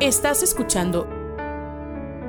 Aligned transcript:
Estás 0.00 0.42
escuchando 0.42 1.08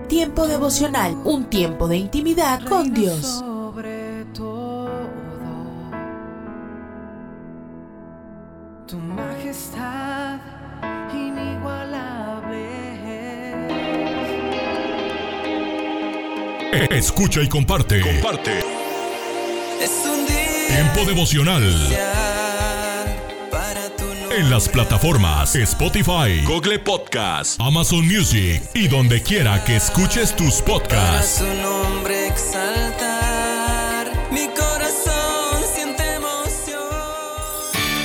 Tiempo 0.08 0.48
devocional, 0.48 1.18
un 1.26 1.50
tiempo 1.50 1.90
de 1.90 1.98
intimidad 1.98 2.64
con 2.64 2.94
Dios. 2.94 3.26
Sobre 3.26 4.24
todo, 4.34 4.90
tu 8.88 8.98
majestad 8.98 10.40
inigualable. 11.12 12.70
Escucha 16.90 17.42
y 17.42 17.50
comparte. 17.50 18.00
Comparte. 18.00 18.60
Es 19.82 20.06
un 20.06 20.26
día 20.26 20.68
Tiempo 20.70 21.04
devocional. 21.06 21.64
En 24.38 24.52
las 24.52 24.70
plataformas 24.70 25.56
Spotify, 25.56 26.44
Google 26.46 26.78
Podcast, 26.80 27.60
Amazon 27.60 28.06
Music 28.08 28.62
y 28.76 28.88
donde 28.88 29.24
quiera 29.24 29.64
que 29.64 29.76
escuches 29.78 30.36
tus 30.36 30.62
podcasts. 30.62 31.44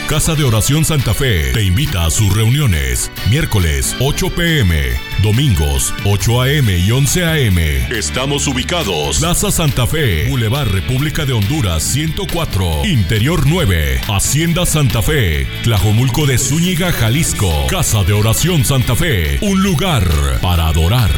Casa 0.08 0.34
de 0.34 0.44
Oración 0.44 0.84
Santa 0.84 1.14
Fe 1.14 1.52
te 1.52 1.62
invita 1.62 2.04
a 2.04 2.10
sus 2.10 2.34
reuniones. 2.36 3.10
Miércoles 3.30 3.96
8 3.98 4.30
pm, 4.30 4.90
domingos 5.22 5.94
8 6.04 6.42
am 6.42 6.68
y 6.68 6.90
11 6.90 7.24
am. 7.24 7.58
Estamos 7.58 8.46
ubicados. 8.46 9.20
Plaza 9.20 9.50
Santa 9.50 9.86
Fe, 9.86 10.28
Boulevard 10.28 10.68
República 10.68 11.24
de 11.24 11.32
Honduras 11.32 11.82
104, 11.84 12.84
Interior 12.84 13.46
9, 13.46 14.02
Hacienda 14.08 14.66
Santa 14.66 15.00
Fe, 15.00 15.46
Tlajomulco 15.62 16.26
de 16.26 16.36
Zúñiga, 16.36 16.92
Jalisco. 16.92 17.50
Casa 17.70 18.04
de 18.04 18.12
Oración 18.12 18.66
Santa 18.66 18.94
Fe, 18.94 19.38
un 19.40 19.62
lugar 19.62 20.06
para 20.42 20.66
adorar. 20.66 21.10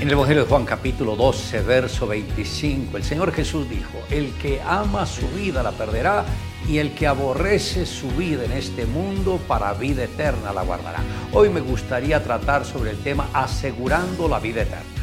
En 0.00 0.06
el 0.06 0.12
Evangelio 0.12 0.44
de 0.44 0.48
Juan 0.48 0.64
capítulo 0.64 1.16
12, 1.16 1.60
verso 1.62 2.06
25, 2.06 2.96
el 2.96 3.02
Señor 3.02 3.32
Jesús 3.32 3.68
dijo, 3.68 3.98
el 4.10 4.30
que 4.34 4.60
ama 4.62 5.04
su 5.06 5.26
vida 5.30 5.60
la 5.64 5.72
perderá 5.72 6.24
y 6.66 6.78
el 6.78 6.94
que 6.94 7.06
aborrece 7.06 7.86
su 7.86 8.08
vida 8.10 8.44
en 8.44 8.52
este 8.52 8.86
mundo 8.86 9.38
para 9.46 9.72
vida 9.74 10.04
eterna 10.04 10.52
la 10.52 10.62
guardará. 10.62 11.00
Hoy 11.32 11.50
me 11.50 11.60
gustaría 11.60 12.22
tratar 12.22 12.64
sobre 12.64 12.90
el 12.90 12.98
tema 12.98 13.28
asegurando 13.32 14.28
la 14.28 14.38
vida 14.38 14.62
eterna. 14.62 14.98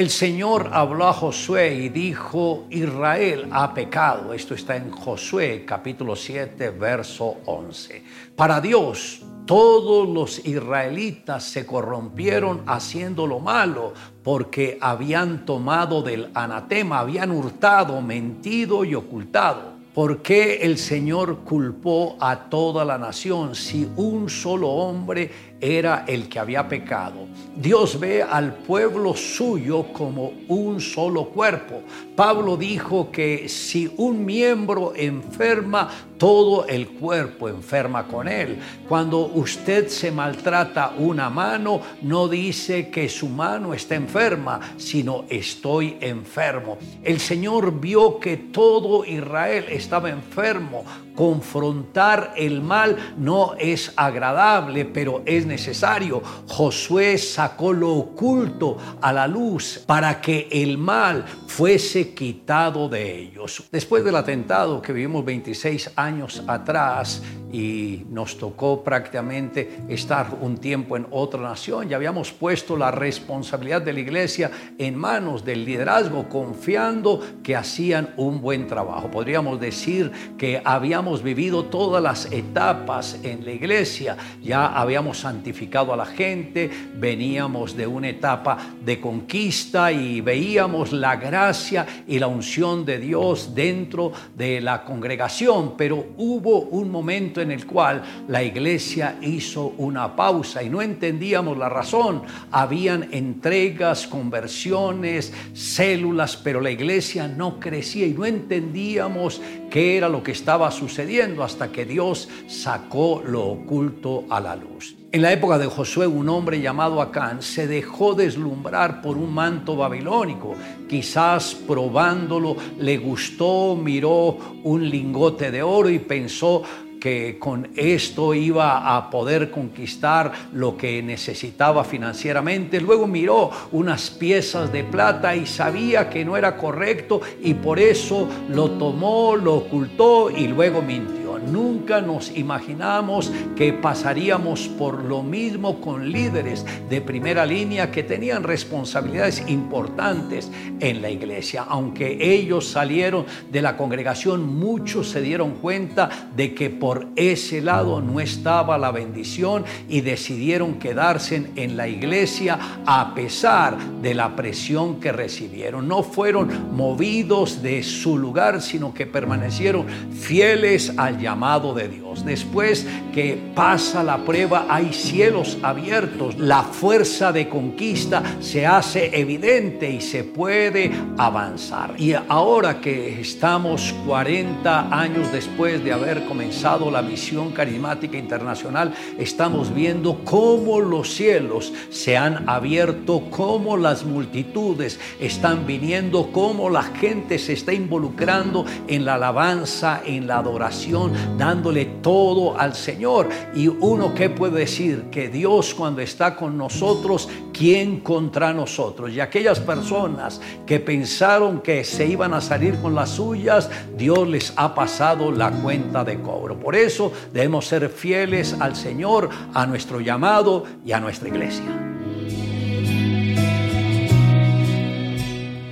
El 0.00 0.08
Señor 0.08 0.70
habló 0.72 1.08
a 1.08 1.12
Josué 1.12 1.74
y 1.74 1.90
dijo, 1.90 2.64
Israel 2.70 3.48
ha 3.50 3.74
pecado. 3.74 4.32
Esto 4.32 4.54
está 4.54 4.74
en 4.76 4.90
Josué 4.90 5.64
capítulo 5.66 6.16
7, 6.16 6.70
verso 6.70 7.36
11. 7.44 8.02
Para 8.34 8.62
Dios, 8.62 9.20
todos 9.50 10.08
los 10.08 10.46
israelitas 10.46 11.42
se 11.42 11.66
corrompieron 11.66 12.62
haciendo 12.66 13.26
lo 13.26 13.40
malo 13.40 13.94
porque 14.22 14.78
habían 14.80 15.44
tomado 15.44 16.02
del 16.02 16.30
anatema, 16.34 17.00
habían 17.00 17.32
hurtado, 17.32 18.00
mentido 18.00 18.84
y 18.84 18.94
ocultado. 18.94 19.72
¿Por 19.92 20.22
qué 20.22 20.58
el 20.62 20.78
Señor 20.78 21.38
culpó 21.38 22.16
a 22.20 22.48
toda 22.48 22.84
la 22.84 22.96
nación 22.96 23.56
si 23.56 23.90
un 23.96 24.30
solo 24.30 24.68
hombre 24.68 25.32
era 25.60 26.04
el 26.06 26.28
que 26.28 26.38
había 26.38 26.68
pecado? 26.68 27.26
Dios 27.54 27.98
ve 27.98 28.22
al 28.22 28.54
pueblo 28.54 29.14
suyo 29.14 29.92
como 29.92 30.32
un 30.48 30.80
solo 30.80 31.26
cuerpo. 31.26 31.82
Pablo 32.16 32.56
dijo 32.56 33.10
que 33.10 33.48
si 33.48 33.92
un 33.96 34.24
miembro 34.24 34.92
enferma, 34.94 35.90
todo 36.20 36.66
el 36.66 36.86
cuerpo 36.88 37.48
enferma 37.48 38.06
con 38.06 38.28
él. 38.28 38.58
Cuando 38.86 39.26
usted 39.26 39.88
se 39.88 40.10
maltrata 40.10 40.92
una 40.98 41.30
mano, 41.30 41.80
no 42.02 42.28
dice 42.28 42.90
que 42.90 43.08
su 43.08 43.28
mano 43.28 43.72
está 43.72 43.94
enferma, 43.94 44.60
sino 44.76 45.24
estoy 45.30 45.96
enfermo. 46.00 46.76
El 47.02 47.20
Señor 47.20 47.80
vio 47.80 48.20
que 48.20 48.36
todo 48.36 49.04
Israel 49.06 49.64
estaba 49.70 50.10
enfermo. 50.10 50.84
Confrontar 51.20 52.32
el 52.34 52.62
mal 52.62 52.96
no 53.18 53.52
es 53.58 53.92
agradable, 53.94 54.86
pero 54.86 55.22
es 55.26 55.44
necesario. 55.44 56.22
Josué 56.48 57.18
sacó 57.18 57.74
lo 57.74 57.90
oculto 57.90 58.78
a 59.02 59.12
la 59.12 59.28
luz 59.28 59.84
para 59.86 60.18
que 60.18 60.48
el 60.50 60.78
mal 60.78 61.26
fuese 61.46 62.14
quitado 62.14 62.88
de 62.88 63.18
ellos. 63.18 63.64
Después 63.70 64.02
del 64.02 64.16
atentado 64.16 64.80
que 64.80 64.94
vivimos 64.94 65.22
26 65.22 65.90
años 65.94 66.42
atrás 66.46 67.20
y 67.52 68.04
nos 68.10 68.36
tocó 68.36 68.82
prácticamente 68.82 69.82
estar 69.88 70.38
un 70.40 70.58
tiempo 70.58 70.96
en 70.96 71.06
otra 71.10 71.40
nación, 71.40 71.88
ya 71.88 71.96
habíamos 71.96 72.32
puesto 72.32 72.76
la 72.76 72.90
responsabilidad 72.90 73.82
de 73.82 73.92
la 73.92 74.00
iglesia 74.00 74.50
en 74.78 74.96
manos 74.96 75.44
del 75.44 75.64
liderazgo, 75.64 76.28
confiando 76.28 77.20
que 77.42 77.56
hacían 77.56 78.10
un 78.16 78.40
buen 78.40 78.66
trabajo. 78.66 79.10
Podríamos 79.10 79.60
decir 79.60 80.10
que 80.38 80.60
habíamos 80.64 81.22
vivido 81.22 81.64
todas 81.64 82.02
las 82.02 82.30
etapas 82.32 83.18
en 83.22 83.44
la 83.44 83.52
iglesia, 83.52 84.16
ya 84.42 84.66
habíamos 84.66 85.18
santificado 85.18 85.92
a 85.92 85.96
la 85.96 86.06
gente, 86.06 86.70
veníamos 86.96 87.76
de 87.76 87.86
una 87.86 88.08
etapa 88.08 88.58
de 88.84 89.00
conquista 89.00 89.92
y 89.92 90.20
veíamos 90.20 90.92
la 90.92 91.16
gracia 91.16 91.86
y 92.06 92.18
la 92.18 92.26
unción 92.26 92.84
de 92.84 92.98
Dios 92.98 93.54
dentro 93.54 94.12
de 94.36 94.60
la 94.60 94.84
congregación, 94.84 95.74
pero 95.76 96.06
hubo 96.16 96.60
un 96.60 96.90
momento 96.90 97.39
en 97.40 97.50
el 97.50 97.66
cual 97.66 98.02
la 98.28 98.42
iglesia 98.42 99.16
hizo 99.20 99.74
una 99.78 100.16
pausa 100.16 100.62
y 100.62 100.68
no 100.68 100.82
entendíamos 100.82 101.56
la 101.56 101.68
razón. 101.68 102.22
Habían 102.50 103.08
entregas, 103.12 104.06
conversiones, 104.06 105.32
células, 105.52 106.36
pero 106.36 106.60
la 106.60 106.70
iglesia 106.70 107.28
no 107.28 107.60
crecía 107.60 108.06
y 108.06 108.12
no 108.12 108.24
entendíamos 108.24 109.40
qué 109.70 109.96
era 109.96 110.08
lo 110.08 110.22
que 110.22 110.32
estaba 110.32 110.70
sucediendo 110.70 111.44
hasta 111.44 111.70
que 111.70 111.84
Dios 111.84 112.28
sacó 112.46 113.22
lo 113.24 113.46
oculto 113.46 114.24
a 114.28 114.40
la 114.40 114.56
luz. 114.56 114.96
En 115.12 115.22
la 115.22 115.32
época 115.32 115.58
de 115.58 115.66
Josué, 115.66 116.06
un 116.06 116.28
hombre 116.28 116.60
llamado 116.60 117.02
Acán 117.02 117.42
se 117.42 117.66
dejó 117.66 118.14
deslumbrar 118.14 119.02
por 119.02 119.16
un 119.16 119.34
manto 119.34 119.74
babilónico. 119.74 120.54
Quizás 120.88 121.56
probándolo 121.66 122.56
le 122.78 122.96
gustó, 122.98 123.74
miró 123.74 124.38
un 124.62 124.88
lingote 124.88 125.50
de 125.50 125.64
oro 125.64 125.90
y 125.90 125.98
pensó 125.98 126.62
que 127.00 127.38
con 127.38 127.68
esto 127.74 128.34
iba 128.34 128.96
a 128.96 129.10
poder 129.10 129.50
conquistar 129.50 130.30
lo 130.52 130.76
que 130.76 131.02
necesitaba 131.02 131.82
financieramente. 131.82 132.80
Luego 132.80 133.06
miró 133.06 133.50
unas 133.72 134.10
piezas 134.10 134.70
de 134.72 134.84
plata 134.84 135.34
y 135.34 135.46
sabía 135.46 136.08
que 136.10 136.24
no 136.24 136.36
era 136.36 136.56
correcto 136.56 137.20
y 137.42 137.54
por 137.54 137.80
eso 137.80 138.28
lo 138.50 138.72
tomó, 138.72 139.34
lo 139.34 139.54
ocultó 139.54 140.30
y 140.30 140.46
luego 140.46 140.82
mintió. 140.82 141.19
Nunca 141.38 142.00
nos 142.00 142.36
imaginamos 142.36 143.32
que 143.56 143.72
pasaríamos 143.72 144.68
por 144.68 145.04
lo 145.04 145.22
mismo 145.22 145.80
con 145.80 146.10
líderes 146.10 146.64
de 146.88 147.00
primera 147.00 147.46
línea 147.46 147.90
que 147.90 148.02
tenían 148.02 148.42
responsabilidades 148.42 149.44
importantes 149.48 150.50
en 150.80 151.02
la 151.02 151.10
iglesia. 151.10 151.64
Aunque 151.68 152.18
ellos 152.20 152.68
salieron 152.68 153.26
de 153.50 153.62
la 153.62 153.76
congregación, 153.76 154.58
muchos 154.58 155.08
se 155.08 155.20
dieron 155.20 155.52
cuenta 155.52 156.08
de 156.34 156.54
que 156.54 156.70
por 156.70 157.08
ese 157.16 157.60
lado 157.60 158.00
no 158.00 158.20
estaba 158.20 158.78
la 158.78 158.90
bendición 158.90 159.64
y 159.88 160.00
decidieron 160.00 160.74
quedarse 160.74 161.50
en 161.56 161.76
la 161.76 161.88
iglesia 161.88 162.58
a 162.86 163.14
pesar 163.14 163.78
de 164.00 164.14
la 164.14 164.34
presión 164.36 165.00
que 165.00 165.12
recibieron. 165.12 165.88
No 165.88 166.02
fueron 166.02 166.74
movidos 166.74 167.62
de 167.62 167.82
su 167.82 168.18
lugar, 168.18 168.62
sino 168.62 168.94
que 168.94 169.06
permanecieron 169.06 169.86
fieles 170.12 170.92
al 170.96 171.19
llamado 171.20 171.74
de 171.74 171.88
Dios. 171.88 172.24
Después 172.24 172.86
que 173.12 173.38
pasa 173.54 174.02
la 174.02 174.18
prueba, 174.18 174.66
hay 174.68 174.92
cielos 174.92 175.58
abiertos. 175.62 176.38
La 176.38 176.62
fuerza 176.62 177.32
de 177.32 177.48
conquista 177.48 178.22
se 178.40 178.66
hace 178.66 179.18
evidente 179.18 179.90
y 179.90 180.00
se 180.00 180.24
puede 180.24 180.90
avanzar. 181.18 181.94
Y 181.98 182.14
ahora 182.14 182.80
que 182.80 183.20
estamos 183.20 183.94
40 184.06 184.88
años 184.96 185.30
después 185.32 185.82
de 185.84 185.92
haber 185.92 186.24
comenzado 186.24 186.90
la 186.90 187.02
misión 187.02 187.52
carismática 187.52 188.16
internacional, 188.16 188.94
estamos 189.18 189.74
viendo 189.74 190.20
cómo 190.24 190.80
los 190.80 191.14
cielos 191.14 191.72
se 191.90 192.16
han 192.16 192.48
abierto, 192.48 193.24
cómo 193.30 193.76
las 193.76 194.04
multitudes 194.04 194.98
están 195.20 195.66
viniendo, 195.66 196.30
cómo 196.32 196.70
la 196.70 196.82
gente 196.82 197.38
se 197.38 197.52
está 197.52 197.72
involucrando 197.72 198.64
en 198.88 199.04
la 199.04 199.14
alabanza, 199.14 200.02
en 200.04 200.26
la 200.26 200.38
adoración. 200.38 201.09
Dándole 201.36 201.84
todo 202.02 202.58
al 202.58 202.74
Señor. 202.74 203.28
Y 203.54 203.68
uno 203.68 204.14
que 204.14 204.30
puede 204.30 204.60
decir 204.60 205.04
que 205.10 205.28
Dios 205.28 205.74
cuando 205.74 206.00
está 206.00 206.36
con 206.36 206.56
nosotros, 206.56 207.28
¿quién 207.52 208.00
contra 208.00 208.52
nosotros? 208.52 209.12
Y 209.12 209.20
aquellas 209.20 209.60
personas 209.60 210.40
que 210.66 210.80
pensaron 210.80 211.60
que 211.60 211.84
se 211.84 212.06
iban 212.06 212.34
a 212.34 212.40
salir 212.40 212.76
con 212.80 212.94
las 212.94 213.10
suyas, 213.10 213.70
Dios 213.96 214.28
les 214.28 214.52
ha 214.56 214.74
pasado 214.74 215.32
la 215.32 215.50
cuenta 215.50 216.04
de 216.04 216.20
cobro. 216.20 216.58
Por 216.58 216.76
eso 216.76 217.12
debemos 217.32 217.66
ser 217.66 217.88
fieles 217.88 218.56
al 218.60 218.76
Señor, 218.76 219.28
a 219.54 219.66
nuestro 219.66 220.00
llamado 220.00 220.64
y 220.84 220.92
a 220.92 221.00
nuestra 221.00 221.28
iglesia. 221.28 221.90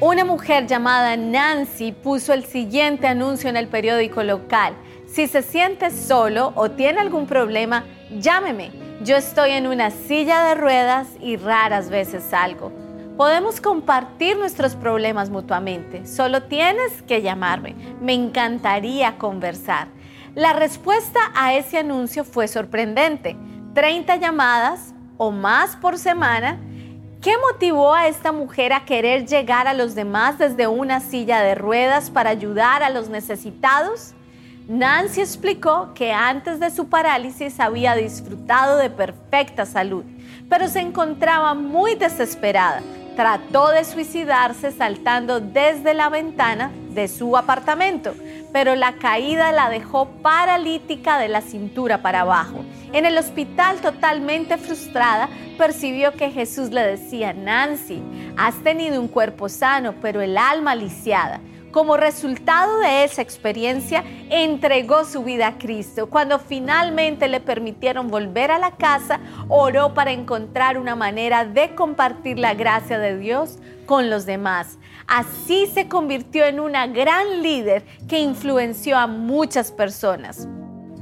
Una 0.01 0.25
mujer 0.25 0.67
llamada 0.67 1.17
Nancy 1.17 1.91
puso 1.91 2.33
el 2.33 2.45
siguiente 2.45 3.09
anuncio 3.09 3.51
en 3.51 3.57
el 3.57 3.67
periódico 3.67 4.23
local. 4.23 4.75
Si 5.09 5.27
se 5.27 5.43
siente 5.43 5.91
solo 5.91 6.53
o 6.55 6.71
tiene 6.71 7.01
algún 7.01 7.27
problema, 7.27 7.85
llámeme. 8.21 8.71
Yo 9.03 9.17
estoy 9.17 9.53
en 9.53 9.67
una 9.67 9.91
silla 9.91 10.45
de 10.45 10.55
ruedas 10.55 11.09
y 11.21 11.37
raras 11.37 11.89
veces 11.89 12.23
salgo. 12.23 12.71
Podemos 13.17 13.61
compartir 13.61 14.37
nuestros 14.37 14.77
problemas 14.77 15.31
mutuamente. 15.31 16.07
Solo 16.07 16.43
tienes 16.43 17.03
que 17.03 17.23
llamarme. 17.23 17.75
Me 18.03 18.13
encantaría 18.13 19.17
conversar. 19.17 19.89
La 20.35 20.53
respuesta 20.53 21.19
a 21.35 21.55
ese 21.55 21.79
anuncio 21.79 22.23
fue 22.23 22.47
sorprendente. 22.47 23.37
30 23.75 24.17
llamadas 24.17 24.95
o 25.17 25.31
más 25.31 25.75
por 25.77 25.97
semana. 25.99 26.61
¿Qué 27.23 27.33
motivó 27.51 27.95
a 27.95 28.09
esta 28.09 28.31
mujer 28.31 28.73
a 28.75 28.85
querer 28.85 29.27
llegar 29.27 29.69
a 29.69 29.75
los 29.75 29.95
demás 29.95 30.39
desde 30.39 30.67
una 30.67 31.01
silla 31.01 31.41
de 31.41 31.55
ruedas 31.55 32.11
para 32.11 32.31
ayudar 32.31 32.83
a 32.83 32.91
los 32.91 33.09
necesitados? 33.09 34.15
Nancy 34.69 35.23
explicó 35.23 35.95
que 35.95 36.13
antes 36.13 36.61
de 36.61 36.71
su 36.71 36.91
parálisis 36.91 37.59
había 37.59 37.95
disfrutado 37.95 38.77
de 38.77 38.91
perfecta 38.91 39.65
salud, 39.65 40.05
pero 40.51 40.69
se 40.69 40.81
encontraba 40.81 41.55
muy 41.55 41.95
desesperada. 41.95 42.83
Trató 43.17 43.71
de 43.71 43.83
suicidarse 43.87 44.71
saltando 44.71 45.41
desde 45.41 45.95
la 45.95 46.11
ventana 46.11 46.71
de 46.91 47.09
su 47.09 47.39
apartamento, 47.39 48.15
pero 48.53 48.75
la 48.75 48.93
caída 48.97 49.53
la 49.53 49.71
dejó 49.71 50.07
paralítica 50.21 51.19
de 51.19 51.29
la 51.29 51.41
cintura 51.41 52.03
para 52.03 52.21
abajo. 52.21 52.63
En 52.93 53.07
el 53.07 53.17
hospital, 53.17 53.79
totalmente 53.79 54.59
frustrada, 54.59 55.31
percibió 55.57 56.13
que 56.13 56.31
Jesús 56.31 56.69
le 56.73 56.83
decía, 56.83 57.33
Nancy, 57.33 58.03
has 58.37 58.55
tenido 58.63 59.01
un 59.01 59.09
cuerpo 59.09 59.49
sano, 59.49 59.95
pero 60.03 60.21
el 60.21 60.37
alma 60.37 60.75
lisiada. 60.75 61.41
Como 61.71 61.99
resultado 61.99 62.79
de 62.79 63.05
esa 63.05 63.21
experiencia, 63.21 64.03
entregó 64.31 65.05
su 65.05 65.23
vida 65.23 65.49
a 65.49 65.59
Cristo. 65.59 66.09
Cuando 66.09 66.39
finalmente 66.39 67.29
le 67.29 67.41
permitieron 67.41 68.09
volver 68.09 68.51
a 68.51 68.59
la 68.59 68.77
casa, 68.77 69.21
oró 69.49 69.93
para 69.93 70.13
encontrar 70.13 70.79
una 70.79 70.97
manera 70.97 71.45
de 71.45 71.75
compartir 71.75 72.39
la 72.39 72.55
gracia 72.55 72.99
de 72.99 73.19
Dios 73.19 73.59
con 73.85 74.09
los 74.09 74.25
demás. 74.25 74.79
Así 75.07 75.67
se 75.67 75.89
convirtió 75.89 76.47
en 76.47 76.59
una 76.59 76.87
gran 76.87 77.43
líder 77.43 77.85
que 78.09 78.19
influenció 78.19 78.97
a 78.97 79.07
muchas 79.07 79.71
personas. 79.71 80.49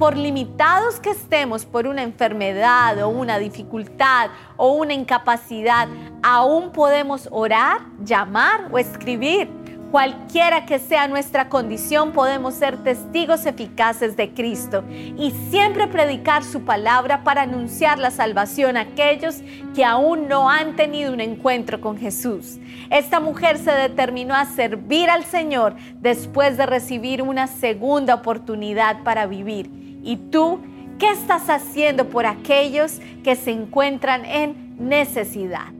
Por 0.00 0.16
limitados 0.16 1.00
que 1.00 1.10
estemos 1.10 1.64
por 1.64 1.86
una 1.86 2.02
enfermedad 2.02 3.02
o 3.02 3.08
una 3.08 3.38
dificultad 3.38 4.30
o 4.56 4.72
una 4.72 4.94
incapacidad, 4.94 5.88
aún 6.22 6.72
podemos 6.72 7.28
orar, 7.30 7.80
llamar 8.04 8.68
o 8.72 8.78
escribir. 8.78 9.65
Cualquiera 9.90 10.66
que 10.66 10.80
sea 10.80 11.06
nuestra 11.06 11.48
condición, 11.48 12.10
podemos 12.10 12.54
ser 12.54 12.76
testigos 12.82 13.46
eficaces 13.46 14.16
de 14.16 14.30
Cristo 14.30 14.82
y 14.90 15.30
siempre 15.48 15.86
predicar 15.86 16.42
su 16.42 16.64
palabra 16.64 17.22
para 17.22 17.42
anunciar 17.42 18.00
la 18.00 18.10
salvación 18.10 18.76
a 18.76 18.80
aquellos 18.80 19.42
que 19.76 19.84
aún 19.84 20.26
no 20.26 20.50
han 20.50 20.74
tenido 20.74 21.12
un 21.12 21.20
encuentro 21.20 21.80
con 21.80 21.98
Jesús. 21.98 22.58
Esta 22.90 23.20
mujer 23.20 23.58
se 23.58 23.70
determinó 23.70 24.34
a 24.34 24.44
servir 24.46 25.08
al 25.08 25.24
Señor 25.24 25.76
después 26.00 26.56
de 26.56 26.66
recibir 26.66 27.22
una 27.22 27.46
segunda 27.46 28.16
oportunidad 28.16 29.04
para 29.04 29.26
vivir. 29.26 29.70
¿Y 30.02 30.16
tú 30.16 30.60
qué 30.98 31.10
estás 31.10 31.48
haciendo 31.48 32.08
por 32.08 32.26
aquellos 32.26 33.00
que 33.22 33.36
se 33.36 33.52
encuentran 33.52 34.24
en 34.24 34.74
necesidad? 34.80 35.72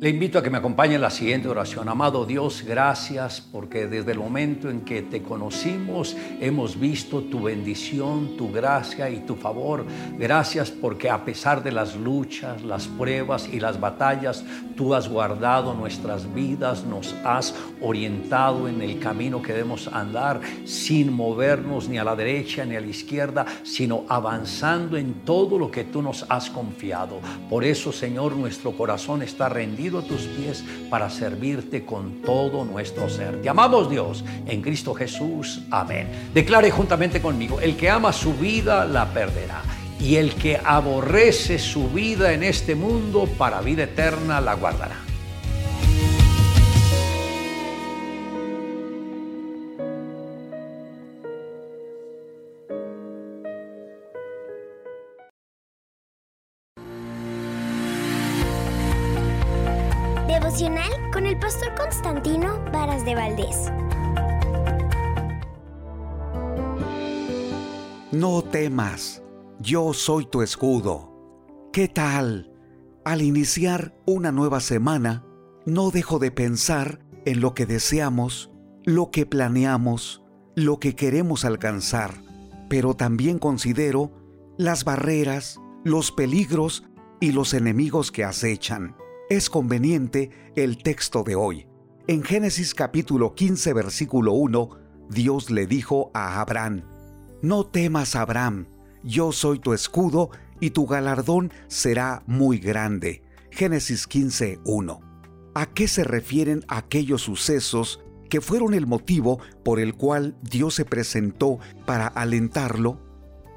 Le 0.00 0.10
invito 0.10 0.38
a 0.38 0.44
que 0.44 0.50
me 0.50 0.58
acompañe 0.58 0.94
en 0.94 1.00
la 1.00 1.10
siguiente 1.10 1.48
oración. 1.48 1.88
Amado 1.88 2.24
Dios, 2.24 2.62
gracias 2.64 3.40
porque 3.40 3.88
desde 3.88 4.12
el 4.12 4.20
momento 4.20 4.70
en 4.70 4.82
que 4.82 5.02
te 5.02 5.24
conocimos 5.24 6.16
hemos 6.40 6.78
visto 6.78 7.22
tu 7.22 7.42
bendición, 7.42 8.36
tu 8.36 8.52
gracia 8.52 9.10
y 9.10 9.18
tu 9.26 9.34
favor. 9.34 9.84
Gracias 10.16 10.70
porque 10.70 11.10
a 11.10 11.24
pesar 11.24 11.64
de 11.64 11.72
las 11.72 11.96
luchas, 11.96 12.62
las 12.62 12.86
pruebas 12.86 13.48
y 13.52 13.58
las 13.58 13.80
batallas, 13.80 14.44
tú 14.76 14.94
has 14.94 15.08
guardado 15.08 15.74
nuestras 15.74 16.32
vidas, 16.32 16.84
nos 16.84 17.16
has 17.24 17.52
orientado 17.80 18.68
en 18.68 18.80
el 18.80 19.00
camino 19.00 19.42
que 19.42 19.52
debemos 19.52 19.88
andar 19.88 20.40
sin 20.64 21.12
movernos 21.12 21.88
ni 21.88 21.98
a 21.98 22.04
la 22.04 22.14
derecha 22.14 22.64
ni 22.64 22.76
a 22.76 22.80
la 22.80 22.86
izquierda, 22.86 23.46
sino 23.64 24.04
avanzando 24.08 24.96
en 24.96 25.24
todo 25.24 25.58
lo 25.58 25.72
que 25.72 25.82
tú 25.82 26.02
nos 26.02 26.24
has 26.28 26.50
confiado. 26.50 27.18
Por 27.50 27.64
eso, 27.64 27.90
Señor, 27.90 28.36
nuestro 28.36 28.76
corazón 28.76 29.22
está 29.22 29.48
rendido 29.48 29.87
a 29.96 30.02
tus 30.02 30.22
pies 30.22 30.62
para 30.90 31.08
servirte 31.08 31.86
con 31.86 32.20
todo 32.20 32.64
nuestro 32.66 33.08
ser. 33.08 33.40
Te 33.40 33.48
amamos 33.48 33.88
Dios 33.88 34.22
en 34.46 34.60
Cristo 34.60 34.92
Jesús. 34.92 35.62
Amén. 35.70 36.08
Declare 36.34 36.70
juntamente 36.70 37.22
conmigo, 37.22 37.60
el 37.60 37.76
que 37.76 37.88
ama 37.88 38.12
su 38.12 38.34
vida 38.34 38.84
la 38.84 39.06
perderá. 39.06 39.62
Y 39.98 40.16
el 40.16 40.34
que 40.34 40.60
aborrece 40.62 41.58
su 41.58 41.88
vida 41.88 42.32
en 42.34 42.42
este 42.42 42.74
mundo 42.74 43.26
para 43.38 43.62
vida 43.62 43.84
eterna 43.84 44.40
la 44.40 44.54
guardará. 44.54 45.07
De 62.78 63.14
Valdés. 63.16 63.72
No 68.12 68.42
temas, 68.42 69.20
yo 69.58 69.92
soy 69.92 70.26
tu 70.26 70.42
escudo. 70.42 71.12
¿Qué 71.72 71.88
tal? 71.88 72.52
Al 73.04 73.22
iniciar 73.22 74.00
una 74.06 74.30
nueva 74.30 74.60
semana, 74.60 75.26
no 75.66 75.90
dejo 75.90 76.20
de 76.20 76.30
pensar 76.30 77.00
en 77.24 77.40
lo 77.40 77.52
que 77.52 77.66
deseamos, 77.66 78.52
lo 78.84 79.10
que 79.10 79.26
planeamos, 79.26 80.22
lo 80.54 80.78
que 80.78 80.94
queremos 80.94 81.44
alcanzar, 81.44 82.14
pero 82.68 82.94
también 82.94 83.40
considero 83.40 84.12
las 84.56 84.84
barreras, 84.84 85.58
los 85.84 86.12
peligros 86.12 86.84
y 87.20 87.32
los 87.32 87.54
enemigos 87.54 88.12
que 88.12 88.22
acechan 88.22 88.94
es 89.28 89.50
conveniente 89.50 90.30
el 90.54 90.80
texto 90.80 91.24
de 91.24 91.34
hoy. 91.34 91.67
En 92.10 92.22
Génesis 92.22 92.74
capítulo 92.74 93.34
15 93.34 93.74
versículo 93.74 94.32
1, 94.32 94.70
Dios 95.10 95.50
le 95.50 95.66
dijo 95.66 96.10
a 96.14 96.40
Abraham, 96.40 96.84
No 97.42 97.66
temas 97.66 98.16
Abraham, 98.16 98.66
yo 99.04 99.30
soy 99.30 99.58
tu 99.58 99.74
escudo 99.74 100.30
y 100.58 100.70
tu 100.70 100.86
galardón 100.86 101.52
será 101.66 102.22
muy 102.26 102.60
grande. 102.60 103.22
Génesis 103.50 104.06
15, 104.06 104.58
1. 104.64 105.00
¿A 105.54 105.66
qué 105.66 105.86
se 105.86 106.02
refieren 106.02 106.64
aquellos 106.68 107.20
sucesos 107.20 108.00
que 108.30 108.40
fueron 108.40 108.72
el 108.72 108.86
motivo 108.86 109.38
por 109.62 109.78
el 109.78 109.92
cual 109.92 110.34
Dios 110.40 110.76
se 110.76 110.86
presentó 110.86 111.58
para 111.84 112.06
alentarlo? 112.06 113.02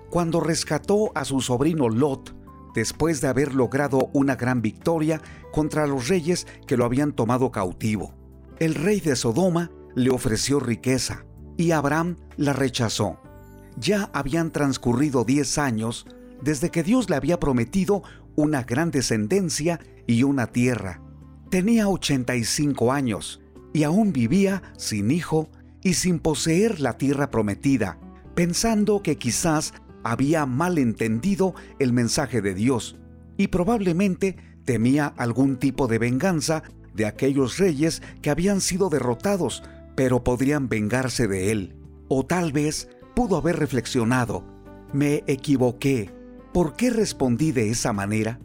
Cuando 0.10 0.41
rescató 0.41 1.13
a 1.15 1.24
su 1.24 1.39
sobrino 1.39 1.88
Lot, 1.88 2.36
después 2.75 3.22
de 3.22 3.29
haber 3.29 3.55
logrado 3.55 4.10
una 4.12 4.36
gran 4.36 4.62
victoria 4.62 5.22
contra 5.53 5.88
los 5.88 6.10
reyes 6.10 6.48
que 6.67 6.75
lo 6.75 6.84
habían 6.84 7.13
tomado 7.13 7.50
cautivo. 7.50 8.21
El 8.62 8.75
rey 8.75 9.00
de 9.00 9.15
Sodoma 9.15 9.72
le 9.96 10.12
ofreció 10.12 10.60
riqueza 10.60 11.25
y 11.58 11.72
Abraham 11.72 12.18
la 12.38 12.53
rechazó. 12.53 13.20
Ya 13.75 14.12
habían 14.13 14.51
transcurrido 14.51 15.24
diez 15.24 15.58
años 15.58 16.06
desde 16.44 16.70
que 16.70 16.84
Dios 16.84 17.10
le 17.10 17.15
había 17.15 17.39
prometido 17.39 18.03
una 18.36 18.62
gran 18.62 18.91
descendencia 18.91 19.80
y 20.06 20.22
una 20.22 20.46
tierra. 20.46 21.01
Tenía 21.50 21.89
85 21.89 22.91
años 22.91 23.41
y 23.74 23.82
aún 23.82 24.13
vivía 24.13 24.62
sin 24.77 25.10
hijo 25.10 25.50
y 25.82 25.96
sin 25.96 26.20
poseer 26.20 26.82
la 26.82 27.00
tierra 27.00 27.32
prometida, 27.32 27.98
pensando 28.36 29.01
que 29.01 29.18
quizás 29.18 29.74
había 30.03 30.46
malentendido 30.46 31.56
el 31.80 31.94
mensaje 31.94 32.44
de 32.44 32.53
Dios 32.53 33.00
y 33.38 33.48
probablemente 33.48 34.38
temía 34.65 35.08
algún 35.08 35.58
tipo 35.58 35.88
de 35.88 35.98
venganza 35.98 36.62
de 37.01 37.08
aquellos 37.08 37.58
reyes 37.58 38.03
que 38.22 38.29
habían 38.29 38.62
sido 38.62 38.89
derrotados, 38.89 39.63
pero 39.96 40.24
podrían 40.24 40.70
vengarse 40.70 41.27
de 41.27 41.51
él. 41.51 41.75
O 42.10 42.24
tal 42.27 42.51
vez 42.51 42.89
pudo 43.15 43.38
haber 43.38 43.58
reflexionado, 43.58 44.46
me 44.93 45.24
equivoqué, 45.25 46.13
¿por 46.53 46.75
qué 46.75 46.91
respondí 46.91 47.51
de 47.51 47.72
esa 47.72 47.91
manera? 47.91 48.39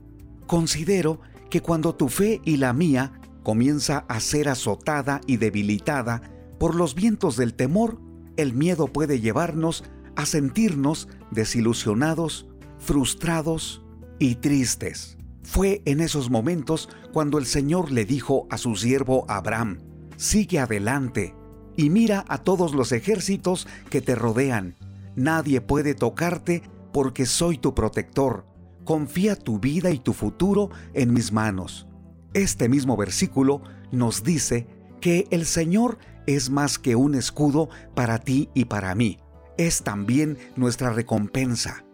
Considero 0.46 1.20
que 1.50 1.60
cuando 1.60 1.94
tu 1.94 2.08
fe 2.08 2.40
y 2.46 2.56
la 2.56 2.72
mía 2.72 3.20
comienza 3.42 4.06
a 4.08 4.20
ser 4.20 4.48
azotada 4.48 5.20
y 5.26 5.36
debilitada 5.36 6.22
por 6.58 6.74
los 6.74 6.94
vientos 6.94 7.36
del 7.36 7.52
temor, 7.52 8.00
el 8.38 8.54
miedo 8.54 8.86
puede 8.86 9.20
llevarnos 9.20 9.84
a 10.16 10.24
sentirnos 10.24 11.08
desilusionados, 11.30 12.46
frustrados 12.78 13.84
y 14.18 14.36
tristes. 14.36 15.15
Fue 15.46 15.80
en 15.84 16.00
esos 16.00 16.28
momentos 16.28 16.88
cuando 17.12 17.38
el 17.38 17.46
Señor 17.46 17.92
le 17.92 18.04
dijo 18.04 18.48
a 18.50 18.58
su 18.58 18.74
siervo 18.74 19.24
Abraham, 19.28 19.78
sigue 20.16 20.58
adelante 20.58 21.36
y 21.76 21.88
mira 21.88 22.24
a 22.28 22.38
todos 22.38 22.74
los 22.74 22.90
ejércitos 22.90 23.68
que 23.88 24.00
te 24.00 24.16
rodean. 24.16 24.74
Nadie 25.14 25.60
puede 25.60 25.94
tocarte 25.94 26.62
porque 26.92 27.26
soy 27.26 27.58
tu 27.58 27.76
protector. 27.76 28.44
Confía 28.84 29.36
tu 29.36 29.60
vida 29.60 29.92
y 29.92 30.00
tu 30.00 30.14
futuro 30.14 30.70
en 30.94 31.14
mis 31.14 31.32
manos. 31.32 31.86
Este 32.34 32.68
mismo 32.68 32.96
versículo 32.96 33.62
nos 33.92 34.24
dice 34.24 34.66
que 35.00 35.28
el 35.30 35.46
Señor 35.46 35.98
es 36.26 36.50
más 36.50 36.76
que 36.76 36.96
un 36.96 37.14
escudo 37.14 37.68
para 37.94 38.18
ti 38.18 38.50
y 38.52 38.64
para 38.64 38.96
mí. 38.96 39.20
Es 39.58 39.84
también 39.84 40.38
nuestra 40.56 40.90
recompensa. 40.90 41.84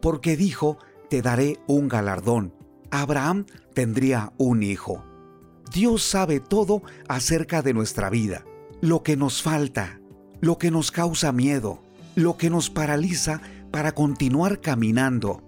Porque 0.00 0.36
dijo, 0.36 0.78
te 1.10 1.22
daré 1.22 1.58
un 1.66 1.88
galardón. 1.88 2.59
Abraham 2.90 3.46
tendría 3.74 4.32
un 4.36 4.62
hijo. 4.62 5.04
Dios 5.72 6.02
sabe 6.02 6.40
todo 6.40 6.82
acerca 7.08 7.62
de 7.62 7.74
nuestra 7.74 8.10
vida, 8.10 8.44
lo 8.80 9.02
que 9.02 9.16
nos 9.16 9.42
falta, 9.42 10.00
lo 10.40 10.58
que 10.58 10.70
nos 10.70 10.90
causa 10.90 11.32
miedo, 11.32 11.82
lo 12.16 12.36
que 12.36 12.50
nos 12.50 12.70
paraliza 12.70 13.40
para 13.70 13.92
continuar 13.92 14.60
caminando, 14.60 15.42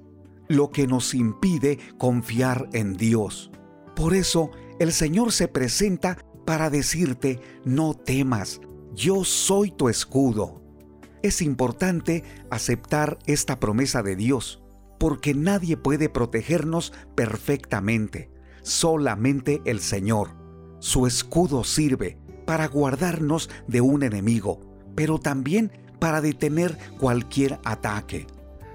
lo 0.49 0.71
que 0.71 0.87
nos 0.87 1.15
impide 1.15 1.79
confiar 1.99 2.69
en 2.73 2.97
Dios. 2.97 3.51
Por 3.97 4.15
eso 4.15 4.51
el 4.79 4.93
Señor 4.93 5.33
se 5.33 5.49
presenta 5.49 6.19
para 6.45 6.71
decirte, 6.71 7.41
no 7.65 7.95
temas, 7.95 8.61
yo 8.95 9.25
soy 9.25 9.71
tu 9.71 9.89
escudo. 9.89 10.63
Es 11.23 11.41
importante 11.41 12.25
aceptar 12.51 13.19
esta 13.27 13.59
promesa 13.61 14.03
de 14.03 14.17
Dios, 14.17 14.62
porque 15.03 15.35
nadie 15.35 15.77
puede 15.77 16.09
protegernos 16.09 16.93
perfectamente, 17.17 18.31
solamente 18.63 19.61
el 19.65 19.81
Señor. 19.81 20.29
Su 20.79 21.09
escudo 21.09 21.65
sirve 21.65 22.19
para 22.47 22.69
guardarnos 22.69 23.51
de 23.67 23.81
un 23.81 24.05
enemigo, 24.05 24.61
pero 24.95 25.19
también 25.19 25.73
para 25.99 26.21
detener 26.21 26.79
cualquier 27.01 27.59
ataque. 27.65 28.29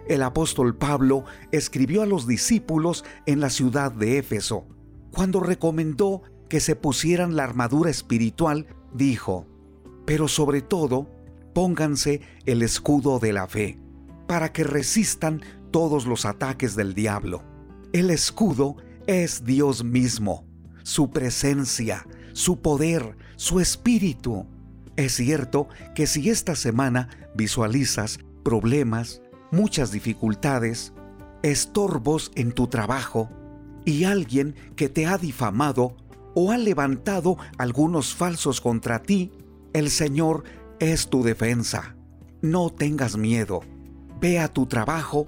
El 0.09 0.21
apóstol 0.21 0.75
Pablo 0.75 1.23
escribió 1.53 2.01
a 2.01 2.05
los 2.05 2.27
discípulos 2.27 3.05
en 3.25 3.39
la 3.39 3.49
ciudad 3.49 3.93
de 3.93 4.17
Éfeso. 4.17 4.67
Cuando 5.11 5.39
recomendó 5.39 6.23
que 6.49 6.59
se 6.59 6.75
pusieran 6.75 7.37
la 7.37 7.45
armadura 7.45 7.89
espiritual, 7.89 8.67
dijo, 8.93 9.47
pero 10.05 10.27
sobre 10.27 10.61
todo, 10.61 11.07
pónganse 11.53 12.19
el 12.45 12.63
escudo 12.63 13.19
de 13.19 13.31
la 13.31 13.47
fe, 13.47 13.79
para 14.27 14.51
que 14.51 14.65
resistan 14.65 15.41
todos 15.71 16.05
los 16.05 16.25
ataques 16.25 16.75
del 16.75 16.93
diablo. 16.93 17.43
El 17.93 18.09
escudo 18.09 18.75
es 19.07 19.45
Dios 19.45 19.83
mismo, 19.83 20.45
su 20.83 21.09
presencia, 21.09 22.05
su 22.33 22.61
poder, 22.61 23.17
su 23.35 23.59
espíritu. 23.59 24.45
Es 24.95 25.15
cierto 25.15 25.67
que 25.95 26.07
si 26.07 26.29
esta 26.29 26.55
semana 26.55 27.09
visualizas 27.35 28.19
problemas, 28.43 29.21
muchas 29.51 29.91
dificultades, 29.91 30.93
estorbos 31.43 32.31
en 32.35 32.51
tu 32.51 32.67
trabajo 32.67 33.29
y 33.85 34.03
alguien 34.03 34.55
que 34.75 34.89
te 34.89 35.05
ha 35.05 35.17
difamado 35.17 35.95
o 36.35 36.51
ha 36.51 36.57
levantado 36.57 37.37
algunos 37.57 38.13
falsos 38.13 38.61
contra 38.61 39.01
ti, 39.01 39.31
el 39.73 39.89
Señor 39.89 40.43
es 40.79 41.07
tu 41.07 41.23
defensa. 41.23 41.95
No 42.41 42.69
tengas 42.69 43.17
miedo. 43.17 43.61
Ve 44.19 44.39
a 44.39 44.47
tu 44.47 44.65
trabajo, 44.65 45.27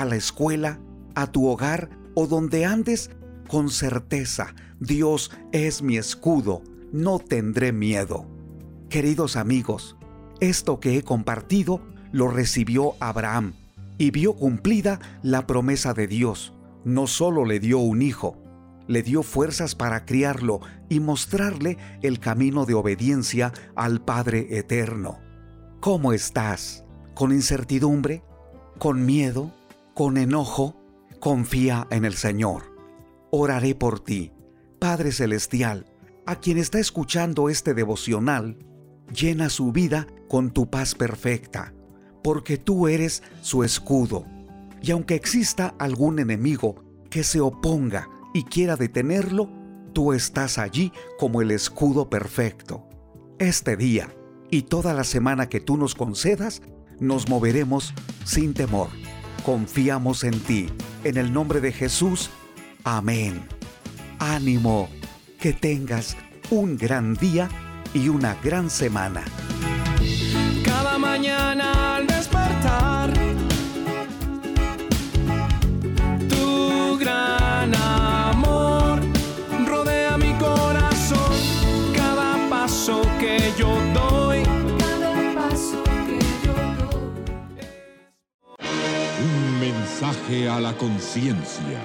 a 0.00 0.04
la 0.04 0.16
escuela, 0.16 0.80
a 1.14 1.26
tu 1.26 1.48
hogar 1.48 1.90
o 2.14 2.26
donde 2.26 2.64
andes 2.64 3.10
con 3.48 3.68
certeza. 3.68 4.54
Dios 4.78 5.32
es 5.52 5.82
mi 5.82 5.96
escudo. 5.96 6.62
No 6.92 7.18
tendré 7.18 7.72
miedo. 7.72 8.26
Queridos 8.88 9.36
amigos, 9.36 9.96
esto 10.40 10.78
que 10.78 10.96
he 10.96 11.02
compartido 11.02 11.80
lo 12.12 12.28
recibió 12.28 12.94
Abraham 13.00 13.54
y 13.98 14.12
vio 14.12 14.34
cumplida 14.34 15.00
la 15.22 15.46
promesa 15.46 15.94
de 15.94 16.06
Dios. 16.06 16.54
No 16.84 17.08
solo 17.08 17.44
le 17.44 17.58
dio 17.58 17.78
un 17.78 18.00
hijo, 18.00 18.40
le 18.86 19.02
dio 19.02 19.24
fuerzas 19.24 19.74
para 19.74 20.06
criarlo 20.06 20.60
y 20.88 21.00
mostrarle 21.00 21.76
el 22.02 22.20
camino 22.20 22.66
de 22.66 22.74
obediencia 22.74 23.52
al 23.74 24.00
Padre 24.00 24.58
Eterno. 24.58 25.18
¿Cómo 25.80 26.12
estás? 26.12 26.84
¿Con 27.14 27.32
incertidumbre? 27.32 28.22
¿Con 28.78 29.04
miedo? 29.04 29.57
¿Con 29.98 30.16
enojo? 30.16 30.76
Confía 31.18 31.88
en 31.90 32.04
el 32.04 32.14
Señor. 32.14 32.72
Oraré 33.32 33.74
por 33.74 33.98
ti. 33.98 34.30
Padre 34.78 35.10
Celestial, 35.10 35.86
a 36.24 36.36
quien 36.36 36.56
está 36.56 36.78
escuchando 36.78 37.48
este 37.48 37.74
devocional, 37.74 38.58
llena 39.12 39.50
su 39.50 39.72
vida 39.72 40.06
con 40.28 40.52
tu 40.52 40.70
paz 40.70 40.94
perfecta, 40.94 41.74
porque 42.22 42.58
tú 42.58 42.86
eres 42.86 43.24
su 43.40 43.64
escudo. 43.64 44.24
Y 44.80 44.92
aunque 44.92 45.16
exista 45.16 45.74
algún 45.80 46.20
enemigo 46.20 46.76
que 47.10 47.24
se 47.24 47.40
oponga 47.40 48.08
y 48.32 48.44
quiera 48.44 48.76
detenerlo, 48.76 49.50
tú 49.94 50.12
estás 50.12 50.58
allí 50.58 50.92
como 51.18 51.42
el 51.42 51.50
escudo 51.50 52.08
perfecto. 52.08 52.88
Este 53.40 53.76
día 53.76 54.14
y 54.48 54.62
toda 54.62 54.94
la 54.94 55.02
semana 55.02 55.48
que 55.48 55.58
tú 55.58 55.76
nos 55.76 55.96
concedas, 55.96 56.62
nos 57.00 57.28
moveremos 57.28 57.94
sin 58.24 58.54
temor. 58.54 58.90
Confiamos 59.44 60.24
en 60.24 60.38
ti. 60.40 60.68
En 61.04 61.16
el 61.16 61.32
nombre 61.32 61.60
de 61.60 61.72
Jesús. 61.72 62.30
Amén. 62.84 63.42
Ánimo. 64.18 64.88
Que 65.40 65.52
tengas 65.52 66.16
un 66.50 66.76
gran 66.76 67.14
día 67.14 67.48
y 67.94 68.08
una 68.08 68.34
gran 68.42 68.70
semana. 68.70 69.24
A 90.28 90.60
la 90.60 90.76
conciencia. 90.76 91.80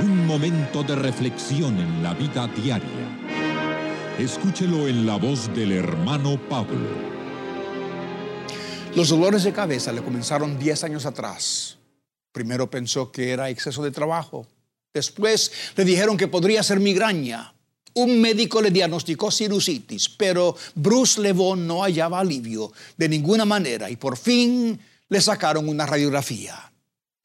Un 0.00 0.26
momento 0.26 0.82
de 0.82 0.96
reflexión 0.96 1.78
en 1.80 2.02
la 2.02 2.12
vida 2.12 2.46
diaria. 2.48 3.08
Escúchelo 4.18 4.86
en 4.86 5.06
la 5.06 5.16
voz 5.16 5.48
del 5.54 5.72
hermano 5.72 6.38
Pablo. 6.46 6.90
Los 8.94 9.08
dolores 9.08 9.44
de 9.44 9.54
cabeza 9.54 9.92
le 9.92 10.02
comenzaron 10.02 10.58
10 10.58 10.84
años 10.84 11.06
atrás. 11.06 11.78
Primero 12.32 12.68
pensó 12.68 13.10
que 13.10 13.30
era 13.30 13.48
exceso 13.48 13.82
de 13.82 13.90
trabajo. 13.90 14.46
Después 14.92 15.50
le 15.74 15.86
dijeron 15.86 16.18
que 16.18 16.28
podría 16.28 16.62
ser 16.62 16.80
migraña. 16.80 17.54
Un 17.94 18.20
médico 18.20 18.60
le 18.60 18.72
diagnosticó 18.72 19.30
sinusitis, 19.30 20.10
pero 20.10 20.54
Bruce 20.74 21.18
Levon 21.18 21.66
no 21.66 21.82
hallaba 21.82 22.20
alivio 22.20 22.72
de 22.98 23.08
ninguna 23.08 23.46
manera 23.46 23.88
y 23.88 23.96
por 23.96 24.18
fin 24.18 24.78
le 25.08 25.20
sacaron 25.22 25.66
una 25.66 25.86
radiografía. 25.86 26.73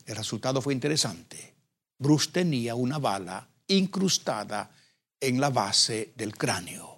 El 0.10 0.16
resultado 0.16 0.60
fue 0.60 0.74
interesante. 0.74 1.54
Bruce 2.00 2.32
tenía 2.32 2.74
una 2.74 2.98
bala 2.98 3.48
incrustada 3.68 4.72
en 5.20 5.40
la 5.40 5.52
base 5.52 6.14
del 6.16 6.36
cráneo. 6.36 6.98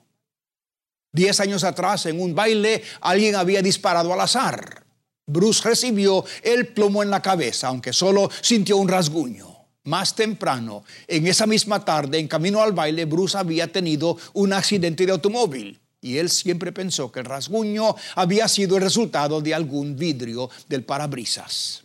Diez 1.11 1.41
años 1.41 1.65
atrás, 1.65 2.05
en 2.05 2.21
un 2.21 2.33
baile, 2.33 2.81
alguien 3.01 3.35
había 3.35 3.61
disparado 3.61 4.13
al 4.13 4.21
azar. 4.21 4.85
Bruce 5.27 5.61
recibió 5.67 6.23
el 6.41 6.69
plomo 6.69 7.03
en 7.03 7.09
la 7.09 7.21
cabeza, 7.21 7.67
aunque 7.67 7.91
solo 7.91 8.29
sintió 8.39 8.77
un 8.77 8.87
rasguño. 8.87 9.57
Más 9.83 10.15
temprano, 10.15 10.85
en 11.05 11.27
esa 11.27 11.45
misma 11.45 11.83
tarde, 11.83 12.17
en 12.17 12.29
camino 12.29 12.61
al 12.61 12.71
baile, 12.71 13.03
Bruce 13.03 13.37
había 13.37 13.69
tenido 13.69 14.15
un 14.31 14.53
accidente 14.53 15.05
de 15.05 15.11
automóvil. 15.11 15.81
Y 15.99 16.17
él 16.17 16.29
siempre 16.29 16.71
pensó 16.71 17.11
que 17.11 17.19
el 17.19 17.25
rasguño 17.25 17.93
había 18.15 18.47
sido 18.47 18.77
el 18.77 18.83
resultado 18.83 19.41
de 19.41 19.53
algún 19.53 19.97
vidrio 19.97 20.49
del 20.69 20.85
parabrisas. 20.85 21.83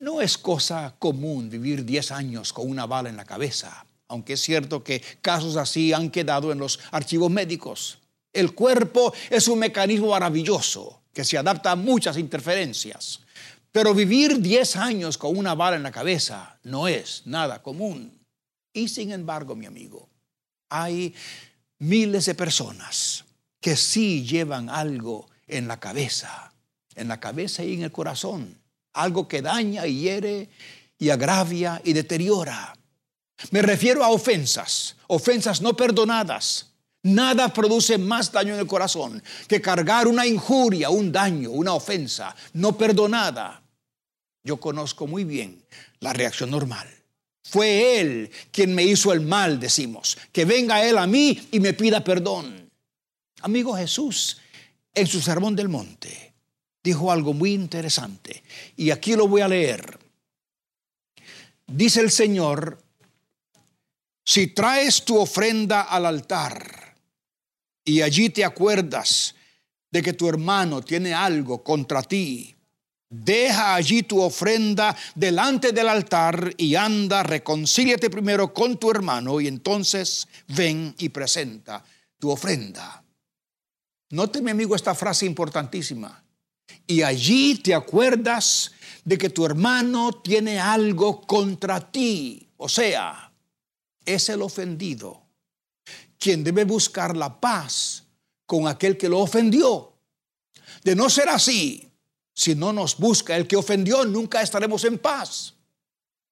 No 0.00 0.20
es 0.20 0.36
cosa 0.36 0.94
común 0.98 1.48
vivir 1.48 1.84
10 1.84 2.10
años 2.10 2.52
con 2.52 2.68
una 2.68 2.86
bala 2.86 3.08
en 3.08 3.16
la 3.16 3.24
cabeza 3.24 3.86
aunque 4.10 4.32
es 4.32 4.40
cierto 4.40 4.82
que 4.82 5.00
casos 5.22 5.56
así 5.56 5.92
han 5.92 6.10
quedado 6.10 6.50
en 6.50 6.58
los 6.58 6.80
archivos 6.90 7.30
médicos. 7.30 8.00
El 8.32 8.54
cuerpo 8.54 9.14
es 9.30 9.46
un 9.46 9.60
mecanismo 9.60 10.08
maravilloso 10.08 11.02
que 11.12 11.24
se 11.24 11.38
adapta 11.38 11.70
a 11.70 11.76
muchas 11.76 12.18
interferencias. 12.18 13.20
Pero 13.70 13.94
vivir 13.94 14.40
10 14.40 14.76
años 14.76 15.16
con 15.16 15.36
una 15.36 15.54
bala 15.54 15.76
en 15.76 15.84
la 15.84 15.92
cabeza 15.92 16.58
no 16.64 16.88
es 16.88 17.22
nada 17.24 17.62
común. 17.62 18.20
Y 18.72 18.88
sin 18.88 19.12
embargo, 19.12 19.54
mi 19.54 19.66
amigo, 19.66 20.08
hay 20.68 21.14
miles 21.78 22.26
de 22.26 22.34
personas 22.34 23.24
que 23.60 23.76
sí 23.76 24.26
llevan 24.26 24.70
algo 24.70 25.28
en 25.46 25.68
la 25.68 25.78
cabeza, 25.78 26.52
en 26.96 27.06
la 27.06 27.20
cabeza 27.20 27.62
y 27.62 27.74
en 27.74 27.82
el 27.82 27.92
corazón, 27.92 28.59
algo 28.92 29.28
que 29.28 29.42
daña 29.42 29.86
y 29.86 30.00
hiere 30.00 30.48
y 30.98 31.10
agravia 31.10 31.80
y 31.84 31.92
deteriora. 31.92 32.76
Me 33.50 33.62
refiero 33.62 34.04
a 34.04 34.10
ofensas, 34.10 34.96
ofensas 35.06 35.60
no 35.60 35.74
perdonadas. 35.74 36.66
Nada 37.02 37.52
produce 37.52 37.96
más 37.96 38.30
daño 38.30 38.52
en 38.54 38.60
el 38.60 38.66
corazón 38.66 39.22
que 39.48 39.62
cargar 39.62 40.06
una 40.06 40.26
injuria, 40.26 40.90
un 40.90 41.10
daño, 41.10 41.50
una 41.50 41.72
ofensa 41.72 42.36
no 42.52 42.76
perdonada. 42.76 43.62
Yo 44.44 44.58
conozco 44.58 45.06
muy 45.06 45.24
bien 45.24 45.64
la 46.00 46.12
reacción 46.12 46.50
normal. 46.50 46.88
Fue 47.42 48.00
Él 48.00 48.30
quien 48.52 48.74
me 48.74 48.84
hizo 48.84 49.12
el 49.12 49.22
mal, 49.22 49.58
decimos. 49.58 50.18
Que 50.30 50.44
venga 50.44 50.84
Él 50.84 50.98
a 50.98 51.06
mí 51.06 51.48
y 51.50 51.60
me 51.60 51.72
pida 51.72 52.04
perdón. 52.04 52.70
Amigo 53.40 53.74
Jesús, 53.74 54.38
en 54.94 55.06
su 55.06 55.20
sermón 55.22 55.56
del 55.56 55.68
monte, 55.68 56.29
dijo 56.82 57.12
algo 57.12 57.32
muy 57.32 57.52
interesante. 57.52 58.42
Y 58.76 58.90
aquí 58.90 59.14
lo 59.14 59.28
voy 59.28 59.40
a 59.40 59.48
leer. 59.48 59.98
Dice 61.66 62.00
el 62.00 62.10
Señor, 62.10 62.82
si 64.24 64.48
traes 64.48 65.04
tu 65.04 65.18
ofrenda 65.18 65.82
al 65.82 66.06
altar 66.06 66.96
y 67.84 68.02
allí 68.02 68.30
te 68.30 68.44
acuerdas 68.44 69.34
de 69.90 70.02
que 70.02 70.12
tu 70.12 70.28
hermano 70.28 70.82
tiene 70.82 71.14
algo 71.14 71.62
contra 71.62 72.02
ti, 72.02 72.54
deja 73.08 73.74
allí 73.74 74.04
tu 74.04 74.20
ofrenda 74.20 74.96
delante 75.14 75.72
del 75.72 75.88
altar 75.88 76.54
y 76.56 76.76
anda, 76.76 77.22
reconcíliate 77.22 78.08
primero 78.08 78.54
con 78.54 78.78
tu 78.78 78.90
hermano 78.90 79.40
y 79.40 79.48
entonces 79.48 80.28
ven 80.48 80.94
y 80.98 81.08
presenta 81.08 81.84
tu 82.18 82.30
ofrenda. 82.30 83.02
Note, 84.10 84.42
mi 84.42 84.50
amigo, 84.50 84.74
esta 84.74 84.94
frase 84.94 85.26
importantísima. 85.26 86.22
Y 86.86 87.02
allí 87.02 87.56
te 87.56 87.74
acuerdas 87.74 88.72
de 89.04 89.18
que 89.18 89.30
tu 89.30 89.46
hermano 89.46 90.12
tiene 90.12 90.58
algo 90.58 91.20
contra 91.22 91.90
ti. 91.90 92.48
O 92.56 92.68
sea, 92.68 93.32
es 94.04 94.28
el 94.28 94.42
ofendido 94.42 95.22
quien 96.18 96.44
debe 96.44 96.64
buscar 96.64 97.16
la 97.16 97.40
paz 97.40 98.04
con 98.46 98.68
aquel 98.68 98.98
que 98.98 99.08
lo 99.08 99.20
ofendió. 99.20 99.94
De 100.84 100.94
no 100.94 101.08
ser 101.08 101.28
así, 101.28 101.90
si 102.34 102.54
no 102.54 102.72
nos 102.72 102.98
busca 102.98 103.36
el 103.36 103.46
que 103.46 103.56
ofendió, 103.56 104.04
nunca 104.04 104.42
estaremos 104.42 104.84
en 104.84 104.98
paz. 104.98 105.54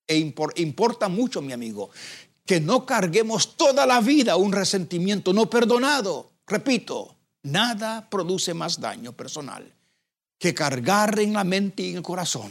E 0.07 0.16
importa 0.16 1.09
mucho, 1.09 1.40
mi 1.40 1.52
amigo, 1.52 1.90
que 2.45 2.61
no 2.61 2.85
carguemos 2.85 3.57
toda 3.57 3.87
la 3.87 4.00
vida 4.00 4.37
un 4.37 4.52
resentimiento 4.52 5.33
no 5.33 5.49
perdonado. 5.49 6.33
Repito, 6.47 7.16
nada 7.42 8.09
produce 8.09 8.54
más 8.54 8.80
daño 8.80 9.12
personal 9.12 9.77
que 10.38 10.54
cargar 10.54 11.18
en 11.18 11.33
la 11.33 11.45
mente 11.45 11.83
y 11.83 11.90
en 11.90 11.97
el 11.99 12.02
corazón 12.02 12.50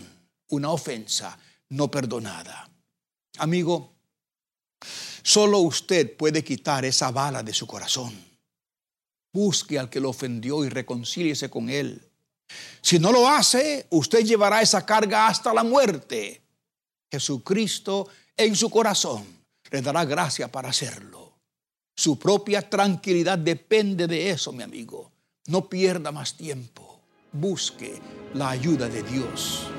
una 0.49 0.69
ofensa 0.69 1.37
no 1.69 1.89
perdonada. 1.89 2.69
Amigo, 3.37 3.97
Solo 5.27 5.59
usted 5.59 6.15
puede 6.15 6.41
quitar 6.41 6.85
esa 6.85 7.11
bala 7.11 7.43
de 7.43 7.53
su 7.53 7.67
corazón. 7.67 8.13
Busque 9.33 9.77
al 9.77 9.89
que 9.89 9.99
lo 9.99 10.11
ofendió 10.11 10.63
y 10.63 10.69
reconcíliese 10.69 11.49
con 11.49 11.69
él. 11.69 12.01
Si 12.81 12.97
no 12.97 13.11
lo 13.11 13.27
hace, 13.27 13.87
usted 13.89 14.23
llevará 14.23 14.61
esa 14.61 14.85
carga 14.85 15.27
hasta 15.27 15.53
la 15.53 15.65
muerte. 15.65 16.41
Jesucristo 17.11 18.07
en 18.37 18.55
su 18.55 18.69
corazón 18.69 19.25
le 19.69 19.81
dará 19.81 20.05
gracia 20.05 20.49
para 20.49 20.69
hacerlo. 20.69 21.39
Su 21.93 22.17
propia 22.17 22.61
tranquilidad 22.69 23.37
depende 23.37 24.07
de 24.07 24.29
eso, 24.29 24.53
mi 24.53 24.63
amigo. 24.63 25.11
No 25.47 25.67
pierda 25.67 26.13
más 26.13 26.37
tiempo. 26.37 26.86
Busque 27.39 27.99
la 28.33 28.49
ayuda 28.49 28.89
de 28.89 29.03
Dios. 29.03 29.69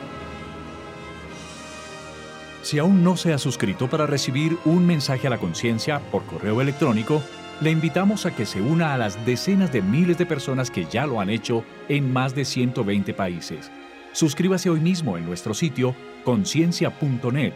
Si 2.63 2.79
aún 2.79 3.03
no 3.03 3.17
se 3.17 3.33
ha 3.33 3.39
suscrito 3.39 3.91
para 3.91 4.07
recibir 4.07 4.57
un 4.65 4.87
mensaje 4.87 5.27
a 5.27 5.31
la 5.31 5.39
conciencia 5.39 5.99
por 6.13 6.25
correo 6.25 6.61
electrónico, 6.61 7.21
le 7.61 7.73
invitamos 7.73 8.27
a 8.27 8.37
que 8.37 8.47
se 8.47 8.61
una 8.61 8.95
a 8.95 8.97
las 8.97 9.27
decenas 9.27 9.73
de 9.73 9.83
miles 9.83 10.19
de 10.19 10.27
personas 10.27 10.71
que 10.71 10.85
ya 10.85 11.05
lo 11.05 11.21
han 11.21 11.31
hecho 11.31 11.65
en 11.89 12.13
más 12.13 12.33
de 12.37 12.45
120 12.45 13.13
países. 13.15 13.73
Suscríbase 14.13 14.71
hoy 14.71 14.79
mismo 14.79 15.19
en 15.19 15.27
nuestro 15.27 15.53
sitio 15.53 15.97
conciencia.net 16.25 17.55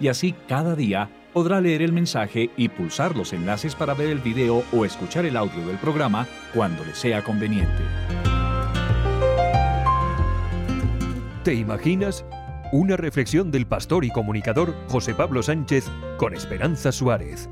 y 0.00 0.08
así 0.08 0.34
cada 0.48 0.74
día 0.74 1.08
podrá 1.32 1.60
leer 1.60 1.82
el 1.82 1.92
mensaje 1.92 2.50
y 2.56 2.70
pulsar 2.70 3.16
los 3.16 3.32
enlaces 3.32 3.76
para 3.76 3.94
ver 3.94 4.08
el 4.08 4.18
video 4.18 4.64
o 4.72 4.84
escuchar 4.84 5.26
el 5.26 5.36
audio 5.36 5.64
del 5.64 5.76
programa 5.78 6.26
cuando 6.52 6.84
le 6.84 6.94
sea 6.96 7.22
conveniente. 7.22 8.33
¿Te 11.44 11.52
imaginas? 11.52 12.24
Una 12.72 12.96
reflexión 12.96 13.50
del 13.50 13.66
pastor 13.66 14.06
y 14.06 14.10
comunicador 14.10 14.74
José 14.88 15.14
Pablo 15.14 15.42
Sánchez 15.42 15.84
con 16.16 16.32
Esperanza 16.32 16.90
Suárez. 16.90 17.50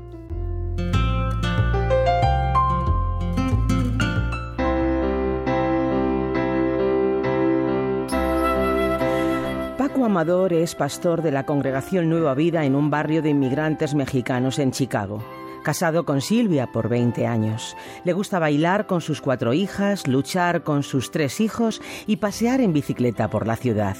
Paco 9.77 10.05
Amador 10.05 10.53
es 10.53 10.73
pastor 10.73 11.21
de 11.21 11.31
la 11.31 11.45
congregación 11.45 12.09
Nueva 12.09 12.33
Vida 12.33 12.65
en 12.65 12.73
un 12.73 12.89
barrio 12.89 13.21
de 13.21 13.29
inmigrantes 13.29 13.93
mexicanos 13.93 14.57
en 14.57 14.71
Chicago 14.71 15.23
casado 15.63 16.05
con 16.05 16.21
Silvia 16.21 16.71
por 16.71 16.89
20 16.89 17.25
años. 17.25 17.75
Le 18.03 18.13
gusta 18.13 18.37
bailar 18.37 18.85
con 18.85 19.01
sus 19.01 19.21
cuatro 19.21 19.53
hijas, 19.53 20.07
luchar 20.07 20.63
con 20.63 20.83
sus 20.83 21.09
tres 21.09 21.41
hijos 21.41 21.81
y 22.05 22.17
pasear 22.17 22.61
en 22.61 22.73
bicicleta 22.73 23.29
por 23.29 23.47
la 23.47 23.55
ciudad. 23.55 23.97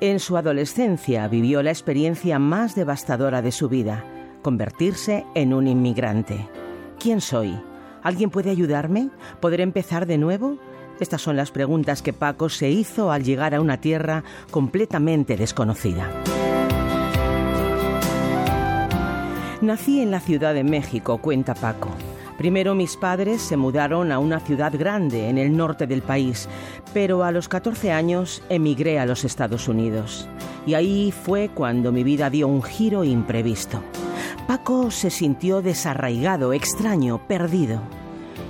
En 0.00 0.20
su 0.20 0.36
adolescencia 0.36 1.26
vivió 1.28 1.62
la 1.62 1.70
experiencia 1.70 2.38
más 2.38 2.74
devastadora 2.74 3.40
de 3.40 3.52
su 3.52 3.68
vida, 3.68 4.04
convertirse 4.42 5.24
en 5.34 5.54
un 5.54 5.66
inmigrante. 5.66 6.48
¿Quién 6.98 7.20
soy? 7.20 7.58
¿Alguien 8.02 8.30
puede 8.30 8.50
ayudarme? 8.50 9.10
¿Poder 9.40 9.60
empezar 9.60 10.06
de 10.06 10.18
nuevo? 10.18 10.58
Estas 11.00 11.22
son 11.22 11.36
las 11.36 11.50
preguntas 11.50 12.02
que 12.02 12.12
Paco 12.12 12.48
se 12.48 12.70
hizo 12.70 13.10
al 13.10 13.22
llegar 13.22 13.54
a 13.54 13.60
una 13.60 13.80
tierra 13.80 14.24
completamente 14.50 15.36
desconocida. 15.36 16.10
Nací 19.62 20.00
en 20.00 20.10
la 20.10 20.20
Ciudad 20.20 20.52
de 20.52 20.64
México, 20.64 21.16
cuenta 21.16 21.54
Paco. 21.54 21.88
Primero 22.36 22.74
mis 22.74 22.98
padres 22.98 23.40
se 23.40 23.56
mudaron 23.56 24.12
a 24.12 24.18
una 24.18 24.38
ciudad 24.38 24.70
grande 24.78 25.30
en 25.30 25.38
el 25.38 25.56
norte 25.56 25.86
del 25.86 26.02
país, 26.02 26.46
pero 26.92 27.24
a 27.24 27.32
los 27.32 27.48
14 27.48 27.90
años 27.90 28.42
emigré 28.50 28.98
a 28.98 29.06
los 29.06 29.24
Estados 29.24 29.66
Unidos. 29.66 30.28
Y 30.66 30.74
ahí 30.74 31.10
fue 31.10 31.48
cuando 31.48 31.90
mi 31.90 32.04
vida 32.04 32.28
dio 32.28 32.48
un 32.48 32.62
giro 32.62 33.02
imprevisto. 33.02 33.80
Paco 34.46 34.90
se 34.90 35.08
sintió 35.08 35.62
desarraigado, 35.62 36.52
extraño, 36.52 37.26
perdido. 37.26 37.80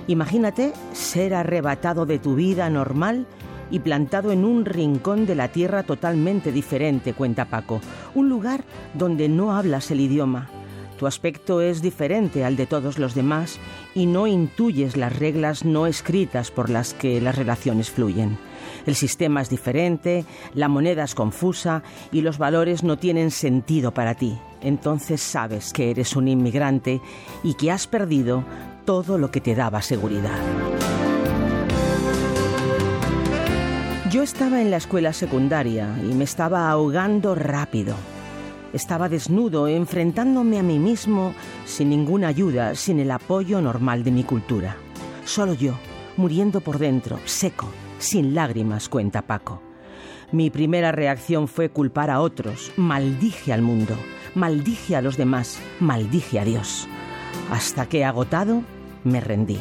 Imagínate 0.09 0.73
ser 0.92 1.35
arrebatado 1.35 2.05
de 2.05 2.19
tu 2.19 2.35
vida 2.35 2.69
normal 2.69 3.27
y 3.71 3.79
plantado 3.79 4.33
en 4.33 4.45
un 4.45 4.64
rincón 4.64 5.25
de 5.25 5.37
la 5.37 5.49
tierra 5.49 5.85
totalmente 5.85 6.51
diferente, 6.51 7.14
cuenta 7.14 7.45
Paco, 7.45 7.81
un 8.16 8.29
lugar 8.29 8.64
donde 8.95 9.29
no 9.29 9.57
hablas 9.57 9.90
el 9.92 10.01
idioma, 10.01 10.49
tu 10.99 11.07
aspecto 11.07 11.61
es 11.61 11.83
diferente 11.83 12.45
al 12.45 12.57
de 12.57 12.67
todos 12.67 12.99
los 12.99 13.15
demás 13.15 13.59
y 13.95 14.07
no 14.07 14.27
intuyes 14.27 14.97
las 14.97 15.19
reglas 15.19 15.65
no 15.65 15.87
escritas 15.87 16.51
por 16.51 16.71
las 16.71 16.95
que 16.95 17.21
las 17.21 17.37
relaciones 17.37 17.91
fluyen. 17.91 18.39
El 18.87 18.95
sistema 18.95 19.43
es 19.43 19.51
diferente, 19.51 20.25
la 20.55 20.69
moneda 20.69 21.05
es 21.05 21.15
confusa 21.15 21.83
y 22.13 22.21
los 22.21 22.39
valores 22.39 22.83
no 22.83 22.99
tienen 22.99 23.31
sentido 23.31 23.93
para 23.93 24.15
ti. 24.15 24.39
Entonces 24.63 25.21
sabes 25.21 25.73
que 25.73 25.91
eres 25.91 26.17
un 26.17 26.29
inmigrante 26.29 27.01
y 27.43 27.55
que 27.55 27.71
has 27.71 27.87
perdido 27.87 28.45
todo 28.85 29.19
lo 29.19 29.31
que 29.31 29.41
te 29.41 29.55
daba 29.55 29.83
seguridad. 29.83 30.39
Yo 34.11 34.23
estaba 34.23 34.63
en 34.63 34.71
la 34.71 34.77
escuela 34.77 35.13
secundaria 35.13 35.89
y 36.03 36.15
me 36.15 36.25
estaba 36.25 36.71
ahogando 36.71 37.35
rápido. 37.35 37.97
Estaba 38.77 39.09
desnudo, 39.09 39.69
enfrentándome 39.69 40.59
a 40.59 40.62
mí 40.62 40.79
mismo 40.79 41.33
sin 41.65 41.89
ninguna 41.89 42.29
ayuda, 42.29 42.75
sin 42.75 43.01
el 43.01 43.11
apoyo 43.11 43.62
normal 43.62 44.05
de 44.05 44.11
mi 44.11 44.23
cultura. 44.23 44.77
Solo 45.25 45.55
yo, 45.55 45.79
muriendo 46.19 46.61
por 46.61 46.79
dentro, 46.79 47.19
seco, 47.25 47.71
sin 47.99 48.35
lágrimas, 48.35 48.91
cuenta 48.91 49.23
Paco. 49.23 49.62
Mi 50.31 50.51
primera 50.51 50.93
reacción 50.93 51.49
fue 51.49 51.71
culpar 51.71 52.11
a 52.11 52.21
otros, 52.21 52.71
maldije 52.77 53.55
al 53.55 53.62
mundo, 53.62 53.97
maldije 54.35 54.95
a 54.95 55.01
los 55.01 55.17
demás, 55.17 55.59
maldije 55.81 56.39
a 56.39 56.45
Dios. 56.45 56.87
Hasta 57.51 57.87
que, 57.87 58.05
agotado, 58.05 58.61
me 59.05 59.23
rendí. 59.23 59.59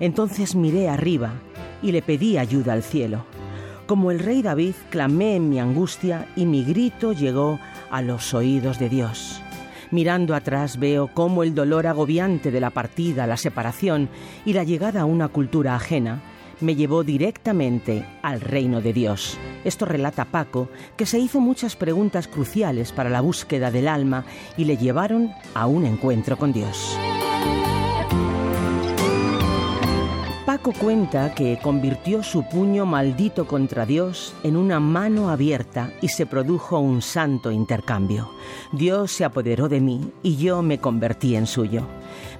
Entonces 0.00 0.54
miré 0.54 0.88
arriba 0.88 1.34
y 1.82 1.92
le 1.92 2.00
pedí 2.00 2.38
ayuda 2.38 2.72
al 2.72 2.82
cielo. 2.82 3.26
Como 3.86 4.10
el 4.10 4.18
rey 4.18 4.40
David, 4.40 4.74
clamé 4.88 5.36
en 5.36 5.50
mi 5.50 5.60
angustia 5.60 6.26
y 6.34 6.46
mi 6.46 6.64
grito 6.64 7.12
llegó 7.12 7.60
a 7.90 8.02
los 8.02 8.34
oídos 8.34 8.78
de 8.78 8.88
Dios. 8.88 9.40
Mirando 9.90 10.34
atrás 10.34 10.78
veo 10.78 11.08
cómo 11.12 11.42
el 11.42 11.54
dolor 11.54 11.86
agobiante 11.86 12.50
de 12.50 12.60
la 12.60 12.70
partida, 12.70 13.26
la 13.26 13.36
separación 13.36 14.08
y 14.44 14.52
la 14.52 14.64
llegada 14.64 15.02
a 15.02 15.04
una 15.04 15.28
cultura 15.28 15.74
ajena 15.76 16.22
me 16.60 16.74
llevó 16.74 17.04
directamente 17.04 18.06
al 18.22 18.40
reino 18.40 18.80
de 18.80 18.92
Dios. 18.92 19.38
Esto 19.64 19.84
relata 19.84 20.24
Paco, 20.24 20.68
que 20.96 21.06
se 21.06 21.18
hizo 21.18 21.40
muchas 21.40 21.76
preguntas 21.76 22.28
cruciales 22.28 22.92
para 22.92 23.10
la 23.10 23.20
búsqueda 23.20 23.70
del 23.70 23.88
alma 23.88 24.24
y 24.56 24.64
le 24.64 24.76
llevaron 24.76 25.32
a 25.54 25.66
un 25.66 25.84
encuentro 25.84 26.36
con 26.36 26.52
Dios. 26.52 26.96
Paco 30.46 30.72
cuenta 30.72 31.34
que 31.34 31.58
convirtió 31.60 32.22
su 32.22 32.44
puño 32.44 32.86
maldito 32.86 33.48
contra 33.48 33.84
Dios 33.84 34.32
en 34.44 34.56
una 34.56 34.78
mano 34.78 35.28
abierta 35.28 35.90
y 36.00 36.06
se 36.06 36.24
produjo 36.24 36.78
un 36.78 37.02
santo 37.02 37.50
intercambio. 37.50 38.30
Dios 38.70 39.10
se 39.10 39.24
apoderó 39.24 39.68
de 39.68 39.80
mí 39.80 40.12
y 40.22 40.36
yo 40.36 40.62
me 40.62 40.78
convertí 40.78 41.34
en 41.34 41.48
suyo. 41.48 41.88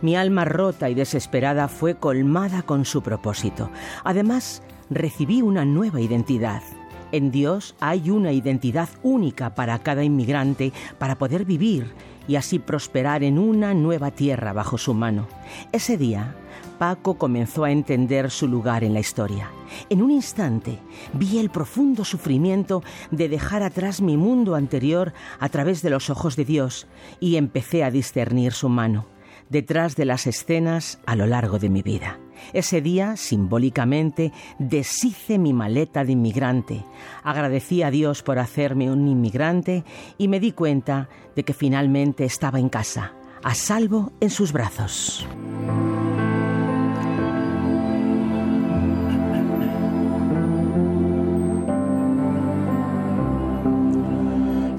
Mi 0.02 0.14
alma 0.14 0.44
rota 0.44 0.88
y 0.88 0.94
desesperada 0.94 1.66
fue 1.66 1.96
colmada 1.96 2.62
con 2.62 2.84
su 2.84 3.02
propósito. 3.02 3.70
Además, 4.04 4.62
recibí 4.88 5.42
una 5.42 5.64
nueva 5.64 6.00
identidad. 6.00 6.62
En 7.10 7.32
Dios 7.32 7.74
hay 7.80 8.10
una 8.10 8.30
identidad 8.30 8.88
única 9.02 9.56
para 9.56 9.80
cada 9.80 10.04
inmigrante 10.04 10.72
para 10.98 11.18
poder 11.18 11.44
vivir 11.44 11.92
y 12.28 12.36
así 12.36 12.60
prosperar 12.60 13.24
en 13.24 13.36
una 13.36 13.74
nueva 13.74 14.12
tierra 14.12 14.52
bajo 14.52 14.78
su 14.78 14.94
mano. 14.94 15.26
Ese 15.72 15.96
día, 15.96 16.36
Paco 16.78 17.18
comenzó 17.18 17.64
a 17.64 17.70
entender 17.70 18.30
su 18.30 18.48
lugar 18.48 18.84
en 18.84 18.94
la 18.94 19.00
historia. 19.00 19.50
En 19.90 20.02
un 20.02 20.10
instante 20.10 20.78
vi 21.12 21.38
el 21.38 21.50
profundo 21.50 22.04
sufrimiento 22.04 22.82
de 23.10 23.28
dejar 23.28 23.62
atrás 23.62 24.00
mi 24.00 24.16
mundo 24.16 24.54
anterior 24.54 25.12
a 25.38 25.48
través 25.48 25.82
de 25.82 25.90
los 25.90 26.10
ojos 26.10 26.36
de 26.36 26.44
Dios 26.44 26.86
y 27.20 27.36
empecé 27.36 27.84
a 27.84 27.90
discernir 27.90 28.52
su 28.52 28.68
mano 28.68 29.06
detrás 29.48 29.96
de 29.96 30.04
las 30.04 30.26
escenas 30.26 30.98
a 31.06 31.16
lo 31.16 31.26
largo 31.26 31.58
de 31.58 31.68
mi 31.68 31.82
vida. 31.82 32.18
Ese 32.52 32.80
día, 32.80 33.16
simbólicamente, 33.16 34.32
deshice 34.58 35.38
mi 35.38 35.52
maleta 35.52 36.04
de 36.04 36.12
inmigrante, 36.12 36.84
agradecí 37.22 37.82
a 37.82 37.90
Dios 37.90 38.22
por 38.22 38.38
hacerme 38.38 38.90
un 38.90 39.06
inmigrante 39.08 39.84
y 40.18 40.28
me 40.28 40.40
di 40.40 40.52
cuenta 40.52 41.08
de 41.34 41.44
que 41.44 41.54
finalmente 41.54 42.24
estaba 42.24 42.58
en 42.58 42.68
casa, 42.68 43.12
a 43.42 43.54
salvo 43.54 44.12
en 44.20 44.30
sus 44.30 44.52
brazos. 44.52 45.26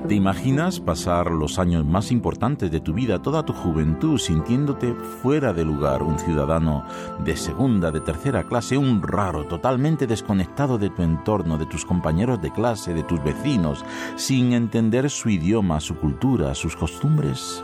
¿Te 0.07 0.15
imaginas 0.15 0.79
pasar 0.79 1.31
los 1.31 1.59
años 1.59 1.85
más 1.85 2.13
importantes 2.13 2.71
de 2.71 2.79
tu 2.79 2.93
vida, 2.93 3.21
toda 3.21 3.43
tu 3.43 3.51
juventud, 3.51 4.17
sintiéndote 4.17 4.93
fuera 4.93 5.51
de 5.51 5.65
lugar, 5.65 6.01
un 6.01 6.17
ciudadano 6.17 6.85
de 7.25 7.35
segunda, 7.35 7.91
de 7.91 7.99
tercera 7.99 8.43
clase, 8.43 8.77
un 8.77 9.01
raro, 9.01 9.47
totalmente 9.47 10.07
desconectado 10.07 10.77
de 10.77 10.89
tu 10.91 11.01
entorno, 11.01 11.57
de 11.57 11.65
tus 11.65 11.83
compañeros 11.83 12.41
de 12.41 12.53
clase, 12.53 12.93
de 12.93 13.03
tus 13.03 13.21
vecinos, 13.21 13.83
sin 14.15 14.53
entender 14.53 15.09
su 15.09 15.29
idioma, 15.29 15.81
su 15.81 15.97
cultura, 15.97 16.55
sus 16.55 16.77
costumbres? 16.77 17.61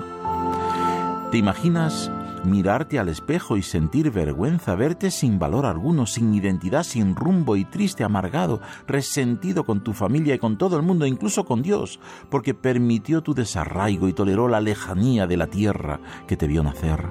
¿Te 1.31 1.37
imaginas 1.37 2.11
mirarte 2.43 2.99
al 2.99 3.09
espejo 3.09 3.57
y 3.57 3.63
sentir 3.63 4.11
vergüenza, 4.11 4.75
verte 4.75 5.11
sin 5.11 5.39
valor 5.39 5.65
alguno, 5.65 6.05
sin 6.05 6.33
identidad, 6.33 6.83
sin 6.83 7.15
rumbo 7.15 7.55
y 7.55 7.65
triste, 7.65 8.03
amargado, 8.03 8.61
resentido 8.87 9.65
con 9.65 9.83
tu 9.83 9.93
familia 9.93 10.35
y 10.35 10.39
con 10.39 10.57
todo 10.57 10.77
el 10.77 10.83
mundo, 10.83 11.05
incluso 11.05 11.45
con 11.45 11.61
Dios, 11.61 11.99
porque 12.29 12.53
permitió 12.53 13.21
tu 13.21 13.33
desarraigo 13.33 14.07
y 14.07 14.13
toleró 14.13 14.47
la 14.47 14.61
lejanía 14.61 15.27
de 15.27 15.37
la 15.37 15.47
tierra 15.47 15.99
que 16.27 16.37
te 16.37 16.47
vio 16.47 16.63
nacer. 16.63 17.07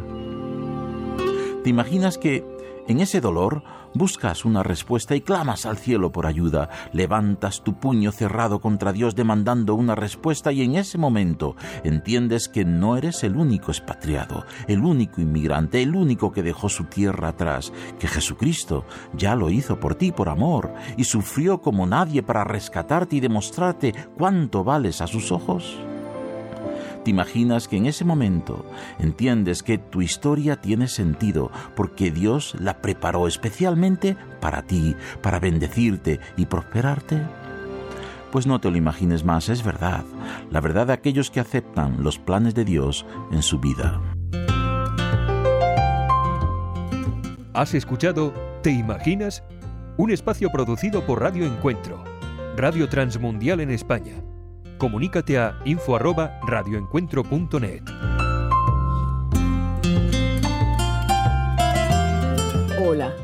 ¿Te 1.62 1.70
imaginas 1.70 2.18
que 2.18 2.44
en 2.88 3.00
ese 3.00 3.20
dolor 3.20 3.62
buscas 3.94 4.44
una 4.44 4.62
respuesta 4.62 5.14
y 5.14 5.20
clamas 5.20 5.66
al 5.66 5.76
cielo 5.76 6.12
por 6.12 6.26
ayuda, 6.26 6.70
levantas 6.92 7.62
tu 7.62 7.74
puño 7.74 8.10
cerrado 8.10 8.60
contra 8.60 8.92
Dios 8.92 9.14
demandando 9.14 9.74
una 9.74 9.94
respuesta 9.94 10.52
y 10.52 10.62
en 10.62 10.76
ese 10.76 10.98
momento 10.98 11.56
entiendes 11.84 12.48
que 12.48 12.64
no 12.64 12.96
eres 12.96 13.22
el 13.22 13.36
único 13.36 13.70
expatriado, 13.70 14.44
el 14.66 14.80
único 14.80 15.20
inmigrante, 15.20 15.82
el 15.82 15.94
único 15.94 16.32
que 16.32 16.42
dejó 16.42 16.68
su 16.68 16.84
tierra 16.84 17.28
atrás, 17.28 17.72
que 17.98 18.08
Jesucristo 18.08 18.84
ya 19.14 19.36
lo 19.36 19.50
hizo 19.50 19.78
por 19.78 19.94
ti 19.94 20.10
por 20.10 20.28
amor 20.28 20.72
y 20.96 21.04
sufrió 21.04 21.60
como 21.60 21.86
nadie 21.86 22.22
para 22.22 22.44
rescatarte 22.44 23.16
y 23.16 23.20
demostrarte 23.20 23.94
cuánto 24.16 24.64
vales 24.64 25.00
a 25.00 25.06
sus 25.06 25.30
ojos. 25.32 25.78
¿Te 27.04 27.10
imaginas 27.10 27.66
que 27.66 27.76
en 27.76 27.86
ese 27.86 28.04
momento 28.04 28.64
entiendes 29.00 29.64
que 29.64 29.76
tu 29.76 30.02
historia 30.02 30.60
tiene 30.60 30.86
sentido 30.86 31.50
porque 31.74 32.12
Dios 32.12 32.54
la 32.60 32.80
preparó 32.80 33.26
especialmente 33.26 34.16
para 34.40 34.62
ti, 34.62 34.94
para 35.20 35.40
bendecirte 35.40 36.20
y 36.36 36.46
prosperarte? 36.46 37.20
Pues 38.30 38.46
no 38.46 38.60
te 38.60 38.70
lo 38.70 38.76
imagines 38.76 39.24
más, 39.24 39.48
es 39.48 39.64
verdad, 39.64 40.04
la 40.50 40.60
verdad 40.60 40.86
de 40.86 40.92
aquellos 40.92 41.30
que 41.32 41.40
aceptan 41.40 42.04
los 42.04 42.18
planes 42.18 42.54
de 42.54 42.64
Dios 42.64 43.04
en 43.32 43.42
su 43.42 43.58
vida. 43.58 44.00
¿Has 47.52 47.74
escuchado 47.74 48.32
¿Te 48.62 48.70
imaginas? 48.70 49.42
Un 49.96 50.12
espacio 50.12 50.50
producido 50.50 51.04
por 51.04 51.20
Radio 51.20 51.44
Encuentro, 51.44 52.02
Radio 52.56 52.88
Transmundial 52.88 53.60
en 53.60 53.72
España 53.72 54.22
comunícate 54.82 55.38
a 55.38 55.58
info@radioencuentro.net. 55.64 57.82
Hola, 62.84 63.14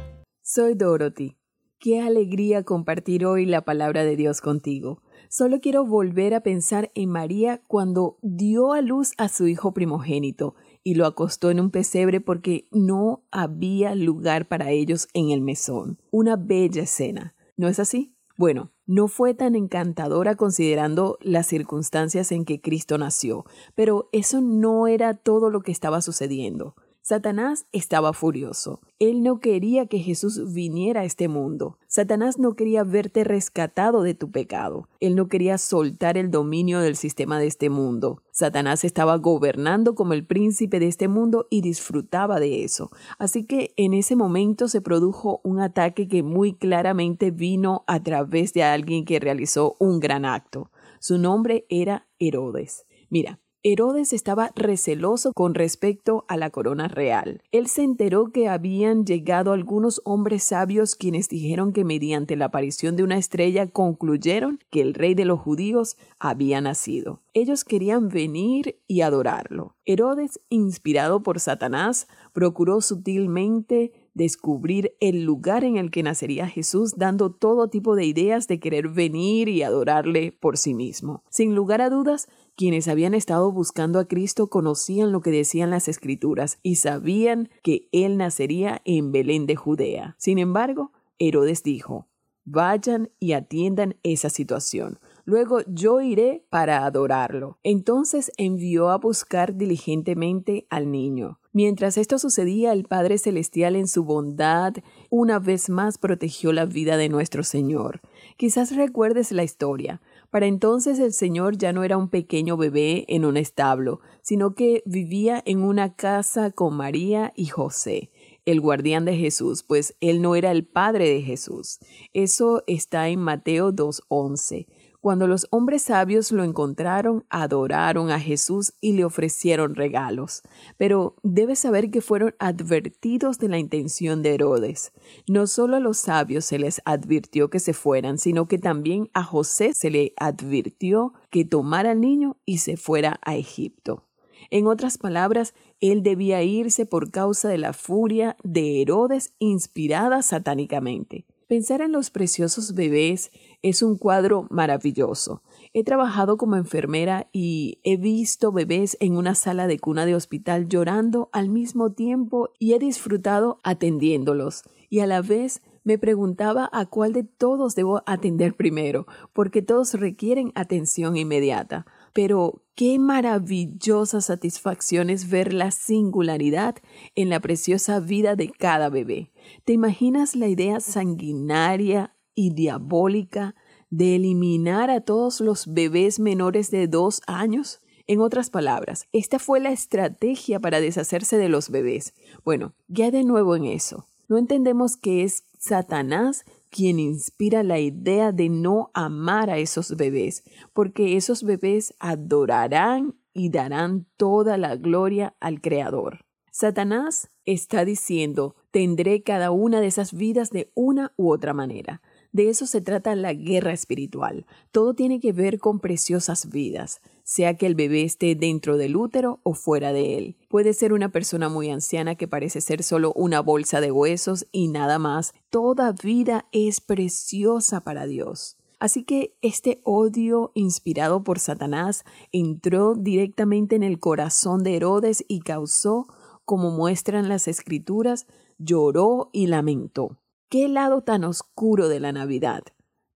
soy 0.40 0.75
Dorothy. 0.75 1.37
Qué 1.81 2.01
alegría 2.01 2.62
compartir 2.62 3.27
hoy 3.27 3.44
la 3.44 3.62
palabra 3.62 4.05
de 4.05 4.14
Dios 4.14 4.40
contigo. 4.40 5.03
Solo 5.29 5.59
quiero 5.59 5.85
volver 5.85 6.35
a 6.35 6.44
pensar 6.44 6.92
en 6.94 7.11
María 7.11 7.61
cuando 7.66 8.18
dio 8.23 8.73
a 8.73 8.81
luz 8.81 9.14
a 9.18 9.29
su 9.29 9.49
hijo 9.49 9.75
primogénito 9.75 10.55
y 10.85 10.94
lo 10.94 11.07
acostó 11.07 11.51
en 11.51 11.59
un 11.59 11.73
pesebre 11.73 12.21
porque 12.21 12.68
no 12.71 13.25
había 13.33 13.97
lugar 13.97 14.47
para 14.47 14.71
ellos 14.71 15.09
en 15.12 15.31
el 15.31 15.40
mesón. 15.40 15.99
Una 16.12 16.37
bella 16.37 16.83
escena. 16.83 17.35
¿No 17.57 17.66
es 17.66 17.81
así? 17.81 18.14
Bueno, 18.37 18.71
no 18.88 19.07
fue 19.07 19.35
tan 19.35 19.55
encantadora 19.55 20.35
considerando 20.35 21.18
las 21.20 21.46
circunstancias 21.46 22.33
en 22.33 22.46
que 22.46 22.61
Cristo 22.61 22.96
nació, 22.96 23.44
pero 23.74 24.09
eso 24.12 24.40
no 24.40 24.88
era 24.88 25.14
todo 25.14 25.51
lo 25.51 25.61
que 25.61 25.70
estaba 25.70 26.01
sucediendo. 26.01 26.74
Satanás 27.09 27.64
estaba 27.73 28.12
furioso. 28.12 28.83
Él 28.99 29.23
no 29.23 29.40
quería 29.40 29.87
que 29.87 29.99
Jesús 29.99 30.53
viniera 30.53 31.01
a 31.01 31.05
este 31.05 31.27
mundo. 31.27 31.79
Satanás 31.87 32.38
no 32.38 32.53
quería 32.53 32.85
verte 32.85 33.25
rescatado 33.25 34.03
de 34.03 34.12
tu 34.12 34.31
pecado. 34.31 34.90
Él 35.01 35.16
no 35.16 35.27
quería 35.27 35.57
soltar 35.57 36.18
el 36.18 36.31
dominio 36.31 36.81
del 36.81 36.97
sistema 36.97 37.38
de 37.38 37.47
este 37.47 37.71
mundo. 37.71 38.21
Satanás 38.31 38.85
estaba 38.85 39.16
gobernando 39.16 39.94
como 39.94 40.12
el 40.12 40.27
príncipe 40.27 40.81
de 40.81 40.88
este 40.88 41.09
mundo 41.09 41.47
y 41.49 41.62
disfrutaba 41.62 42.40
de 42.40 42.62
eso. 42.62 42.90
Así 43.18 43.47
que 43.47 43.73
en 43.79 43.94
ese 43.94 44.14
momento 44.14 44.68
se 44.68 44.83
produjo 44.83 45.40
un 45.44 45.61
ataque 45.61 46.09
que 46.09 46.23
muy 46.23 46.53
claramente 46.53 47.31
vino 47.31 47.85
a 47.87 48.03
través 48.03 48.53
de 48.53 48.64
alguien 48.64 49.07
que 49.07 49.18
realizó 49.18 49.77
un 49.79 49.99
gran 49.99 50.27
acto. 50.27 50.71
Su 51.01 51.16
nombre 51.16 51.64
era 51.71 52.07
Herodes. 52.18 52.85
Mira, 53.09 53.40
Herodes 53.64 54.12
estaba 54.12 54.53
receloso 54.55 55.33
con 55.33 55.55
respecto 55.55 56.25
a 56.29 56.37
la 56.37 56.51
corona 56.51 56.87
real. 56.87 57.42
Él 57.51 57.66
se 57.66 57.83
enteró 57.83 58.31
que 58.31 58.49
habían 58.49 59.05
llegado 59.05 59.51
algunos 59.53 60.01
hombres 60.05 60.44
sabios 60.44 60.94
quienes 60.94 61.29
dijeron 61.29 61.73
que 61.73 61.85
mediante 61.85 62.37
la 62.37 62.47
aparición 62.47 62.94
de 62.94 63.03
una 63.03 63.18
estrella 63.18 63.66
concluyeron 63.66 64.61
que 64.71 64.81
el 64.81 64.94
rey 64.94 65.14
de 65.14 65.25
los 65.25 65.40
judíos 65.40 65.97
había 66.21 66.61
nacido. 66.61 67.21
Ellos 67.35 67.64
querían 67.64 68.09
venir 68.09 68.79
y 68.87 69.01
adorarlo. 69.01 69.75
Herodes, 69.85 70.40
inspirado 70.51 71.25
por 71.25 71.40
Satanás, 71.40 72.07
procuró 72.33 72.81
sutilmente 72.81 73.92
descubrir 74.18 74.94
el 75.00 75.22
lugar 75.22 75.64
en 75.64 75.78
el 75.78 75.90
que 75.90 76.02
nacería 76.02 76.46
Jesús, 76.48 76.94
dando 76.98 77.31
todo 77.31 77.70
tipo 77.70 77.94
de 77.94 78.04
ideas 78.04 78.48
de 78.48 78.61
querer 78.61 78.88
venir 78.88 79.48
y 79.48 79.62
adorarle 79.62 80.33
por 80.33 80.59
sí 80.59 80.74
mismo. 80.74 81.22
Sin 81.31 81.54
lugar 81.54 81.81
a 81.81 81.88
dudas, 81.88 82.28
quienes 82.57 82.88
habían 82.88 83.14
estado 83.14 83.50
buscando 83.52 84.00
a 84.00 84.09
Cristo 84.09 84.48
conocían 84.48 85.12
lo 85.12 85.20
que 85.20 85.31
decían 85.31 85.70
las 85.70 85.88
escrituras 85.88 86.59
y 86.62 86.74
sabían 86.74 87.48
que 87.62 87.88
Él 87.92 88.18
nacería 88.18 88.83
en 88.85 89.12
Belén 89.12 89.46
de 89.46 89.57
Judea. 89.57 90.16
Sin 90.18 90.38
embargo, 90.38 90.92
Herodes 91.20 91.62
dijo, 91.62 92.09
vayan 92.44 93.11
y 93.20 93.33
atiendan 93.33 93.96
esa 94.02 94.31
situación. 94.31 94.98
Luego 95.28 95.58
yo 95.66 96.00
iré 96.00 96.46
para 96.48 96.86
adorarlo. 96.86 97.58
Entonces 97.62 98.32
envió 98.38 98.88
a 98.88 98.96
buscar 98.96 99.56
diligentemente 99.58 100.66
al 100.70 100.90
niño. 100.90 101.38
Mientras 101.52 101.98
esto 101.98 102.18
sucedía, 102.18 102.72
el 102.72 102.84
Padre 102.84 103.18
Celestial 103.18 103.76
en 103.76 103.88
su 103.88 104.04
bondad 104.04 104.72
una 105.10 105.38
vez 105.38 105.68
más 105.68 105.98
protegió 105.98 106.54
la 106.54 106.64
vida 106.64 106.96
de 106.96 107.10
nuestro 107.10 107.44
Señor. 107.44 108.00
Quizás 108.38 108.74
recuerdes 108.74 109.30
la 109.30 109.44
historia. 109.44 110.00
Para 110.30 110.46
entonces 110.46 110.98
el 110.98 111.12
Señor 111.12 111.58
ya 111.58 111.74
no 111.74 111.84
era 111.84 111.98
un 111.98 112.08
pequeño 112.08 112.56
bebé 112.56 113.04
en 113.08 113.26
un 113.26 113.36
establo, 113.36 114.00
sino 114.22 114.54
que 114.54 114.82
vivía 114.86 115.42
en 115.44 115.62
una 115.62 115.94
casa 115.94 116.52
con 116.52 116.74
María 116.74 117.34
y 117.36 117.48
José, 117.48 118.10
el 118.46 118.62
guardián 118.62 119.04
de 119.04 119.14
Jesús, 119.14 119.62
pues 119.62 119.94
él 120.00 120.22
no 120.22 120.36
era 120.36 120.52
el 120.52 120.64
padre 120.64 121.10
de 121.10 121.20
Jesús. 121.20 121.80
Eso 122.14 122.64
está 122.66 123.10
en 123.10 123.20
Mateo 123.20 123.72
2.11. 123.72 124.66
Cuando 125.00 125.28
los 125.28 125.46
hombres 125.50 125.82
sabios 125.82 126.32
lo 126.32 126.42
encontraron, 126.42 127.24
adoraron 127.30 128.11
a 128.11 128.18
Jesús 128.18 128.72
y 128.80 128.92
le 128.92 129.04
ofrecieron 129.04 129.76
regalos. 129.76 130.42
Pero 130.76 131.14
debes 131.22 131.61
saber 131.61 131.90
que 131.90 132.00
fueron 132.00 132.34
advertidos 132.40 133.38
de 133.38 133.48
la 133.48 133.58
intención 133.58 134.22
de 134.22 134.34
Herodes. 134.34 134.92
No 135.28 135.46
solo 135.46 135.76
a 135.76 135.80
los 135.80 135.98
sabios 135.98 136.44
se 136.44 136.58
les 136.58 136.82
advirtió 136.84 137.48
que 137.48 137.61
se 137.61 137.74
fueran, 137.74 138.18
sino 138.18 138.48
que 138.48 138.58
también 138.58 139.08
a 139.14 139.22
José 139.22 139.72
se 139.72 139.90
le 139.90 140.14
advirtió 140.16 141.12
que 141.30 141.44
tomara 141.44 141.92
al 141.92 142.00
niño 142.00 142.37
y 142.44 142.58
se 142.58 142.76
fuera 142.76 143.20
a 143.22 143.37
Egipto. 143.37 144.04
En 144.50 144.66
otras 144.66 144.98
palabras, 144.98 145.54
él 145.80 146.02
debía 146.02 146.42
irse 146.42 146.87
por 146.87 147.12
causa 147.12 147.48
de 147.48 147.58
la 147.58 147.72
furia 147.72 148.37
de 148.42 148.82
Herodes 148.82 149.32
inspirada 149.38 150.22
satánicamente. 150.22 151.24
Pensar 151.48 151.80
en 151.80 151.92
los 151.92 152.11
preciosos 152.11 152.74
bebés 152.74 153.30
es 153.62 153.83
un 153.83 153.97
cuadro 153.97 154.47
maravilloso. 154.51 155.42
He 155.73 155.85
trabajado 155.85 156.37
como 156.37 156.57
enfermera 156.57 157.29
y 157.33 157.81
he 157.83 157.97
visto 157.97 158.53
bebés 158.53 158.97
en 159.01 159.16
una 159.16 159.35
sala 159.35 159.66
de 159.66 159.79
cuna 159.79 160.07
de 160.07 160.14
hospital 160.14 160.68
llorando 160.68 161.29
al 161.33 161.49
mismo 161.49 161.92
tiempo 161.92 162.51
y 162.59 162.75
he 162.75 162.79
disfrutado 162.79 163.61
atendiéndolos. 163.62 164.62
Y 164.90 165.01
a 165.01 165.07
la 165.07 165.21
vez 165.21 165.61
me 165.88 165.99
preguntaba 165.99 166.68
a 166.73 166.87
cuál 166.87 167.14
de 167.14 167.25
todos 167.25 167.75
debo 167.75 168.03
atender 168.05 168.55
primero, 168.55 169.07
porque 169.33 169.62
todos 169.62 169.94
requieren 169.94 170.53
atención 170.55 171.16
inmediata. 171.16 171.87
Pero 172.12 172.62
qué 172.75 172.99
maravillosa 172.99 174.21
satisfacción 174.21 175.09
es 175.09 175.31
ver 175.31 175.55
la 175.55 175.71
singularidad 175.71 176.77
en 177.14 177.31
la 177.31 177.40
preciosa 177.40 178.01
vida 178.01 178.37
de 178.37 178.51
cada 178.51 178.90
bebé. 178.90 179.33
¿Te 179.64 179.73
imaginas 179.73 180.37
la 180.37 180.49
idea 180.49 180.81
sanguinaria 180.81 182.14
y 182.38 182.51
diabólica 182.51 183.57
de 183.90 184.14
eliminar 184.14 184.90
a 184.90 185.01
todos 185.01 185.40
los 185.40 185.66
bebés 185.66 186.20
menores 186.20 186.70
de 186.70 186.87
dos 186.87 187.20
años? 187.27 187.81
En 188.07 188.20
otras 188.20 188.48
palabras, 188.48 189.09
esta 189.12 189.40
fue 189.40 189.59
la 189.59 189.70
estrategia 189.70 190.61
para 190.61 190.81
deshacerse 190.81 191.37
de 191.37 191.48
los 191.48 191.68
bebés. 191.68 192.14
Bueno, 192.44 192.74
ya 192.87 193.11
de 193.11 193.24
nuevo 193.24 193.57
en 193.57 193.64
eso. 193.64 194.07
No 194.29 194.38
entendemos 194.38 194.96
que 194.96 195.24
es 195.24 195.42
Satanás 195.59 196.44
quien 196.70 197.01
inspira 197.01 197.64
la 197.64 197.81
idea 197.81 198.31
de 198.31 198.48
no 198.48 198.92
amar 198.94 199.51
a 199.51 199.59
esos 199.59 199.96
bebés, 199.96 200.44
porque 200.72 201.16
esos 201.16 201.42
bebés 201.42 201.92
adorarán 201.98 203.16
y 203.35 203.48
darán 203.51 204.07
toda 204.16 204.59
la 204.59 204.77
gloria 204.77 205.35
al 205.40 205.61
Creador. 205.61 206.20
Satanás 206.53 207.31
está 207.46 207.85
diciendo, 207.85 208.55
tendré 208.70 209.24
cada 209.24 209.51
una 209.51 209.81
de 209.81 209.88
esas 209.88 210.12
vidas 210.12 210.51
de 210.51 210.70
una 210.74 211.12
u 211.16 211.33
otra 211.33 211.53
manera. 211.53 212.01
De 212.32 212.50
eso 212.50 212.66
se 212.66 212.80
trata 212.80 213.16
la 213.16 213.32
guerra 213.32 213.72
espiritual. 213.72 214.46
Todo 214.70 214.94
tiene 214.94 215.18
que 215.18 215.32
ver 215.32 215.58
con 215.58 215.80
preciosas 215.80 216.50
vidas, 216.50 217.00
sea 217.24 217.56
que 217.56 217.66
el 217.66 217.74
bebé 217.74 218.02
esté 218.02 218.34
dentro 218.34 218.76
del 218.76 218.96
útero 218.96 219.40
o 219.42 219.54
fuera 219.54 219.92
de 219.92 220.18
él. 220.18 220.36
Puede 220.48 220.74
ser 220.74 220.92
una 220.92 221.10
persona 221.10 221.48
muy 221.48 221.70
anciana 221.70 222.16
que 222.16 222.28
parece 222.28 222.60
ser 222.60 222.82
solo 222.82 223.12
una 223.14 223.40
bolsa 223.40 223.80
de 223.80 223.90
huesos 223.90 224.46
y 224.52 224.68
nada 224.68 224.98
más. 224.98 225.32
Toda 225.50 225.92
vida 225.92 226.46
es 226.52 226.80
preciosa 226.80 227.80
para 227.80 228.06
Dios. 228.06 228.58
Así 228.78 229.02
que 229.02 229.36
este 229.42 229.80
odio 229.82 230.52
inspirado 230.54 231.24
por 231.24 231.40
Satanás 231.40 232.04
entró 232.30 232.94
directamente 232.94 233.74
en 233.74 233.82
el 233.82 233.98
corazón 233.98 234.62
de 234.62 234.76
Herodes 234.76 235.24
y 235.26 235.40
causó, 235.40 236.06
como 236.44 236.70
muestran 236.70 237.28
las 237.28 237.48
escrituras, 237.48 238.26
lloró 238.58 239.30
y 239.32 239.48
lamentó. 239.48 240.18
¿Qué 240.50 240.66
lado 240.66 241.02
tan 241.02 241.24
oscuro 241.24 241.88
de 241.88 242.00
la 242.00 242.11
Navidad? 242.11 242.62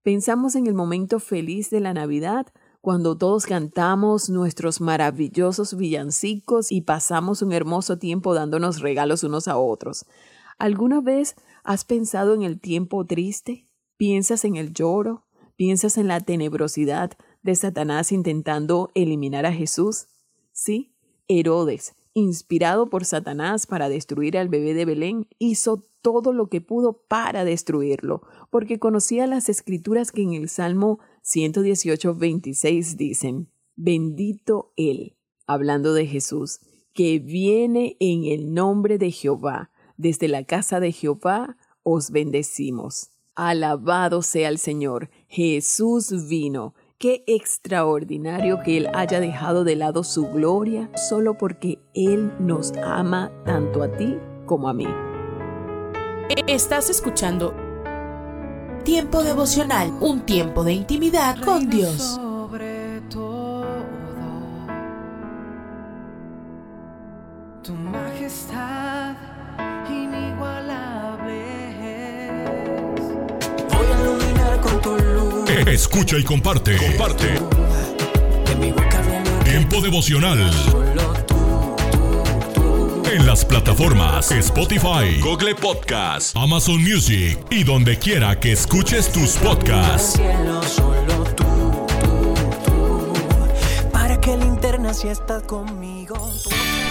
Pensamos 0.03 0.53
en 0.53 0.67
el 0.67 0.75
momento 0.75 1.19
feliz 1.19 1.71
de 1.71 1.79
la 1.79 1.91
Navidad, 1.91 2.45
cuando 2.79 3.17
todos 3.17 3.47
cantamos 3.47 4.29
nuestros 4.29 4.81
maravillosos 4.81 5.75
villancicos 5.75 6.71
y 6.71 6.81
pasamos 6.81 7.41
un 7.41 7.51
hermoso 7.51 7.97
tiempo 7.97 8.35
dándonos 8.35 8.81
regalos 8.81 9.23
unos 9.23 9.47
a 9.47 9.57
otros. 9.57 10.05
¿Alguna 10.59 11.01
vez 11.01 11.35
has 11.63 11.85
pensado 11.85 12.35
en 12.35 12.43
el 12.43 12.59
tiempo 12.59 13.03
triste? 13.03 13.65
¿Piensas 13.97 14.45
en 14.45 14.55
el 14.55 14.71
lloro? 14.71 15.25
¿Piensas 15.55 15.97
en 15.97 16.09
la 16.09 16.19
tenebrosidad 16.19 17.13
de 17.41 17.55
Satanás 17.55 18.11
intentando 18.11 18.91
eliminar 18.93 19.47
a 19.47 19.53
Jesús? 19.53 20.05
Sí, 20.51 20.93
Herodes, 21.27 21.95
inspirado 22.13 22.91
por 22.91 23.05
Satanás 23.05 23.65
para 23.65 23.89
destruir 23.89 24.37
al 24.37 24.49
bebé 24.49 24.75
de 24.75 24.85
Belén, 24.85 25.27
hizo 25.39 25.81
todo 26.03 26.33
lo 26.33 26.49
que 26.49 26.61
pudo 26.61 27.01
para 27.07 27.45
destruirlo, 27.45 28.21
porque 28.51 28.77
conocía 28.77 29.25
las 29.25 29.49
escrituras 29.49 30.11
que 30.11 30.21
en 30.21 30.33
el 30.33 30.49
Salmo 30.49 30.99
118, 31.23 32.13
26 32.13 32.97
dicen, 32.97 33.49
bendito 33.75 34.73
Él, 34.75 35.17
hablando 35.47 35.93
de 35.93 36.05
Jesús, 36.05 36.59
que 36.93 37.17
viene 37.17 37.97
en 37.99 38.25
el 38.25 38.53
nombre 38.53 38.99
de 38.99 39.09
Jehová, 39.09 39.71
desde 39.97 40.27
la 40.27 40.43
casa 40.43 40.79
de 40.79 40.91
Jehová 40.91 41.57
os 41.81 42.11
bendecimos. 42.11 43.09
Alabado 43.35 44.21
sea 44.21 44.49
el 44.49 44.59
Señor, 44.59 45.09
Jesús 45.27 46.27
vino. 46.27 46.75
Qué 46.99 47.23
extraordinario 47.27 48.61
que 48.63 48.77
Él 48.77 48.89
haya 48.93 49.19
dejado 49.19 49.63
de 49.63 49.75
lado 49.75 50.03
su 50.03 50.27
gloria 50.27 50.91
solo 50.95 51.37
porque 51.37 51.79
Él 51.93 52.31
nos 52.39 52.73
ama 52.83 53.31
tanto 53.45 53.81
a 53.83 53.91
ti 53.91 54.17
como 54.45 54.69
a 54.69 54.73
mí. 54.73 54.87
Estás 56.47 56.89
escuchando 56.89 57.53
Tiempo 58.83 59.23
devocional, 59.23 59.93
un 60.01 60.21
tiempo 60.21 60.63
de 60.63 60.73
intimidad 60.73 61.37
con 61.39 61.69
Dios. 61.69 62.01
Sobre 62.01 62.99
todo, 63.09 63.65
tu 67.63 67.73
majestad 67.73 69.15
inigualable 69.89 71.45
Voy 73.69 73.85
a 73.87 74.01
iluminar 74.01 74.59
con 74.59 74.81
tu 74.81 74.97
luz. 74.97 75.49
Escucha 75.67 76.17
y 76.17 76.23
comparte. 76.23 76.75
Comparte. 76.75 77.39
Tiempo 79.45 79.81
devocional 79.81 80.51
en 83.13 83.27
las 83.27 83.45
plataformas 83.45 84.31
Spotify, 84.31 85.19
Google 85.21 85.53
Podcast, 85.53 86.35
Amazon 86.35 86.81
Music 86.81 87.37
y 87.51 87.63
donde 87.63 87.99
quiera 87.99 88.39
que 88.39 88.53
escuches 88.53 89.11
tus 89.11 89.35
podcasts. 89.37 90.19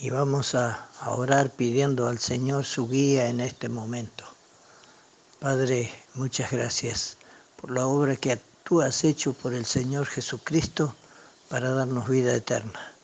y 0.00 0.08
vamos 0.08 0.54
a, 0.54 0.88
a, 1.00 1.10
orar 1.10 1.50
pidiendo 1.50 2.08
al 2.08 2.18
Señor 2.18 2.64
su 2.64 2.88
guía 2.88 3.28
en 3.28 3.40
este 3.40 3.68
momento. 3.68 4.24
Padre, 5.38 5.92
muchas 6.14 6.50
gracias 6.50 7.18
por 7.56 7.70
la 7.70 7.86
obra 7.86 8.16
que 8.16 8.40
tú 8.64 8.80
has 8.80 9.04
hecho 9.04 9.34
por 9.34 9.52
el 9.52 9.66
Señor 9.66 10.06
Jesucristo 10.06 10.94
para 11.50 11.70
darnos 11.70 12.08
vida 12.08 12.34
eterna. 12.34 12.94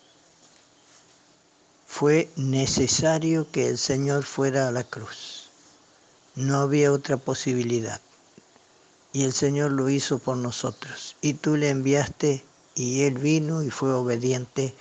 Fue 1.86 2.30
necesario 2.36 3.50
que 3.50 3.68
el 3.68 3.78
Señor 3.78 4.24
fuera 4.24 4.68
a 4.68 4.72
la 4.72 4.84
cruz. 4.84 5.50
No 6.34 6.60
había 6.60 6.92
otra 6.92 7.16
posibilidad. 7.16 8.00
Y 9.12 9.24
el 9.24 9.32
Señor 9.32 9.72
lo 9.72 9.88
hizo 9.88 10.18
por 10.18 10.36
nosotros. 10.36 11.16
Y 11.20 11.34
tú 11.34 11.56
le 11.56 11.70
enviaste 11.70 12.44
y 12.74 13.02
Él 13.02 13.18
vino 13.18 13.62
y 13.62 13.70
fue 13.70 13.92
obediente 13.92 14.74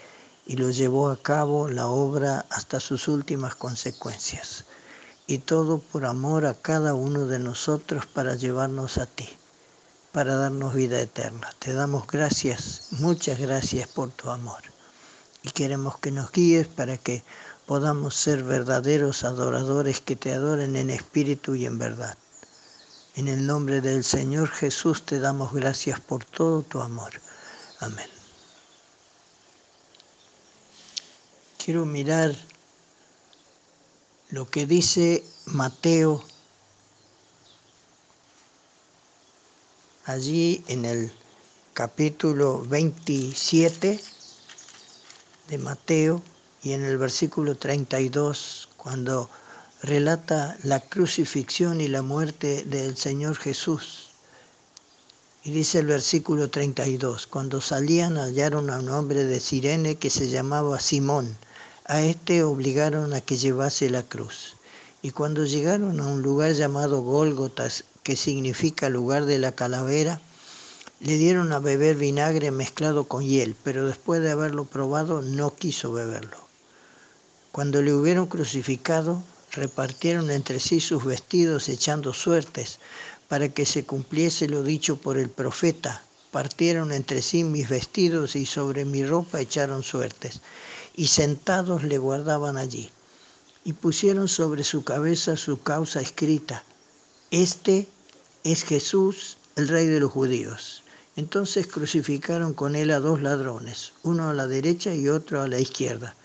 y 0.45 0.58
lo 0.58 0.69
llevó 0.69 1.10
a 1.10 1.17
cabo 1.17 1.67
la 1.69 1.88
obra 1.88 2.45
hasta 2.49 2.79
sus 2.79 3.08
últimas 3.08 3.55
consecuencias. 3.55 4.65
y 5.27 5.39
todo 5.39 5.79
por 5.79 6.05
amor 6.05 6.45
a 6.45 6.53
cada 6.53 6.93
uno 6.93 7.25
de 7.25 7.39
nosotros 7.39 8.05
para 8.05 8.36
llevarnos 8.36 8.99
a 8.99 9.08
ti, 9.08 9.27
para 10.12 10.36
darnos 10.36 10.75
vida 10.75 10.99
eterna. 11.01 11.49
Te 11.60 11.73
damos 11.73 12.05
gracias, 12.05 12.89
muchas 12.91 13.39
gracias 13.39 13.88
por 13.88 14.12
tu 14.12 14.29
amor. 14.29 14.62
Y 15.41 15.49
queremos 15.49 15.97
que 15.97 16.12
nos 16.12 16.31
guíes 16.31 16.67
para 16.67 16.97
que 16.97 17.23
podamos 17.65 18.15
ser 18.15 18.43
verdaderos 18.43 19.23
adoradores 19.23 19.99
que 19.99 20.15
te 20.15 20.34
adoren 20.34 20.75
en 20.75 20.89
espíritu 20.91 21.55
y 21.55 21.65
en 21.65 21.79
verdad. 21.79 22.17
En 23.15 23.27
el 23.27 23.47
nombre 23.47 23.81
del 23.81 24.03
Señor 24.03 24.49
Jesús 24.49 25.03
te 25.05 25.19
damos 25.19 25.53
gracias 25.53 25.99
por 25.99 26.25
todo 26.25 26.62
tu 26.63 26.81
amor. 26.81 27.13
Amén. 27.79 28.14
Quiero 31.65 31.84
mirar 31.84 32.36
lo 34.30 34.47
que 34.47 34.67
dice 34.67 35.23
Mateo 35.47 36.23
allí 40.06 40.63
en 40.67 40.86
el 40.86 41.12
capítulo 41.73 42.62
27 42.65 43.99
de 45.47 45.58
Mateo 45.58 46.21
y 46.62 46.73
en 46.73 46.86
el 46.86 46.99
versículo 46.99 47.58
32, 47.58 48.69
cuando 48.78 49.32
relata 49.82 50.58
la 50.62 50.82
crucifixión 50.82 51.82
y 51.82 51.88
la 51.88 52.04
muerte 52.04 52.63
del 52.65 52.95
Señor 52.95 53.38
Jesús. 53.38 54.12
Y 55.43 55.49
dice 55.49 55.80
el 55.80 55.88
versículo 55.88 56.47
32, 56.47 57.25
cuando 57.25 57.60
salían 57.60 58.19
hallaron 58.19 58.69
a 58.69 58.78
un 58.78 58.89
hombre 58.89 59.23
de 59.23 59.39
Sirene 59.39 59.95
que 59.95 60.12
se 60.12 60.30
llamaba 60.30 60.80
Simón. 60.80 61.36
A 61.87 62.01
este 62.01 62.41
obligaron 62.41 63.13
a 63.13 63.21
que 63.21 63.37
llevase 63.37 63.91
la 63.91 64.01
cruz. 64.01 64.55
Y 65.03 65.11
cuando 65.11 65.45
llegaron 65.45 65.99
a 65.99 66.07
un 66.07 66.23
lugar 66.23 66.53
llamado 66.53 67.03
Gólgotas, 67.03 67.83
que 68.01 68.15
significa 68.15 68.89
lugar 68.89 69.25
de 69.25 69.37
la 69.37 69.51
calavera, 69.51 70.19
le 70.99 71.17
dieron 71.17 71.53
a 71.53 71.59
beber 71.59 71.95
vinagre 71.95 72.49
mezclado 72.49 73.03
con 73.03 73.23
hiel, 73.23 73.55
pero 73.63 73.85
después 73.85 74.19
de 74.23 74.31
haberlo 74.31 74.65
probado 74.65 75.21
no 75.21 75.53
quiso 75.53 75.91
beberlo. 75.91 76.37
Cuando 77.51 77.83
le 77.83 77.93
hubieron 77.93 78.25
crucificado, 78.25 79.21
repartieron 79.51 80.31
entre 80.31 80.59
sí 80.59 80.79
sus 80.79 81.05
vestidos 81.05 81.69
echando 81.69 82.13
suertes, 82.13 82.79
para 83.27 83.49
que 83.49 83.67
se 83.67 83.85
cumpliese 83.85 84.47
lo 84.47 84.63
dicho 84.63 84.97
por 84.97 85.19
el 85.19 85.29
profeta. 85.29 86.03
Partieron 86.31 86.91
entre 86.91 87.21
sí 87.21 87.43
mis 87.43 87.69
vestidos 87.69 88.35
y 88.35 88.47
sobre 88.47 88.85
mi 88.85 89.05
ropa 89.05 89.39
echaron 89.39 89.83
suertes, 89.83 90.41
y 90.95 91.08
sentados 91.08 91.84
le 91.84 91.97
guardaban 91.97 92.58
allí. 92.58 92.89
Y 93.63 93.73
pusieron 93.73 94.27
sobre 94.27 94.63
su 94.63 94.84
cabeza 94.84 95.38
su 95.38 95.62
causa 95.62 96.01
escrita, 96.01 96.63
Este 97.31 97.88
es 98.43 98.63
Jesús, 98.63 99.38
el 99.55 99.67
rey 99.67 99.88
de 99.88 99.99
los 99.99 100.12
judíos. 100.12 100.84
Entonces 101.15 101.67
crucificaron 101.67 102.53
con 102.53 102.75
él 102.75 102.91
a 102.91 102.99
dos 102.99 103.21
ladrones, 103.21 103.93
uno 104.03 104.29
a 104.29 104.34
la 104.34 104.47
derecha 104.47 104.93
y 104.93 105.10
otro 105.10 105.41
a 105.41 105.47
la 105.47 105.60
izquierda 105.60 106.15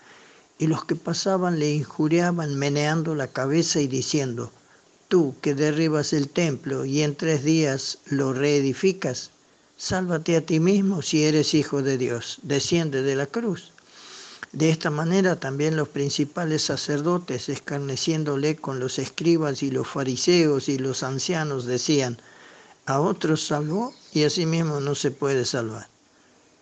y 0.61 0.67
los 0.67 0.85
que 0.85 0.95
pasaban 0.95 1.57
le 1.57 1.71
injuriaban 1.71 2.53
meneando 2.53 3.15
la 3.15 3.25
cabeza 3.25 3.81
y 3.81 3.87
diciendo, 3.87 4.51
tú 5.07 5.33
que 5.41 5.55
derribas 5.55 6.13
el 6.13 6.29
templo 6.29 6.85
y 6.85 7.01
en 7.01 7.15
tres 7.15 7.43
días 7.43 7.97
lo 8.05 8.31
reedificas, 8.31 9.31
sálvate 9.75 10.37
a 10.37 10.45
ti 10.45 10.59
mismo 10.59 11.01
si 11.01 11.23
eres 11.23 11.55
hijo 11.55 11.81
de 11.81 11.97
Dios, 11.97 12.37
desciende 12.43 13.01
de 13.01 13.15
la 13.15 13.25
cruz. 13.25 13.71
De 14.53 14.69
esta 14.69 14.89
manera 14.89 15.39
también 15.39 15.77
los 15.77 15.87
principales 15.87 16.63
sacerdotes, 16.63 17.47
escarneciéndole 17.47 18.57
con 18.57 18.81
los 18.81 18.99
escribas 18.99 19.63
y 19.63 19.71
los 19.71 19.87
fariseos 19.87 20.67
y 20.67 20.77
los 20.77 21.03
ancianos, 21.03 21.65
decían, 21.65 22.17
a 22.85 22.99
otros 22.99 23.47
salvó 23.47 23.93
y 24.11 24.23
a 24.23 24.29
sí 24.29 24.45
mismo 24.45 24.81
no 24.81 24.93
se 24.93 25.11
puede 25.11 25.45
salvar. 25.45 25.87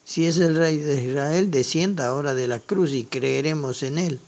Si 0.05 0.27
es 0.27 0.37
el 0.37 0.55
rey 0.55 0.77
de 0.77 1.03
Israel, 1.03 1.49
descienda 1.49 2.07
ahora 2.07 2.35
de 2.35 2.47
la 2.47 2.59
cruz 2.59 2.91
y 2.91 3.05
creeremos 3.05 3.81
en 3.81 3.97
él. 3.97 4.19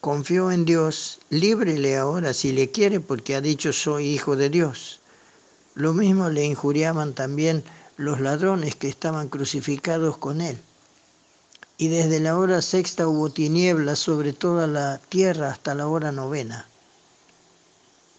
Confió 0.00 0.50
en 0.50 0.64
Dios, 0.64 1.20
líbrele 1.28 1.98
ahora 1.98 2.32
si 2.32 2.52
le 2.52 2.70
quiere, 2.70 3.00
porque 3.00 3.34
ha 3.34 3.40
dicho 3.42 3.74
soy 3.74 4.06
hijo 4.06 4.36
de 4.36 4.48
Dios. 4.48 5.00
Lo 5.74 5.92
mismo 5.92 6.30
le 6.30 6.44
injuriaban 6.44 7.14
también 7.14 7.62
los 7.96 8.20
ladrones 8.20 8.74
que 8.74 8.88
estaban 8.88 9.28
crucificados 9.28 10.16
con 10.16 10.40
él. 10.40 10.58
Y 11.84 11.88
desde 11.88 12.18
la 12.18 12.38
hora 12.38 12.62
sexta 12.62 13.06
hubo 13.06 13.28
tinieblas 13.28 13.98
sobre 13.98 14.32
toda 14.32 14.66
la 14.66 15.02
tierra 15.10 15.50
hasta 15.50 15.74
la 15.74 15.86
hora 15.86 16.12
novena. 16.12 16.66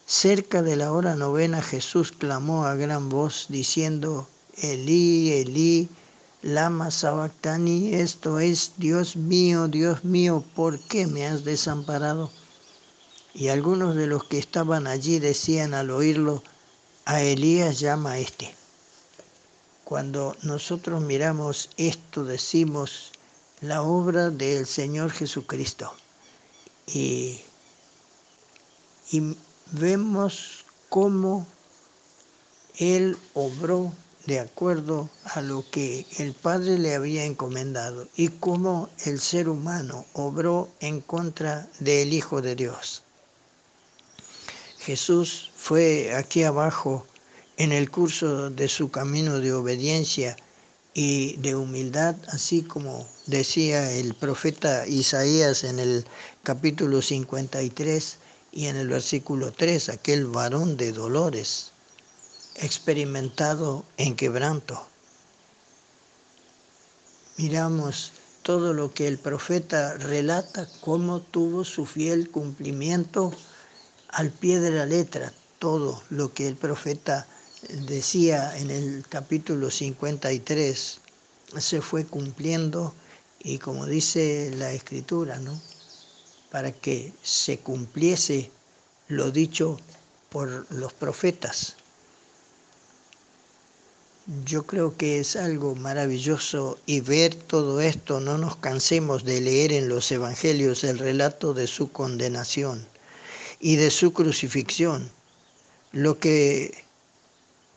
Cerca 0.05 0.61
de 0.61 0.75
la 0.75 0.93
hora 0.93 1.15
novena 1.15 1.63
Jesús 1.63 2.11
clamó 2.11 2.65
a 2.65 2.75
gran 2.75 3.09
voz 3.09 3.47
diciendo, 3.49 4.27
Elí, 4.55 5.31
Elí, 5.31 5.89
Lama 6.43 6.91
Sabactani, 6.91 7.95
esto 7.95 8.39
es, 8.39 8.73
Dios 8.77 9.15
mío, 9.15 9.67
Dios 9.67 10.03
mío, 10.03 10.43
¿por 10.53 10.77
qué 10.77 11.07
me 11.07 11.25
has 11.25 11.43
desamparado? 11.43 12.29
Y 13.33 13.47
algunos 13.47 13.95
de 13.95 14.05
los 14.05 14.25
que 14.25 14.37
estaban 14.37 14.85
allí 14.85 15.17
decían 15.17 15.73
al 15.73 15.89
oírlo, 15.89 16.43
a 17.05 17.23
Elías 17.23 17.79
llama 17.79 18.11
a 18.11 18.19
este. 18.19 18.53
Cuando 19.83 20.37
nosotros 20.43 21.01
miramos 21.01 21.71
esto, 21.77 22.23
decimos 22.23 23.11
la 23.67 23.81
obra 23.81 24.29
del 24.29 24.65
Señor 24.65 25.11
Jesucristo. 25.11 25.91
Y, 26.87 27.41
vemos 29.71 30.65
cómo 30.89 31.47
Él 32.77 33.17
obró 33.33 33.91
de 34.27 34.39
acuerdo 34.39 35.09
a 35.23 35.41
lo 35.41 35.69
que 35.69 36.05
el 36.17 36.33
Padre 36.33 36.77
le 36.77 36.95
había 36.95 37.25
encomendado 37.25 38.07
y 38.15 38.29
cómo 38.29 38.89
el 39.05 39.19
ser 39.19 39.49
humano 39.49 40.05
obró 40.13 40.69
en 40.79 41.01
contra 41.01 41.67
del 41.79 42.13
Hijo 42.13 42.41
de 42.41 42.55
Dios. 42.55 43.03
Jesús 44.79 45.51
fue 45.55 46.13
aquí 46.15 46.43
abajo 46.43 47.05
en 47.57 47.71
el 47.71 47.89
curso 47.89 48.49
de 48.49 48.67
su 48.67 48.91
camino 48.91 49.39
de 49.39 49.53
obediencia 49.53 50.35
y 50.97 51.35
de 51.37 51.55
humildad, 51.55 52.15
así 52.29 52.63
como 52.63 53.05
decía 53.25 53.91
el 53.91 54.15
profeta 54.15 54.87
Isaías 54.87 55.65
en 55.65 55.79
el 55.79 56.05
capítulo 56.41 57.01
53 57.01 58.17
y 58.53 58.67
en 58.67 58.77
el 58.77 58.87
versículo 58.87 59.51
3, 59.51 59.89
aquel 59.89 60.25
varón 60.25 60.77
de 60.77 60.93
dolores, 60.93 61.73
experimentado 62.55 63.83
en 63.97 64.15
quebranto. 64.15 64.87
Miramos 67.35 68.13
todo 68.41 68.71
lo 68.73 68.93
que 68.93 69.09
el 69.09 69.17
profeta 69.17 69.95
relata, 69.95 70.69
cómo 70.79 71.19
tuvo 71.19 71.65
su 71.65 71.85
fiel 71.85 72.31
cumplimiento 72.31 73.33
al 74.07 74.31
pie 74.31 74.61
de 74.61 74.71
la 74.71 74.85
letra, 74.85 75.33
todo 75.59 76.01
lo 76.09 76.33
que 76.33 76.47
el 76.47 76.55
profeta 76.55 77.27
decía 77.69 78.57
en 78.57 78.71
el 78.71 79.05
capítulo 79.07 79.69
53 79.69 80.99
se 81.57 81.81
fue 81.81 82.05
cumpliendo 82.05 82.93
y 83.39 83.59
como 83.59 83.85
dice 83.85 84.51
la 84.55 84.71
escritura, 84.71 85.37
¿no? 85.39 85.59
Para 86.49 86.71
que 86.71 87.13
se 87.21 87.59
cumpliese 87.59 88.51
lo 89.07 89.31
dicho 89.31 89.79
por 90.29 90.65
los 90.71 90.93
profetas. 90.93 91.75
Yo 94.43 94.65
creo 94.65 94.97
que 94.97 95.19
es 95.19 95.35
algo 95.35 95.75
maravilloso 95.75 96.79
y 96.87 97.01
ver 97.01 97.35
todo 97.35 97.79
esto, 97.79 98.19
no 98.19 98.39
nos 98.39 98.55
cansemos 98.55 99.23
de 99.23 99.41
leer 99.41 99.71
en 99.71 99.87
los 99.87 100.11
evangelios 100.11 100.83
el 100.83 100.97
relato 100.97 101.53
de 101.53 101.67
su 101.67 101.91
condenación 101.91 102.87
y 103.59 103.75
de 103.75 103.91
su 103.91 104.13
crucifixión, 104.13 105.11
lo 105.91 106.17
que 106.17 106.84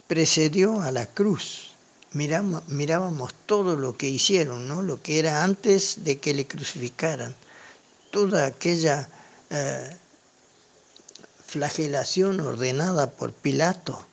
precedió 0.09 0.81
a 0.81 0.91
la 0.91 1.07
cruz. 1.07 1.71
Miramos, 2.13 2.67
mirábamos 2.69 3.35
todo 3.47 3.77
lo 3.77 3.97
que 3.97 4.09
hicieron, 4.09 4.67
¿no? 4.67 4.83
lo 4.83 5.01
que 5.03 5.19
era 5.19 5.45
antes 5.45 6.03
de 6.05 6.19
que 6.19 6.35
le 6.35 6.47
crucificaran, 6.47 7.37
toda 8.11 8.47
aquella 8.47 9.09
eh, 9.51 9.97
flagelación 11.47 12.41
ordenada 12.41 13.11
por 13.11 13.33
Pilato 13.33 14.07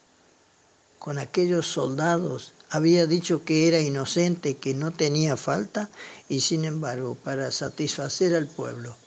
con 1.00 1.18
aquellos 1.18 1.68
soldados. 1.68 2.52
Había 2.70 3.08
dicho 3.08 3.46
que 3.46 3.68
era 3.68 3.80
inocente, 3.80 4.58
que 4.58 4.74
no 4.74 4.91
tenía 4.91 5.38
falta, 5.38 5.89
y 6.28 6.41
sin 6.41 6.66
embargo, 6.66 7.16
para 7.16 7.52
satisfacer 7.52 8.36
al 8.36 8.48
pueblo, 8.48 8.98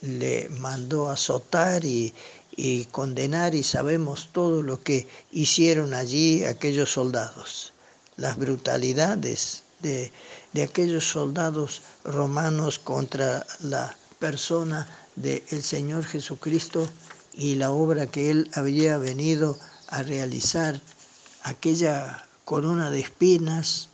le 0.00 0.48
mandó 0.50 1.08
azotar 1.08 1.84
y, 1.84 2.12
y 2.62 2.84
condenar, 2.84 3.54
y 3.54 3.62
sabemos 3.62 4.28
todo 4.32 4.62
lo 4.62 4.82
que 4.82 5.08
hicieron 5.32 5.94
allí 5.94 6.44
aquellos 6.44 6.92
soldados, 6.92 7.72
las 8.18 8.36
brutalidades 8.36 9.62
de, 9.80 10.12
de 10.52 10.62
aquellos 10.62 11.08
soldados 11.08 11.80
romanos 12.04 12.78
contra 12.78 13.46
la 13.60 13.96
persona 14.18 14.86
del 15.16 15.62
Señor 15.62 16.04
Jesucristo 16.04 16.86
y 17.32 17.54
la 17.54 17.70
obra 17.70 18.06
que 18.06 18.30
él 18.30 18.50
había 18.52 18.98
venido 18.98 19.58
a 19.88 20.02
realizar, 20.02 20.82
aquella 21.42 22.26
corona 22.44 22.90
de 22.90 23.00
espinas, 23.00 23.88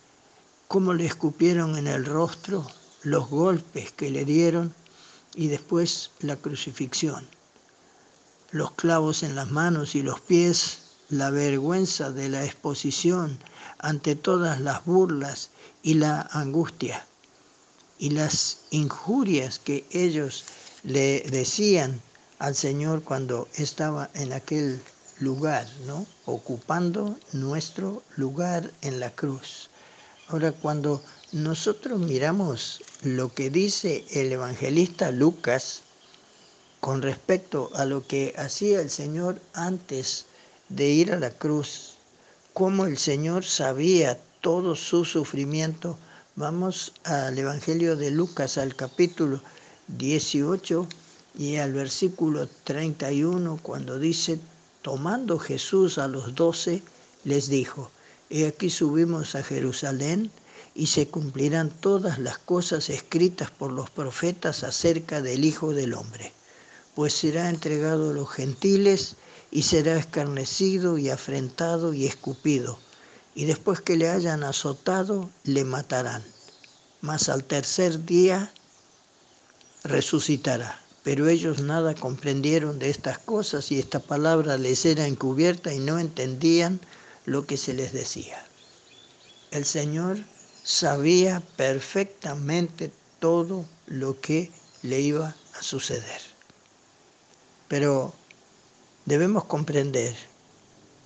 cómo 0.67 0.93
le 0.93 1.07
escupieron 1.07 1.79
en 1.79 1.87
el 1.87 2.05
rostro, 2.05 2.67
los 3.05 3.31
golpes 3.31 3.93
que 3.93 4.11
le 4.11 4.25
dieron 4.25 4.75
y 5.37 5.47
después 5.47 6.11
la 6.19 6.35
crucifixión, 6.35 7.29
los 8.51 8.73
clavos 8.73 9.23
en 9.23 9.35
las 9.35 9.51
manos 9.51 9.95
y 9.95 10.03
los 10.03 10.21
pies, 10.21 10.79
la 11.09 11.31
vergüenza 11.31 12.11
de 12.11 12.29
la 12.29 12.45
exposición 12.45 13.39
ante 13.79 14.17
todas 14.17 14.61
las 14.61 14.85
burlas 14.85 15.51
y 15.83 15.95
la 15.95 16.23
angustia 16.33 17.07
y 17.99 18.11
las 18.11 18.59
injurias 18.71 19.59
que 19.59 19.87
ellos 19.91 20.45
le 20.83 21.21
decían 21.23 22.01
al 22.39 22.55
Señor 22.55 23.03
cuando 23.03 23.49
estaba 23.55 24.11
en 24.15 24.33
aquel 24.33 24.83
lugar, 25.19 25.67
¿no? 25.87 26.07
Ocupando 26.27 27.19
nuestro 27.33 28.03
lugar 28.17 28.71
en 28.83 29.01
la 29.01 29.11
cruz. 29.11 29.71
Ahora, 30.29 30.53
cuando 30.53 31.03
nosotros 31.33 31.99
miramos 31.99 32.83
lo 33.03 33.33
que 33.33 33.49
dice 33.49 34.05
el 34.11 34.33
evangelista 34.33 35.11
Lucas 35.11 35.83
con 36.87 37.03
respecto 37.03 37.69
a 37.75 37.85
lo 37.85 38.07
que 38.07 38.33
hacía 38.39 38.81
el 38.81 38.91
Señor 38.91 39.41
antes 39.55 40.27
de 40.69 40.89
ir 40.89 41.11
a 41.11 41.19
la 41.19 41.31
cruz, 41.31 41.97
cómo 42.55 42.87
el 42.87 42.97
Señor 42.97 43.45
sabía 43.45 44.21
todo 44.41 44.77
su 44.77 45.05
sufrimiento, 45.05 45.99
vamos 46.37 46.93
al 47.03 47.37
Evangelio 47.37 47.97
de 47.97 48.13
Lucas, 48.13 48.57
al 48.57 48.77
capítulo 48.77 49.43
18 49.89 50.87
y 51.37 51.57
al 51.57 51.73
versículo 51.73 52.49
31, 52.63 53.59
cuando 53.65 53.99
dice, 53.99 54.39
tomando 54.81 55.41
Jesús 55.41 55.99
a 55.99 56.07
los 56.07 56.37
doce, 56.37 56.85
les 57.25 57.49
dijo, 57.49 57.91
He 58.31 58.47
aquí 58.47 58.71
subimos 58.71 59.35
a 59.35 59.43
Jerusalén 59.43 60.31
y 60.73 60.87
se 60.87 61.09
cumplirán 61.09 61.71
todas 61.71 62.21
las 62.21 62.39
cosas 62.39 62.91
escritas 62.91 63.51
por 63.51 63.73
los 63.73 63.91
profetas 63.91 64.63
acerca 64.63 65.21
del 65.21 65.45
Hijo 65.45 65.73
del 65.73 65.93
Hombre, 65.93 66.33
pues 66.97 67.13
será 67.13 67.51
entregado 67.51 68.09
a 68.09 68.15
los 68.15 68.31
gentiles 68.31 69.17
y 69.51 69.65
será 69.65 69.99
escarnecido 69.99 70.97
y 70.97 71.11
afrentado 71.11 71.93
y 71.93 72.07
escupido, 72.07 72.79
y 73.35 73.45
después 73.45 73.83
que 73.83 73.99
le 73.99 74.09
hayan 74.09 74.43
azotado, 74.43 75.29
le 75.45 75.65
matarán. 75.65 76.25
Mas 77.03 77.29
al 77.29 77.45
tercer 77.45 78.07
día 78.07 78.51
resucitará. 79.85 80.81
Pero 81.03 81.29
ellos 81.29 81.61
nada 81.61 81.95
comprendieron 81.95 82.79
de 82.79 82.89
estas 82.89 83.19
cosas 83.19 83.71
y 83.71 83.79
esta 83.79 84.01
palabra 84.01 84.57
les 84.57 84.87
era 84.87 85.07
encubierta 85.07 85.75
y 85.75 85.79
no 85.79 85.99
entendían 85.99 86.81
lo 87.27 87.47
que 87.47 87.59
se 87.59 87.75
les 87.75 87.93
decía. 87.93 88.43
El 89.51 89.67
Señor 89.67 90.19
sabía 90.65 91.43
perfectamente 91.57 92.91
todo 93.21 93.67
lo 93.87 94.19
que 94.19 94.51
le 94.83 95.03
iba 95.03 95.37
a 95.59 95.63
suceder. 95.63 96.36
Pero 97.69 98.15
debemos 99.05 99.45
comprender 99.45 100.15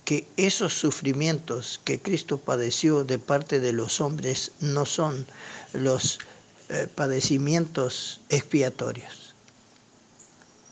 que 0.05 0.27
esos 0.37 0.73
sufrimientos 0.73 1.79
que 1.83 1.99
Cristo 1.99 2.37
padeció 2.37 3.03
de 3.03 3.19
parte 3.19 3.59
de 3.59 3.71
los 3.71 4.01
hombres 4.01 4.51
no 4.59 4.85
son 4.85 5.25
los 5.73 6.19
eh, 6.69 6.87
padecimientos 6.93 8.21
expiatorios. 8.29 9.35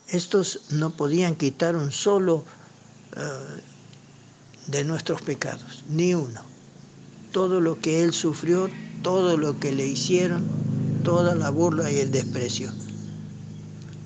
Estos 0.08 0.60
no 0.70 0.90
podían 0.90 1.36
quitar 1.36 1.76
un 1.76 1.92
solo 1.92 2.44
eh, 3.16 3.62
de 4.66 4.84
nuestros 4.84 5.22
pecados, 5.22 5.84
ni 5.88 6.14
uno. 6.14 6.42
Todo 7.32 7.60
lo 7.60 7.78
que 7.78 8.02
Él 8.02 8.12
sufrió, 8.12 8.68
todo 9.02 9.36
lo 9.36 9.58
que 9.60 9.72
le 9.72 9.86
hicieron, 9.86 10.46
toda 11.04 11.34
la 11.34 11.50
burla 11.50 11.90
y 11.90 11.98
el 12.00 12.10
desprecio. 12.10 12.72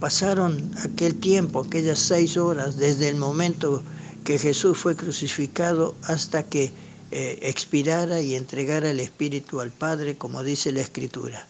Pasaron 0.05 0.71
aquel 0.85 1.19
tiempo, 1.19 1.61
aquellas 1.61 1.99
seis 1.99 2.37
horas, 2.37 2.77
desde 2.77 3.09
el 3.09 3.17
momento 3.17 3.83
que 4.23 4.39
Jesús 4.39 4.77
fue 4.77 4.95
crucificado 4.95 5.95
hasta 6.03 6.43
que 6.43 6.71
eh, 7.11 7.39
expirara 7.41 8.21
y 8.21 8.35
entregara 8.35 8.91
el 8.91 9.01
Espíritu 9.01 9.63
al 9.63 9.71
Padre, 9.71 10.19
como 10.19 10.43
dice 10.43 10.73
la 10.73 10.83
Escritura. 10.83 11.47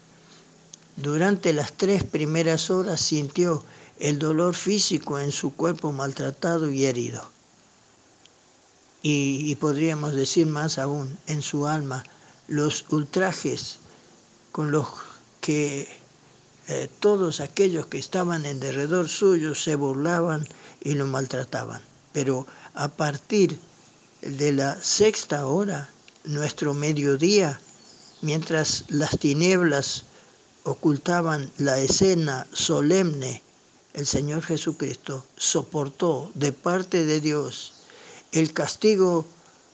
Durante 0.95 1.53
las 1.53 1.73
tres 1.73 2.05
primeras 2.05 2.71
horas 2.71 3.01
sintió 3.01 3.65
el 3.99 4.21
dolor 4.21 4.55
físico 4.55 5.19
en 5.19 5.33
su 5.33 5.53
cuerpo 5.57 5.91
maltratado 5.91 6.71
y 6.71 6.85
herido 6.85 7.29
y, 9.03 9.53
podríamos 9.57 10.15
decir 10.15 10.47
más 10.47 10.79
aún, 10.79 11.19
en 11.27 11.43
su 11.43 11.67
alma, 11.67 12.05
los 12.47 12.85
ultrajes 12.89 13.79
con 14.53 14.71
los 14.71 14.87
que 15.41 16.04
eh, 16.67 16.89
todos 17.01 17.41
aquellos 17.41 17.87
que 17.87 17.99
estaban 17.99 18.47
en 18.47 18.61
derredor 18.61 19.09
suyo 19.09 19.55
se 19.55 19.77
burlaban 19.77 20.47
y 20.81 20.95
lo 20.95 21.07
maltrataban. 21.07 21.83
Pero 22.13 22.47
a 22.75 22.89
partir 22.89 23.59
de 24.23 24.53
la 24.53 24.83
sexta 24.83 25.47
hora, 25.47 25.91
nuestro 26.25 26.73
mediodía, 26.73 27.61
mientras 28.23 28.85
las 28.89 29.19
tinieblas 29.19 30.05
ocultaban 30.63 31.53
la 31.59 31.79
escena 31.79 32.47
solemne, 32.53 33.43
el 33.93 34.07
Señor 34.07 34.43
Jesucristo 34.43 35.25
soportó 35.37 36.33
de 36.35 36.53
parte 36.53 37.05
de 37.05 37.21
Dios 37.21 37.75
el 38.33 38.53
castigo 38.53 39.27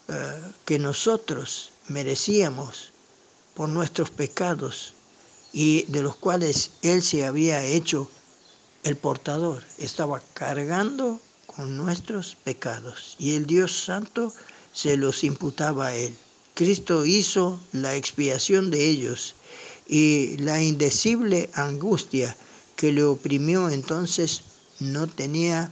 eh, 0.09 0.43
que 0.65 0.79
nosotros 0.79 1.71
merecíamos 1.87 2.93
por 3.55 3.69
nuestros 3.69 4.11
pecados 4.11 4.95
y 5.53 5.83
de 5.89 6.03
los 6.03 6.17
cuales 6.17 6.71
Él 6.83 7.03
se 7.03 7.25
había 7.25 7.65
hecho 7.65 8.11
el 8.83 8.97
portador. 8.97 9.65
Estaba 9.79 10.23
cargando 10.35 11.21
con 11.47 11.77
nuestros 11.77 12.37
pecados 12.45 13.17
y 13.19 13.35
el 13.35 13.47
Dios 13.47 13.85
Santo 13.85 14.33
se 14.73 14.97
los 14.97 15.25
imputaba 15.25 15.89
a 15.89 15.95
Él. 15.97 16.17
Cristo 16.55 17.05
hizo 17.07 17.61
la 17.73 17.97
expiación 17.97 18.71
de 18.71 18.89
ellos 18.89 19.35
y 19.87 20.37
la 20.39 20.63
indecible 20.63 21.51
angustia 21.55 22.37
que 22.77 22.93
le 22.93 23.03
oprimió 23.03 23.69
entonces 23.69 24.43
no 24.79 25.07
tenía, 25.07 25.71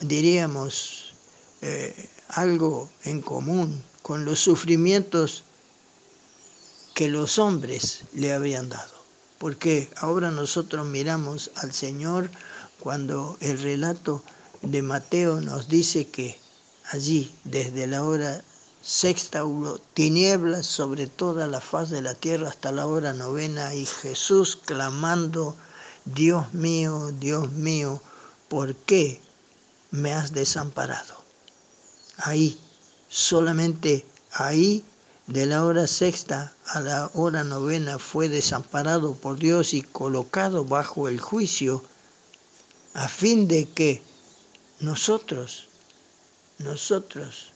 diríamos, 0.00 1.14
eh, 1.62 2.08
algo 2.28 2.90
en 3.04 3.20
común 3.22 3.82
con 4.02 4.24
los 4.24 4.40
sufrimientos 4.40 5.44
que 6.94 7.08
los 7.08 7.38
hombres 7.38 8.02
le 8.12 8.32
habían 8.32 8.68
dado. 8.68 8.99
Porque 9.40 9.90
ahora 9.96 10.30
nosotros 10.30 10.86
miramos 10.86 11.50
al 11.56 11.72
Señor 11.72 12.30
cuando 12.78 13.36
el 13.40 13.60
relato 13.60 14.22
de 14.62 14.82
Mateo 14.82 15.40
nos 15.40 15.66
dice 15.66 16.06
que 16.08 16.38
allí, 16.92 17.34
desde 17.44 17.86
la 17.86 18.04
hora 18.04 18.44
sexta, 18.82 19.44
hubo 19.44 19.78
tinieblas 19.94 20.66
sobre 20.66 21.06
toda 21.06 21.46
la 21.46 21.60
faz 21.60 21.88
de 21.88 22.02
la 22.02 22.14
tierra 22.14 22.50
hasta 22.50 22.70
la 22.70 22.86
hora 22.86 23.14
novena 23.14 23.74
y 23.74 23.86
Jesús 23.86 24.58
clamando, 24.62 25.56
Dios 26.04 26.52
mío, 26.52 27.10
Dios 27.18 27.50
mío, 27.52 28.02
¿por 28.48 28.76
qué 28.76 29.22
me 29.90 30.12
has 30.12 30.32
desamparado? 30.34 31.20
ahí, 32.22 32.60
solamente 33.08 34.04
ahí, 34.32 34.84
de 35.26 35.46
la 35.46 35.64
hora 35.64 35.86
sexta 35.86 36.52
a 36.70 36.80
la 36.80 37.10
hora 37.14 37.44
novena, 37.44 37.98
fue 37.98 38.28
desamparado 38.28 39.14
por 39.14 39.38
Dios 39.38 39.74
y 39.74 39.82
colocado 39.82 40.64
bajo 40.64 41.08
el 41.08 41.20
juicio, 41.20 41.84
a 42.94 43.08
fin 43.08 43.46
de 43.46 43.68
que 43.68 44.02
nosotros, 44.80 45.68
nosotros 46.58 47.52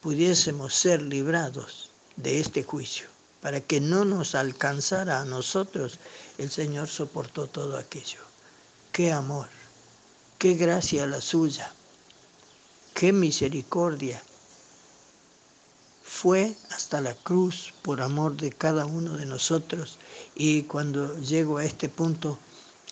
pudiésemos 0.00 0.74
ser 0.74 1.02
librados 1.02 1.90
de 2.16 2.40
este 2.40 2.62
juicio. 2.62 3.08
Para 3.40 3.60
que 3.60 3.80
no 3.80 4.04
nos 4.04 4.34
alcanzara 4.34 5.20
a 5.20 5.24
nosotros, 5.24 5.98
el 6.38 6.50
Señor 6.50 6.88
soportó 6.88 7.46
todo 7.46 7.76
aquello. 7.76 8.20
Qué 8.90 9.12
amor, 9.12 9.48
qué 10.38 10.54
gracia 10.54 11.06
la 11.06 11.20
suya 11.20 11.72
qué 12.98 13.12
misericordia. 13.12 14.20
Fue 16.20 16.56
hasta 16.70 17.00
la 17.00 17.14
cruz 17.14 17.72
por 17.80 18.02
amor 18.02 18.36
de 18.36 18.50
cada 18.50 18.86
uno 18.86 19.16
de 19.16 19.24
nosotros 19.24 20.00
y 20.34 20.64
cuando 20.64 21.16
llego 21.20 21.58
a 21.58 21.64
este 21.64 21.88
punto 21.88 22.40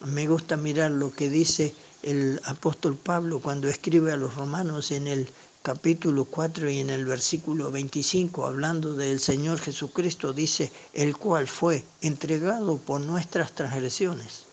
me 0.05 0.29
gusta 0.29 0.57
mirar 0.57 0.93
lo 0.93 1.13
que 1.13 1.29
dice 1.29 1.75
el 2.05 2.41
apóstol 2.45 2.97
Pablo 2.97 3.41
cuando 3.41 3.67
escribe 3.67 4.13
a 4.13 4.17
los 4.17 4.37
romanos 4.37 4.93
en 4.93 5.09
el 5.09 5.29
capítulo 5.65 6.27
4 6.27 6.71
y 6.71 6.79
en 6.79 6.89
el 6.89 7.05
versículo 7.05 7.73
25, 7.73 8.47
hablando 8.47 8.95
del 8.95 9.19
Señor 9.19 9.59
Jesucristo, 9.59 10.33
dice, 10.33 10.71
el 10.93 11.17
cual 11.17 11.49
fue 11.49 11.85
entregado 12.03 12.79
por 12.79 13.01
nuestras 13.01 13.51
transgresiones 13.57 14.45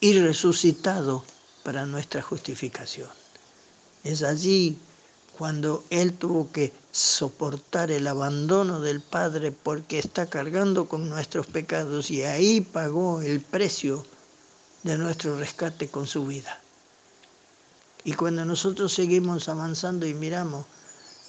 y 0.00 0.18
resucitado 0.18 1.24
para 1.62 1.86
nuestra 1.86 2.20
justificación. 2.20 3.08
Es 4.04 4.22
allí 4.22 4.76
cuando 5.38 5.82
Él 5.88 6.12
tuvo 6.12 6.52
que 6.52 6.78
soportar 6.92 7.90
el 7.90 8.06
abandono 8.06 8.80
del 8.80 9.00
Padre 9.00 9.52
porque 9.52 9.98
está 9.98 10.26
cargando 10.26 10.86
con 10.88 11.08
nuestros 11.08 11.46
pecados 11.46 12.10
y 12.10 12.22
ahí 12.22 12.60
pagó 12.60 13.22
el 13.22 13.40
precio 13.40 14.04
de 14.82 14.98
nuestro 14.98 15.38
rescate 15.38 15.88
con 15.88 16.06
su 16.06 16.26
vida. 16.26 16.60
Y 18.04 18.14
cuando 18.14 18.44
nosotros 18.44 18.92
seguimos 18.92 19.48
avanzando 19.48 20.06
y 20.06 20.14
miramos, 20.14 20.66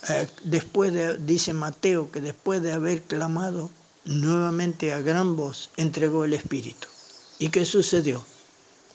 eh, 0.10 0.28
después 0.44 0.94
de, 0.94 1.18
dice 1.18 1.54
Mateo, 1.54 2.12
que 2.12 2.22
después 2.22 2.62
de 2.62 2.72
haber 2.72 3.04
clamado 3.04 3.70
nuevamente 4.06 4.94
a 4.94 5.02
gran 5.02 5.36
voz, 5.36 5.70
entregó 5.78 6.26
el 6.26 6.34
Espíritu. 6.34 6.88
¿Y 7.40 7.50
qué 7.50 7.66
sucedió? 7.66 8.26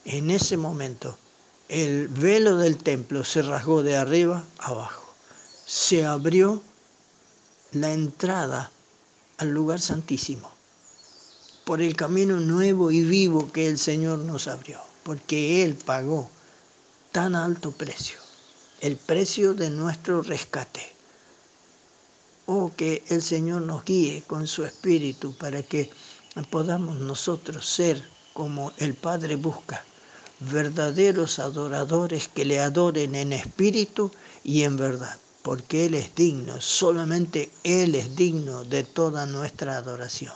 En 0.05 0.31
ese 0.31 0.57
momento, 0.57 1.19
el 1.69 2.09
velo 2.09 2.57
del 2.57 2.77
templo 2.79 3.25
se 3.25 3.43
rasgó 3.43 3.83
de 3.83 3.97
arriba 3.97 4.45
abajo. 4.59 5.06
Se 5.69 6.07
abrió 6.07 6.63
la 7.73 7.93
entrada 7.93 8.71
al 9.39 9.49
lugar 9.51 9.81
santísimo 9.81 10.53
por 11.65 11.83
el 11.83 11.97
camino 11.97 12.39
nuevo 12.39 12.93
y 12.93 13.03
vivo 13.03 13.51
que 13.51 13.67
el 13.67 13.77
Señor 13.77 14.21
nos 14.21 14.47
abrió, 14.47 14.79
porque 15.03 15.65
Él 15.65 15.75
pagó 15.75 16.31
tan 17.11 17.35
alto 17.35 17.73
precio, 17.73 18.21
el 18.81 18.97
precio 18.97 19.55
de 19.55 19.71
nuestro 19.71 20.23
rescate. 20.23 20.95
Oh, 22.47 22.71
que 22.77 23.03
el 23.09 23.21
Señor 23.21 23.63
nos 23.63 23.85
guíe 23.85 24.23
con 24.23 24.47
su 24.47 24.65
espíritu 24.65 25.35
para 25.35 25.65
que 25.65 25.91
podamos 26.49 27.01
nosotros 27.01 27.69
ser 27.69 28.09
como 28.35 28.73
el 28.77 28.95
Padre 28.95 29.35
busca, 29.35 29.85
verdaderos 30.39 31.41
adoradores 31.41 32.29
que 32.29 32.45
le 32.45 32.61
adoren 32.61 33.17
en 33.17 33.33
espíritu 33.33 34.13
y 34.45 34.63
en 34.63 34.77
verdad, 34.77 35.19
porque 35.47 35.87
Él 35.87 35.95
es 35.95 36.13
digno, 36.17 36.61
solamente 36.61 37.53
Él 37.63 37.95
es 37.95 38.17
digno 38.17 38.65
de 38.65 38.83
toda 38.83 39.27
nuestra 39.27 39.77
adoración. 39.77 40.35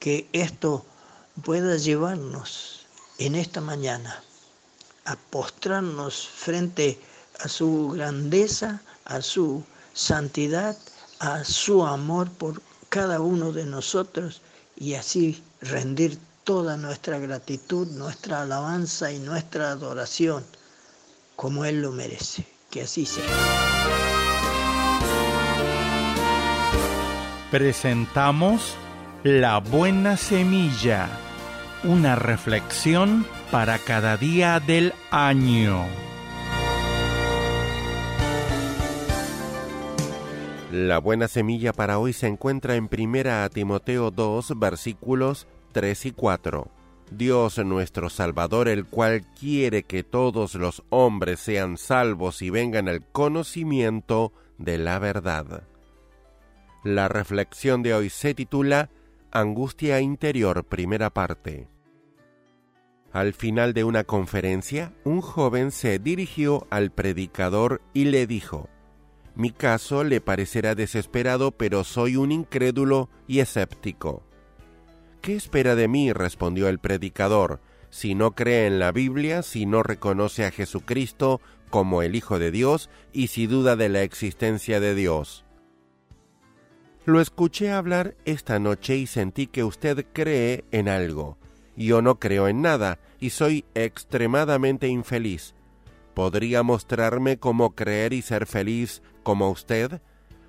Que 0.00 0.28
esto 0.32 0.84
pueda 1.44 1.76
llevarnos 1.76 2.86
en 3.18 3.36
esta 3.36 3.60
mañana 3.60 4.20
a 5.04 5.14
postrarnos 5.14 6.26
frente 6.26 6.98
a 7.38 7.46
su 7.46 7.90
grandeza, 7.90 8.82
a 9.04 9.22
su 9.22 9.62
santidad, 9.92 10.76
a 11.20 11.44
su 11.44 11.86
amor 11.86 12.28
por 12.32 12.60
cada 12.88 13.20
uno 13.20 13.52
de 13.52 13.64
nosotros 13.64 14.42
y 14.74 14.94
así 14.94 15.40
rendir 15.60 16.18
toda 16.42 16.76
nuestra 16.76 17.20
gratitud, 17.20 17.86
nuestra 17.92 18.42
alabanza 18.42 19.12
y 19.12 19.20
nuestra 19.20 19.70
adoración 19.70 20.44
como 21.36 21.64
Él 21.64 21.80
lo 21.80 21.92
merece. 21.92 22.44
Que 22.72 22.82
así 22.82 23.06
sea. 23.06 23.83
Presentamos 27.54 28.76
La 29.22 29.58
Buena 29.58 30.16
Semilla, 30.16 31.08
una 31.84 32.16
reflexión 32.16 33.24
para 33.52 33.78
cada 33.78 34.16
día 34.16 34.58
del 34.58 34.92
año. 35.12 35.84
La 40.72 40.98
buena 40.98 41.28
semilla 41.28 41.72
para 41.72 42.00
hoy 42.00 42.12
se 42.12 42.26
encuentra 42.26 42.74
en 42.74 42.88
Primera 42.88 43.48
Timoteo 43.50 44.10
2, 44.10 44.58
versículos 44.58 45.46
3 45.70 46.06
y 46.06 46.10
4. 46.10 46.68
Dios 47.12 47.58
nuestro 47.58 48.10
Salvador, 48.10 48.66
el 48.66 48.84
cual 48.84 49.24
quiere 49.38 49.84
que 49.84 50.02
todos 50.02 50.56
los 50.56 50.82
hombres 50.90 51.38
sean 51.38 51.78
salvos 51.78 52.42
y 52.42 52.50
vengan 52.50 52.88
al 52.88 53.06
conocimiento 53.06 54.32
de 54.58 54.78
la 54.78 54.98
verdad. 54.98 55.62
La 56.84 57.08
reflexión 57.08 57.82
de 57.82 57.94
hoy 57.94 58.10
se 58.10 58.34
titula 58.34 58.90
Angustia 59.32 60.00
Interior, 60.00 60.64
primera 60.64 61.08
parte. 61.08 61.66
Al 63.10 63.32
final 63.32 63.72
de 63.72 63.84
una 63.84 64.04
conferencia, 64.04 64.92
un 65.02 65.22
joven 65.22 65.70
se 65.70 65.98
dirigió 65.98 66.66
al 66.68 66.92
predicador 66.92 67.80
y 67.94 68.04
le 68.04 68.26
dijo, 68.26 68.68
mi 69.34 69.50
caso 69.50 70.04
le 70.04 70.20
parecerá 70.20 70.74
desesperado, 70.74 71.52
pero 71.52 71.84
soy 71.84 72.16
un 72.16 72.30
incrédulo 72.30 73.08
y 73.26 73.38
escéptico. 73.38 74.22
¿Qué 75.22 75.36
espera 75.36 75.76
de 75.76 75.88
mí? 75.88 76.12
respondió 76.12 76.68
el 76.68 76.80
predicador, 76.80 77.60
si 77.88 78.14
no 78.14 78.34
cree 78.34 78.66
en 78.66 78.78
la 78.78 78.92
Biblia, 78.92 79.40
si 79.40 79.64
no 79.64 79.82
reconoce 79.82 80.44
a 80.44 80.50
Jesucristo 80.50 81.40
como 81.70 82.02
el 82.02 82.14
Hijo 82.14 82.38
de 82.38 82.50
Dios 82.50 82.90
y 83.10 83.28
si 83.28 83.46
duda 83.46 83.74
de 83.74 83.88
la 83.88 84.02
existencia 84.02 84.80
de 84.80 84.94
Dios. 84.94 85.43
Lo 87.06 87.20
escuché 87.20 87.70
hablar 87.70 88.16
esta 88.24 88.58
noche 88.58 88.96
y 88.96 89.06
sentí 89.06 89.46
que 89.46 89.62
usted 89.62 90.06
cree 90.14 90.64
en 90.70 90.88
algo. 90.88 91.36
Yo 91.76 92.00
no 92.00 92.18
creo 92.18 92.48
en 92.48 92.62
nada 92.62 92.98
y 93.20 93.30
soy 93.30 93.66
extremadamente 93.74 94.88
infeliz. 94.88 95.54
¿Podría 96.14 96.62
mostrarme 96.62 97.38
cómo 97.38 97.74
creer 97.74 98.14
y 98.14 98.22
ser 98.22 98.46
feliz 98.46 99.02
como 99.22 99.50
usted? 99.50 100.00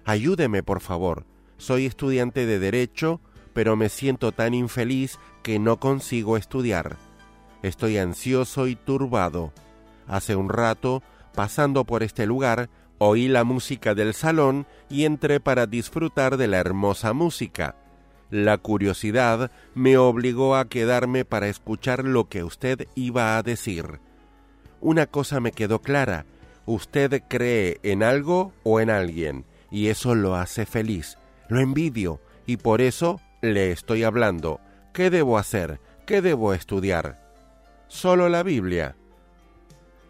Ayúdeme, 0.06 0.64
por 0.64 0.80
favor. 0.80 1.26
Soy 1.58 1.86
estudiante 1.86 2.46
de 2.46 2.60
Derecho, 2.60 3.20
pero 3.54 3.76
me 3.76 3.90
siento 3.90 4.32
tan 4.32 4.54
infeliz 4.54 5.20
que 5.44 5.60
no 5.60 5.80
consigo 5.82 6.38
estudiar. 6.38 6.96
Estoy 7.64 7.98
ansioso 7.98 8.68
y 8.68 8.78
turbado. 8.78 9.52
Hace 10.08 10.38
un 10.38 10.48
rato, 10.48 11.04
pasando 11.34 11.84
por 11.84 12.02
este 12.02 12.26
lugar, 12.26 12.70
oí 12.98 13.28
la 13.28 13.44
música 13.44 13.96
del 13.96 14.14
salón 14.14 14.66
y 14.90 15.06
entré 15.06 15.40
para 15.40 15.68
disfrutar 15.68 16.38
de 16.38 16.48
la 16.48 16.58
hermosa 16.58 17.14
música. 17.14 17.76
La 18.30 18.58
curiosidad 18.58 19.52
me 19.74 19.98
obligó 19.98 20.56
a 20.56 20.68
quedarme 20.68 21.26
para 21.26 21.48
escuchar 21.48 22.04
lo 22.04 22.28
que 22.28 22.44
usted 22.44 22.88
iba 22.96 23.38
a 23.38 23.44
decir 23.44 24.00
una 24.86 25.08
cosa 25.08 25.40
me 25.40 25.52
quedó 25.52 25.82
clara, 25.82 26.28
usted 26.68 27.24
cree 27.28 27.80
en 27.82 28.04
algo 28.04 28.54
o 28.62 28.80
en 28.80 28.92
alguien, 28.92 29.44
y 29.72 29.88
eso 29.88 30.14
lo 30.14 30.36
hace 30.36 30.68
feliz. 30.68 31.18
Lo 31.50 31.60
envidio, 31.60 32.22
y 32.46 32.58
por 32.58 32.82
eso 32.82 33.20
le 33.42 33.72
estoy 33.72 34.04
hablando. 34.04 34.60
¿Qué 34.94 35.10
debo 35.10 35.40
hacer? 35.40 35.80
¿Qué 36.06 36.22
debo 36.22 36.54
estudiar? 36.54 37.20
Solo 37.88 38.30
la 38.30 38.44
Biblia. 38.44 38.96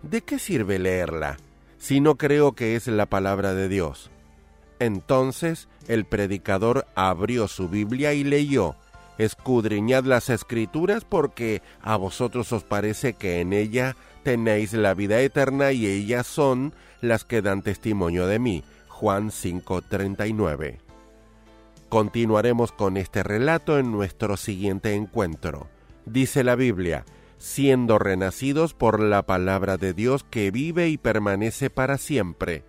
¿De 0.02 0.22
qué 0.24 0.40
sirve 0.40 0.78
leerla 0.78 1.38
si 1.86 2.00
no 2.00 2.16
creo 2.16 2.54
que 2.54 2.76
es 2.76 2.88
la 2.88 3.06
palabra 3.06 3.54
de 3.54 3.70
Dios? 3.70 4.10
Entonces 4.80 5.68
el 5.88 6.06
predicador 6.06 6.88
abrió 6.96 7.48
su 7.48 7.70
Biblia 7.70 8.14
y 8.14 8.24
leyó, 8.24 8.76
Escudriñad 9.20 10.04
las 10.04 10.32
escrituras 10.32 11.06
porque 11.06 11.62
a 11.84 11.96
vosotros 11.96 12.52
os 12.54 12.64
parece 12.64 13.14
que 13.14 13.40
en 13.40 13.54
ella 13.54 13.96
tenéis 14.24 14.74
la 14.74 14.96
vida 14.96 15.20
eterna 15.20 15.74
y 15.74 15.86
ellas 15.86 16.26
son 16.26 16.74
las 17.02 17.24
que 17.24 17.44
dan 17.44 17.62
testimonio 17.62 18.26
de 18.26 18.40
mí. 18.40 18.64
Juan 18.88 19.30
5:39. 19.30 20.80
Continuaremos 21.90 22.72
con 22.72 22.98
este 22.98 23.22
relato 23.22 23.78
en 23.78 23.92
nuestro 23.92 24.38
siguiente 24.38 24.96
encuentro. 24.96 25.68
Dice 26.08 26.44
la 26.44 26.56
Biblia, 26.56 27.06
siendo 27.46 28.00
renacidos 28.00 28.74
por 28.74 29.00
la 29.00 29.22
palabra 29.22 29.78
de 29.78 29.94
Dios 29.94 30.26
que 30.28 30.50
vive 30.50 30.90
y 30.90 30.98
permanece 30.98 31.70
para 31.70 32.00
siempre, 32.00 32.64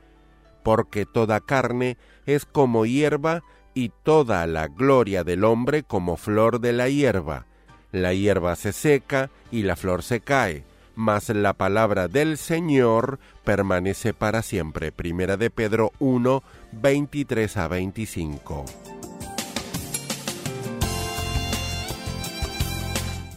porque 0.63 1.07
toda 1.07 1.41
carne 1.41 1.97
es 2.27 2.45
como 2.45 2.85
hierba 2.85 3.43
y 3.73 3.91
toda 4.03 4.47
la 4.47 4.69
gloria 4.69 5.25
del 5.25 5.45
hombre 5.45 5.83
como 5.83 6.19
flor 6.19 6.61
de 6.61 6.75
la 6.75 6.91
hierba. 6.91 7.47
La 7.91 8.13
hierba 8.13 8.55
se 8.55 8.75
seca 8.75 9.31
y 9.51 9.63
la 9.63 9.77
flor 9.77 10.03
se 10.03 10.21
cae, 10.21 10.65
mas 10.95 11.31
la 11.31 11.55
palabra 11.55 12.07
del 12.07 12.37
Señor 12.37 13.19
permanece 13.45 14.13
para 14.13 14.43
siempre. 14.43 14.93
Primera 14.93 15.39
de 15.39 15.49
Pedro 15.49 15.93
1, 16.01 16.43
23 16.73 17.57
a 17.57 17.69
25. 17.69 18.96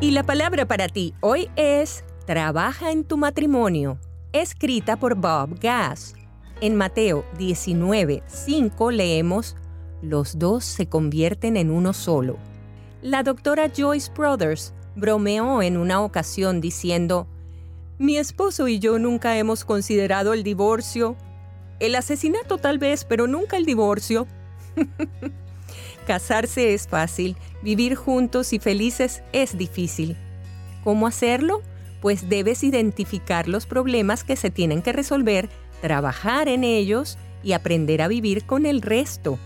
Y 0.00 0.10
la 0.10 0.24
palabra 0.24 0.66
para 0.66 0.88
ti 0.88 1.14
hoy 1.20 1.48
es 1.54 2.02
Trabaja 2.26 2.90
en 2.90 3.04
tu 3.04 3.16
matrimonio, 3.16 4.00
escrita 4.32 4.96
por 4.96 5.14
Bob 5.14 5.60
Gass. 5.60 6.16
En 6.60 6.74
Mateo 6.74 7.24
19, 7.38 8.24
5 8.26 8.90
leemos, 8.90 9.54
Los 10.02 10.36
dos 10.36 10.64
se 10.64 10.88
convierten 10.88 11.56
en 11.56 11.70
uno 11.70 11.92
solo. 11.92 12.38
La 13.02 13.22
doctora 13.22 13.70
Joyce 13.70 14.10
Brothers 14.12 14.74
bromeó 14.96 15.62
en 15.62 15.76
una 15.76 16.00
ocasión 16.02 16.60
diciendo, 16.60 17.28
Mi 17.98 18.16
esposo 18.16 18.66
y 18.66 18.80
yo 18.80 18.98
nunca 18.98 19.38
hemos 19.38 19.64
considerado 19.64 20.32
el 20.32 20.42
divorcio. 20.42 21.16
El 21.78 21.94
asesinato 21.94 22.58
tal 22.58 22.78
vez, 22.78 23.04
pero 23.04 23.26
nunca 23.26 23.56
el 23.56 23.66
divorcio. 23.66 24.26
Casarse 26.06 26.72
es 26.72 26.86
fácil, 26.86 27.36
vivir 27.62 27.96
juntos 27.96 28.52
y 28.52 28.58
felices 28.58 29.22
es 29.32 29.58
difícil. 29.58 30.16
¿Cómo 30.84 31.06
hacerlo? 31.06 31.62
Pues 32.00 32.28
debes 32.28 32.62
identificar 32.62 33.48
los 33.48 33.66
problemas 33.66 34.22
que 34.22 34.36
se 34.36 34.50
tienen 34.50 34.82
que 34.82 34.92
resolver, 34.92 35.48
trabajar 35.80 36.48
en 36.48 36.62
ellos 36.62 37.18
y 37.42 37.52
aprender 37.52 38.02
a 38.02 38.08
vivir 38.08 38.46
con 38.46 38.66
el 38.66 38.82
resto. 38.82 39.38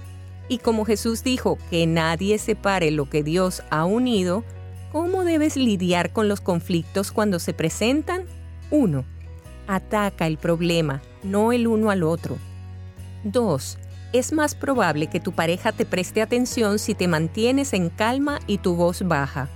Y 0.48 0.58
como 0.58 0.84
Jesús 0.84 1.24
dijo 1.24 1.58
que 1.70 1.86
nadie 1.86 2.38
separe 2.38 2.90
lo 2.90 3.08
que 3.08 3.22
Dios 3.22 3.62
ha 3.70 3.84
unido, 3.84 4.44
¿cómo 4.92 5.24
debes 5.24 5.56
lidiar 5.56 6.12
con 6.12 6.28
los 6.28 6.40
conflictos 6.40 7.12
cuando 7.12 7.38
se 7.38 7.54
presentan? 7.54 8.24
1. 8.70 9.04
Ataca 9.72 10.26
el 10.26 10.36
problema, 10.36 11.00
no 11.22 11.52
el 11.52 11.68
uno 11.68 11.92
al 11.92 12.02
otro. 12.02 12.38
2. 13.22 13.78
Es 14.12 14.32
más 14.32 14.56
probable 14.56 15.06
que 15.06 15.20
tu 15.20 15.30
pareja 15.30 15.70
te 15.70 15.84
preste 15.86 16.22
atención 16.22 16.80
si 16.80 16.96
te 16.96 17.06
mantienes 17.06 17.72
en 17.72 17.88
calma 17.88 18.40
y 18.48 18.58
tu 18.58 18.74
voz 18.74 19.06
baja. 19.06 19.48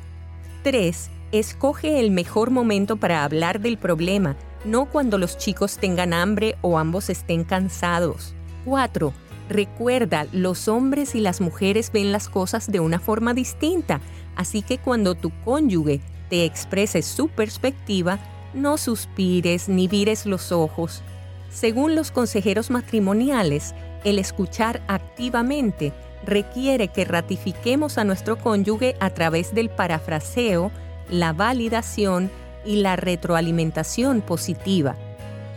3. 0.62 1.10
Escoge 1.32 1.98
el 1.98 2.12
mejor 2.12 2.52
momento 2.52 2.96
para 2.96 3.24
hablar 3.24 3.58
del 3.58 3.76
problema, 3.76 4.36
no 4.64 4.84
cuando 4.84 5.18
los 5.18 5.36
chicos 5.36 5.78
tengan 5.78 6.12
hambre 6.12 6.54
o 6.60 6.78
ambos 6.78 7.10
estén 7.10 7.42
cansados. 7.42 8.36
4. 8.66 9.12
Recuerda, 9.48 10.28
los 10.30 10.68
hombres 10.68 11.16
y 11.16 11.20
las 11.22 11.40
mujeres 11.40 11.90
ven 11.90 12.12
las 12.12 12.28
cosas 12.28 12.70
de 12.70 12.78
una 12.78 13.00
forma 13.00 13.34
distinta, 13.34 14.00
así 14.36 14.62
que 14.62 14.78
cuando 14.78 15.16
tu 15.16 15.32
cónyuge 15.44 16.00
te 16.30 16.44
exprese 16.44 17.02
su 17.02 17.26
perspectiva, 17.30 18.20
no 18.54 18.78
suspires 18.78 19.68
ni 19.68 19.88
vires 19.88 20.26
los 20.26 20.52
ojos. 20.52 21.02
Según 21.50 21.94
los 21.94 22.10
consejeros 22.10 22.70
matrimoniales, 22.70 23.74
el 24.04 24.18
escuchar 24.18 24.82
activamente 24.88 25.92
requiere 26.24 26.88
que 26.88 27.04
ratifiquemos 27.04 27.98
a 27.98 28.04
nuestro 28.04 28.38
cónyuge 28.38 28.96
a 29.00 29.10
través 29.10 29.54
del 29.54 29.70
parafraseo, 29.70 30.70
la 31.10 31.32
validación 31.32 32.30
y 32.64 32.76
la 32.76 32.96
retroalimentación 32.96 34.20
positiva. 34.22 34.96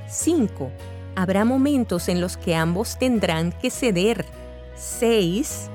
5 0.10 0.72
habrá 1.18 1.46
momentos 1.46 2.10
en 2.10 2.22
los 2.22 2.38
que 2.38 2.56
ambos 2.56 3.00
tendrán 3.00 3.52
que 3.52 3.72
ceder. 3.72 4.24
6. 4.76 5.70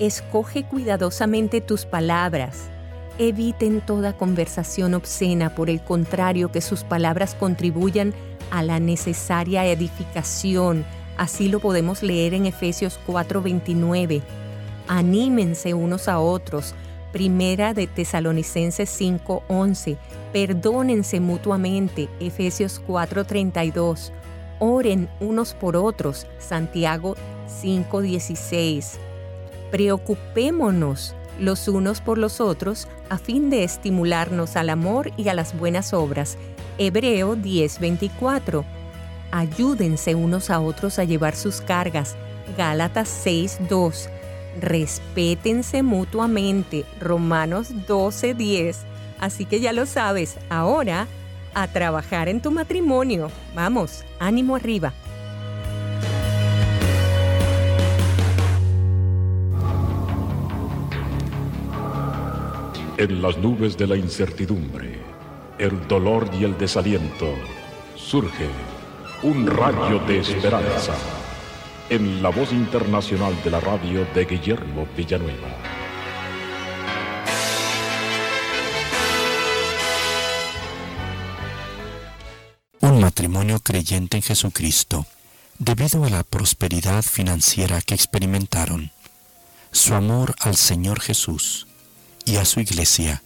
Escoge 0.00 0.64
cuidadosamente 0.64 1.60
tus 1.60 1.86
palabras. 1.86 2.68
Eviten 3.18 3.80
toda 3.80 4.12
conversación 4.12 4.92
obscena, 4.92 5.54
por 5.54 5.70
el 5.70 5.80
contrario, 5.80 6.52
que 6.52 6.60
sus 6.60 6.84
palabras 6.84 7.34
contribuyan 7.34 8.12
a 8.50 8.62
la 8.62 8.78
necesaria 8.78 9.64
edificación. 9.64 10.84
Así 11.16 11.48
lo 11.48 11.60
podemos 11.60 12.02
leer 12.02 12.34
en 12.34 12.44
Efesios 12.44 13.00
4:29. 13.06 14.22
Anímense 14.86 15.72
unos 15.72 16.08
a 16.08 16.18
otros. 16.18 16.74
Primera 17.10 17.72
de 17.72 17.86
Tesalonicenses 17.86 18.90
5:11. 18.90 19.96
Perdónense 20.34 21.18
mutuamente. 21.18 22.10
Efesios 22.20 22.82
4:32 22.86 24.12
Oren 24.58 25.08
unos 25.20 25.54
por 25.54 25.74
otros. 25.74 26.26
Santiago 26.38 27.16
5:16. 27.48 28.98
Preocupémonos 29.70 31.15
los 31.38 31.68
unos 31.68 32.00
por 32.00 32.18
los 32.18 32.40
otros 32.40 32.88
a 33.08 33.18
fin 33.18 33.50
de 33.50 33.64
estimularnos 33.64 34.56
al 34.56 34.70
amor 34.70 35.10
y 35.16 35.28
a 35.28 35.34
las 35.34 35.56
buenas 35.58 35.92
obras. 35.92 36.38
Hebreo 36.78 37.36
10:24. 37.36 38.64
Ayúdense 39.30 40.14
unos 40.14 40.50
a 40.50 40.60
otros 40.60 40.98
a 40.98 41.04
llevar 41.04 41.36
sus 41.36 41.60
cargas. 41.60 42.16
Gálatas 42.56 43.08
6:2. 43.08 44.08
Respétense 44.60 45.82
mutuamente. 45.82 46.84
Romanos 47.00 47.68
12:10. 47.86 48.84
Así 49.18 49.46
que 49.46 49.60
ya 49.60 49.72
lo 49.72 49.86
sabes, 49.86 50.36
ahora 50.50 51.06
a 51.54 51.68
trabajar 51.68 52.28
en 52.28 52.40
tu 52.40 52.50
matrimonio. 52.50 53.30
Vamos, 53.54 54.04
ánimo 54.20 54.56
arriba. 54.56 54.92
En 62.98 63.20
las 63.20 63.36
nubes 63.36 63.76
de 63.76 63.86
la 63.86 63.96
incertidumbre, 63.96 64.98
el 65.58 65.86
dolor 65.86 66.30
y 66.32 66.44
el 66.44 66.56
desaliento, 66.56 67.34
surge 67.94 68.48
un 69.22 69.46
rayo 69.46 69.98
de 70.06 70.20
esperanza 70.20 70.94
en 71.90 72.22
la 72.22 72.30
voz 72.30 72.52
internacional 72.52 73.34
de 73.44 73.50
la 73.50 73.60
radio 73.60 74.06
de 74.14 74.24
Guillermo 74.24 74.86
Villanueva. 74.96 75.76
matrimonio 83.06 83.60
creyente 83.60 84.16
en 84.16 84.22
Jesucristo, 84.22 85.06
debido 85.58 86.04
a 86.04 86.10
la 86.10 86.24
prosperidad 86.24 87.02
financiera 87.02 87.80
que 87.80 87.94
experimentaron, 87.94 88.90
su 89.70 89.94
amor 89.94 90.34
al 90.40 90.56
Señor 90.56 91.00
Jesús 91.00 91.66
y 92.26 92.36
a 92.36 92.44
su 92.44 92.60
iglesia 92.60 93.22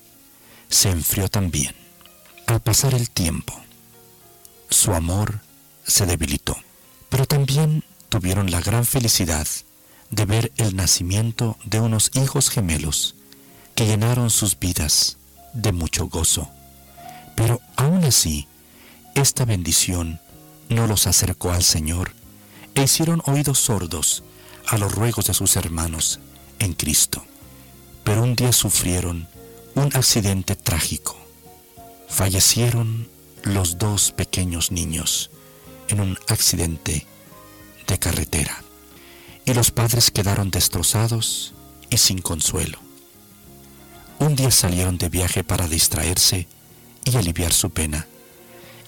se 0.68 0.90
enfrió 0.90 1.28
también. 1.28 1.74
Al 2.46 2.60
pasar 2.60 2.94
el 2.94 3.10
tiempo, 3.10 3.60
su 4.68 4.94
amor 4.94 5.40
se 5.84 6.06
debilitó, 6.06 6.56
pero 7.08 7.26
también 7.26 7.82
tuvieron 8.08 8.50
la 8.50 8.60
gran 8.60 8.84
felicidad 8.84 9.48
de 10.10 10.24
ver 10.24 10.52
el 10.56 10.76
nacimiento 10.76 11.56
de 11.64 11.80
unos 11.80 12.10
hijos 12.14 12.50
gemelos 12.50 13.16
que 13.74 13.86
llenaron 13.86 14.30
sus 14.30 14.58
vidas 14.58 15.16
de 15.54 15.72
mucho 15.72 16.06
gozo. 16.08 16.48
Pero 17.36 17.60
aún 17.76 18.04
así, 18.04 18.46
esta 19.14 19.44
bendición 19.44 20.20
no 20.68 20.86
los 20.86 21.06
acercó 21.06 21.52
al 21.52 21.62
Señor 21.62 22.12
e 22.74 22.82
hicieron 22.82 23.22
oídos 23.26 23.58
sordos 23.58 24.22
a 24.66 24.78
los 24.78 24.92
ruegos 24.94 25.26
de 25.26 25.34
sus 25.34 25.56
hermanos 25.56 26.20
en 26.58 26.74
Cristo. 26.74 27.24
Pero 28.10 28.24
un 28.24 28.34
día 28.34 28.50
sufrieron 28.50 29.28
un 29.76 29.94
accidente 29.94 30.56
trágico. 30.56 31.16
Fallecieron 32.08 33.08
los 33.44 33.78
dos 33.78 34.10
pequeños 34.10 34.72
niños 34.72 35.30
en 35.86 36.00
un 36.00 36.18
accidente 36.26 37.06
de 37.86 37.98
carretera. 38.00 38.64
Y 39.44 39.54
los 39.54 39.70
padres 39.70 40.10
quedaron 40.10 40.50
destrozados 40.50 41.54
y 41.88 41.98
sin 41.98 42.20
consuelo. 42.20 42.80
Un 44.18 44.34
día 44.34 44.50
salieron 44.50 44.98
de 44.98 45.08
viaje 45.08 45.44
para 45.44 45.68
distraerse 45.68 46.48
y 47.04 47.16
aliviar 47.16 47.52
su 47.52 47.70
pena 47.70 48.08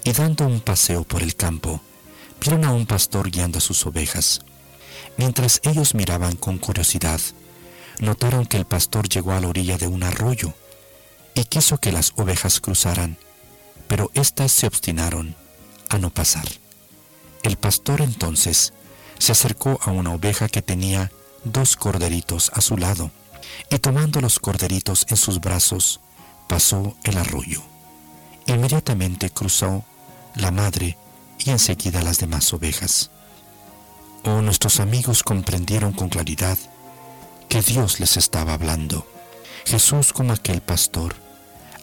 y 0.03 0.11
dando 0.11 0.49
un 0.49 0.61
paseo 0.61 1.05
por 1.05 1.23
el 1.23 1.37
campo, 1.37 1.81
vieron 2.41 2.65
a 2.65 2.73
un 2.73 2.87
pastor 2.87 3.31
guiando 3.31 3.59
a 3.59 3.61
sus 3.61 3.87
ovejas. 3.87 4.41
Mientras 5.17 5.61
ellos 5.63 5.95
miraban 5.95 6.35
con 6.35 6.59
curiosidad, 6.59 7.21
notaron 8.03 8.47
que 8.47 8.57
el 8.57 8.65
pastor 8.65 9.09
llegó 9.09 9.33
a 9.33 9.41
la 9.41 9.47
orilla 9.47 9.79
de 9.79 9.87
un 9.87 10.03
arroyo 10.03 10.53
y 11.35 11.45
quiso 11.45 11.79
que 11.79 11.93
las 11.93 12.13
ovejas 12.17 12.59
cruzaran, 12.61 13.17
pero 13.87 14.11
éstas 14.15 14.51
se 14.51 14.67
obstinaron 14.67 15.37
a 15.89 15.99
no 15.99 16.11
pasar. 16.11 16.45
El 17.45 17.57
pastor 17.57 18.01
entonces 18.01 18.73
se 19.19 19.31
acercó 19.31 19.79
a 19.83 19.93
una 19.93 20.13
oveja 20.13 20.49
que 20.49 20.63
tenía 20.63 21.13
dos 21.45 21.77
corderitos 21.77 22.51
a 22.55 22.61
su 22.61 22.77
lado, 22.77 23.13
y 23.71 23.79
tomando 23.79 24.21
los 24.21 24.41
corderitos 24.41 25.07
en 25.09 25.17
sus 25.17 25.41
brazos, 25.41 26.01
pasó 26.49 26.97
el 27.05 27.19
arroyo. 27.19 27.63
Inmediatamente 28.47 29.31
cruzó 29.31 29.85
la 30.35 30.51
madre 30.51 30.99
y 31.39 31.51
enseguida 31.51 32.03
las 32.03 32.19
demás 32.19 32.53
ovejas. 32.53 33.11
Oh, 34.25 34.43
nuestros 34.43 34.81
amigos 34.81 35.23
comprendieron 35.23 35.93
con 35.93 36.09
claridad 36.09 36.59
que 37.53 37.61
Dios 37.61 38.01
les 38.01 38.17
estaba 38.17 38.55
hablando. 38.55 39.07
Jesús, 39.67 40.15
como 40.15 40.33
aquel 40.33 40.63
pastor, 40.63 41.15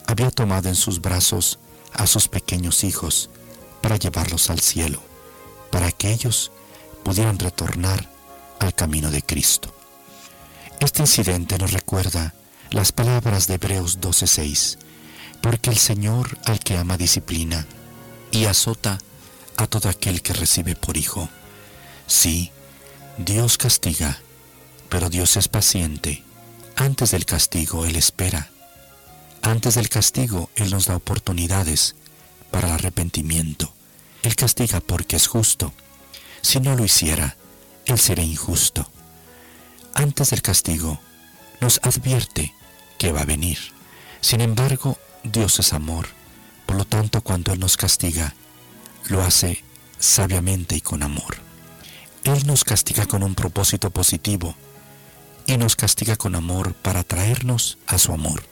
había 0.08 0.32
tomado 0.32 0.68
en 0.68 0.74
sus 0.74 1.00
brazos 1.00 1.60
a 1.94 2.08
sus 2.08 2.28
pequeños 2.28 2.84
hijos 2.84 3.30
para 3.80 3.98
llevarlos 3.98 4.50
al 4.50 4.62
cielo, 4.62 5.00
para 5.70 5.92
que 5.92 6.12
ellos 6.12 6.52
pudieran 7.04 7.38
retornar 7.38 8.10
al 8.58 8.74
camino 8.74 9.12
de 9.12 9.22
Cristo. 9.22 9.72
Este 10.80 11.04
incidente 11.04 11.60
nos 11.60 11.72
recuerda 11.72 12.34
las 12.72 12.92
palabras 12.92 13.46
de 13.46 13.54
Hebreos 13.54 14.00
12:6, 14.02 14.80
porque 15.40 15.70
el 15.70 15.78
Señor 15.78 16.36
al 16.46 16.62
que 16.62 16.80
ama 16.80 16.98
disciplina 16.98 17.68
y 18.32 18.46
azota 18.46 18.98
a 19.56 19.68
todo 19.68 19.88
aquel 19.88 20.24
que 20.24 20.34
recibe 20.34 20.76
por 20.76 20.98
hijo. 20.98 21.30
Sí, 22.08 22.52
Dios 23.20 23.60
castiga, 23.60 24.20
pero 24.90 25.10
Dios 25.10 25.38
es 25.38 25.48
paciente. 25.48 26.24
Antes 26.76 27.12
del 27.12 27.26
castigo 27.26 27.86
Él 27.86 27.96
espera. 27.96 28.50
Antes 29.42 29.76
del 29.76 29.90
castigo 29.90 30.50
Él 30.56 30.72
nos 30.72 30.88
da 30.88 30.96
oportunidades 30.96 31.96
para 32.52 32.68
el 32.68 32.74
arrepentimiento. 32.74 33.72
Él 34.24 34.36
castiga 34.36 34.82
porque 34.82 35.16
es 35.16 35.28
justo. 35.28 35.74
Si 36.42 36.60
no 36.60 36.76
lo 36.76 36.84
hiciera, 36.84 37.38
Él 37.86 38.00
sería 38.00 38.26
injusto. 38.26 38.90
Antes 39.94 40.32
del 40.32 40.42
castigo, 40.42 41.00
nos 41.62 41.80
advierte 41.84 42.54
que 42.98 43.12
va 43.12 43.22
a 43.22 43.26
venir. 43.26 43.60
Sin 44.22 44.42
embargo, 44.42 44.98
Dios 45.24 45.60
es 45.60 45.74
amor. 45.74 46.08
Por 46.66 46.78
lo 46.78 46.86
tanto, 46.86 47.22
cuando 47.22 47.54
Él 47.54 47.60
nos 47.60 47.78
castiga, 47.78 48.34
lo 49.08 49.22
hace 49.22 49.64
sabiamente 50.00 50.76
y 50.76 50.82
con 50.82 51.04
amor. 51.04 51.38
Él 52.24 52.46
nos 52.46 52.64
castiga 52.64 53.06
con 53.06 53.24
un 53.24 53.36
propósito 53.36 53.90
positivo 53.90 54.56
y 55.50 55.58
nos 55.58 55.76
castiga 55.76 56.16
con 56.16 56.36
amor 56.36 56.76
para 56.76 57.04
traernos 57.04 57.80
a 57.88 57.98
su 57.98 58.14
amor. 58.14 58.44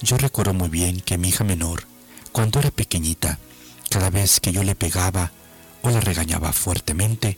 Yo 0.00 0.16
recuerdo 0.16 0.54
muy 0.54 0.70
bien 0.70 1.00
que 1.00 1.18
mi 1.18 1.28
hija 1.28 1.44
menor, 1.44 1.84
cuando 2.32 2.60
era 2.60 2.70
pequeñita, 2.70 3.38
cada 3.90 4.08
vez 4.08 4.40
que 4.40 4.50
yo 4.50 4.64
le 4.64 4.74
pegaba 4.74 5.32
o 5.82 5.90
la 5.90 6.00
regañaba 6.00 6.54
fuertemente, 6.54 7.36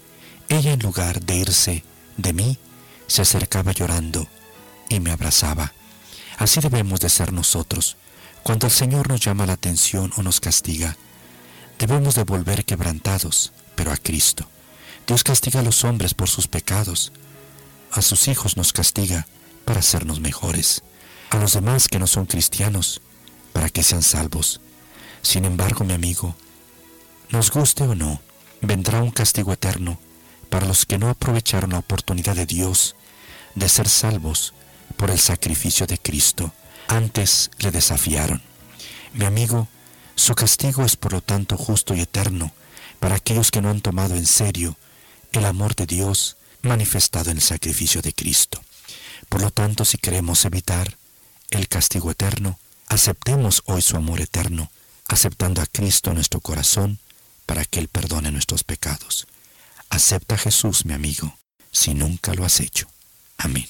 ella 0.49 0.73
en 0.73 0.79
lugar 0.79 1.21
de 1.21 1.35
irse 1.35 1.85
de 2.17 2.33
mí, 2.33 2.59
se 3.09 3.23
acercaba 3.23 3.73
llorando 3.73 4.29
y 4.89 5.01
me 5.01 5.11
abrazaba. 5.11 5.73
Así 6.39 6.61
debemos 6.61 7.01
de 7.01 7.09
ser 7.09 7.33
nosotros. 7.33 7.97
Cuando 8.45 8.69
el 8.69 8.73
Señor 8.73 9.09
nos 9.09 9.21
llama 9.21 9.47
la 9.47 9.55
atención 9.55 10.13
o 10.17 10.23
nos 10.23 10.39
castiga, 10.39 10.97
debemos 11.77 12.15
de 12.15 12.23
volver 12.23 12.65
quebrantados, 12.65 13.53
pero 13.75 13.91
a 13.91 13.97
Cristo. 13.97 14.47
Dios 15.09 15.25
castiga 15.25 15.59
a 15.59 15.65
los 15.65 15.83
hombres 15.83 16.15
por 16.15 16.29
sus 16.29 16.47
pecados. 16.47 17.13
A 17.93 18.01
sus 18.01 18.27
hijos 18.29 18.57
nos 18.57 18.73
castiga 18.73 19.27
para 19.67 19.81
hacernos 19.81 20.21
mejores. 20.21 20.83
A 21.29 21.37
los 21.37 21.53
demás 21.53 21.89
que 21.89 21.99
no 21.99 22.07
son 22.07 22.25
cristianos, 22.25 23.03
para 23.53 23.69
que 23.69 23.83
sean 23.83 24.03
salvos. 24.03 24.63
Sin 25.21 25.45
embargo, 25.45 25.85
mi 25.85 25.93
amigo, 25.93 26.35
nos 27.29 27.51
guste 27.51 27.83
o 27.85 27.95
no, 27.95 28.23
vendrá 28.63 29.03
un 29.03 29.11
castigo 29.11 29.53
eterno 29.53 30.01
para 30.49 30.67
los 30.67 30.87
que 30.87 30.99
no 30.99 31.11
aprovecharon 31.11 31.71
la 31.71 31.79
oportunidad 31.79 32.35
de 32.35 32.47
Dios 32.47 32.97
de 33.55 33.69
ser 33.69 33.89
salvos 33.89 34.55
por 34.97 35.11
el 35.11 35.19
sacrificio 35.19 35.87
de 35.87 35.99
Cristo. 35.99 36.53
Antes 36.89 37.51
le 37.59 37.71
desafiaron. 37.71 38.43
Mi 39.13 39.27
amigo, 39.27 39.69
su 40.15 40.35
castigo 40.35 40.85
es 40.85 40.97
por 40.97 41.13
lo 41.13 41.21
tanto 41.21 41.59
justo 41.59 41.95
y 41.95 42.01
eterno 42.01 42.53
para 43.01 43.17
aquellos 43.17 43.51
que 43.51 43.61
no 43.61 43.69
han 43.69 43.83
tomado 43.83 44.15
en 44.15 44.27
serio 44.27 44.77
el 45.33 45.45
amor 45.45 45.75
de 45.75 45.87
Dios 45.87 46.37
manifestado 46.63 47.31
en 47.31 47.37
el 47.37 47.43
sacrificio 47.43 48.03
de 48.03 48.13
Cristo. 48.13 48.63
Por 49.29 49.41
lo 49.41 49.51
tanto, 49.51 49.85
si 49.85 49.99
queremos 49.99 50.45
evitar 50.45 50.97
el 51.51 51.69
castigo 51.69 52.11
eterno, 52.11 52.59
aceptemos 52.89 53.63
hoy 53.67 53.83
su 53.83 53.97
amor 53.97 54.21
eterno, 54.21 54.71
aceptando 55.09 55.61
a 55.61 55.67
Cristo 55.67 56.11
en 56.11 56.17
nuestro 56.17 56.41
corazón 56.41 56.99
para 57.47 57.65
que 57.65 57.81
Él 57.81 57.89
perdone 57.89 58.31
nuestros 58.31 58.65
pecados. 58.65 59.27
Acepta 59.91 60.37
a 60.37 60.39
Jesús, 60.39 60.85
mi 60.85 60.95
amigo, 60.95 61.37
si 61.71 61.95
nunca 61.95 62.35
lo 62.35 62.45
has 62.45 62.61
hecho. 62.61 62.89
Amén. 63.37 63.67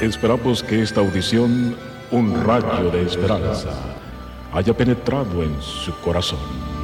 Esperamos 0.00 0.62
que 0.62 0.82
esta 0.82 1.00
audición, 1.00 1.76
un 2.12 2.44
rayo 2.44 2.90
de 2.90 3.02
esperanza, 3.02 3.70
haya 4.52 4.76
penetrado 4.76 5.42
en 5.42 5.60
su 5.60 5.92
corazón. 6.00 6.77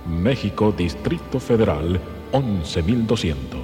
México, 0.06 0.74
Distrito 0.76 1.38
Federal, 1.38 2.00
11200. 2.32 3.60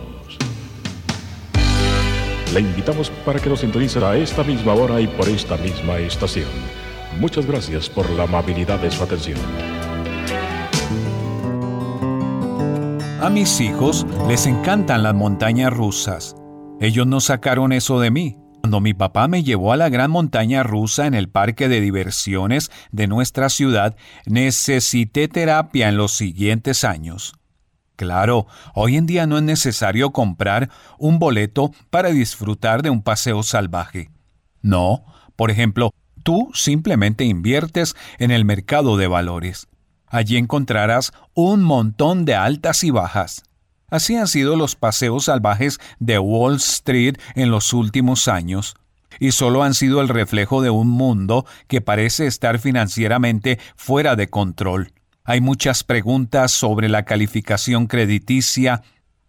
Le 2.54 2.60
invitamos 2.60 3.10
para 3.24 3.38
que 3.38 3.48
nos 3.48 3.60
sintonice 3.60 4.04
a 4.04 4.16
esta 4.16 4.42
misma 4.42 4.74
hora 4.74 5.00
y 5.00 5.06
por 5.06 5.28
esta 5.28 5.56
misma 5.56 5.98
estación. 5.98 6.48
Muchas 7.18 7.46
gracias 7.46 7.88
por 7.88 8.10
la 8.10 8.24
amabilidad 8.24 8.80
de 8.80 8.90
su 8.90 9.02
atención. 9.02 9.38
A 13.20 13.28
mis 13.28 13.60
hijos 13.60 14.06
les 14.28 14.46
encantan 14.46 15.02
las 15.02 15.14
montañas 15.14 15.70
rusas. 15.70 16.34
Ellos 16.80 17.06
no 17.06 17.20
sacaron 17.20 17.70
eso 17.70 18.00
de 18.00 18.10
mí. 18.10 18.38
Cuando 18.62 18.80
mi 18.80 18.94
papá 18.94 19.28
me 19.28 19.42
llevó 19.42 19.74
a 19.74 19.76
la 19.76 19.90
gran 19.90 20.10
montaña 20.10 20.62
rusa 20.62 21.06
en 21.06 21.12
el 21.12 21.28
parque 21.28 21.68
de 21.68 21.82
diversiones 21.82 22.70
de 22.92 23.08
nuestra 23.08 23.50
ciudad, 23.50 23.94
necesité 24.24 25.28
terapia 25.28 25.90
en 25.90 25.98
los 25.98 26.12
siguientes 26.12 26.82
años. 26.82 27.34
Claro, 27.96 28.46
hoy 28.74 28.96
en 28.96 29.04
día 29.04 29.26
no 29.26 29.36
es 29.36 29.42
necesario 29.42 30.12
comprar 30.12 30.70
un 30.98 31.18
boleto 31.18 31.72
para 31.90 32.08
disfrutar 32.08 32.80
de 32.80 32.88
un 32.88 33.02
paseo 33.02 33.42
salvaje. 33.42 34.10
No, 34.62 35.04
por 35.36 35.50
ejemplo, 35.50 35.92
tú 36.22 36.50
simplemente 36.54 37.26
inviertes 37.26 37.94
en 38.18 38.30
el 38.30 38.46
mercado 38.46 38.96
de 38.96 39.08
valores. 39.08 39.69
Allí 40.10 40.36
encontrarás 40.36 41.12
un 41.34 41.62
montón 41.62 42.24
de 42.26 42.34
altas 42.34 42.84
y 42.84 42.90
bajas. 42.90 43.44
Así 43.88 44.16
han 44.16 44.28
sido 44.28 44.56
los 44.56 44.76
paseos 44.76 45.24
salvajes 45.24 45.78
de 45.98 46.18
Wall 46.18 46.56
Street 46.56 47.16
en 47.34 47.50
los 47.50 47.72
últimos 47.72 48.28
años, 48.28 48.74
y 49.18 49.32
solo 49.32 49.62
han 49.62 49.74
sido 49.74 50.00
el 50.00 50.08
reflejo 50.08 50.62
de 50.62 50.70
un 50.70 50.88
mundo 50.88 51.46
que 51.66 51.80
parece 51.80 52.26
estar 52.26 52.58
financieramente 52.58 53.58
fuera 53.76 54.16
de 54.16 54.28
control. 54.28 54.92
Hay 55.24 55.40
muchas 55.40 55.84
preguntas 55.84 56.52
sobre 56.52 56.88
la 56.88 57.04
calificación 57.04 57.86
crediticia, 57.86 58.82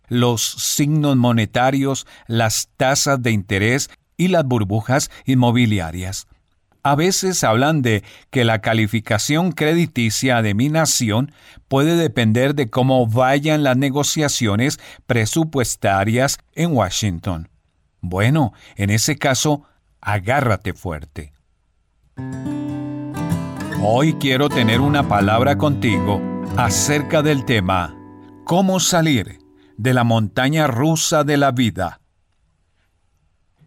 los 0.08 0.42
signos 0.42 1.16
monetarios, 1.16 2.06
las 2.28 2.70
tasas 2.78 3.22
de 3.22 3.32
interés 3.32 3.90
y 4.18 4.28
las 4.28 4.46
burbujas 4.46 5.10
inmobiliarias. 5.26 6.28
A 6.84 6.96
veces 6.96 7.44
hablan 7.44 7.82
de 7.82 8.04
que 8.32 8.44
la 8.44 8.60
calificación 8.60 9.52
crediticia 9.52 10.42
de 10.42 10.54
mi 10.54 10.70
nación 10.70 11.32
puede 11.68 11.96
depender 11.96 12.56
de 12.56 12.70
cómo 12.70 13.06
vayan 13.08 13.64
las 13.64 13.78
negociaciones 13.78 14.80
presupuestarias 15.06 16.40
en 16.54 16.74
Washington. 16.74 17.50
Bueno, 18.00 18.54
en 18.76 18.90
ese 18.90 19.18
caso, 19.18 19.64
agárrate 20.02 20.74
fuerte. 20.74 21.34
Hoy 23.84 24.14
quiero 24.14 24.50
tener 24.50 24.80
una 24.82 25.08
palabra 25.08 25.58
contigo 25.58 26.22
acerca 26.58 27.22
del 27.22 27.46
tema 27.46 27.96
¿Cómo 28.44 28.82
salir 28.82 29.40
de 29.78 29.94
la 29.94 30.04
montaña 30.04 30.68
rusa 30.68 31.24
de 31.24 31.38
la 31.38 31.52
vida? 31.52 32.02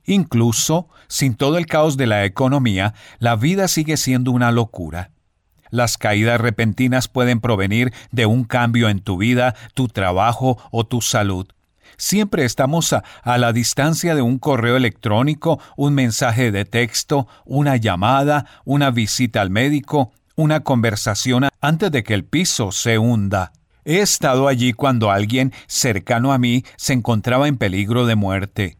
Incluso, 0.04 0.88
sin 1.09 1.34
todo 1.34 1.59
el 1.59 1.66
caos 1.66 1.96
de 1.96 2.07
la 2.07 2.24
economía, 2.24 2.94
la 3.18 3.36
vida 3.36 3.68
sigue 3.68 3.96
siendo 3.96 4.30
una 4.30 4.52
locura. 4.52 5.11
Las 5.70 5.98
caídas 5.98 6.40
repentinas 6.40 7.09
pueden 7.09 7.40
provenir 7.40 7.92
de 8.12 8.26
un 8.26 8.44
cambio 8.44 8.88
en 8.88 9.00
tu 9.00 9.16
vida, 9.16 9.55
tu 9.74 9.88
trabajo 9.88 10.57
o 10.70 10.84
tu 10.86 11.00
salud. 11.00 11.48
Siempre 11.96 12.44
estamos 12.44 12.92
a, 12.92 13.05
a, 13.22 13.38
la 13.38 13.52
distancia 13.52 14.14
de 14.14 14.22
un 14.22 14.38
correo 14.38 14.76
electrónico, 14.76 15.61
un 15.76 15.94
mensaje 15.94 16.50
de 16.52 16.64
texto, 16.64 17.26
una 17.44 17.76
llamada, 17.76 18.46
una 18.64 18.90
visita 18.90 19.40
al 19.40 19.50
médico, 19.50 20.12
una 20.36 20.61
conversación 20.61 21.48
antes 21.61 21.90
de 21.90 22.02
que 22.02 22.14
el 22.14 22.24
piso 22.24 22.72
se 22.72 22.98
hunda. 22.98 23.52
He 23.84 24.00
estado 24.00 24.48
allí 24.48 24.72
cuando 24.72 25.11
alguien 25.11 25.52
cercano 25.66 26.32
a 26.32 26.38
mí 26.38 26.64
se 26.76 26.94
encontraba 26.94 27.48
en 27.48 27.59
peligro 27.59 28.07
de 28.07 28.14
muerte. 28.14 28.78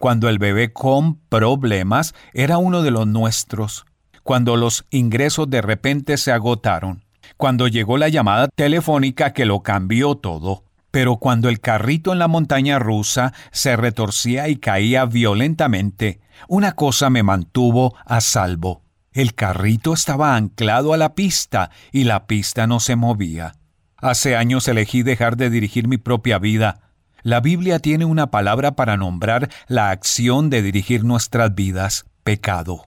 Cuando 0.00 0.30
el 0.30 0.38
bebé 0.38 0.72
con 0.72 1.16
problemas 1.28 2.14
era 2.32 2.56
uno 2.56 2.80
de 2.80 2.90
los 2.90 3.06
nuestros. 3.06 3.84
Cuando 4.22 4.56
los 4.56 4.86
ingresos 4.88 5.50
de 5.50 5.60
repente 5.60 6.16
se 6.16 6.32
agotaron. 6.32 7.04
Cuando 7.36 7.68
llegó 7.68 7.98
la 7.98 8.08
llamada 8.08 8.48
telefónica 8.48 9.34
que 9.34 9.44
lo 9.44 9.60
cambió 9.60 10.14
todo. 10.14 10.64
Pero 10.90 11.18
cuando 11.18 11.50
el 11.50 11.60
carrito 11.60 12.14
en 12.14 12.18
la 12.18 12.28
montaña 12.28 12.78
rusa 12.78 13.34
se 13.52 13.76
retorcía 13.76 14.48
y 14.48 14.56
caía 14.56 15.04
violentamente, 15.04 16.20
una 16.48 16.72
cosa 16.72 17.10
me 17.10 17.22
mantuvo 17.22 17.94
a 18.06 18.22
salvo. 18.22 18.80
El 19.12 19.34
carrito 19.34 19.92
estaba 19.92 20.34
anclado 20.34 20.94
a 20.94 20.96
la 20.96 21.14
pista 21.14 21.72
y 21.92 22.04
la 22.04 22.26
pista 22.26 22.66
no 22.66 22.80
se 22.80 22.96
movía. 22.96 23.52
Hace 23.98 24.34
años 24.34 24.66
elegí 24.66 25.02
dejar 25.02 25.36
de 25.36 25.50
dirigir 25.50 25.88
mi 25.88 25.98
propia 25.98 26.38
vida. 26.38 26.89
La 27.22 27.40
Biblia 27.40 27.78
tiene 27.78 28.04
una 28.04 28.30
palabra 28.30 28.72
para 28.72 28.96
nombrar 28.96 29.50
la 29.68 29.90
acción 29.90 30.50
de 30.50 30.62
dirigir 30.62 31.04
nuestras 31.04 31.54
vidas, 31.54 32.06
pecado. 32.22 32.86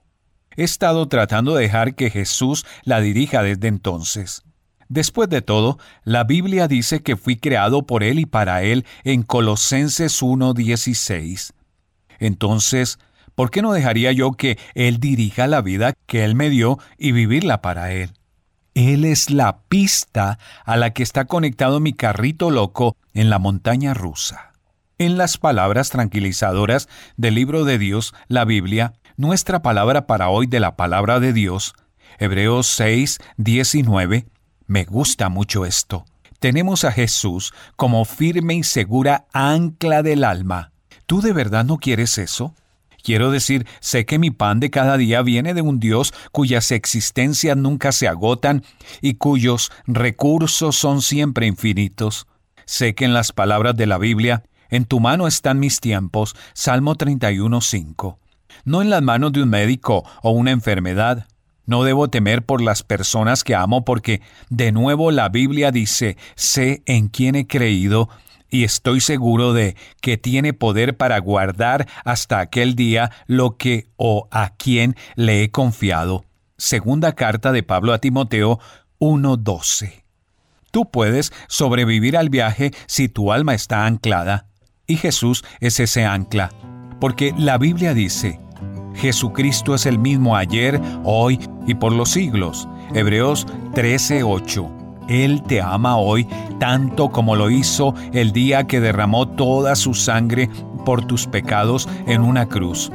He 0.56 0.64
estado 0.64 1.08
tratando 1.08 1.54
de 1.54 1.62
dejar 1.62 1.94
que 1.94 2.10
Jesús 2.10 2.64
la 2.84 3.00
dirija 3.00 3.42
desde 3.42 3.68
entonces. 3.68 4.42
Después 4.88 5.28
de 5.28 5.42
todo, 5.42 5.78
la 6.04 6.24
Biblia 6.24 6.68
dice 6.68 7.02
que 7.02 7.16
fui 7.16 7.36
creado 7.36 7.86
por 7.86 8.02
Él 8.02 8.18
y 8.18 8.26
para 8.26 8.62
Él 8.62 8.84
en 9.02 9.22
Colosenses 9.22 10.22
1.16. 10.22 11.52
Entonces, 12.18 12.98
¿por 13.34 13.50
qué 13.50 13.62
no 13.62 13.72
dejaría 13.72 14.12
yo 14.12 14.32
que 14.32 14.58
Él 14.74 14.98
dirija 15.00 15.46
la 15.46 15.62
vida 15.62 15.94
que 16.06 16.24
Él 16.24 16.34
me 16.34 16.50
dio 16.50 16.78
y 16.98 17.12
vivirla 17.12 17.62
para 17.62 17.92
Él? 17.92 18.12
Él 18.74 19.04
es 19.04 19.30
la 19.30 19.60
pista 19.68 20.38
a 20.64 20.76
la 20.76 20.92
que 20.92 21.04
está 21.04 21.26
conectado 21.26 21.78
mi 21.78 21.92
carrito 21.92 22.50
loco 22.50 22.96
en 23.12 23.30
la 23.30 23.38
montaña 23.38 23.94
rusa. 23.94 24.52
En 24.98 25.16
las 25.16 25.38
palabras 25.38 25.90
tranquilizadoras 25.90 26.88
del 27.16 27.36
libro 27.36 27.64
de 27.64 27.78
Dios, 27.78 28.14
la 28.26 28.44
Biblia, 28.44 28.94
nuestra 29.16 29.62
palabra 29.62 30.08
para 30.08 30.28
hoy 30.28 30.48
de 30.48 30.58
la 30.58 30.74
palabra 30.74 31.20
de 31.20 31.32
Dios, 31.32 31.74
Hebreos 32.18 32.66
6, 32.66 33.18
19, 33.36 34.26
me 34.66 34.84
gusta 34.84 35.28
mucho 35.28 35.64
esto. 35.66 36.04
Tenemos 36.40 36.84
a 36.84 36.90
Jesús 36.90 37.54
como 37.76 38.04
firme 38.04 38.54
y 38.54 38.64
segura 38.64 39.26
ancla 39.32 40.02
del 40.02 40.24
alma. 40.24 40.72
¿Tú 41.06 41.20
de 41.20 41.32
verdad 41.32 41.64
no 41.64 41.78
quieres 41.78 42.18
eso? 42.18 42.54
Quiero 43.04 43.30
decir, 43.30 43.66
sé 43.80 44.06
que 44.06 44.18
mi 44.18 44.30
pan 44.30 44.60
de 44.60 44.70
cada 44.70 44.96
día 44.96 45.20
viene 45.20 45.52
de 45.52 45.60
un 45.60 45.78
Dios 45.78 46.14
cuyas 46.32 46.70
existencias 46.70 47.54
nunca 47.54 47.92
se 47.92 48.08
agotan 48.08 48.64
y 49.02 49.14
cuyos 49.14 49.70
recursos 49.86 50.74
son 50.74 51.02
siempre 51.02 51.46
infinitos. 51.46 52.26
Sé 52.64 52.94
que 52.94 53.04
en 53.04 53.12
las 53.12 53.32
palabras 53.32 53.76
de 53.76 53.86
la 53.86 53.98
Biblia, 53.98 54.44
en 54.70 54.86
tu 54.86 55.00
mano 55.00 55.26
están 55.26 55.60
mis 55.60 55.80
tiempos, 55.80 56.34
Salmo 56.54 56.96
31.5. 56.96 58.16
No 58.64 58.80
en 58.80 58.88
las 58.88 59.02
manos 59.02 59.34
de 59.34 59.42
un 59.42 59.50
médico 59.50 60.08
o 60.22 60.30
una 60.30 60.52
enfermedad. 60.52 61.26
No 61.66 61.84
debo 61.84 62.08
temer 62.08 62.42
por 62.42 62.62
las 62.62 62.82
personas 62.82 63.44
que 63.44 63.54
amo 63.54 63.84
porque, 63.84 64.22
de 64.48 64.72
nuevo, 64.72 65.10
la 65.10 65.28
Biblia 65.28 65.72
dice, 65.72 66.16
sé 66.36 66.82
en 66.86 67.08
quién 67.08 67.34
he 67.34 67.46
creído 67.46 68.08
y 68.50 68.64
estoy 68.64 69.00
seguro 69.00 69.52
de 69.52 69.76
que 70.00 70.16
tiene 70.16 70.52
poder 70.52 70.96
para 70.96 71.18
guardar 71.18 71.88
hasta 72.04 72.40
aquel 72.40 72.74
día 72.74 73.10
lo 73.26 73.56
que 73.56 73.88
o 73.96 74.28
a 74.30 74.50
quien 74.50 74.96
le 75.16 75.42
he 75.42 75.50
confiado. 75.50 76.24
Segunda 76.56 77.12
carta 77.12 77.52
de 77.52 77.62
Pablo 77.62 77.92
a 77.92 77.98
Timoteo 77.98 78.60
1:12. 78.98 80.04
Tú 80.70 80.90
puedes 80.90 81.32
sobrevivir 81.48 82.16
al 82.16 82.30
viaje 82.30 82.72
si 82.86 83.08
tu 83.08 83.32
alma 83.32 83.54
está 83.54 83.86
anclada, 83.86 84.48
y 84.86 84.96
Jesús 84.96 85.44
es 85.60 85.80
ese 85.80 86.04
ancla, 86.04 86.50
porque 87.00 87.32
la 87.36 87.58
Biblia 87.58 87.94
dice, 87.94 88.40
Jesucristo 88.94 89.74
es 89.74 89.86
el 89.86 89.98
mismo 89.98 90.36
ayer, 90.36 90.80
hoy 91.04 91.38
y 91.66 91.74
por 91.74 91.92
los 91.92 92.10
siglos. 92.10 92.68
Hebreos 92.94 93.46
13:8. 93.74 94.83
Él 95.08 95.42
te 95.42 95.60
ama 95.60 95.96
hoy 95.96 96.26
tanto 96.58 97.10
como 97.10 97.36
lo 97.36 97.50
hizo 97.50 97.94
el 98.12 98.32
día 98.32 98.66
que 98.66 98.80
derramó 98.80 99.28
toda 99.28 99.76
su 99.76 99.94
sangre 99.94 100.48
por 100.84 101.04
tus 101.04 101.26
pecados 101.26 101.88
en 102.06 102.22
una 102.22 102.46
cruz. 102.46 102.90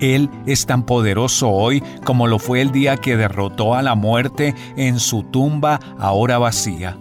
Él 0.00 0.30
es 0.46 0.66
tan 0.66 0.84
poderoso 0.84 1.48
hoy 1.48 1.82
como 2.04 2.26
lo 2.26 2.38
fue 2.38 2.60
el 2.60 2.70
día 2.70 2.96
que 2.96 3.16
derrotó 3.16 3.74
a 3.74 3.82
la 3.82 3.94
muerte 3.94 4.54
en 4.76 5.00
su 5.00 5.24
tumba 5.24 5.80
ahora 5.98 6.38
vacía. 6.38 6.96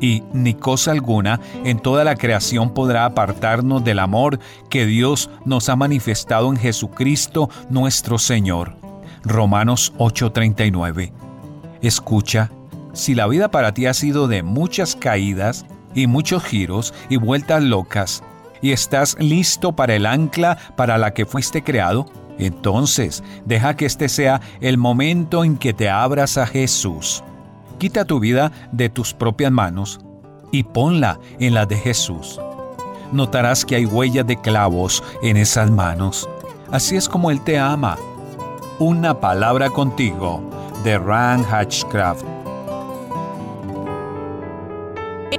Y 0.00 0.22
ni 0.32 0.54
cosa 0.54 0.92
alguna 0.92 1.40
en 1.64 1.78
toda 1.78 2.04
la 2.04 2.16
creación 2.16 2.74
podrá 2.74 3.06
apartarnos 3.06 3.82
del 3.82 3.98
amor 3.98 4.38
que 4.68 4.84
Dios 4.86 5.30
nos 5.44 5.68
ha 5.68 5.76
manifestado 5.76 6.50
en 6.50 6.56
Jesucristo 6.56 7.48
nuestro 7.70 8.18
Señor. 8.18 8.76
Romanos 9.24 9.92
8:39. 9.98 11.12
Escucha 11.80 12.50
si 12.96 13.14
la 13.14 13.26
vida 13.26 13.50
para 13.50 13.74
ti 13.74 13.84
ha 13.84 13.92
sido 13.92 14.26
de 14.26 14.42
muchas 14.42 14.96
caídas 14.96 15.66
y 15.94 16.06
muchos 16.06 16.42
giros 16.42 16.94
y 17.10 17.18
vueltas 17.18 17.62
locas, 17.62 18.22
y 18.62 18.72
estás 18.72 19.16
listo 19.20 19.76
para 19.76 19.94
el 19.94 20.06
ancla 20.06 20.56
para 20.76 20.96
la 20.96 21.12
que 21.12 21.26
fuiste 21.26 21.62
creado, 21.62 22.06
entonces 22.38 23.22
deja 23.44 23.76
que 23.76 23.84
este 23.84 24.08
sea 24.08 24.40
el 24.60 24.78
momento 24.78 25.44
en 25.44 25.58
que 25.58 25.74
te 25.74 25.90
abras 25.90 26.38
a 26.38 26.46
Jesús. 26.46 27.22
Quita 27.78 28.06
tu 28.06 28.18
vida 28.18 28.50
de 28.72 28.88
tus 28.88 29.12
propias 29.12 29.52
manos 29.52 30.00
y 30.50 30.62
ponla 30.62 31.20
en 31.38 31.52
la 31.52 31.66
de 31.66 31.76
Jesús. 31.76 32.40
Notarás 33.12 33.66
que 33.66 33.76
hay 33.76 33.84
huellas 33.84 34.26
de 34.26 34.40
clavos 34.40 35.04
en 35.22 35.36
esas 35.36 35.70
manos. 35.70 36.26
Así 36.72 36.96
es 36.96 37.10
como 37.10 37.30
Él 37.30 37.42
te 37.42 37.58
ama. 37.58 37.98
Una 38.78 39.20
palabra 39.20 39.68
contigo, 39.68 40.42
de 40.82 40.98
Ran 40.98 41.44
Hatchcraft. 41.44 42.35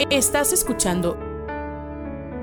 Estás 0.09 0.53
escuchando 0.53 1.17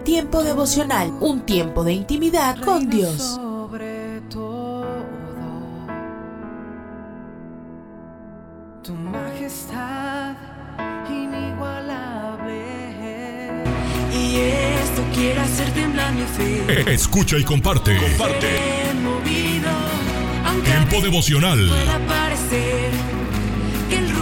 Tiempo 0.04 0.44
devocional, 0.44 1.10
un 1.20 1.46
tiempo 1.46 1.82
de 1.82 1.94
intimidad 1.94 2.58
con 2.58 2.90
Dios. 2.90 3.22
Sobre 3.22 4.20
todo, 4.28 4.84
tu 8.82 8.92
majestad 8.92 10.34
inigualable. 11.08 12.66
Y 14.12 14.36
esto 14.36 15.02
quiere 15.14 15.40
hacer 15.40 15.72
temblar 15.72 16.12
mi 16.12 16.24
fe. 16.24 16.92
Escucha 16.92 17.38
y 17.38 17.44
comparte. 17.44 17.96
Comparte. 17.96 18.48
Movido, 19.02 19.70
Tiempo 20.64 21.00
devocional. 21.00 21.70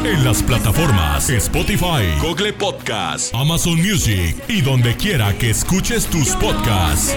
En 0.04 0.24
las 0.24 0.42
plataformas 0.42 1.30
Spotify, 1.30 2.04
Google 2.20 2.52
Podcast, 2.52 3.34
Amazon 3.34 3.76
Music 3.76 4.36
y 4.48 4.60
donde 4.60 4.94
quiera 4.96 5.32
que 5.38 5.50
escuches 5.50 6.06
tus 6.06 6.36
podcasts. 6.36 7.16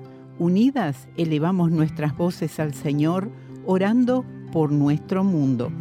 Unidas 0.41 1.07
elevamos 1.17 1.69
nuestras 1.69 2.17
voces 2.17 2.59
al 2.59 2.73
Señor, 2.73 3.29
orando 3.63 4.25
por 4.51 4.71
nuestro 4.71 5.23
mundo. 5.23 5.71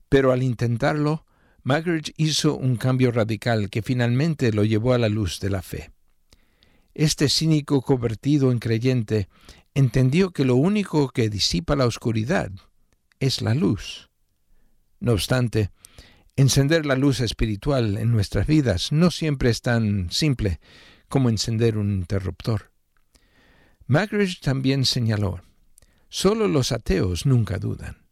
Pero 0.09 0.31
al 0.31 0.43
intentarlo, 0.43 1.25
Magridge 1.63 2.13
hizo 2.17 2.55
un 2.55 2.75
cambio 2.75 3.11
radical 3.11 3.69
que 3.69 3.81
finalmente 3.81 4.51
lo 4.51 4.65
llevó 4.65 4.93
a 4.93 4.97
la 4.97 5.09
luz 5.09 5.39
de 5.39 5.49
la 5.51 5.61
fe. 5.61 5.91
Este 6.93 7.29
cínico 7.29 7.81
convertido 7.81 8.51
en 8.51 8.59
creyente 8.59 9.29
entendió 9.73 10.31
que 10.31 10.45
lo 10.45 10.55
único 10.55 11.09
que 11.09 11.29
disipa 11.29 11.75
la 11.75 11.85
oscuridad 11.85 12.51
es 13.19 13.41
la 13.41 13.53
luz. 13.53 14.09
No 14.99 15.13
obstante, 15.13 15.71
encender 16.35 16.85
la 16.85 16.95
luz 16.95 17.19
espiritual 17.19 17.97
en 17.97 18.11
nuestras 18.11 18.47
vidas 18.47 18.91
no 18.91 19.11
siempre 19.11 19.49
es 19.49 19.61
tan 19.61 20.11
simple 20.11 20.59
como 21.07 21.29
encender 21.29 21.77
un 21.77 21.91
interruptor. 21.91 22.71
Magridge 23.87 24.39
también 24.39 24.85
señaló, 24.85 25.41
solo 26.09 26.47
los 26.47 26.71
ateos 26.71 27.25
nunca 27.25 27.57
dudan. 27.57 28.05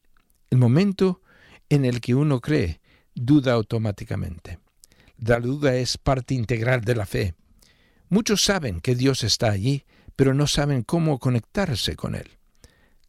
El 0.49 0.57
momento 0.57 1.21
en 1.69 1.85
el 1.85 2.01
que 2.01 2.15
uno 2.15 2.41
cree, 2.41 2.81
duda 3.13 3.53
automáticamente. 3.53 4.59
La 5.17 5.39
duda 5.39 5.75
es 5.75 5.97
parte 5.97 6.33
integral 6.33 6.81
de 6.81 6.95
la 6.95 7.05
fe. 7.05 7.35
Muchos 8.09 8.43
saben 8.43 8.81
que 8.81 8.95
Dios 8.95 9.23
está 9.23 9.51
allí, 9.51 9.85
pero 10.19 10.33
no 10.33 10.47
saben 10.47 10.83
cómo 10.83 11.17
conectarse 11.17 11.95
con 11.95 12.13
Él. 12.13 12.27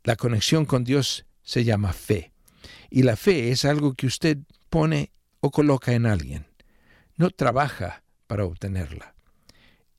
La 0.05 0.15
conexión 0.15 0.65
con 0.65 0.85
Dios 0.85 1.27
se 1.43 1.65
llama 1.65 1.93
fe, 1.93 2.31
y 2.89 3.03
la 3.03 3.17
fe 3.17 3.51
es 3.51 3.65
algo 3.65 3.95
que 3.95 4.07
usted 4.07 4.39
pone 4.69 5.11
o 5.41 5.51
coloca 5.51 5.93
en 5.93 6.07
alguien. 6.07 6.47
No 7.17 7.31
trabaja 7.31 8.05
para 8.29 8.45
obtenerla 8.45 9.17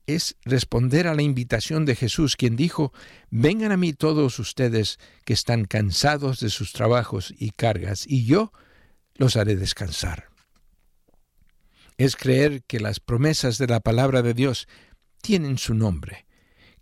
es 0.06 0.36
responder 0.44 1.06
a 1.06 1.14
la 1.14 1.20
invitación 1.20 1.84
de 1.84 1.96
Jesús, 1.96 2.34
quien 2.34 2.56
dijo, 2.56 2.94
vengan 3.30 3.72
a 3.72 3.76
mí 3.76 3.92
todos 3.92 4.38
ustedes 4.38 4.98
que 5.26 5.34
están 5.34 5.66
cansados 5.66 6.40
de 6.40 6.48
sus 6.48 6.72
trabajos 6.72 7.32
y 7.38 7.50
cargas, 7.50 8.06
y 8.06 8.24
yo 8.24 8.52
los 9.16 9.36
haré 9.36 9.54
descansar. 9.56 10.30
Es 11.98 12.16
creer 12.16 12.62
que 12.62 12.80
las 12.80 13.00
promesas 13.00 13.58
de 13.58 13.66
la 13.66 13.80
palabra 13.80 14.22
de 14.22 14.32
Dios 14.32 14.66
tienen 15.20 15.58
su 15.58 15.74
nombre, 15.74 16.26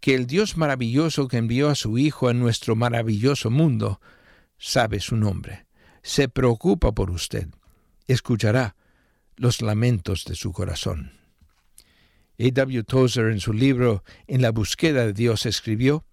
que 0.00 0.14
el 0.14 0.26
Dios 0.26 0.56
maravilloso 0.56 1.28
que 1.28 1.36
envió 1.36 1.68
a 1.68 1.74
su 1.74 1.98
Hijo 1.98 2.28
a 2.28 2.34
nuestro 2.34 2.74
maravilloso 2.74 3.50
mundo 3.50 4.00
sabe 4.58 5.00
su 5.00 5.16
nombre, 5.16 5.66
se 6.02 6.28
preocupa 6.28 6.92
por 6.92 7.10
usted, 7.10 7.48
escuchará 8.06 8.76
los 9.36 9.62
lamentos 9.62 10.24
de 10.24 10.34
su 10.34 10.52
corazón. 10.52 11.12
A.W. 12.38 12.84
Tozer 12.84 13.26
en 13.26 13.40
su 13.40 13.52
libro 13.52 14.02
En 14.26 14.40
la 14.40 14.50
búsqueda 14.50 15.04
de 15.04 15.12
Dios 15.12 15.44
escribió, 15.44 16.06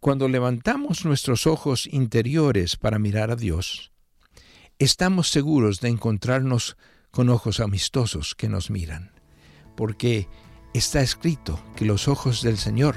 Cuando 0.00 0.28
levantamos 0.28 1.04
nuestros 1.04 1.46
ojos 1.46 1.86
interiores 1.86 2.76
para 2.76 2.98
mirar 2.98 3.30
a 3.30 3.36
Dios, 3.36 3.92
estamos 4.78 5.28
seguros 5.28 5.80
de 5.80 5.88
encontrarnos 5.88 6.76
con 7.12 7.28
ojos 7.28 7.60
amistosos 7.60 8.34
que 8.34 8.48
nos 8.48 8.70
miran, 8.70 9.12
porque 9.76 10.28
está 10.74 11.02
escrito 11.02 11.62
que 11.76 11.84
los 11.84 12.08
ojos 12.08 12.42
del 12.42 12.56
Señor 12.56 12.96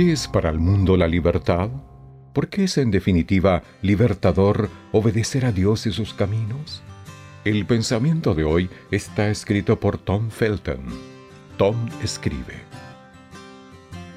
¿Qué 0.00 0.12
es 0.12 0.28
para 0.28 0.48
el 0.48 0.58
mundo 0.58 0.96
la 0.96 1.06
libertad? 1.06 1.68
¿Por 2.32 2.48
qué 2.48 2.64
es 2.64 2.78
en 2.78 2.90
definitiva 2.90 3.62
libertador 3.82 4.70
obedecer 4.92 5.44
a 5.44 5.52
Dios 5.52 5.84
y 5.84 5.92
sus 5.92 6.14
caminos? 6.14 6.82
El 7.44 7.66
pensamiento 7.66 8.34
de 8.34 8.44
hoy 8.44 8.70
está 8.90 9.28
escrito 9.28 9.78
por 9.78 9.98
Tom 9.98 10.30
Felton. 10.30 10.80
Tom 11.58 11.76
escribe. 12.02 12.54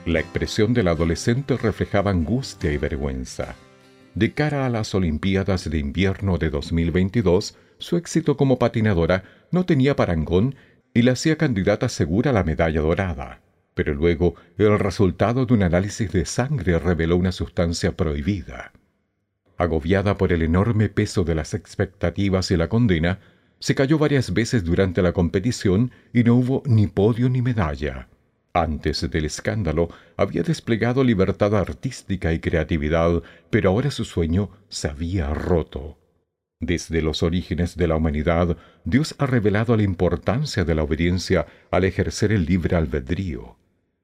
La 0.05 0.21
expresión 0.21 0.73
del 0.73 0.87
adolescente 0.87 1.57
reflejaba 1.57 2.11
angustia 2.11 2.71
y 2.71 2.77
vergüenza. 2.77 3.55
De 4.15 4.31
cara 4.31 4.65
a 4.65 4.69
las 4.69 4.95
Olimpiadas 4.95 5.69
de 5.69 5.79
Invierno 5.79 6.37
de 6.37 6.49
2022, 6.49 7.57
su 7.77 7.97
éxito 7.97 8.37
como 8.37 8.57
patinadora 8.57 9.25
no 9.51 9.65
tenía 9.65 9.97
parangón 9.97 10.55
y 10.93 11.01
la 11.01 11.11
hacía 11.11 11.37
candidata 11.37 11.89
segura 11.89 12.29
a 12.29 12.33
la 12.33 12.45
medalla 12.45 12.79
dorada. 12.79 13.42
Pero 13.73 13.93
luego 13.93 14.35
el 14.57 14.77
resultado 14.79 15.45
de 15.45 15.53
un 15.53 15.63
análisis 15.63 16.11
de 16.11 16.25
sangre 16.25 16.77
reveló 16.79 17.17
una 17.17 17.31
sustancia 17.31 17.95
prohibida. 17.95 18.71
Agobiada 19.57 20.17
por 20.17 20.33
el 20.33 20.41
enorme 20.41 20.89
peso 20.89 21.23
de 21.23 21.35
las 21.35 21.53
expectativas 21.53 22.51
y 22.51 22.57
la 22.57 22.69
condena, 22.69 23.19
se 23.59 23.75
cayó 23.75 23.97
varias 23.97 24.33
veces 24.33 24.63
durante 24.63 25.01
la 25.01 25.13
competición 25.13 25.91
y 26.11 26.23
no 26.23 26.35
hubo 26.35 26.63
ni 26.65 26.87
podio 26.87 27.29
ni 27.29 27.41
medalla. 27.41 28.09
Antes 28.53 29.09
del 29.09 29.25
escándalo 29.25 29.89
había 30.15 30.43
desplegado 30.43 31.03
libertad 31.03 31.55
artística 31.55 32.33
y 32.33 32.39
creatividad, 32.39 33.23
pero 33.49 33.69
ahora 33.69 33.89
su 33.89 34.05
sueño 34.05 34.51
se 34.69 34.89
había 34.89 35.33
roto. 35.33 35.97
Desde 36.59 37.01
los 37.01 37.23
orígenes 37.23 37.75
de 37.75 37.87
la 37.87 37.95
humanidad, 37.95 38.57
Dios 38.85 39.15
ha 39.17 39.25
revelado 39.25 39.75
la 39.75 39.83
importancia 39.83 40.63
de 40.63 40.75
la 40.75 40.83
obediencia 40.83 41.47
al 41.71 41.83
ejercer 41.83 42.31
el 42.31 42.45
libre 42.45 42.75
albedrío. 42.75 43.57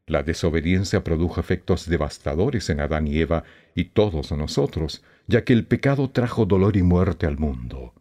La 0.10 0.24
desobediencia 0.24 1.03
produjo 1.03 1.39
efectos 1.39 1.88
devastadores 1.88 2.72
en 2.72 2.80
Adán 2.80 3.05
y 3.05 3.20
Eva 3.20 3.43
y 3.76 3.86
todos 3.86 4.32
nosotros, 4.32 5.03
ya 5.28 5.43
que 5.43 5.53
el 5.53 5.68
pecado 5.68 6.10
trajo 6.10 6.47
dolor 6.47 6.78
y 6.78 6.82
muerte 6.82 7.28
al 7.28 7.38
mundo. 7.38 7.93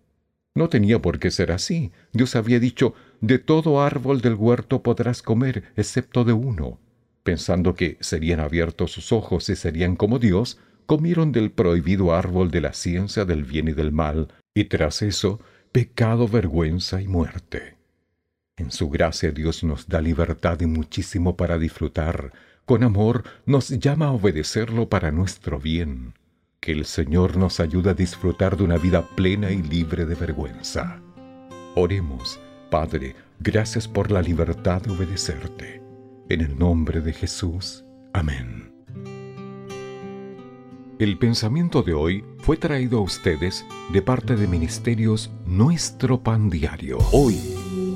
No 0.54 0.70
tenía 0.70 1.02
por 1.02 1.18
qué 1.18 1.30
ser 1.30 1.52
así. 1.52 1.92
Dios 2.14 2.34
había 2.34 2.61
dicho, 2.61 2.94
de 3.20 3.38
todo 3.38 3.82
árbol 3.82 4.22
del 4.22 4.36
huerto 4.36 4.82
podrás 4.82 5.20
comer, 5.20 5.64
excepto 5.76 6.24
de 6.24 6.32
uno. 6.32 6.80
Pensando 7.24 7.74
que 7.74 7.98
serían 8.00 8.40
abiertos 8.40 8.90
sus 8.90 9.12
ojos 9.12 9.50
y 9.50 9.54
serían 9.54 9.94
como 9.94 10.18
Dios, 10.18 10.59
comieron 10.86 11.30
del 11.30 11.50
prohibido 11.50 12.14
árbol 12.14 12.50
de 12.50 12.62
la 12.62 12.72
ciencia 12.72 13.26
del 13.26 13.44
bien 13.44 13.68
y 13.68 13.72
del 13.72 13.92
mal, 13.92 14.28
y 14.54 14.64
tras 14.64 15.02
eso, 15.02 15.40
pecado, 15.72 16.26
vergüenza 16.26 17.02
y 17.02 17.06
muerte. 17.06 17.78
En 18.59 18.72
su 18.72 18.90
gracia 18.90 19.30
Dios 19.30 19.62
nos 19.62 19.86
da 19.86 20.00
libertad 20.00 20.61
y 20.61 20.66
muchísimo 20.66 21.36
para 21.36 21.59
disfrutar. 21.59 22.32
Con 22.64 22.82
amor 22.82 23.22
nos 23.46 23.68
llama 23.68 24.06
a 24.06 24.11
obedecerlo 24.11 24.88
para 24.88 25.12
nuestro 25.12 25.61
bien. 25.61 26.14
Que 26.59 26.72
el 26.72 26.84
Señor 26.84 27.36
nos 27.36 27.61
ayude 27.61 27.90
a 27.90 27.94
disfrutar 27.94 28.56
de 28.56 28.64
una 28.64 28.76
vida 28.76 29.02
plena 29.14 29.52
y 29.52 29.62
libre 29.62 30.06
de 30.06 30.16
vergüenza. 30.16 31.00
Oremos, 31.76 32.40
Padre, 32.68 33.14
gracias 33.38 33.86
por 33.86 34.11
la 34.11 34.22
libertad 34.22 34.82
de 34.82 34.90
obedecerte. 34.90 35.80
En 36.28 36.40
el 36.40 36.59
nombre 36.59 37.00
de 37.00 37.12
Jesús. 37.12 37.84
Amén. 38.12 38.72
El 40.98 41.16
pensamiento 41.16 41.84
de 41.84 41.94
hoy 41.94 42.24
fue 42.38 42.56
traído 42.56 42.98
a 42.98 43.02
ustedes 43.02 43.64
de 43.92 44.02
parte 44.02 44.34
de 44.34 44.48
Ministerios 44.48 45.30
Nuestro 45.46 46.20
Pan 46.24 46.50
Diario. 46.50 46.98
Hoy 47.12 47.38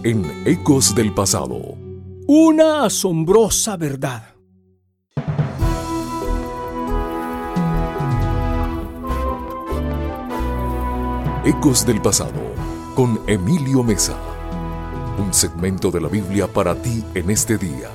en 0.05 0.25
Ecos 0.45 0.97
del 0.97 1.15
Pasado. 1.15 1.77
Una 2.27 2.85
asombrosa 2.85 3.77
verdad. 3.77 4.35
Ecos 11.45 11.87
del 11.87 12.03
Pasado 12.03 12.41
con 12.97 13.21
Emilio 13.29 13.85
Mesa. 13.85 14.17
Un 15.25 15.33
segmento 15.33 15.93
de 15.93 16.01
la 16.01 16.09
Biblia 16.09 16.49
para 16.49 16.75
ti 16.75 17.05
en 17.15 17.31
este 17.31 17.57
día. 17.57 17.89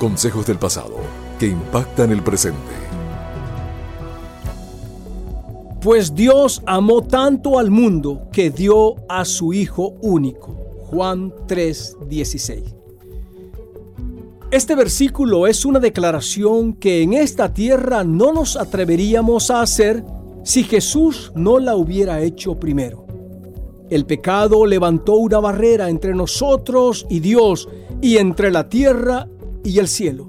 Consejos 0.00 0.46
del 0.46 0.58
pasado 0.58 0.96
que 1.38 1.46
impactan 1.46 2.10
el 2.10 2.24
presente. 2.24 2.58
Pues 5.80 6.12
Dios 6.12 6.60
amó 6.66 7.02
tanto 7.02 7.60
al 7.60 7.70
mundo 7.70 8.28
que 8.32 8.50
dio 8.50 8.96
a 9.08 9.24
su 9.24 9.52
Hijo 9.52 9.94
único. 10.00 10.65
Juan 10.90 11.32
3:16. 11.46 12.62
Este 14.50 14.76
versículo 14.76 15.46
es 15.46 15.64
una 15.64 15.80
declaración 15.80 16.74
que 16.74 17.02
en 17.02 17.12
esta 17.12 17.52
tierra 17.52 18.04
no 18.04 18.32
nos 18.32 18.56
atreveríamos 18.56 19.50
a 19.50 19.60
hacer 19.60 20.04
si 20.44 20.62
Jesús 20.62 21.32
no 21.34 21.58
la 21.58 21.74
hubiera 21.74 22.22
hecho 22.22 22.54
primero. 22.54 23.04
El 23.90 24.06
pecado 24.06 24.64
levantó 24.64 25.16
una 25.16 25.40
barrera 25.40 25.88
entre 25.88 26.14
nosotros 26.14 27.06
y 27.10 27.18
Dios 27.18 27.68
y 28.00 28.18
entre 28.18 28.52
la 28.52 28.68
tierra 28.68 29.28
y 29.64 29.80
el 29.80 29.88
cielo, 29.88 30.28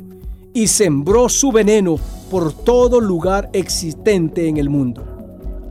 y 0.53 0.67
sembró 0.67 1.29
su 1.29 1.51
veneno 1.51 1.99
por 2.31 2.53
todo 2.53 2.99
lugar 2.99 3.49
existente 3.53 4.47
en 4.47 4.57
el 4.57 4.69
mundo. 4.69 5.03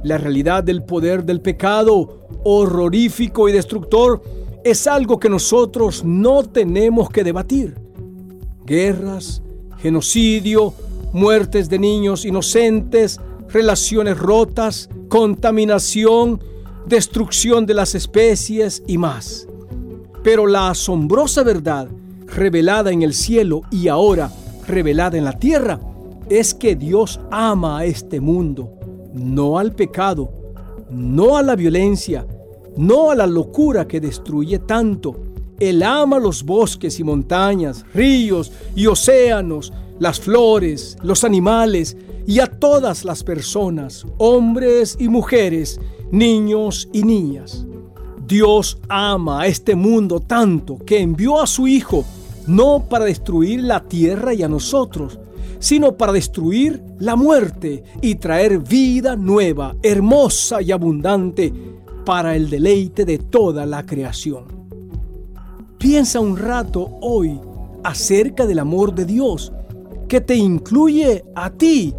La 0.05 0.19
realidad 0.19 0.63
del 0.63 0.85
poder 0.85 1.25
del 1.25 1.41
pecado, 1.41 2.29
horrorífico 2.45 3.49
y 3.49 3.53
destructor, 3.53 4.23
es 4.67 4.89
algo 4.89 5.21
que 5.21 5.29
nosotros 5.29 6.05
no 6.05 6.43
tenemos 6.43 7.09
que 7.09 7.23
debatir. 7.23 7.77
Guerras, 8.65 9.41
genocidio, 9.79 10.75
muertes 11.13 11.69
de 11.69 11.79
niños 11.79 12.25
inocentes, 12.25 13.21
relaciones 13.49 14.19
rotas, 14.19 14.91
contaminación, 15.09 16.41
destrucción 16.85 17.65
de 17.65 17.75
las 17.75 17.95
especies 17.95 18.83
y 18.89 18.99
más. 18.99 19.47
Pero 20.25 20.49
la 20.49 20.71
asombrosa 20.71 21.45
verdad 21.45 21.87
revelada 22.27 22.91
en 22.91 23.03
el 23.03 23.15
cielo 23.15 23.63
y 23.71 23.87
ahora 23.87 24.33
revelada 24.67 25.17
en 25.17 25.25
la 25.27 25.39
tierra 25.39 25.79
es 26.29 26.55
que 26.55 26.75
Dios 26.75 27.21
ama 27.31 27.79
a 27.79 27.85
este 27.85 28.21
mundo, 28.21 28.73
no 29.15 29.61
al 29.61 29.77
pecado, 29.77 30.29
no 30.91 31.37
a 31.37 31.45
la 31.45 31.55
violencia, 31.55 32.27
no 32.77 33.11
a 33.11 33.15
la 33.15 33.27
locura 33.27 33.87
que 33.87 34.01
destruye 34.01 34.59
tanto. 34.59 35.17
Él 35.59 35.83
ama 35.83 36.19
los 36.19 36.45
bosques 36.45 37.01
y 37.01 37.05
montañas, 37.05 37.85
ríos 37.95 38.53
y 38.75 38.87
océanos, 38.87 39.73
las 39.99 40.21
flores, 40.21 40.97
los 41.03 41.25
animales 41.25 41.97
y 42.27 42.41
a 42.41 42.47
todas 42.47 43.05
las 43.05 43.25
personas, 43.25 44.07
hombres 44.19 44.97
y 44.99 45.09
mujeres, 45.09 45.81
niños 46.11 46.89
y 46.93 47.03
niñas. 47.03 47.65
Dios 48.27 48.79
ama 48.89 49.43
a 49.43 49.47
este 49.47 49.75
mundo 49.75 50.21
tanto 50.21 50.79
que 50.79 51.01
envió 51.01 51.41
a 51.41 51.47
su 51.47 51.67
Hijo 51.69 52.05
no 52.47 52.85
para 52.89 53.05
destruir 53.05 53.63
la 53.63 53.85
tierra 53.85 54.35
y 54.35 54.43
a 54.43 54.49
nosotros, 54.49 55.19
sino 55.59 55.97
para 55.97 56.13
destruir 56.13 56.83
la 56.99 57.17
muerte 57.17 57.83
y 58.03 58.17
traer 58.17 58.59
vida 58.59 59.17
nueva, 59.17 59.75
hermosa 59.83 60.63
y 60.63 60.71
abundante 60.73 61.53
para 62.07 62.37
el 62.37 62.49
deleite 62.49 63.05
de 63.05 63.19
toda 63.19 63.67
la 63.67 63.85
creación. 63.85 64.45
Piensa 65.77 66.21
un 66.21 66.37
rato 66.39 66.89
hoy 67.03 67.39
acerca 67.83 68.47
del 68.47 68.61
amor 68.61 68.95
de 68.95 69.05
Dios, 69.05 69.53
que 70.09 70.21
te 70.21 70.37
incluye 70.37 71.25
a 71.35 71.51
ti 71.51 71.93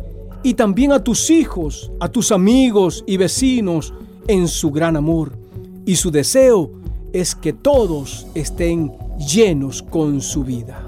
y 0.44 0.54
también 0.54 0.94
a 0.94 1.04
tus 1.04 1.30
hijos, 1.30 1.92
a 2.00 2.08
tus 2.08 2.32
amigos 2.32 3.04
y 3.06 3.18
vecinos 3.18 3.94
en 4.30 4.48
su 4.48 4.72
gran 4.72 4.96
amor. 4.96 5.38
Y 5.86 5.98
su 5.98 6.10
deseo 6.10 6.72
es 7.12 7.36
que 7.36 7.52
todos 7.52 8.28
estén 8.34 8.94
llenos 9.18 9.84
con 9.84 10.22
su 10.22 10.46
vida. 10.46 10.84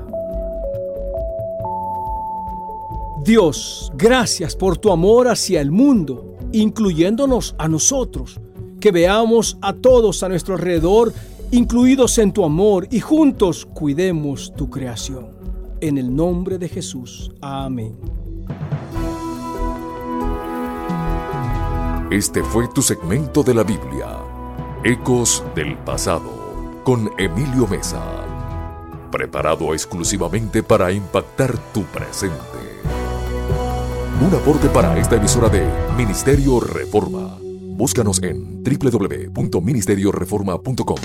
Dios, 3.22 3.92
gracias 3.96 4.56
por 4.56 4.78
tu 4.78 4.92
amor 4.92 5.28
hacia 5.28 5.60
el 5.60 5.72
mundo, 5.72 6.38
incluyéndonos 6.54 7.54
a 7.58 7.68
nosotros, 7.68 8.40
que 8.80 8.92
veamos 8.92 9.58
a 9.62 9.74
todos 9.74 10.24
a 10.24 10.30
nuestro 10.30 10.56
alrededor, 10.56 11.14
incluidos 11.52 12.18
en 12.18 12.32
tu 12.32 12.44
amor, 12.44 12.88
y 12.92 13.00
juntos 13.00 13.66
cuidemos 13.66 14.54
tu 14.56 14.70
creación. 14.70 15.28
En 15.82 15.98
el 15.98 16.14
nombre 16.16 16.58
de 16.58 16.68
Jesús. 16.68 17.32
Amén. 17.42 17.96
Este 22.12 22.44
fue 22.44 22.68
tu 22.68 22.82
segmento 22.82 23.44
de 23.44 23.54
la 23.54 23.64
Biblia, 23.64 24.18
Ecos 24.84 25.44
del 25.54 25.78
Pasado, 25.78 26.82
con 26.84 27.12
Emilio 27.20 27.68
Mesa, 27.68 28.04
preparado 29.12 29.74
exclusivamente 29.74 30.64
para 30.64 30.92
impactar 30.92 31.56
tu 31.72 31.84
presente. 31.84 32.36
Un 34.22 34.34
aporte 34.34 34.70
para 34.70 34.98
esta 34.98 35.18
emisora 35.18 35.50
de 35.50 35.64
Ministerio 35.96 36.60
Reforma. 36.60 37.49
Búscanos 37.80 38.22
en 38.22 38.62
www.ministerioreforma.com. 38.62 40.98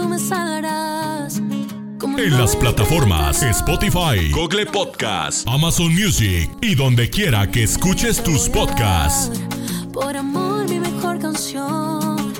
En 2.18 2.38
las 2.38 2.56
plataformas 2.56 3.42
Spotify, 3.42 4.30
Google 4.32 4.66
Podcast, 4.66 5.46
Amazon 5.48 5.94
Music 5.94 6.50
y 6.60 6.74
donde 6.74 7.08
quiera 7.08 7.50
que 7.50 7.62
escuches 7.62 8.22
tus 8.22 8.48
podcasts. 8.48 9.40
Por 9.92 10.16
amor, 10.16 10.68
mi 10.68 10.78
mejor 10.78 11.18
canción. 11.18 12.32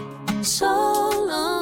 Solo. 0.42 1.61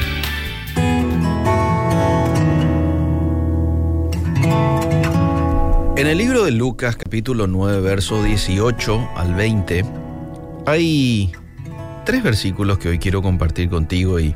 En 6.01 6.07
el 6.07 6.17
libro 6.17 6.43
de 6.43 6.49
Lucas 6.49 6.95
capítulo 6.95 7.45
9, 7.45 7.79
verso 7.79 8.23
18 8.23 9.09
al 9.15 9.35
20, 9.35 9.85
hay 10.65 11.31
tres 12.07 12.23
versículos 12.23 12.79
que 12.79 12.89
hoy 12.89 12.97
quiero 12.97 13.21
compartir 13.21 13.69
contigo 13.69 14.19
y 14.19 14.35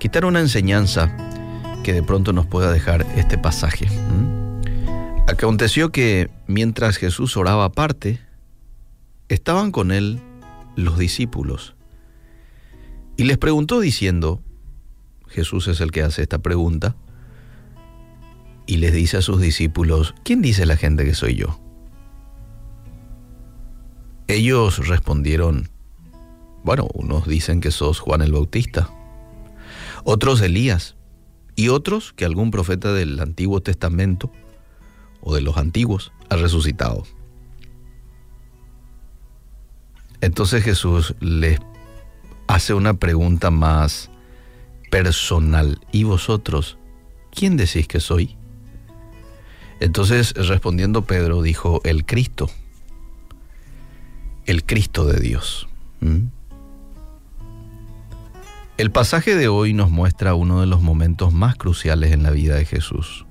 quitar 0.00 0.24
una 0.24 0.40
enseñanza 0.40 1.16
que 1.84 1.92
de 1.92 2.02
pronto 2.02 2.32
nos 2.32 2.46
pueda 2.46 2.72
dejar 2.72 3.06
este 3.14 3.38
pasaje. 3.38 3.86
Aconteció 5.28 5.92
que 5.92 6.30
mientras 6.48 6.96
Jesús 6.96 7.36
oraba 7.36 7.66
aparte, 7.66 8.18
estaban 9.28 9.70
con 9.70 9.92
él 9.92 10.18
los 10.74 10.98
discípulos 10.98 11.76
y 13.16 13.22
les 13.22 13.38
preguntó 13.38 13.78
diciendo, 13.78 14.42
Jesús 15.28 15.68
es 15.68 15.80
el 15.80 15.92
que 15.92 16.02
hace 16.02 16.22
esta 16.22 16.38
pregunta, 16.38 16.96
y 18.66 18.76
les 18.76 18.92
dice 18.92 19.18
a 19.18 19.22
sus 19.22 19.40
discípulos, 19.40 20.14
¿quién 20.24 20.42
dice 20.42 20.66
la 20.66 20.76
gente 20.76 21.04
que 21.04 21.14
soy 21.14 21.34
yo? 21.34 21.60
Ellos 24.28 24.86
respondieron, 24.86 25.68
Bueno, 26.64 26.88
unos 26.94 27.26
dicen 27.26 27.60
que 27.60 27.70
sos 27.70 28.00
Juan 28.00 28.22
el 28.22 28.32
Bautista, 28.32 28.88
otros 30.04 30.40
Elías 30.40 30.96
y 31.56 31.68
otros 31.68 32.12
que 32.12 32.24
algún 32.24 32.50
profeta 32.50 32.92
del 32.92 33.20
Antiguo 33.20 33.60
Testamento 33.60 34.32
o 35.20 35.34
de 35.34 35.42
los 35.42 35.56
antiguos 35.56 36.12
ha 36.30 36.36
resucitado. 36.36 37.04
Entonces 40.20 40.62
Jesús 40.62 41.14
les 41.20 41.58
hace 42.46 42.74
una 42.74 42.94
pregunta 42.94 43.50
más 43.50 44.10
personal. 44.90 45.80
¿Y 45.90 46.04
vosotros, 46.04 46.78
quién 47.32 47.56
decís 47.56 47.88
que 47.88 47.98
soy? 47.98 48.36
Entonces 49.82 50.32
respondiendo 50.34 51.06
Pedro 51.06 51.42
dijo, 51.42 51.80
el 51.82 52.06
Cristo, 52.06 52.48
el 54.46 54.64
Cristo 54.64 55.06
de 55.06 55.18
Dios. 55.18 55.66
¿Mm? 55.98 56.26
El 58.78 58.92
pasaje 58.92 59.34
de 59.34 59.48
hoy 59.48 59.72
nos 59.74 59.90
muestra 59.90 60.36
uno 60.36 60.60
de 60.60 60.68
los 60.68 60.82
momentos 60.82 61.32
más 61.32 61.56
cruciales 61.56 62.12
en 62.12 62.22
la 62.22 62.30
vida 62.30 62.54
de 62.54 62.64
Jesús. 62.64 63.26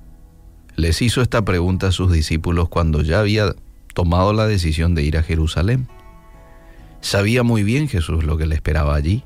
Les 0.76 1.00
hizo 1.00 1.22
esta 1.22 1.42
pregunta 1.42 1.86
a 1.86 1.92
sus 1.92 2.12
discípulos 2.12 2.68
cuando 2.68 3.00
ya 3.00 3.20
había 3.20 3.54
tomado 3.94 4.34
la 4.34 4.46
decisión 4.46 4.94
de 4.94 5.04
ir 5.04 5.16
a 5.16 5.22
Jerusalén. 5.22 5.88
Sabía 7.00 7.42
muy 7.42 7.62
bien 7.62 7.88
Jesús 7.88 8.24
lo 8.24 8.36
que 8.36 8.44
le 8.44 8.56
esperaba 8.56 8.94
allí. 8.94 9.24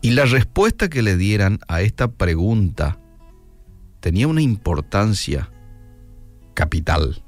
Y 0.00 0.10
la 0.10 0.24
respuesta 0.24 0.88
que 0.88 1.02
le 1.02 1.16
dieran 1.16 1.60
a 1.68 1.82
esta 1.82 2.08
pregunta 2.08 2.98
tenía 4.00 4.26
una 4.26 4.42
importancia 4.42 5.50
capital. 6.58 7.22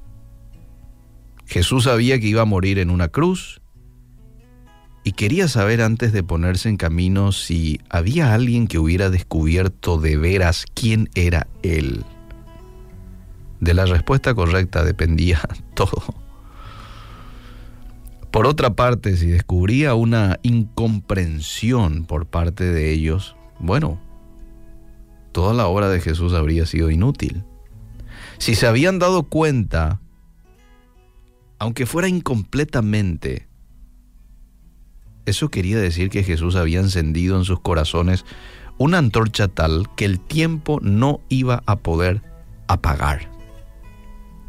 Jesús 1.47 1.85
sabía 1.85 2.19
que 2.19 2.27
iba 2.27 2.43
a 2.43 2.47
morir 2.47 2.81
en 2.81 2.91
una 2.91 3.07
cruz 3.07 3.63
y 5.05 5.13
quería 5.13 5.47
saber 5.47 5.83
antes 5.83 6.13
de 6.13 6.25
ponerse 6.25 6.69
en 6.69 6.77
camino 6.77 7.31
si 7.31 7.81
había 7.89 8.35
alguien 8.35 8.67
que 8.67 8.81
hubiera 8.81 9.09
descubierto 9.09 9.99
de 9.99 10.17
veras 10.17 10.65
quién 10.75 11.11
era 11.15 11.47
Él. 11.63 12.05
De 13.61 13.73
la 13.73 13.87
respuesta 13.87 14.35
correcta 14.35 14.83
dependía 14.83 15.41
todo. 15.75 16.03
Por 18.33 18.49
otra 18.49 18.75
parte, 18.75 19.17
si 19.17 19.29
descubría 19.29 19.95
una 19.95 20.41
incomprensión 20.43 22.05
por 22.05 22.27
parte 22.27 22.65
de 22.65 22.91
ellos, 22.91 23.37
bueno, 23.61 24.01
toda 25.31 25.55
la 25.55 25.69
obra 25.69 25.89
de 25.89 26.01
Jesús 26.01 26.35
habría 26.35 26.67
sido 26.67 26.91
inútil. 26.91 27.45
Si 28.41 28.55
se 28.55 28.67
habían 28.67 28.99
dado 28.99 29.25
cuenta, 29.25 30.01
aunque 31.59 31.85
fuera 31.85 32.09
incompletamente, 32.09 33.47
eso 35.27 35.51
quería 35.51 35.79
decir 35.79 36.09
que 36.09 36.25
Jesús 36.25 36.57
había 36.57 36.81
encendido 36.81 37.37
en 37.37 37.45
sus 37.45 37.61
corazones 37.61 38.25
una 38.79 38.97
antorcha 38.97 39.49
tal 39.49 39.95
que 39.95 40.07
el 40.07 40.19
tiempo 40.19 40.81
no 40.81 41.21
iba 41.29 41.63
a 41.67 41.77
poder 41.77 42.23
apagar. 42.67 43.31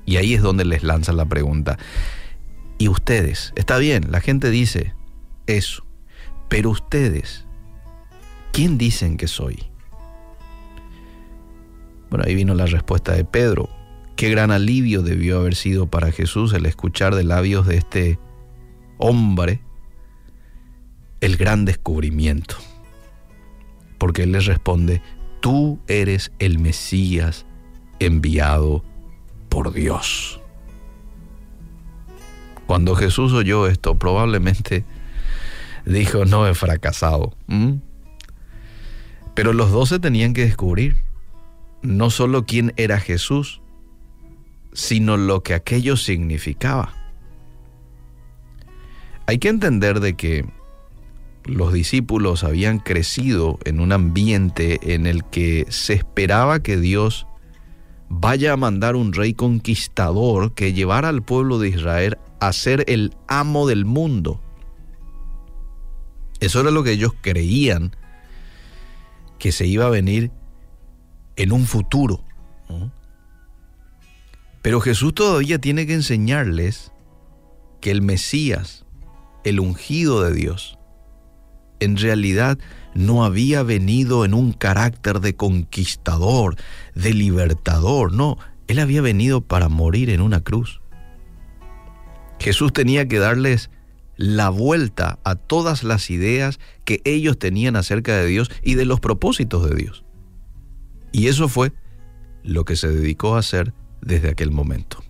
Y 0.06 0.16
ahí 0.16 0.36
es 0.36 0.42
donde 0.42 0.64
les 0.64 0.84
lanza 0.84 1.12
la 1.12 1.26
pregunta. 1.26 1.78
Y 2.78 2.88
ustedes, 2.88 3.52
está 3.58 3.78
bien, 3.78 4.10
la 4.10 4.22
gente 4.22 4.52
dice 4.52 4.96
eso, 5.48 5.86
pero 6.48 6.70
ustedes, 6.70 7.46
¿quién 8.54 8.78
dicen 8.78 9.18
que 9.18 9.28
soy? 9.28 9.66
Bueno, 12.10 12.24
ahí 12.26 12.36
vino 12.36 12.56
la 12.56 12.68
respuesta 12.68 13.12
de 13.12 13.26
Pedro. 13.26 13.81
Qué 14.16 14.30
gran 14.30 14.52
alivio 14.52 15.02
debió 15.02 15.40
haber 15.40 15.56
sido 15.56 15.88
para 15.88 16.12
Jesús 16.12 16.54
el 16.54 16.66
escuchar 16.66 17.16
de 17.16 17.24
labios 17.24 17.66
de 17.66 17.78
este 17.78 18.20
hombre 18.98 19.62
el 21.22 21.38
gran 21.38 21.66
descubrimiento. 21.66 22.56
Porque 23.98 24.24
él 24.24 24.32
les 24.32 24.46
responde, 24.46 25.02
tú 25.40 25.80
eres 25.88 26.32
el 26.40 26.60
Mesías 26.60 27.46
enviado 28.00 28.84
por 29.50 29.74
Dios. 29.74 30.40
Cuando 32.66 32.96
Jesús 32.96 33.34
oyó 33.34 33.68
esto, 33.68 33.96
probablemente 33.96 34.86
dijo, 35.86 36.26
no 36.26 36.48
he 36.48 36.54
fracasado. 36.54 37.36
Pero 39.36 39.54
los 39.54 39.72
doce 39.72 40.00
tenían 40.00 40.34
que 40.34 40.46
descubrir 40.46 40.98
no 41.82 42.10
solo 42.10 42.46
quién 42.46 42.74
era 42.78 43.00
Jesús, 43.00 43.61
sino 44.74 45.18
lo 45.18 45.44
que 45.44 45.54
aquello 45.54 45.98
significaba. 45.98 46.94
Hay 49.28 49.38
que 49.38 49.50
entender 49.50 50.00
de 50.00 50.16
que 50.16 50.46
los 51.46 51.74
discípulos 51.74 52.44
habían 52.44 52.80
crecido 52.80 53.60
en 53.66 53.80
un 53.80 53.92
ambiente 53.92 54.94
en 54.94 55.08
el 55.08 55.24
que 55.26 55.66
se 55.70 55.94
esperaba 55.94 56.62
que 56.62 56.78
Dios 56.78 57.28
vaya 58.10 58.54
a 58.54 58.58
mandar 58.58 58.96
un 58.96 59.14
rey 59.14 59.34
conquistador 59.34 60.54
que 60.54 60.74
llevara 60.74 61.10
al 61.10 61.24
pueblo 61.24 61.60
de 61.60 61.70
Israel 61.70 62.18
a 62.40 62.52
ser 62.54 62.84
el 62.88 63.16
amo 63.28 63.68
del 63.68 63.86
mundo. 63.86 64.42
Eso 66.40 66.60
era 66.60 66.72
lo 66.72 66.84
que 66.84 66.92
ellos 66.92 67.14
creían 67.22 67.96
que 69.40 69.52
se 69.52 69.66
iba 69.66 69.86
a 69.86 69.90
venir 69.90 70.32
en 71.36 71.52
un 71.52 71.66
futuro. 71.66 72.24
Pero 74.62 74.80
Jesús 74.82 75.14
todavía 75.14 75.60
tiene 75.60 75.88
que 75.88 75.94
enseñarles 75.94 76.92
que 77.80 77.92
el 77.92 78.02
Mesías, 78.02 78.86
el 79.44 79.60
ungido 79.60 80.22
de 80.22 80.34
Dios, 80.34 80.78
en 81.80 81.98
realidad 81.98 82.60
no 82.94 83.26
había 83.26 83.64
venido 83.64 84.24
en 84.24 84.34
un 84.34 84.54
carácter 84.54 85.20
de 85.20 85.36
conquistador, 85.36 86.56
de 86.94 87.14
libertador, 87.14 88.14
no, 88.14 88.38
él 88.68 88.80
había 88.80 89.02
venido 89.02 89.42
para 89.42 89.68
morir 89.68 90.10
en 90.12 90.22
una 90.22 90.42
cruz. 90.42 90.82
Jesús 92.40 92.72
tenía 92.72 93.08
que 93.08 93.20
darles 93.20 93.70
la 94.16 94.50
vuelta 94.50 95.20
a 95.24 95.36
todas 95.36 95.84
las 95.84 96.10
ideas 96.12 96.60
que 96.86 97.02
ellos 97.06 97.40
tenían 97.40 97.76
acerca 97.76 98.16
de 98.16 98.28
Dios 98.28 98.52
y 98.62 98.76
de 98.76 98.86
los 98.86 99.00
propósitos 99.00 99.68
de 99.68 99.76
Dios. 99.76 100.06
Y 101.12 101.28
eso 101.28 101.50
fue 101.50 101.74
lo 102.44 102.64
que 102.64 102.76
se 102.76 102.88
dedicó 102.88 103.36
a 103.36 103.40
hacer 103.40 103.74
desde 104.02 104.30
aquel 104.30 104.52
momento. 104.52 105.04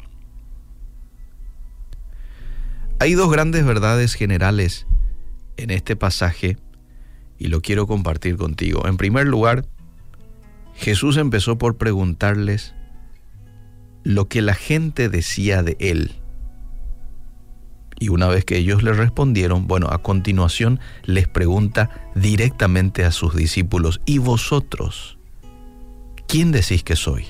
Hay 3.00 3.14
dos 3.14 3.32
grandes 3.32 3.66
verdades 3.66 4.14
generales 4.14 4.86
en 5.58 5.72
este 5.72 5.96
pasaje 5.96 6.58
y 7.40 7.48
lo 7.48 7.62
quiero 7.62 7.88
compartir 7.88 8.38
contigo. 8.38 8.88
En 8.88 8.98
primer 8.98 9.26
lugar, 9.26 9.66
Jesús 10.76 11.18
empezó 11.18 11.58
por 11.58 11.78
preguntarles 11.78 12.76
lo 14.04 14.28
que 14.28 14.42
la 14.42 14.54
gente 14.54 15.10
decía 15.10 15.64
de 15.64 15.78
él. 15.80 16.12
Y 18.00 18.10
una 18.10 18.28
vez 18.28 18.46
que 18.46 18.58
ellos 18.58 18.84
le 18.84 18.94
respondieron, 18.94 19.68
bueno, 19.68 19.88
a 19.92 20.02
continuación 20.02 20.80
les 21.04 21.28
pregunta 21.28 22.12
directamente 22.16 23.04
a 23.04 23.12
sus 23.12 23.36
discípulos, 23.36 24.02
¿y 24.06 24.18
vosotros? 24.18 25.18
¿Quién 26.28 26.52
decís 26.52 26.84
que 26.84 26.96
soy? 26.96 27.26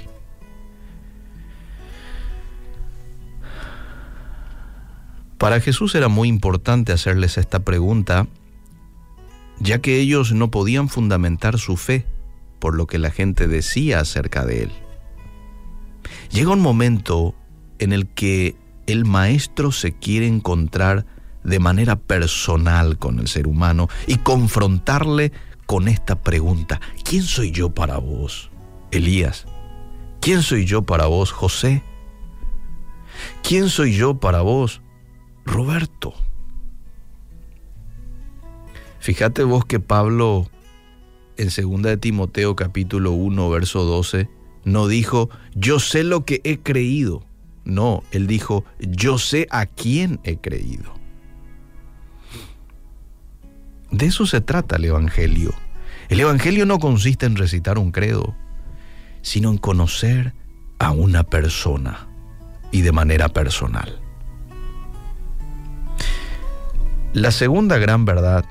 Para 5.41 5.59
Jesús 5.59 5.95
era 5.95 6.07
muy 6.07 6.29
importante 6.29 6.93
hacerles 6.93 7.39
esta 7.39 7.61
pregunta, 7.61 8.27
ya 9.59 9.79
que 9.81 9.99
ellos 9.99 10.33
no 10.33 10.51
podían 10.51 10.87
fundamentar 10.87 11.57
su 11.57 11.77
fe 11.77 12.05
por 12.59 12.75
lo 12.75 12.85
que 12.85 12.99
la 12.99 13.09
gente 13.09 13.47
decía 13.47 14.01
acerca 14.01 14.45
de 14.45 14.61
él. 14.61 14.71
Llega 16.29 16.51
un 16.51 16.59
momento 16.59 17.33
en 17.79 17.91
el 17.91 18.05
que 18.05 18.55
el 18.85 19.03
maestro 19.03 19.71
se 19.71 19.93
quiere 19.93 20.27
encontrar 20.27 21.07
de 21.43 21.57
manera 21.57 21.95
personal 21.95 22.99
con 22.99 23.17
el 23.17 23.27
ser 23.27 23.47
humano 23.47 23.89
y 24.05 24.17
confrontarle 24.17 25.31
con 25.65 25.87
esta 25.87 26.21
pregunta, 26.21 26.79
¿quién 27.03 27.23
soy 27.23 27.49
yo 27.49 27.71
para 27.71 27.97
vos, 27.97 28.51
Elías? 28.91 29.47
¿Quién 30.19 30.43
soy 30.43 30.65
yo 30.65 30.83
para 30.83 31.07
vos, 31.07 31.31
José? 31.31 31.81
¿Quién 33.41 33.69
soy 33.69 33.95
yo 33.95 34.19
para 34.19 34.41
vos, 34.41 34.81
Roberto? 35.45 36.13
Fíjate 38.99 39.43
vos 39.43 39.65
que 39.65 39.79
Pablo 39.79 40.47
en 41.37 41.49
2 41.49 41.81
de 41.81 41.97
Timoteo 41.97 42.55
capítulo 42.55 43.11
1 43.11 43.49
verso 43.49 43.83
12 43.83 44.29
no 44.63 44.87
dijo, 44.87 45.29
yo 45.55 45.79
sé 45.79 46.03
lo 46.03 46.23
que 46.23 46.41
he 46.43 46.59
creído, 46.59 47.23
no, 47.65 48.03
él 48.11 48.27
dijo, 48.27 48.63
yo 48.79 49.17
sé 49.17 49.47
a 49.49 49.65
quién 49.65 50.19
he 50.23 50.37
creído. 50.37 50.93
De 53.91 54.05
eso 54.05 54.25
se 54.25 54.41
trata 54.41 54.77
el 54.77 54.85
Evangelio. 54.85 55.53
El 56.09 56.19
Evangelio 56.19 56.65
no 56.65 56.79
consiste 56.79 57.25
en 57.25 57.35
recitar 57.35 57.77
un 57.77 57.91
credo, 57.91 58.35
sino 59.21 59.49
en 59.49 59.57
conocer 59.57 60.33
a 60.79 60.91
una 60.91 61.23
persona 61.23 62.07
y 62.71 62.81
de 62.81 62.91
manera 62.91 63.29
personal. 63.29 64.00
La 67.13 67.31
segunda 67.31 67.77
gran 67.77 68.05
verdad 68.05 68.45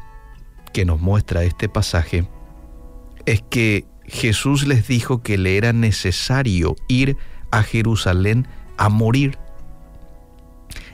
que 0.75 0.85
nos 0.85 1.01
muestra 1.01 1.45
este 1.45 1.71
pasaje 1.71 2.29
es 3.25 3.43
que 3.49 3.87
Jesús 4.05 4.67
les 4.67 4.87
dijo 4.87 5.23
que 5.23 5.39
le 5.39 5.57
era 5.57 5.73
necesario 5.73 6.77
ir 6.87 7.17
a 7.51 7.63
Jerusalén 7.63 8.47
a 8.77 8.91
morir. 8.91 9.39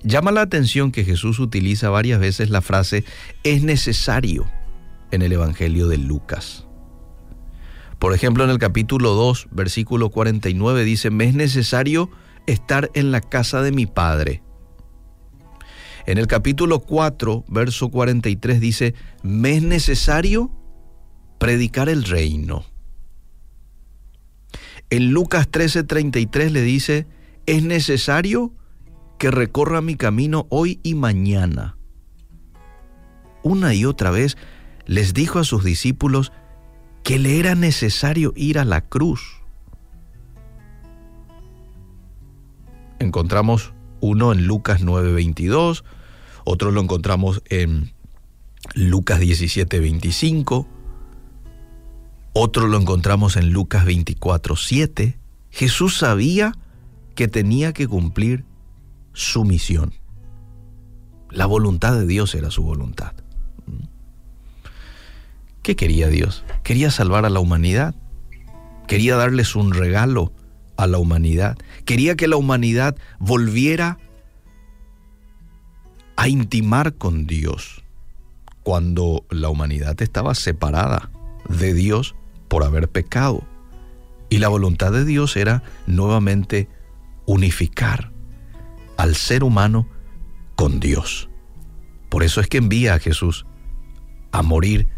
Llama 0.04 0.30
la 0.30 0.42
atención 0.42 0.92
que 0.92 1.04
Jesús 1.04 1.40
utiliza 1.40 1.90
varias 1.90 2.20
veces 2.20 2.50
la 2.50 2.60
frase 2.60 3.04
es 3.42 3.64
necesario 3.64 4.46
en 5.10 5.22
el 5.22 5.32
Evangelio 5.32 5.88
de 5.88 5.98
Lucas. 5.98 6.68
Por 7.98 8.14
ejemplo, 8.14 8.44
en 8.44 8.50
el 8.50 8.58
capítulo 8.58 9.14
2, 9.14 9.48
versículo 9.50 10.10
49 10.10 10.84
dice, 10.84 11.10
me 11.10 11.24
es 11.24 11.34
necesario 11.34 12.10
estar 12.46 12.92
en 12.94 13.10
la 13.10 13.20
casa 13.20 13.60
de 13.60 13.72
mi 13.72 13.86
Padre. 13.86 14.45
En 16.06 16.18
el 16.18 16.28
capítulo 16.28 16.80
4, 16.80 17.44
verso 17.48 17.90
43 17.90 18.60
dice, 18.60 18.94
me 19.22 19.56
es 19.56 19.62
necesario 19.62 20.52
predicar 21.38 21.88
el 21.88 22.04
reino. 22.04 22.64
En 24.88 25.10
Lucas 25.10 25.50
13:33 25.50 26.50
le 26.50 26.62
dice, 26.62 27.06
es 27.46 27.64
necesario 27.64 28.54
que 29.18 29.32
recorra 29.32 29.80
mi 29.80 29.96
camino 29.96 30.46
hoy 30.48 30.78
y 30.84 30.94
mañana. 30.94 31.76
Una 33.42 33.74
y 33.74 33.84
otra 33.84 34.12
vez 34.12 34.36
les 34.86 35.12
dijo 35.12 35.40
a 35.40 35.44
sus 35.44 35.64
discípulos 35.64 36.32
que 37.02 37.18
le 37.18 37.40
era 37.40 37.56
necesario 37.56 38.32
ir 38.36 38.60
a 38.60 38.64
la 38.64 38.80
cruz. 38.82 39.42
Encontramos 43.00 43.72
uno 44.00 44.32
en 44.32 44.46
Lucas 44.46 44.82
9:22, 44.82 45.82
otro 46.46 46.70
lo 46.70 46.80
encontramos 46.80 47.42
en 47.50 47.92
Lucas 48.74 49.20
17:25, 49.20 50.66
otro 52.32 52.68
lo 52.68 52.78
encontramos 52.78 53.36
en 53.36 53.50
Lucas 53.50 53.84
24:7. 53.84 55.18
Jesús 55.50 55.98
sabía 55.98 56.52
que 57.16 57.26
tenía 57.26 57.72
que 57.72 57.88
cumplir 57.88 58.44
su 59.12 59.44
misión. 59.44 59.92
La 61.30 61.46
voluntad 61.46 61.98
de 61.98 62.06
Dios 62.06 62.34
era 62.36 62.50
su 62.52 62.62
voluntad. 62.62 63.12
¿Qué 65.62 65.74
quería 65.74 66.08
Dios? 66.08 66.44
Quería 66.62 66.92
salvar 66.92 67.26
a 67.26 67.30
la 67.30 67.40
humanidad. 67.40 67.96
Quería 68.86 69.16
darles 69.16 69.56
un 69.56 69.74
regalo 69.74 70.32
a 70.76 70.86
la 70.86 70.98
humanidad. 70.98 71.58
Quería 71.84 72.14
que 72.14 72.28
la 72.28 72.36
humanidad 72.36 72.96
volviera 73.18 73.98
a 76.16 76.28
intimar 76.28 76.94
con 76.94 77.26
Dios 77.26 77.82
cuando 78.62 79.24
la 79.30 79.48
humanidad 79.48 80.00
estaba 80.02 80.34
separada 80.34 81.10
de 81.48 81.74
Dios 81.74 82.14
por 82.48 82.64
haber 82.64 82.88
pecado. 82.88 83.46
Y 84.28 84.38
la 84.38 84.48
voluntad 84.48 84.92
de 84.92 85.04
Dios 85.04 85.36
era 85.36 85.62
nuevamente 85.86 86.68
unificar 87.26 88.10
al 88.96 89.14
ser 89.14 89.44
humano 89.44 89.86
con 90.56 90.80
Dios. 90.80 91.28
Por 92.08 92.22
eso 92.22 92.40
es 92.40 92.48
que 92.48 92.58
envía 92.58 92.94
a 92.94 92.98
Jesús 92.98 93.46
a 94.32 94.42
morir 94.42 94.88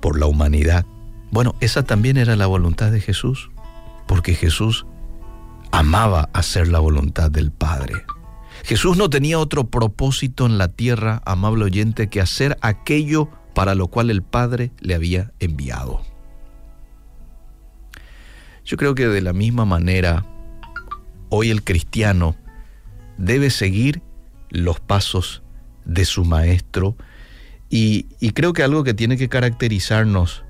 por 0.00 0.18
la 0.18 0.26
humanidad. 0.26 0.84
Bueno, 1.30 1.54
esa 1.60 1.84
también 1.84 2.16
era 2.16 2.36
la 2.36 2.46
voluntad 2.46 2.90
de 2.90 3.00
Jesús, 3.00 3.50
porque 4.06 4.34
Jesús 4.34 4.86
amaba 5.72 6.28
hacer 6.32 6.68
la 6.68 6.78
voluntad 6.78 7.30
del 7.30 7.50
Padre. 7.50 8.04
Jesús 8.64 8.96
no 8.96 9.10
tenía 9.10 9.38
otro 9.38 9.64
propósito 9.64 10.46
en 10.46 10.56
la 10.56 10.68
tierra, 10.68 11.20
amable 11.26 11.64
oyente, 11.64 12.08
que 12.08 12.22
hacer 12.22 12.56
aquello 12.62 13.28
para 13.54 13.74
lo 13.74 13.88
cual 13.88 14.08
el 14.08 14.22
Padre 14.22 14.72
le 14.80 14.94
había 14.94 15.32
enviado. 15.38 16.00
Yo 18.64 18.78
creo 18.78 18.94
que 18.94 19.06
de 19.06 19.20
la 19.20 19.34
misma 19.34 19.66
manera, 19.66 20.24
hoy 21.28 21.50
el 21.50 21.62
cristiano 21.62 22.36
debe 23.18 23.50
seguir 23.50 24.00
los 24.48 24.80
pasos 24.80 25.42
de 25.84 26.06
su 26.06 26.24
maestro 26.24 26.96
y, 27.68 28.04
creo 28.32 28.54
que 28.54 28.62
algo 28.62 28.82
que 28.82 28.94
tiene 28.94 29.18
que 29.18 29.28
caracterizarnos 29.28 30.42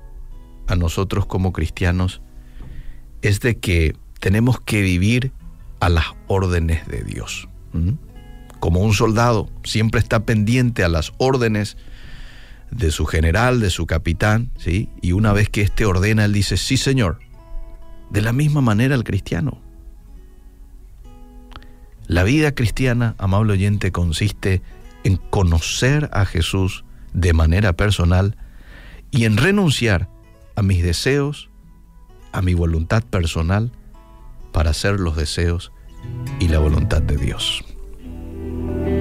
a 0.67 0.75
nosotros 0.77 1.25
como 1.25 1.51
cristianos 1.51 2.21
es 3.21 3.41
de 3.41 3.57
que 3.57 3.97
tenemos 4.21 4.61
que 4.61 4.81
vivir 4.81 5.33
a 5.81 5.89
las 5.89 6.05
órdenes 6.27 6.87
de 6.87 7.03
Dios. 7.03 7.49
Como 8.65 8.79
un 8.79 8.95
soldado 8.95 9.47
siempre 9.63 9.99
está 9.99 10.25
pendiente 10.25 10.83
a 10.83 10.89
las 10.89 11.13
órdenes 11.19 11.77
de 12.71 12.89
su 12.89 13.05
general, 13.05 13.59
de 13.59 13.69
su 13.69 13.85
capitán, 13.85 14.49
¿sí? 14.57 14.89
Y 15.03 15.11
una 15.11 15.33
vez 15.33 15.49
que 15.49 15.61
éste 15.61 15.85
ordena, 15.85 16.25
él 16.25 16.33
dice, 16.33 16.57
sí 16.57 16.75
Señor. 16.75 17.19
De 18.09 18.23
la 18.23 18.33
misma 18.33 18.61
manera 18.61 18.95
el 18.95 19.03
cristiano. 19.03 19.61
La 22.07 22.23
vida 22.23 22.55
cristiana, 22.55 23.13
amable 23.19 23.53
oyente, 23.53 23.91
consiste 23.91 24.63
en 25.03 25.17
conocer 25.17 26.09
a 26.11 26.25
Jesús 26.25 26.85
de 27.13 27.33
manera 27.33 27.73
personal 27.73 28.35
y 29.11 29.25
en 29.25 29.37
renunciar 29.37 30.09
a 30.55 30.63
mis 30.63 30.81
deseos, 30.81 31.51
a 32.31 32.41
mi 32.41 32.55
voluntad 32.55 33.03
personal, 33.03 33.71
para 34.51 34.71
hacer 34.71 34.99
los 34.99 35.15
deseos 35.15 35.71
y 36.39 36.47
la 36.47 36.57
voluntad 36.57 37.03
de 37.03 37.17
Dios. 37.17 37.63
Amen. 38.67 38.94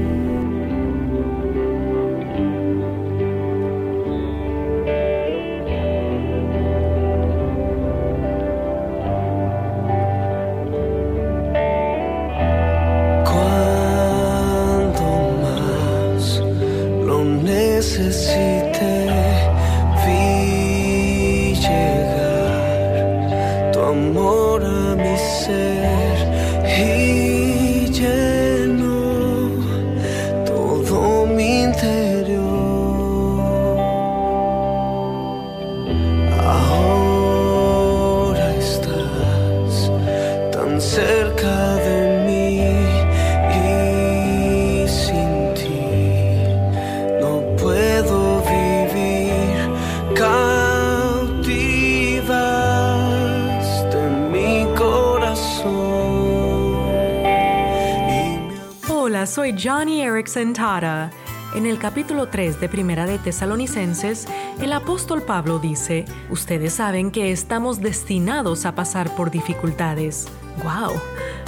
Soy 59.26 59.55
Johnny 59.59 60.02
Erickson 60.02 60.52
Tara. 60.52 61.10
En 61.55 61.66
el 61.66 61.78
capítulo 61.78 62.28
3 62.28 62.60
de 62.60 62.68
Primera 62.68 63.06
de 63.06 63.18
Tesalonicenses, 63.18 64.26
el 64.60 64.72
apóstol 64.72 65.22
Pablo 65.22 65.59
dice, 65.59 66.05
ustedes 66.30 66.74
saben 66.74 67.10
que 67.10 67.30
estamos 67.30 67.80
destinados 67.80 68.66
a 68.66 68.74
pasar 68.74 69.14
por 69.14 69.30
dificultades. 69.30 70.26
¡Wow! 70.62 71.01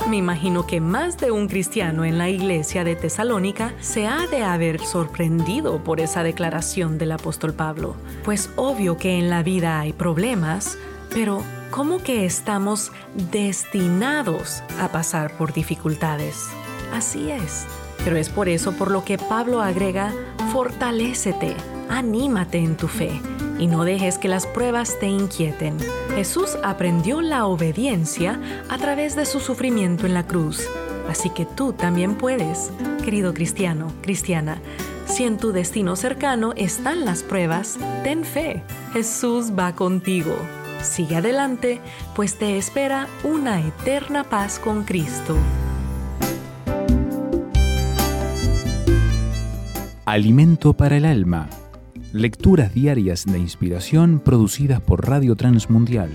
Me 0.08 0.16
imagino 0.16 0.66
que 0.66 0.80
más 0.80 1.18
de 1.18 1.30
un 1.30 1.48
cristiano 1.48 2.04
en 2.04 2.18
la 2.18 2.30
iglesia 2.30 2.84
de 2.84 2.96
Tesalónica 2.96 3.74
se 3.80 4.06
ha 4.06 4.26
de 4.26 4.42
haber 4.42 4.80
sorprendido 4.80 5.82
por 5.82 6.00
esa 6.00 6.22
declaración 6.22 6.98
del 6.98 7.12
apóstol 7.12 7.52
Pablo. 7.52 7.96
Pues 8.24 8.50
obvio 8.56 8.96
que 8.96 9.18
en 9.18 9.28
la 9.28 9.42
vida 9.42 9.80
hay 9.80 9.92
problemas, 9.92 10.78
pero 11.10 11.42
¿cómo 11.70 12.02
que 12.02 12.24
estamos 12.24 12.92
destinados 13.32 14.62
a 14.80 14.88
pasar 14.88 15.36
por 15.36 15.52
dificultades? 15.52 16.48
Así 16.92 17.30
es. 17.30 17.66
Pero 18.04 18.16
es 18.16 18.28
por 18.28 18.48
eso 18.48 18.72
por 18.72 18.90
lo 18.90 19.04
que 19.04 19.18
Pablo 19.18 19.60
agrega, 19.60 20.12
fortalécete, 20.52 21.56
anímate 21.88 22.58
en 22.58 22.76
tu 22.76 22.88
fe 22.88 23.20
y 23.58 23.66
no 23.66 23.84
dejes 23.84 24.18
que 24.18 24.28
las 24.28 24.46
pruebas 24.46 24.98
te 25.00 25.06
inquieten. 25.06 25.76
Jesús 26.14 26.56
aprendió 26.62 27.20
la 27.20 27.46
obediencia 27.46 28.40
a 28.68 28.78
través 28.78 29.16
de 29.16 29.26
su 29.26 29.40
sufrimiento 29.40 30.06
en 30.06 30.14
la 30.14 30.26
cruz. 30.26 30.68
Así 31.08 31.30
que 31.30 31.46
tú 31.46 31.72
también 31.72 32.16
puedes, 32.16 32.70
querido 33.04 33.32
cristiano, 33.32 33.92
cristiana. 34.02 34.60
Si 35.06 35.24
en 35.24 35.38
tu 35.38 35.52
destino 35.52 35.94
cercano 35.96 36.52
están 36.56 37.04
las 37.04 37.22
pruebas, 37.22 37.78
ten 38.02 38.24
fe. 38.24 38.62
Jesús 38.92 39.52
va 39.56 39.74
contigo. 39.74 40.34
Sigue 40.82 41.16
adelante, 41.16 41.80
pues 42.14 42.36
te 42.36 42.58
espera 42.58 43.08
una 43.24 43.60
eterna 43.60 44.24
paz 44.24 44.58
con 44.58 44.84
Cristo. 44.84 45.36
Alimento 50.08 50.72
para 50.72 50.98
el 50.98 51.04
alma. 51.04 51.48
Lecturas 52.12 52.72
diarias 52.72 53.24
de 53.26 53.40
inspiración 53.40 54.20
producidas 54.20 54.80
por 54.80 55.04
Radio 55.08 55.34
Transmundial. 55.34 56.10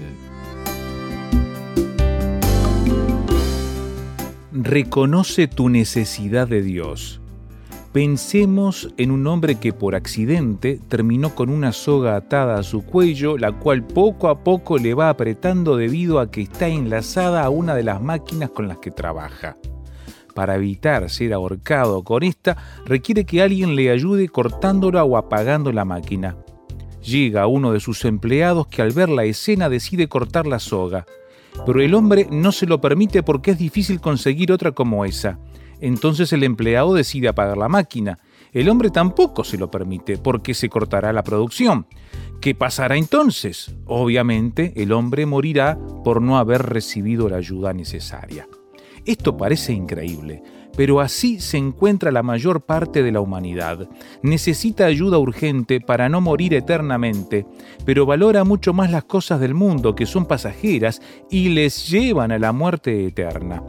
Reconoce 4.54 5.50
tu 5.50 5.68
necesidad 5.68 6.48
de 6.48 6.62
Dios. 6.62 7.20
Pensemos 7.92 8.94
en 8.96 9.12
un 9.12 9.28
hombre 9.28 9.56
que 9.56 9.74
por 9.74 9.96
accidente 9.96 10.80
terminó 10.88 11.36
con 11.36 11.50
una 11.50 11.74
soga 11.74 12.16
atada 12.16 12.60
a 12.60 12.64
su 12.64 12.86
cuello, 12.86 13.38
la 13.38 13.52
cual 13.52 13.86
poco 13.86 14.30
a 14.30 14.42
poco 14.42 14.78
le 14.78 14.94
va 14.94 15.10
apretando 15.10 15.76
debido 15.76 16.22
a 16.22 16.32
que 16.32 16.44
está 16.44 16.70
enlazada 16.70 17.44
a 17.44 17.50
una 17.50 17.76
de 17.76 17.84
las 17.84 18.02
máquinas 18.02 18.52
con 18.52 18.70
las 18.70 18.78
que 18.78 18.92
trabaja 18.92 19.58
para 20.32 20.56
evitar 20.56 21.10
ser 21.10 21.34
ahorcado 21.34 22.04
con 22.04 22.24
esta, 22.24 22.58
requiere 22.86 23.26
que 23.26 23.42
alguien 23.42 23.76
le 23.76 23.92
ayude 23.92 24.30
cortándola 24.30 25.04
o 25.04 25.18
apagando 25.18 25.72
la 25.72 25.86
máquina. 25.86 26.38
Llega 27.04 27.48
uno 27.48 27.72
de 27.72 27.80
sus 27.80 28.06
empleados 28.06 28.68
que 28.68 28.82
al 28.82 28.92
ver 28.92 29.10
la 29.10 29.26
escena 29.26 29.70
decide 29.70 30.08
cortar 30.08 30.46
la 30.46 30.60
soga, 30.60 31.06
pero 31.66 31.82
el 31.82 31.94
hombre 31.94 32.28
no 32.32 32.52
se 32.52 32.66
lo 32.66 32.80
permite 32.80 33.24
porque 33.24 33.52
es 33.52 33.58
difícil 33.58 34.00
conseguir 34.00 34.52
otra 34.52 34.72
como 34.72 35.06
esa. 35.06 35.40
Entonces 35.80 36.32
el 36.32 36.44
empleado 36.44 36.94
decide 36.94 37.28
apagar 37.28 37.58
la 37.58 37.68
máquina. 37.68 38.20
El 38.54 38.70
hombre 38.70 38.92
tampoco 38.92 39.44
se 39.44 39.58
lo 39.58 39.72
permite 39.72 40.18
porque 40.18 40.54
se 40.54 40.70
cortará 40.70 41.12
la 41.12 41.24
producción. 41.24 41.88
¿Qué 42.40 42.54
pasará 42.54 42.98
entonces? 42.98 43.76
Obviamente 43.86 44.74
el 44.76 44.92
hombre 44.92 45.26
morirá 45.26 45.80
por 46.04 46.22
no 46.22 46.38
haber 46.38 46.64
recibido 46.64 47.30
la 47.30 47.38
ayuda 47.38 47.74
necesaria. 47.74 48.48
Esto 49.06 49.36
parece 49.36 49.74
increíble, 49.74 50.44
pero 50.76 51.00
así 51.00 51.40
se 51.40 51.58
encuentra 51.58 52.12
la 52.12 52.24
mayor 52.24 52.62
parte 52.62 53.04
de 53.04 53.12
la 53.12 53.20
humanidad. 53.20 53.90
Necesita 54.22 54.86
ayuda 54.86 55.18
urgente 55.18 55.82
para 55.82 56.08
no 56.08 56.22
morir 56.22 56.54
eternamente, 56.54 57.46
pero 57.86 58.06
valora 58.06 58.44
mucho 58.44 58.74
más 58.74 58.92
las 58.92 59.06
cosas 59.06 59.40
del 59.40 59.54
mundo 59.54 59.96
que 59.96 60.06
son 60.06 60.26
pasajeras 60.26 61.02
y 61.30 61.50
les 61.50 61.90
llevan 61.90 62.32
a 62.32 62.40
la 62.40 62.52
muerte 62.52 63.06
eterna. 63.06 63.64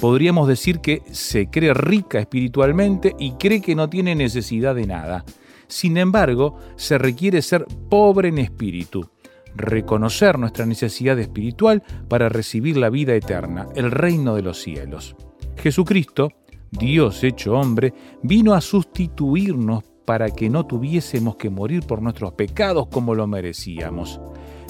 Podríamos 0.00 0.48
decir 0.48 0.80
que 0.80 1.02
se 1.10 1.50
cree 1.50 1.74
rica 1.74 2.18
espiritualmente 2.18 3.14
y 3.18 3.32
cree 3.32 3.60
que 3.60 3.74
no 3.74 3.90
tiene 3.90 4.14
necesidad 4.14 4.74
de 4.74 4.86
nada. 4.86 5.24
Sin 5.68 5.98
embargo, 5.98 6.56
se 6.76 6.96
requiere 6.96 7.42
ser 7.42 7.66
pobre 7.90 8.30
en 8.30 8.38
espíritu 8.38 9.08
reconocer 9.54 10.38
nuestra 10.38 10.66
necesidad 10.66 11.18
espiritual 11.18 11.82
para 12.08 12.28
recibir 12.28 12.76
la 12.76 12.90
vida 12.90 13.14
eterna, 13.14 13.68
el 13.74 13.90
reino 13.90 14.34
de 14.34 14.42
los 14.42 14.60
cielos. 14.60 15.16
Jesucristo, 15.56 16.30
Dios 16.70 17.24
hecho 17.24 17.54
hombre, 17.54 17.92
vino 18.22 18.54
a 18.54 18.60
sustituirnos 18.60 19.84
para 20.04 20.30
que 20.30 20.48
no 20.48 20.66
tuviésemos 20.66 21.36
que 21.36 21.50
morir 21.50 21.84
por 21.86 22.02
nuestros 22.02 22.32
pecados 22.32 22.88
como 22.88 23.14
lo 23.14 23.26
merecíamos. 23.26 24.20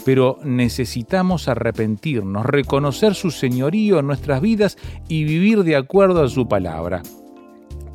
Pero 0.04 0.38
necesitamos 0.44 1.48
arrepentirnos, 1.48 2.44
reconocer 2.44 3.14
su 3.14 3.30
señorío 3.30 3.98
en 3.98 4.06
nuestras 4.06 4.40
vidas 4.40 4.78
y 5.08 5.24
vivir 5.24 5.62
de 5.62 5.76
acuerdo 5.76 6.22
a 6.22 6.28
su 6.28 6.48
palabra. 6.48 7.02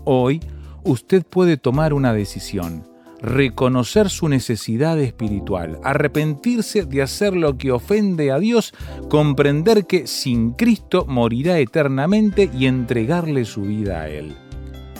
Hoy 0.05 0.39
usted 0.83 1.23
puede 1.23 1.57
tomar 1.57 1.93
una 1.93 2.13
decisión 2.13 2.83
reconocer 3.25 4.09
su 4.11 4.29
necesidad 4.29 4.99
espiritual, 4.99 5.79
arrepentirse 5.83 6.85
de 6.85 7.01
hacer 7.01 7.35
lo 7.35 7.57
que 7.57 7.71
ofende 7.71 8.31
a 8.31 8.37
Dios, 8.37 8.73
comprender 9.09 9.87
que 9.87 10.05
sin 10.05 10.51
Cristo 10.51 11.05
morirá 11.07 11.57
eternamente 11.57 12.49
y 12.53 12.67
entregarle 12.67 13.45
su 13.45 13.63
vida 13.63 14.01
a 14.01 14.09
Él. 14.09 14.33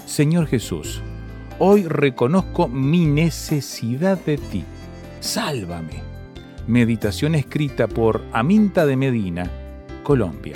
Señor 0.07 0.47
Jesús, 0.47 1.01
hoy 1.59 1.83
reconozco 1.83 2.67
mi 2.67 3.05
necesidad 3.05 4.17
de 4.25 4.37
ti. 4.37 4.63
Sálvame. 5.19 6.03
Meditación 6.67 7.35
escrita 7.35 7.87
por 7.87 8.23
Aminta 8.33 8.87
de 8.87 8.97
Medina, 8.97 9.51
Colombia. 10.03 10.55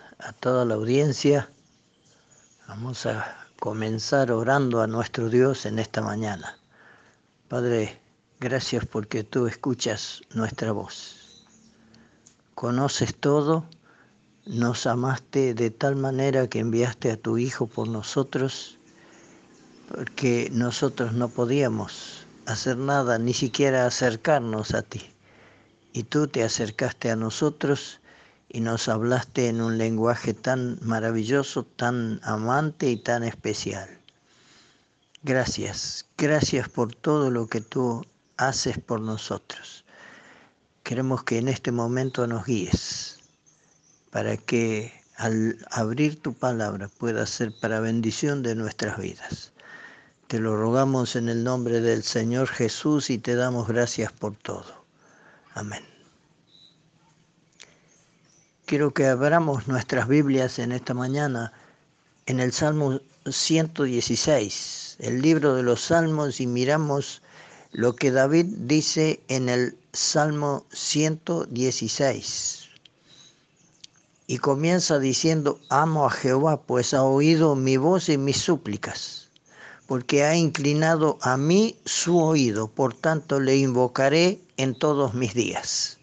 a 0.23 0.33
toda 0.33 0.65
la 0.65 0.75
audiencia. 0.75 1.49
Vamos 2.67 3.05
a 3.05 3.47
comenzar 3.59 4.31
orando 4.31 4.81
a 4.81 4.87
nuestro 4.87 5.29
Dios 5.29 5.65
en 5.65 5.79
esta 5.79 6.01
mañana. 6.01 6.57
Padre, 7.47 7.99
gracias 8.39 8.85
porque 8.85 9.23
tú 9.23 9.47
escuchas 9.47 10.21
nuestra 10.33 10.71
voz. 10.71 11.45
Conoces 12.53 13.15
todo, 13.15 13.65
nos 14.45 14.85
amaste 14.85 15.53
de 15.53 15.71
tal 15.71 15.95
manera 15.95 16.47
que 16.47 16.59
enviaste 16.59 17.11
a 17.11 17.17
tu 17.17 17.37
Hijo 17.37 17.67
por 17.67 17.87
nosotros, 17.87 18.77
porque 19.87 20.49
nosotros 20.51 21.13
no 21.13 21.29
podíamos 21.29 22.25
hacer 22.45 22.77
nada, 22.77 23.17
ni 23.17 23.33
siquiera 23.33 23.85
acercarnos 23.85 24.73
a 24.73 24.83
ti. 24.83 25.01
Y 25.93 26.03
tú 26.03 26.27
te 26.27 26.43
acercaste 26.43 27.11
a 27.11 27.15
nosotros 27.15 28.00
y 28.53 28.59
nos 28.59 28.89
hablaste 28.89 29.47
en 29.47 29.61
un 29.61 29.77
lenguaje 29.77 30.33
tan 30.33 30.77
maravilloso, 30.81 31.63
tan 31.63 32.19
amante 32.23 32.89
y 32.89 32.97
tan 32.97 33.23
especial. 33.23 33.89
Gracias, 35.23 36.05
gracias 36.17 36.67
por 36.67 36.93
todo 36.93 37.31
lo 37.31 37.47
que 37.47 37.61
tú 37.61 38.05
haces 38.37 38.77
por 38.77 38.99
nosotros. 38.99 39.85
Queremos 40.83 41.23
que 41.23 41.37
en 41.37 41.47
este 41.47 41.71
momento 41.71 42.27
nos 42.27 42.45
guíes 42.45 43.19
para 44.09 44.35
que 44.35 44.91
al 45.15 45.57
abrir 45.69 46.21
tu 46.21 46.33
palabra 46.33 46.89
pueda 46.89 47.25
ser 47.27 47.53
para 47.61 47.79
bendición 47.79 48.43
de 48.43 48.55
nuestras 48.55 48.97
vidas. 48.97 49.53
Te 50.27 50.39
lo 50.39 50.57
rogamos 50.57 51.15
en 51.15 51.29
el 51.29 51.43
nombre 51.43 51.79
del 51.79 52.03
Señor 52.03 52.47
Jesús 52.47 53.09
y 53.09 53.17
te 53.17 53.35
damos 53.35 53.67
gracias 53.67 54.11
por 54.11 54.35
todo. 54.35 54.85
Amén. 55.53 55.90
Quiero 58.71 58.93
que 58.93 59.05
abramos 59.05 59.67
nuestras 59.67 60.07
Biblias 60.07 60.57
en 60.57 60.71
esta 60.71 60.93
mañana 60.93 61.51
en 62.25 62.39
el 62.39 62.53
Salmo 62.53 63.01
116, 63.29 64.95
el 64.99 65.21
libro 65.21 65.55
de 65.55 65.63
los 65.63 65.81
Salmos, 65.81 66.39
y 66.39 66.47
miramos 66.47 67.21
lo 67.73 67.97
que 67.97 68.11
David 68.11 68.45
dice 68.59 69.19
en 69.27 69.49
el 69.49 69.77
Salmo 69.91 70.63
116. 70.71 72.69
Y 74.27 74.37
comienza 74.37 74.99
diciendo, 74.99 75.59
amo 75.67 76.05
a 76.05 76.11
Jehová, 76.11 76.61
pues 76.61 76.93
ha 76.93 77.03
oído 77.03 77.57
mi 77.57 77.75
voz 77.75 78.07
y 78.07 78.17
mis 78.17 78.37
súplicas, 78.37 79.27
porque 79.85 80.23
ha 80.23 80.37
inclinado 80.37 81.17
a 81.21 81.35
mí 81.35 81.75
su 81.83 82.17
oído, 82.17 82.69
por 82.69 82.93
tanto 82.93 83.41
le 83.41 83.57
invocaré 83.57 84.39
en 84.55 84.75
todos 84.75 85.13
mis 85.13 85.33
días 85.33 85.97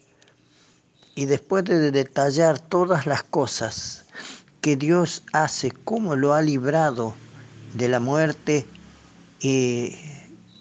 y 1.19 1.25
después 1.25 1.65
de 1.65 1.91
detallar 1.91 2.61
todas 2.61 3.05
las 3.05 3.23
cosas 3.23 4.05
que 4.61 4.77
Dios 4.77 5.21
hace, 5.33 5.69
cómo 5.69 6.15
lo 6.15 6.33
ha 6.33 6.41
librado 6.41 7.13
de 7.73 7.89
la 7.89 7.99
muerte 7.99 8.65
y 9.41 9.97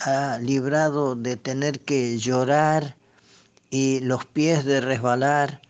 ha 0.01 0.37
librado 0.39 1.15
de 1.15 1.37
tener 1.37 1.79
que 1.79 2.19
llorar 2.19 2.97
y 3.71 4.01
los 4.01 4.25
pies 4.25 4.65
de 4.65 4.81
resbalar. 4.81 5.63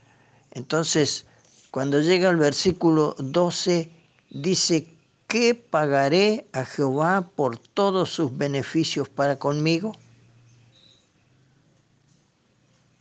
Entonces, 0.53 1.27
cuando 1.71 2.01
llega 2.01 2.31
el 2.31 2.39
versículo 2.39 3.15
12, 3.19 3.91
dice, 4.31 4.89
¿qué 5.27 5.55
pagaré 5.55 6.47
a 6.55 6.65
Jehová 6.65 7.29
por 7.37 7.59
todos 7.59 8.09
sus 8.09 8.35
beneficios 8.39 9.07
para 9.11 9.39
conmigo? 9.39 9.93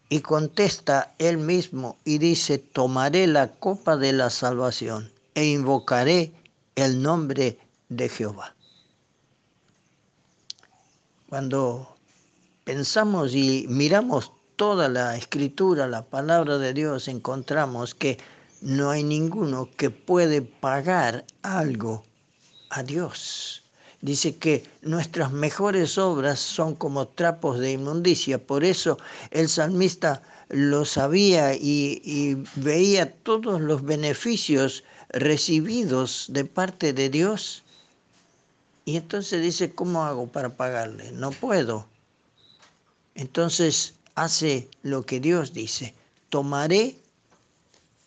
Y 0.10 0.22
contesta 0.22 1.14
él 1.18 1.38
mismo 1.38 1.98
y 2.06 2.18
dice, 2.18 2.58
tomaré 2.58 3.28
la 3.28 3.52
copa 3.54 3.98
de 3.98 4.14
la 4.14 4.30
salvación 4.30 5.12
e 5.36 5.46
invocaré 5.46 6.32
el 6.76 7.02
nombre 7.02 7.60
de 7.90 8.10
Jehová. 8.10 8.56
Cuando 11.30 11.98
pensamos 12.64 13.34
y 13.34 13.66
miramos 13.68 14.32
toda 14.56 14.88
la 14.88 15.18
escritura, 15.18 15.88
la 15.88 16.04
palabra 16.04 16.58
de 16.58 16.74
Dios, 16.74 17.08
encontramos 17.08 17.94
que 17.94 18.18
no 18.62 18.90
hay 18.90 19.04
ninguno 19.04 19.70
que 19.78 19.90
puede 19.90 20.42
pagar 20.42 21.26
algo 21.44 22.04
a 22.70 22.82
Dios. 22.84 23.67
Dice 24.02 24.38
que 24.38 24.64
nuestras 24.82 25.32
mejores 25.32 25.98
obras 25.98 26.40
son 26.40 26.76
como 26.76 27.08
trapos 27.08 27.60
de 27.60 27.72
inmundicia. 27.72 28.38
Por 28.38 28.64
eso 28.64 28.98
el 29.32 29.50
salmista 29.50 30.22
lo 30.50 30.86
sabía 30.86 31.56
y, 31.56 32.02
y 32.04 32.36
veía 32.56 33.12
todos 33.12 33.60
los 33.60 33.84
beneficios 33.84 34.84
recibidos 35.10 36.28
de 36.30 36.46
parte 36.46 36.94
de 36.94 37.10
Dios. 37.10 37.64
Y 38.86 38.98
entonces 38.98 39.42
dice, 39.42 39.74
¿cómo 39.74 40.06
hago 40.06 40.28
para 40.28 40.56
pagarle? 40.56 41.12
No 41.12 41.32
puedo. 41.32 41.88
Entonces 43.16 43.96
hace 44.16 44.70
lo 44.84 45.06
que 45.06 45.20
Dios 45.20 45.54
dice. 45.54 45.94
Tomaré 46.30 46.96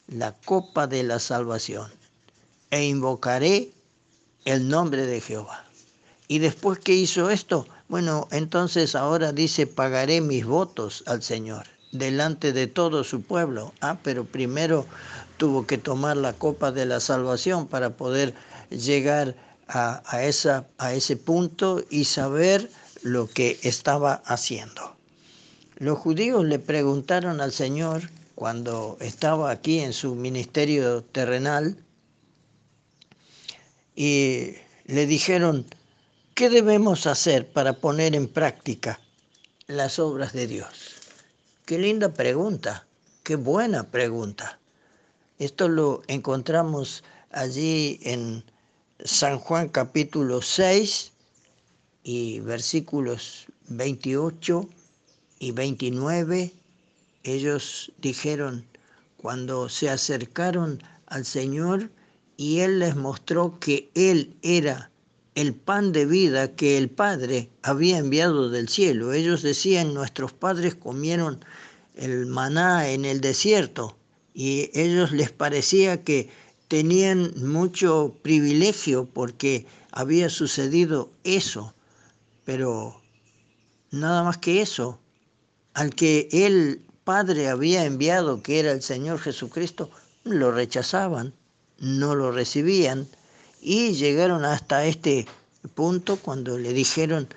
la 0.06 0.32
copa 0.32 0.86
de 0.86 1.02
la 1.02 1.18
salvación 1.18 1.90
e 2.70 2.84
invocaré 2.84 3.72
el 4.44 4.68
nombre 4.68 5.06
de 5.06 5.20
Jehová. 5.20 5.69
Y 6.30 6.38
después 6.38 6.78
que 6.78 6.94
hizo 6.94 7.28
esto, 7.28 7.66
bueno, 7.88 8.28
entonces 8.30 8.94
ahora 8.94 9.32
dice, 9.32 9.66
pagaré 9.66 10.20
mis 10.20 10.46
votos 10.46 11.02
al 11.08 11.24
Señor 11.24 11.66
delante 11.90 12.52
de 12.52 12.68
todo 12.68 13.02
su 13.02 13.22
pueblo. 13.22 13.74
Ah, 13.80 13.98
pero 14.04 14.24
primero 14.24 14.86
tuvo 15.38 15.66
que 15.66 15.76
tomar 15.76 16.16
la 16.16 16.32
copa 16.32 16.70
de 16.70 16.86
la 16.86 17.00
salvación 17.00 17.66
para 17.66 17.96
poder 17.96 18.32
llegar 18.70 19.34
a, 19.66 20.04
a, 20.06 20.22
esa, 20.22 20.68
a 20.78 20.94
ese 20.94 21.16
punto 21.16 21.82
y 21.90 22.04
saber 22.04 22.70
lo 23.02 23.26
que 23.26 23.58
estaba 23.64 24.22
haciendo. 24.24 24.94
Los 25.78 25.98
judíos 25.98 26.44
le 26.44 26.60
preguntaron 26.60 27.40
al 27.40 27.50
Señor 27.50 28.08
cuando 28.36 28.98
estaba 29.00 29.50
aquí 29.50 29.80
en 29.80 29.92
su 29.92 30.14
ministerio 30.14 31.02
terrenal 31.02 31.76
y 33.96 34.52
le 34.84 35.06
dijeron, 35.06 35.66
¿Qué 36.34 36.48
debemos 36.48 37.06
hacer 37.06 37.50
para 37.52 37.74
poner 37.74 38.14
en 38.14 38.26
práctica 38.26 38.98
las 39.66 39.98
obras 39.98 40.32
de 40.32 40.46
Dios? 40.46 40.94
Qué 41.66 41.78
linda 41.78 42.12
pregunta, 42.14 42.86
qué 43.22 43.36
buena 43.36 43.90
pregunta. 43.90 44.58
Esto 45.38 45.68
lo 45.68 46.02
encontramos 46.06 47.04
allí 47.30 48.00
en 48.02 48.42
San 49.04 49.38
Juan 49.38 49.68
capítulo 49.68 50.40
6 50.40 51.12
y 52.02 52.40
versículos 52.40 53.46
28 53.68 54.68
y 55.40 55.52
29. 55.52 56.54
Ellos 57.22 57.92
dijeron, 57.98 58.66
cuando 59.18 59.68
se 59.68 59.90
acercaron 59.90 60.82
al 61.06 61.26
Señor 61.26 61.90
y 62.38 62.60
Él 62.60 62.78
les 62.78 62.96
mostró 62.96 63.58
que 63.60 63.90
Él 63.94 64.34
era 64.40 64.90
el 65.34 65.54
pan 65.54 65.92
de 65.92 66.06
vida 66.06 66.54
que 66.54 66.76
el 66.76 66.90
Padre 66.90 67.50
había 67.62 67.98
enviado 67.98 68.50
del 68.50 68.68
cielo. 68.68 69.12
Ellos 69.12 69.42
decían, 69.42 69.94
nuestros 69.94 70.32
padres 70.32 70.74
comieron 70.74 71.44
el 71.94 72.26
maná 72.26 72.88
en 72.90 73.04
el 73.04 73.20
desierto 73.20 73.96
y 74.34 74.70
ellos 74.74 75.12
les 75.12 75.30
parecía 75.30 76.02
que 76.02 76.30
tenían 76.68 77.32
mucho 77.36 78.16
privilegio 78.22 79.04
porque 79.06 79.66
había 79.92 80.30
sucedido 80.30 81.10
eso, 81.24 81.74
pero 82.44 83.00
nada 83.90 84.22
más 84.22 84.38
que 84.38 84.62
eso, 84.62 85.00
al 85.74 85.94
que 85.94 86.28
el 86.32 86.80
Padre 87.04 87.48
había 87.48 87.84
enviado, 87.84 88.42
que 88.42 88.60
era 88.60 88.70
el 88.72 88.82
Señor 88.82 89.18
Jesucristo, 89.18 89.90
lo 90.24 90.52
rechazaban, 90.52 91.34
no 91.78 92.14
lo 92.14 92.30
recibían 92.30 93.08
y 93.60 93.92
llegaron 93.92 94.44
hasta 94.44 94.86
este 94.86 95.26
punto 95.74 96.16
cuando 96.16 96.58
le 96.58 96.72
dijeron, 96.72 97.28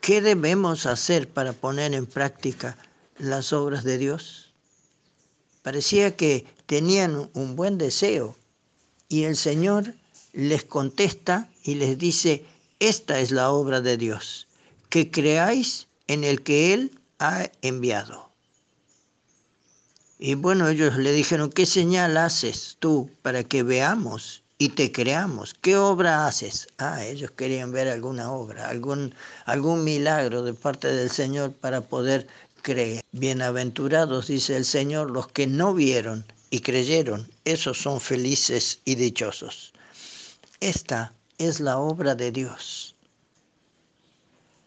¿qué 0.00 0.20
debemos 0.20 0.86
hacer 0.86 1.28
para 1.28 1.52
poner 1.52 1.94
en 1.94 2.06
práctica 2.06 2.78
las 3.18 3.52
obras 3.52 3.82
de 3.84 3.98
Dios? 3.98 4.52
Parecía 5.62 6.16
que 6.16 6.46
tenían 6.66 7.30
un 7.34 7.56
buen 7.56 7.78
deseo 7.78 8.36
y 9.08 9.24
el 9.24 9.36
Señor 9.36 9.94
les 10.32 10.64
contesta 10.64 11.48
y 11.64 11.74
les 11.74 11.98
dice, 11.98 12.44
esta 12.78 13.20
es 13.20 13.30
la 13.30 13.50
obra 13.50 13.80
de 13.80 13.96
Dios, 13.96 14.46
que 14.88 15.10
creáis 15.10 15.88
en 16.06 16.24
el 16.24 16.42
que 16.42 16.74
Él 16.74 16.98
ha 17.18 17.50
enviado. 17.60 18.30
Y 20.18 20.34
bueno, 20.34 20.68
ellos 20.68 20.96
le 20.96 21.12
dijeron, 21.12 21.50
¿qué 21.50 21.66
señal 21.66 22.16
haces 22.16 22.76
tú 22.78 23.10
para 23.22 23.42
que 23.44 23.64
veamos 23.64 24.41
y 24.62 24.68
te 24.68 24.92
creamos. 24.92 25.54
¿Qué 25.60 25.76
obra 25.76 26.28
haces? 26.28 26.68
Ah, 26.78 27.04
ellos 27.04 27.32
querían 27.32 27.72
ver 27.72 27.88
alguna 27.88 28.30
obra, 28.30 28.68
algún, 28.68 29.12
algún 29.44 29.82
milagro 29.82 30.44
de 30.44 30.54
parte 30.54 30.86
del 30.86 31.10
Señor 31.10 31.52
para 31.52 31.80
poder 31.80 32.28
creer. 32.62 33.02
Bienaventurados, 33.10 34.28
dice 34.28 34.56
el 34.56 34.64
Señor, 34.64 35.10
los 35.10 35.26
que 35.26 35.48
no 35.48 35.74
vieron 35.74 36.24
y 36.50 36.60
creyeron, 36.60 37.28
esos 37.44 37.82
son 37.82 38.00
felices 38.00 38.78
y 38.84 38.94
dichosos. 38.94 39.72
Esta 40.60 41.12
es 41.38 41.58
la 41.58 41.78
obra 41.78 42.14
de 42.14 42.30
Dios. 42.30 42.94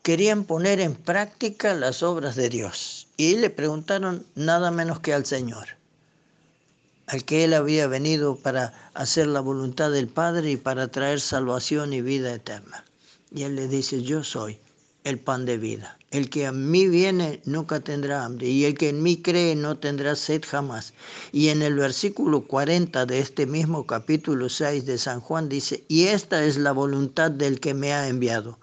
Querían 0.02 0.44
poner 0.44 0.82
en 0.82 0.94
práctica 0.94 1.74
las 1.74 2.04
obras 2.04 2.36
de 2.36 2.50
Dios 2.50 3.08
y 3.16 3.38
le 3.38 3.50
preguntaron 3.50 4.26
nada 4.36 4.72
menos 4.72 5.00
que 5.00 5.14
al 5.14 5.26
Señor 5.26 5.75
al 7.08 7.24
que 7.24 7.44
él 7.44 7.54
había 7.54 7.88
venido 7.88 8.36
para 8.36 8.92
hacer 8.94 9.28
la 9.28 9.40
voluntad 9.40 9.92
del 9.92 10.08
Padre 10.08 10.52
y 10.52 10.58
para 10.58 10.88
traer 10.88 11.20
salvación 11.22 11.94
y 11.94 12.02
vida 12.02 12.34
eterna. 12.34 12.86
Y 13.34 13.44
él 13.44 13.56
le 13.56 13.68
dice, 13.68 14.02
yo 14.02 14.24
soy 14.24 14.60
el 15.04 15.20
pan 15.20 15.46
de 15.46 15.58
vida. 15.58 15.98
El 16.12 16.30
que 16.30 16.48
a 16.48 16.52
mí 16.52 16.88
viene 16.88 17.42
nunca 17.46 17.80
tendrá 17.80 18.26
hambre 18.26 18.48
y 18.48 18.66
el 18.66 18.76
que 18.76 18.90
en 18.90 19.04
mí 19.04 19.18
cree 19.18 19.56
no 19.56 19.78
tendrá 19.78 20.16
sed 20.16 20.44
jamás. 20.48 20.94
Y 21.32 21.50
en 21.50 21.62
el 21.62 21.76
versículo 21.76 22.42
40 22.48 23.06
de 23.06 23.20
este 23.20 23.46
mismo 23.46 23.86
capítulo 23.86 24.50
6 24.50 24.86
de 24.86 24.98
San 24.98 25.20
Juan 25.20 25.48
dice, 25.48 25.84
y 25.88 26.06
esta 26.06 26.44
es 26.44 26.58
la 26.58 26.72
voluntad 26.72 27.30
del 27.32 27.60
que 27.60 27.74
me 27.74 27.94
ha 27.94 28.08
enviado, 28.08 28.58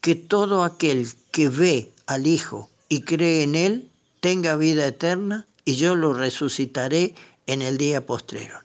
que 0.00 0.14
todo 0.14 0.64
aquel 0.64 1.08
que 1.30 1.48
ve 1.48 1.92
al 2.06 2.26
Hijo 2.26 2.70
y 2.88 3.02
cree 3.02 3.42
en 3.42 3.54
él 3.54 3.90
tenga 4.20 4.56
vida 4.56 4.86
eterna 4.86 5.46
y 5.64 5.74
yo 5.74 5.96
lo 5.96 6.14
resucitaré 6.14 7.14
en 7.46 7.62
el 7.62 7.78
día 7.78 8.04
postrero. 8.04 8.60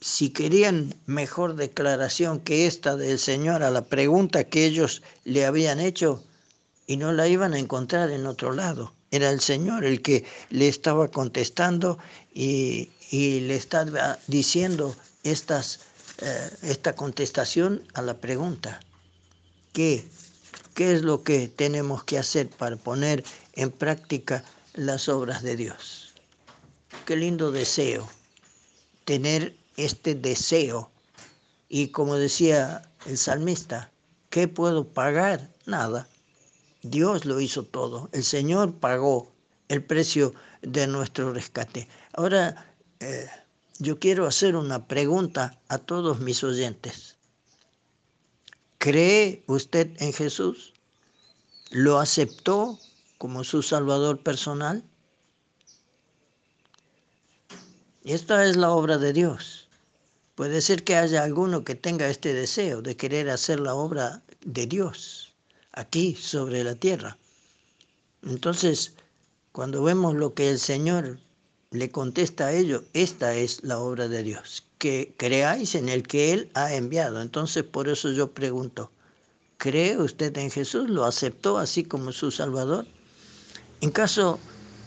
Si 0.00 0.30
querían 0.30 0.94
mejor 1.06 1.56
declaración 1.56 2.40
que 2.40 2.66
esta 2.66 2.96
del 2.96 3.18
Señor 3.18 3.62
a 3.62 3.70
la 3.70 3.84
pregunta 3.84 4.44
que 4.44 4.64
ellos 4.64 5.02
le 5.24 5.44
habían 5.44 5.78
hecho, 5.78 6.24
y 6.90 6.96
no 6.96 7.12
la 7.12 7.28
iban 7.28 7.54
a 7.54 7.58
encontrar 7.60 8.10
en 8.10 8.26
otro 8.26 8.52
lado. 8.52 8.92
Era 9.12 9.30
el 9.30 9.38
Señor 9.38 9.84
el 9.84 10.02
que 10.02 10.24
le 10.48 10.66
estaba 10.66 11.06
contestando 11.06 11.98
y, 12.34 12.90
le 13.12 13.54
estaba 13.54 14.18
diciendo 14.26 14.96
estas, 15.22 15.78
eh, 16.18 16.50
esta 16.62 16.96
contestación 16.96 17.84
a 17.94 18.02
la 18.02 18.14
pregunta. 18.14 18.80
¿Qué? 19.72 20.04
¿Qué 20.74 20.94
es 20.94 21.02
lo 21.02 21.22
que 21.22 21.46
tenemos 21.46 22.02
que 22.02 22.18
hacer 22.18 22.48
para 22.48 22.74
poner 22.74 23.22
en 23.52 23.70
práctica 23.70 24.42
las 24.74 25.08
obras 25.08 25.42
de 25.42 25.56
Dios. 25.56 26.14
Qué 27.06 27.16
lindo 27.16 27.52
deseo, 27.52 28.08
tener 29.04 29.56
este 29.76 30.14
deseo. 30.14 30.90
Y 31.68 31.88
como 31.88 32.16
decía 32.16 32.82
el 33.06 33.16
salmista, 33.16 33.90
¿qué 34.28 34.48
puedo 34.48 34.88
pagar? 34.88 35.50
Nada. 35.66 36.08
Dios 36.82 37.24
lo 37.24 37.40
hizo 37.40 37.64
todo. 37.64 38.08
El 38.12 38.24
Señor 38.24 38.74
pagó 38.74 39.30
el 39.68 39.84
precio 39.84 40.34
de 40.62 40.86
nuestro 40.86 41.32
rescate. 41.32 41.88
Ahora, 42.12 42.74
eh, 43.00 43.28
yo 43.78 43.98
quiero 43.98 44.26
hacer 44.26 44.56
una 44.56 44.86
pregunta 44.86 45.58
a 45.68 45.78
todos 45.78 46.20
mis 46.20 46.42
oyentes. 46.44 47.16
¿Cree 48.78 49.42
usted 49.46 49.90
en 49.98 50.12
Jesús? 50.12 50.74
¿Lo 51.70 51.98
aceptó 51.98 52.78
como 53.20 53.44
su 53.44 53.60
salvador 53.60 54.22
personal? 54.22 54.82
Esta 58.02 58.46
es 58.46 58.56
la 58.56 58.70
obra 58.70 58.96
de 58.96 59.12
Dios. 59.12 59.68
Puede 60.36 60.62
ser 60.62 60.84
que 60.84 60.96
haya 60.96 61.22
alguno 61.22 61.62
que 61.62 61.74
tenga 61.74 62.08
este 62.08 62.32
deseo 62.32 62.80
de 62.80 62.96
querer 62.96 63.28
hacer 63.28 63.60
la 63.60 63.74
obra 63.74 64.22
de 64.40 64.66
Dios 64.66 65.34
aquí 65.72 66.14
sobre 66.14 66.64
la 66.64 66.74
tierra. 66.74 67.18
Entonces, 68.22 68.94
cuando 69.52 69.82
vemos 69.82 70.14
lo 70.14 70.32
que 70.32 70.48
el 70.48 70.58
Señor 70.58 71.18
le 71.72 71.90
contesta 71.90 72.46
a 72.46 72.52
ellos, 72.54 72.84
esta 72.94 73.34
es 73.34 73.62
la 73.62 73.80
obra 73.80 74.08
de 74.08 74.22
Dios, 74.22 74.64
que 74.78 75.12
creáis 75.18 75.74
en 75.74 75.90
el 75.90 76.04
que 76.04 76.32
Él 76.32 76.50
ha 76.54 76.72
enviado. 76.72 77.20
Entonces, 77.20 77.64
por 77.64 77.86
eso 77.86 78.12
yo 78.12 78.32
pregunto, 78.32 78.90
¿cree 79.58 79.98
usted 79.98 80.34
en 80.38 80.50
Jesús? 80.50 80.88
¿Lo 80.88 81.04
aceptó 81.04 81.58
así 81.58 81.84
como 81.84 82.12
su 82.12 82.30
Salvador? 82.30 82.86
En 83.82 83.90
caso 83.90 84.38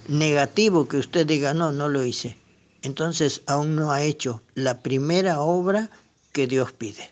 negativo 0.08 0.88
que 0.88 0.98
usted 0.98 1.26
diga, 1.26 1.54
no, 1.56 1.72
no 1.72 1.90
lo 1.90 2.06
hice, 2.06 2.38
entonces 2.84 3.42
aún 3.48 3.76
no 3.76 3.92
ha 3.92 4.04
hecho 4.04 4.44
la 4.54 4.84
primera 4.84 5.42
obra 5.42 5.90
que 6.32 6.46
Dios 6.46 6.74
pide. 6.74 7.12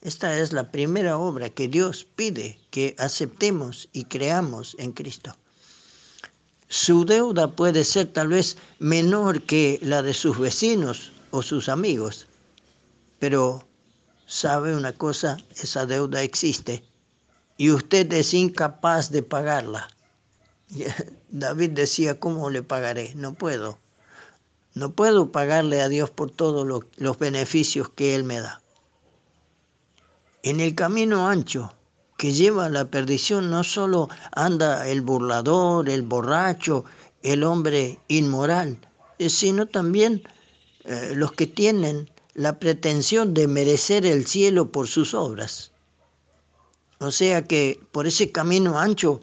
Esta 0.00 0.38
es 0.38 0.52
la 0.52 0.72
primera 0.72 1.18
obra 1.18 1.50
que 1.50 1.68
Dios 1.68 2.06
pide 2.16 2.58
que 2.70 2.96
aceptemos 2.98 3.88
y 3.92 4.04
creamos 4.04 4.74
en 4.78 4.92
Cristo. 4.92 5.36
Su 6.68 7.04
deuda 7.04 7.52
puede 7.52 7.84
ser 7.84 8.12
tal 8.12 8.28
vez 8.28 8.56
menor 8.78 9.42
que 9.42 9.78
la 9.82 10.02
de 10.02 10.14
sus 10.14 10.38
vecinos 10.38 11.12
o 11.30 11.42
sus 11.42 11.68
amigos, 11.68 12.26
pero 13.20 13.64
sabe 14.26 14.74
una 14.74 14.92
cosa, 14.92 15.36
esa 15.54 15.86
deuda 15.86 16.22
existe 16.22 16.82
y 17.56 17.70
usted 17.70 18.12
es 18.12 18.34
incapaz 18.34 19.10
de 19.10 19.22
pagarla. 19.22 19.88
David 21.30 21.70
decía, 21.70 22.18
¿cómo 22.18 22.50
le 22.50 22.62
pagaré? 22.62 23.12
No 23.14 23.34
puedo. 23.34 23.78
No 24.74 24.92
puedo 24.92 25.32
pagarle 25.32 25.80
a 25.82 25.88
Dios 25.88 26.10
por 26.10 26.30
todos 26.30 26.84
los 26.96 27.18
beneficios 27.18 27.88
que 27.90 28.14
Él 28.14 28.24
me 28.24 28.40
da. 28.40 28.60
En 30.42 30.60
el 30.60 30.74
camino 30.74 31.28
ancho 31.28 31.74
que 32.16 32.32
lleva 32.32 32.66
a 32.66 32.70
la 32.70 32.84
perdición 32.84 33.50
no 33.50 33.64
solo 33.64 34.08
anda 34.32 34.86
el 34.88 35.00
burlador, 35.00 35.88
el 35.88 36.02
borracho, 36.02 36.84
el 37.22 37.42
hombre 37.44 37.98
inmoral, 38.08 38.78
eh, 39.18 39.30
sino 39.30 39.66
también 39.66 40.22
eh, 40.84 41.12
los 41.14 41.32
que 41.32 41.46
tienen 41.46 42.10
la 42.34 42.58
pretensión 42.58 43.34
de 43.34 43.48
merecer 43.48 44.06
el 44.06 44.26
cielo 44.26 44.70
por 44.70 44.86
sus 44.86 45.14
obras. 45.14 45.72
O 46.98 47.10
sea 47.10 47.42
que 47.42 47.80
por 47.90 48.06
ese 48.06 48.30
camino 48.30 48.78
ancho 48.78 49.22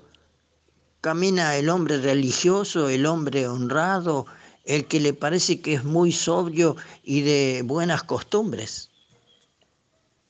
camina 1.08 1.56
el 1.56 1.70
hombre 1.70 2.02
religioso, 2.02 2.90
el 2.90 3.06
hombre 3.06 3.48
honrado, 3.48 4.26
el 4.66 4.88
que 4.88 5.00
le 5.00 5.14
parece 5.14 5.62
que 5.62 5.76
es 5.76 5.86
muy 5.86 6.12
sobrio 6.12 6.76
y 7.02 7.22
de 7.22 7.62
buenas 7.64 8.04
costumbres. 8.04 8.90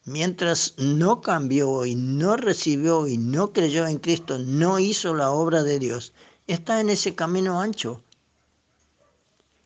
Mientras 0.05 0.75
no 0.77 1.19
cambió 1.21 1.83
y 1.87 1.95
no 1.95 2.37
recibió 2.37 3.07
y 3.07 3.17
no 3.17 3.53
creyó 3.53 3.87
en 3.87 3.97
Cristo, 3.97 4.37
no 4.37 4.77
hizo 4.77 5.15
la 5.15 5.31
obra 5.31 5.63
de 5.63 5.79
Dios, 5.79 6.13
está 6.45 6.79
en 6.79 6.91
ese 6.91 7.15
camino 7.15 7.59
ancho. 7.59 8.03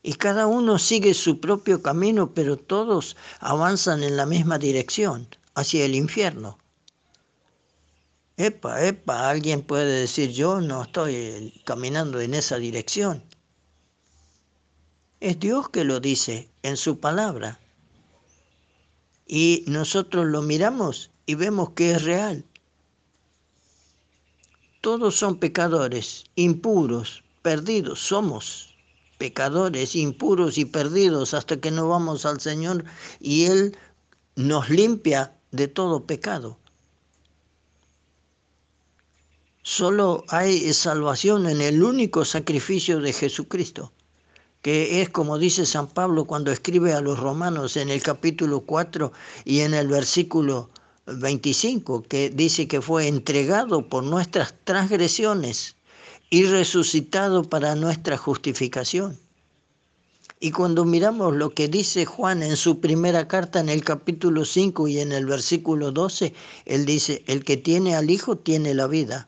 Y 0.03 0.13
cada 0.13 0.47
uno 0.47 0.79
sigue 0.79 1.13
su 1.13 1.41
propio 1.41 1.81
camino, 1.81 2.33
pero 2.33 2.55
todos 2.55 3.17
avanzan 3.41 4.01
en 4.01 4.15
la 4.15 4.25
misma 4.25 4.57
dirección, 4.57 5.27
hacia 5.55 5.83
el 5.83 5.93
infierno. 5.93 6.57
Epa, 8.43 8.83
epa, 8.83 9.29
alguien 9.29 9.61
puede 9.61 9.99
decir, 9.99 10.31
yo 10.31 10.61
no 10.61 10.81
estoy 10.81 11.61
caminando 11.63 12.19
en 12.19 12.33
esa 12.33 12.57
dirección. 12.57 13.23
Es 15.19 15.39
Dios 15.39 15.69
que 15.69 15.83
lo 15.83 15.99
dice 15.99 16.49
en 16.63 16.75
su 16.75 16.99
palabra. 16.99 17.59
Y 19.27 19.63
nosotros 19.67 20.25
lo 20.25 20.41
miramos 20.41 21.11
y 21.27 21.35
vemos 21.35 21.69
que 21.75 21.91
es 21.91 22.03
real. 22.03 22.43
Todos 24.81 25.17
son 25.17 25.37
pecadores, 25.37 26.23
impuros, 26.33 27.23
perdidos, 27.43 27.99
somos 27.99 28.75
pecadores, 29.19 29.95
impuros 29.95 30.57
y 30.57 30.65
perdidos 30.65 31.35
hasta 31.35 31.57
que 31.57 31.69
no 31.69 31.89
vamos 31.89 32.25
al 32.25 32.41
Señor 32.41 32.85
y 33.19 33.45
Él 33.45 33.77
nos 34.35 34.67
limpia 34.71 35.31
de 35.51 35.67
todo 35.67 36.07
pecado. 36.07 36.57
Solo 39.63 40.23
hay 40.27 40.73
salvación 40.73 41.47
en 41.47 41.61
el 41.61 41.83
único 41.83 42.25
sacrificio 42.25 42.99
de 42.99 43.13
Jesucristo 43.13 43.91
que 44.61 45.01
es 45.01 45.09
como 45.09 45.39
dice 45.39 45.65
San 45.65 45.87
Pablo 45.87 46.25
cuando 46.25 46.51
escribe 46.51 46.93
a 46.93 47.01
los 47.01 47.19
romanos 47.19 47.77
en 47.77 47.89
el 47.89 48.03
capítulo 48.03 48.61
4 48.61 49.11
y 49.43 49.61
en 49.61 49.73
el 49.73 49.87
versículo 49.87 50.69
25, 51.07 52.03
que 52.03 52.29
dice 52.29 52.67
que 52.67 52.79
fue 52.79 53.07
entregado 53.07 53.89
por 53.89 54.03
nuestras 54.03 54.53
transgresiones 54.63 55.75
y 56.29 56.45
resucitado 56.45 57.43
para 57.43 57.75
nuestra 57.75 58.17
justificación. 58.17 59.19
Y 60.39 60.51
cuando 60.51 60.85
miramos 60.85 61.35
lo 61.35 61.53
que 61.53 61.67
dice 61.67 62.05
Juan 62.05 62.43
en 62.43 62.55
su 62.55 62.79
primera 62.79 63.27
carta 63.27 63.59
en 63.59 63.69
el 63.69 63.83
capítulo 63.83 64.45
5 64.45 64.87
y 64.87 64.99
en 64.99 65.11
el 65.11 65.25
versículo 65.25 65.91
12, 65.91 66.33
él 66.65 66.85
dice, 66.85 67.23
el 67.27 67.43
que 67.43 67.57
tiene 67.57 67.95
al 67.95 68.09
Hijo 68.09 68.37
tiene 68.37 68.73
la 68.73 68.87
vida. 68.87 69.27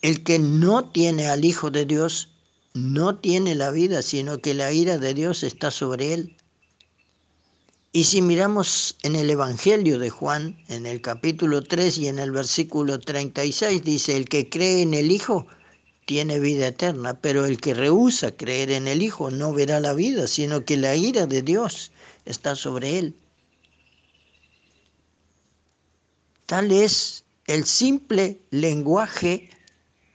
El 0.00 0.22
que 0.22 0.38
no 0.38 0.90
tiene 0.90 1.28
al 1.28 1.44
Hijo 1.44 1.70
de 1.70 1.84
Dios 1.84 2.28
no 2.74 3.16
tiene 3.16 3.54
la 3.54 3.70
vida, 3.70 4.02
sino 4.02 4.38
que 4.38 4.54
la 4.54 4.72
ira 4.72 4.98
de 4.98 5.14
Dios 5.14 5.42
está 5.42 5.70
sobre 5.70 6.14
él. 6.14 6.36
Y 7.92 8.04
si 8.04 8.22
miramos 8.22 8.96
en 9.02 9.16
el 9.16 9.28
Evangelio 9.30 9.98
de 9.98 10.10
Juan, 10.10 10.56
en 10.68 10.86
el 10.86 11.00
capítulo 11.00 11.62
3 11.62 11.98
y 11.98 12.08
en 12.08 12.18
el 12.18 12.30
versículo 12.30 13.00
36, 13.00 13.82
dice, 13.82 14.16
el 14.16 14.28
que 14.28 14.48
cree 14.48 14.82
en 14.82 14.94
el 14.94 15.10
Hijo 15.10 15.46
tiene 16.06 16.38
vida 16.38 16.68
eterna, 16.68 17.20
pero 17.20 17.44
el 17.44 17.60
que 17.60 17.74
rehúsa 17.74 18.30
creer 18.30 18.70
en 18.70 18.86
el 18.86 19.02
Hijo 19.02 19.30
no 19.30 19.52
verá 19.52 19.80
la 19.80 19.94
vida, 19.94 20.28
sino 20.28 20.64
que 20.64 20.76
la 20.76 20.94
ira 20.94 21.26
de 21.26 21.42
Dios 21.42 21.90
está 22.24 22.54
sobre 22.54 22.98
él. 22.98 23.16
Tal 26.46 26.70
es 26.70 27.24
el 27.46 27.64
simple 27.64 28.40
lenguaje 28.50 29.50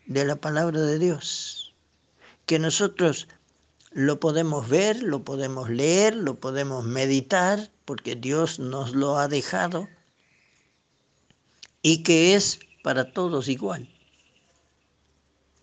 de 0.06 0.26
la 0.26 0.36
palabra 0.36 0.82
de 0.82 1.00
Dios 1.00 1.64
que 2.46 2.60
nosotros 2.60 3.28
lo 3.92 4.20
podemos 4.20 4.68
ver, 4.68 5.02
lo 5.04 5.24
podemos 5.24 5.70
leer, 5.70 6.16
lo 6.16 6.40
podemos 6.40 6.84
meditar, 6.84 7.72
porque 7.86 8.16
Dios 8.16 8.60
nos 8.60 8.94
lo 8.96 9.18
ha 9.18 9.28
dejado, 9.28 9.88
y 11.82 12.04
que 12.04 12.36
es 12.36 12.60
para 12.84 13.12
todos 13.12 13.48
igual. 13.48 13.90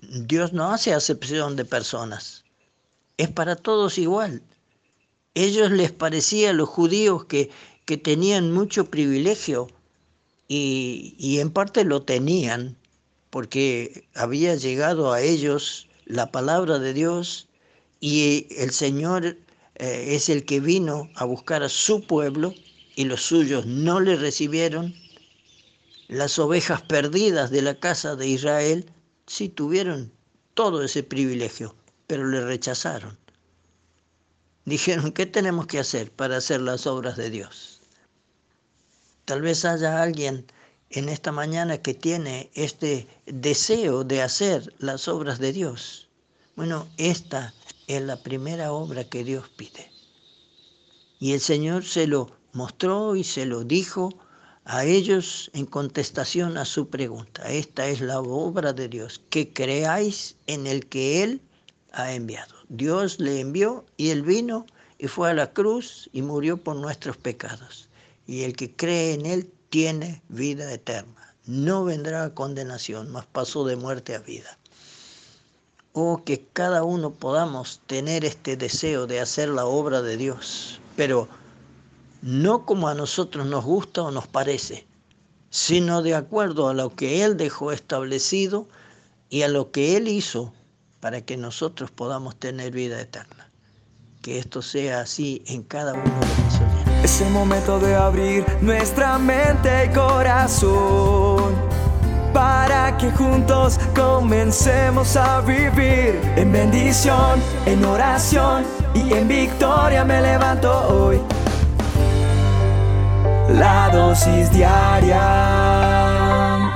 Dios 0.01 0.53
no 0.53 0.71
hace 0.71 0.95
acepción 0.95 1.57
de 1.57 1.65
personas, 1.65 2.45
es 3.17 3.29
para 3.29 3.57
todos 3.57 3.99
igual. 3.99 4.43
Ellos 5.35 5.71
les 5.71 5.93
parecía 5.93 6.51
a 6.51 6.55
los 6.55 6.69
judíos 6.69 7.25
que, 7.27 7.51
que 7.85 7.97
tenían 7.97 8.53
mucho 8.53 8.87
privilegio 8.87 9.69
y, 10.49 11.15
y 11.19 11.41
en 11.41 11.51
parte 11.51 11.85
lo 11.85 12.03
tenían, 12.03 12.77
porque 13.31 14.09
había 14.15 14.55
llegado 14.57 15.13
a 15.13 15.23
ellos 15.23 15.89
la 16.05 16.31
palabra 16.31 16.79
de 16.79 16.93
Dios 16.93 17.49
y 18.01 18.47
el 18.59 18.73
Señor 18.73 19.25
eh, 19.25 19.37
es 19.77 20.29
el 20.29 20.45
que 20.45 20.61
vino 20.61 21.09
a 21.15 21.25
buscar 21.25 21.63
a 21.63 21.69
su 21.69 22.07
pueblo 22.07 22.55
y 22.97 23.05
los 23.05 23.23
suyos 23.23 23.67
no 23.67 24.01
le 24.01 24.17
recibieron. 24.17 24.95
Las 26.09 26.39
ovejas 26.39 26.83
perdidas 26.83 27.51
de 27.51 27.63
la 27.63 27.79
casa 27.79 28.17
de 28.17 28.27
Israel 28.27 28.91
sí 29.27 29.49
tuvieron 29.49 30.13
todo 30.55 30.83
ese 30.83 31.05
privilegio, 31.05 31.77
pero 32.09 32.27
le 32.27 32.45
rechazaron. 32.45 33.17
Dijeron, 34.65 35.13
¿qué 35.13 35.27
tenemos 35.27 35.67
que 35.67 35.79
hacer 35.79 36.11
para 36.11 36.37
hacer 36.37 36.61
las 36.61 36.87
obras 36.87 37.17
de 37.17 37.31
Dios? 37.31 37.81
Tal 39.25 39.41
vez 39.41 39.65
haya 39.65 40.03
alguien 40.03 40.45
en 40.91 41.09
esta 41.09 41.31
mañana 41.31 41.79
que 41.79 41.95
tiene 41.95 42.51
este 42.55 43.07
deseo 43.27 44.03
de 44.03 44.23
hacer 44.23 44.75
las 44.79 45.07
obras 45.07 45.39
de 45.39 45.53
Dios. 45.53 46.09
Bueno, 46.57 46.89
esta 46.97 47.55
es 47.87 48.03
la 48.03 48.17
primera 48.17 48.73
obra 48.73 49.05
que 49.05 49.25
Dios 49.25 49.49
pide. 49.57 49.91
Y 51.21 51.33
el 51.33 51.41
Señor 51.41 51.85
se 51.85 52.07
lo 52.07 52.33
mostró 52.53 53.15
y 53.15 53.23
se 53.23 53.47
lo 53.47 53.63
dijo 53.63 54.13
a 54.65 54.85
ellos 54.85 55.51
en 55.55 55.67
contestación 55.67 56.59
a 56.59 56.65
su 56.65 56.89
pregunta. 56.89 57.49
Esta 57.51 57.87
es 57.87 58.01
la 58.01 58.21
obra 58.21 58.73
de 58.73 58.89
Dios, 58.89 59.21
que 59.31 59.53
creáis 59.53 60.37
en 60.47 60.67
el 60.67 60.87
que 60.87 61.23
Él 61.23 61.41
ha 61.93 62.13
enviado. 62.13 62.55
Dios 62.69 63.21
le 63.21 63.41
envió 63.41 63.85
y 63.97 64.11
Él 64.11 64.23
vino 64.23 64.67
y 64.99 65.07
fue 65.07 65.31
a 65.31 65.35
la 65.35 65.53
cruz 65.53 66.11
y 66.13 66.23
murió 66.23 66.57
por 66.57 66.77
nuestros 66.77 67.17
pecados. 67.17 67.89
Y 68.27 68.43
el 68.43 68.55
que 68.55 68.75
cree 68.75 69.15
en 69.15 69.27
Él 69.27 69.53
tiene 69.71 70.23
vida 70.29 70.71
eterna. 70.73 71.35
No 71.47 71.85
vendrá 71.85 72.25
a 72.25 72.35
condenación, 72.35 73.11
mas 73.11 73.25
pasó 73.27 73.65
de 73.65 73.77
muerte 73.77 74.15
a 74.15 74.19
vida. 74.19 74.59
Oh, 75.93 76.23
que 76.25 76.45
cada 76.53 76.85
uno 76.85 77.11
podamos 77.11 77.81
tener 77.87 78.25
este 78.25 78.57
deseo 78.57 79.07
de 79.07 79.21
hacer 79.21 79.49
la 79.49 79.65
obra 79.65 80.03
de 80.03 80.17
Dios, 80.17 80.81
pero 80.97 81.29
no 82.23 82.67
como 82.67 82.89
a 82.89 82.95
nosotros 82.95 83.47
nos 83.47 83.65
gusta 83.65 84.03
o 84.03 84.11
nos 84.11 84.29
parece, 84.29 84.87
sino 85.51 86.03
de 86.03 86.15
acuerdo 86.15 86.69
a 86.69 86.75
lo 86.75 86.95
que 86.95 87.25
Él 87.25 87.37
dejó 87.37 87.73
establecido 87.73 88.69
y 89.31 89.43
a 89.43 89.49
lo 89.49 89.71
que 89.73 89.97
Él 89.97 90.07
hizo 90.07 90.53
para 91.01 91.23
que 91.23 91.37
nosotros 91.37 91.91
podamos 91.91 92.37
tener 92.37 92.73
vida 92.73 93.01
eterna. 93.01 93.51
Que 94.23 94.39
esto 94.39 94.63
sea 94.63 95.01
así 95.01 95.43
en 95.47 95.63
cada 95.63 95.95
uno 95.95 96.05
de 96.05 96.27
oyentes. 96.27 96.80
Es 97.11 97.21
el 97.23 97.31
momento 97.31 97.81
de 97.81 97.97
abrir 97.97 98.47
nuestra 98.61 99.19
mente 99.19 99.87
y 99.87 99.89
corazón 99.89 101.57
para 102.33 102.97
que 102.97 103.11
juntos 103.11 103.81
comencemos 103.97 105.17
a 105.17 105.41
vivir 105.41 106.21
en 106.37 106.53
bendición, 106.53 107.43
en 107.67 107.85
oración 107.85 108.63
y 108.95 109.13
en 109.13 109.27
victoria 109.27 110.05
me 110.05 110.23
levanto 110.23 110.71
hoy. 110.87 111.19
La 113.59 113.91
dosis 113.93 114.53
diaria 114.53 115.19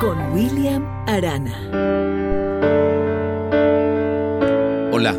con 0.00 0.32
William 0.32 0.84
Arana. 1.06 1.54
Hola, 4.90 5.14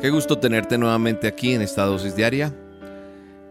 qué 0.00 0.10
gusto 0.10 0.36
tenerte 0.36 0.76
nuevamente 0.78 1.28
aquí 1.28 1.54
en 1.54 1.62
esta 1.62 1.84
dosis 1.84 2.16
diaria 2.16 2.52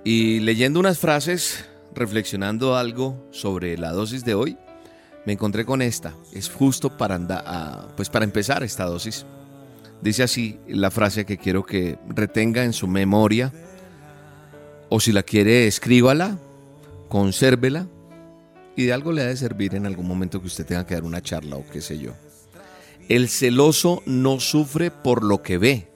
y 0.06 0.40
leyendo 0.40 0.80
unas 0.80 1.00
frases, 1.00 1.66
reflexionando 1.94 2.78
algo 2.78 3.28
sobre 3.32 3.78
la 3.78 3.92
dosis 3.92 4.24
de 4.24 4.36
hoy, 4.36 4.58
me 5.26 5.34
encontré 5.34 5.66
con 5.66 5.82
esta. 5.82 6.16
Es 6.32 6.50
justo 6.50 6.98
para, 6.98 7.16
andar, 7.16 7.94
pues 7.98 8.10
para 8.10 8.24
empezar 8.24 8.64
esta 8.64 8.86
dosis. 8.86 9.26
Dice 10.02 10.24
así 10.24 10.60
la 10.68 10.92
frase 10.92 11.26
que 11.26 11.38
quiero 11.38 11.66
que 11.66 11.98
retenga 12.08 12.64
en 12.64 12.72
su 12.72 12.88
memoria, 12.88 13.52
o 14.88 15.02
si 15.02 15.12
la 15.12 15.24
quiere, 15.24 15.68
escríbala 15.68 16.40
consérvela 17.08 17.88
y 18.76 18.84
de 18.84 18.94
algo 18.94 19.12
le 19.12 19.22
ha 19.22 19.28
de 19.28 19.38
servir 19.38 19.76
en 19.76 19.86
algún 19.86 20.08
momento 20.08 20.42
que 20.42 20.48
usted 20.48 20.66
tenga 20.66 20.86
que 20.86 20.96
dar 20.96 21.04
una 21.04 21.22
charla 21.22 21.56
o 21.56 21.66
qué 21.66 21.82
sé 21.82 21.98
yo. 21.98 22.12
El 23.08 23.30
celoso 23.30 24.02
no 24.06 24.40
sufre 24.40 24.92
por 24.92 25.24
lo 25.24 25.42
que 25.42 25.58
ve, 25.58 25.88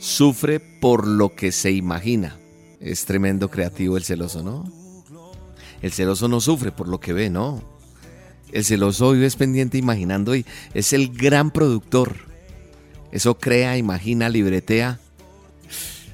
sufre 0.00 0.60
por 0.60 1.06
lo 1.06 1.34
que 1.34 1.52
se 1.52 1.72
imagina. 1.72 2.38
Es 2.80 3.04
tremendo 3.04 3.50
creativo 3.50 3.96
el 3.96 4.04
celoso, 4.04 4.42
¿no? 4.42 4.64
El 5.82 5.92
celoso 5.92 6.28
no 6.28 6.40
sufre 6.40 6.72
por 6.72 6.88
lo 6.88 7.00
que 7.00 7.12
ve, 7.12 7.30
no. 7.30 7.62
El 8.52 8.64
celoso 8.64 9.12
vive 9.12 9.30
pendiente 9.30 9.78
imaginando 9.78 10.34
y 10.34 10.46
es 10.74 10.92
el 10.92 11.12
gran 11.12 11.50
productor. 11.50 12.16
Eso 13.12 13.38
crea, 13.38 13.76
imagina, 13.76 14.28
libretea. 14.28 15.00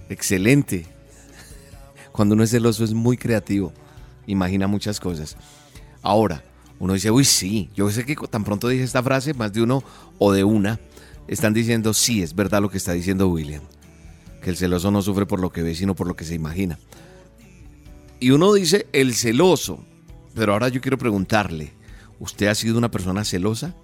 Excelente. 0.08 0.86
Cuando 2.10 2.34
uno 2.34 2.44
es 2.44 2.50
celoso 2.50 2.84
es 2.84 2.92
muy 2.92 3.16
creativo 3.16 3.72
imagina 4.26 4.66
muchas 4.66 5.00
cosas. 5.00 5.36
Ahora, 6.02 6.44
uno 6.78 6.94
dice, 6.94 7.10
uy, 7.10 7.24
sí, 7.24 7.70
yo 7.74 7.90
sé 7.90 8.04
que 8.04 8.16
tan 8.28 8.44
pronto 8.44 8.68
dije 8.68 8.82
esta 8.82 9.02
frase, 9.02 9.34
más 9.34 9.52
de 9.52 9.62
uno 9.62 9.84
o 10.18 10.32
de 10.32 10.44
una 10.44 10.80
están 11.28 11.54
diciendo, 11.54 11.94
sí, 11.94 12.22
es 12.22 12.34
verdad 12.34 12.60
lo 12.60 12.70
que 12.70 12.78
está 12.78 12.92
diciendo 12.92 13.28
William, 13.28 13.62
que 14.42 14.50
el 14.50 14.56
celoso 14.56 14.90
no 14.90 15.00
sufre 15.00 15.24
por 15.24 15.40
lo 15.40 15.50
que 15.50 15.62
ve, 15.62 15.74
sino 15.74 15.94
por 15.94 16.06
lo 16.06 16.16
que 16.16 16.24
se 16.24 16.34
imagina. 16.34 16.78
Y 18.20 18.30
uno 18.30 18.52
dice, 18.52 18.86
el 18.92 19.14
celoso, 19.14 19.84
pero 20.34 20.52
ahora 20.52 20.68
yo 20.68 20.80
quiero 20.80 20.98
preguntarle, 20.98 21.72
¿usted 22.18 22.48
ha 22.48 22.54
sido 22.54 22.76
una 22.76 22.90
persona 22.90 23.24
celosa? 23.24 23.74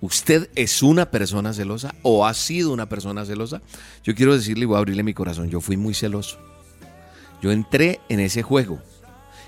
¿Usted 0.00 0.48
es 0.54 0.82
una 0.82 1.10
persona 1.10 1.52
celosa 1.52 1.94
o 2.02 2.26
ha 2.26 2.32
sido 2.32 2.72
una 2.72 2.88
persona 2.88 3.24
celosa? 3.24 3.60
Yo 4.02 4.14
quiero 4.14 4.34
decirle 4.34 4.64
y 4.64 4.66
voy 4.66 4.76
a 4.76 4.78
abrirle 4.78 5.02
mi 5.02 5.14
corazón, 5.14 5.50
yo 5.50 5.60
fui 5.60 5.76
muy 5.76 5.94
celoso. 5.94 6.38
Yo 7.42 7.52
entré 7.52 8.00
en 8.08 8.20
ese 8.20 8.42
juego 8.42 8.80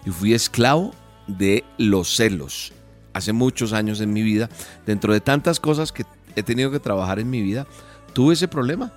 y 0.04 0.10
fui 0.10 0.34
esclavo 0.34 0.92
de 1.26 1.64
los 1.78 2.14
celos. 2.14 2.72
Hace 3.14 3.32
muchos 3.32 3.72
años 3.72 4.00
en 4.00 4.12
mi 4.12 4.22
vida, 4.22 4.50
dentro 4.86 5.12
de 5.12 5.20
tantas 5.20 5.60
cosas 5.60 5.92
que 5.92 6.04
he 6.36 6.42
tenido 6.42 6.70
que 6.70 6.80
trabajar 6.80 7.18
en 7.18 7.30
mi 7.30 7.42
vida, 7.42 7.66
tuve 8.14 8.34
ese 8.34 8.48
problema 8.48 8.92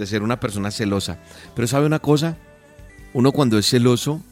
de 0.00 0.06
ser 0.06 0.22
una 0.22 0.40
persona 0.40 0.70
celosa. 0.70 1.18
Pero 1.54 1.68
sabe 1.68 1.86
una 1.86 1.98
cosa, 1.98 2.38
uno 3.12 3.32
cuando 3.32 3.58
es 3.58 3.68
celoso 3.68 4.22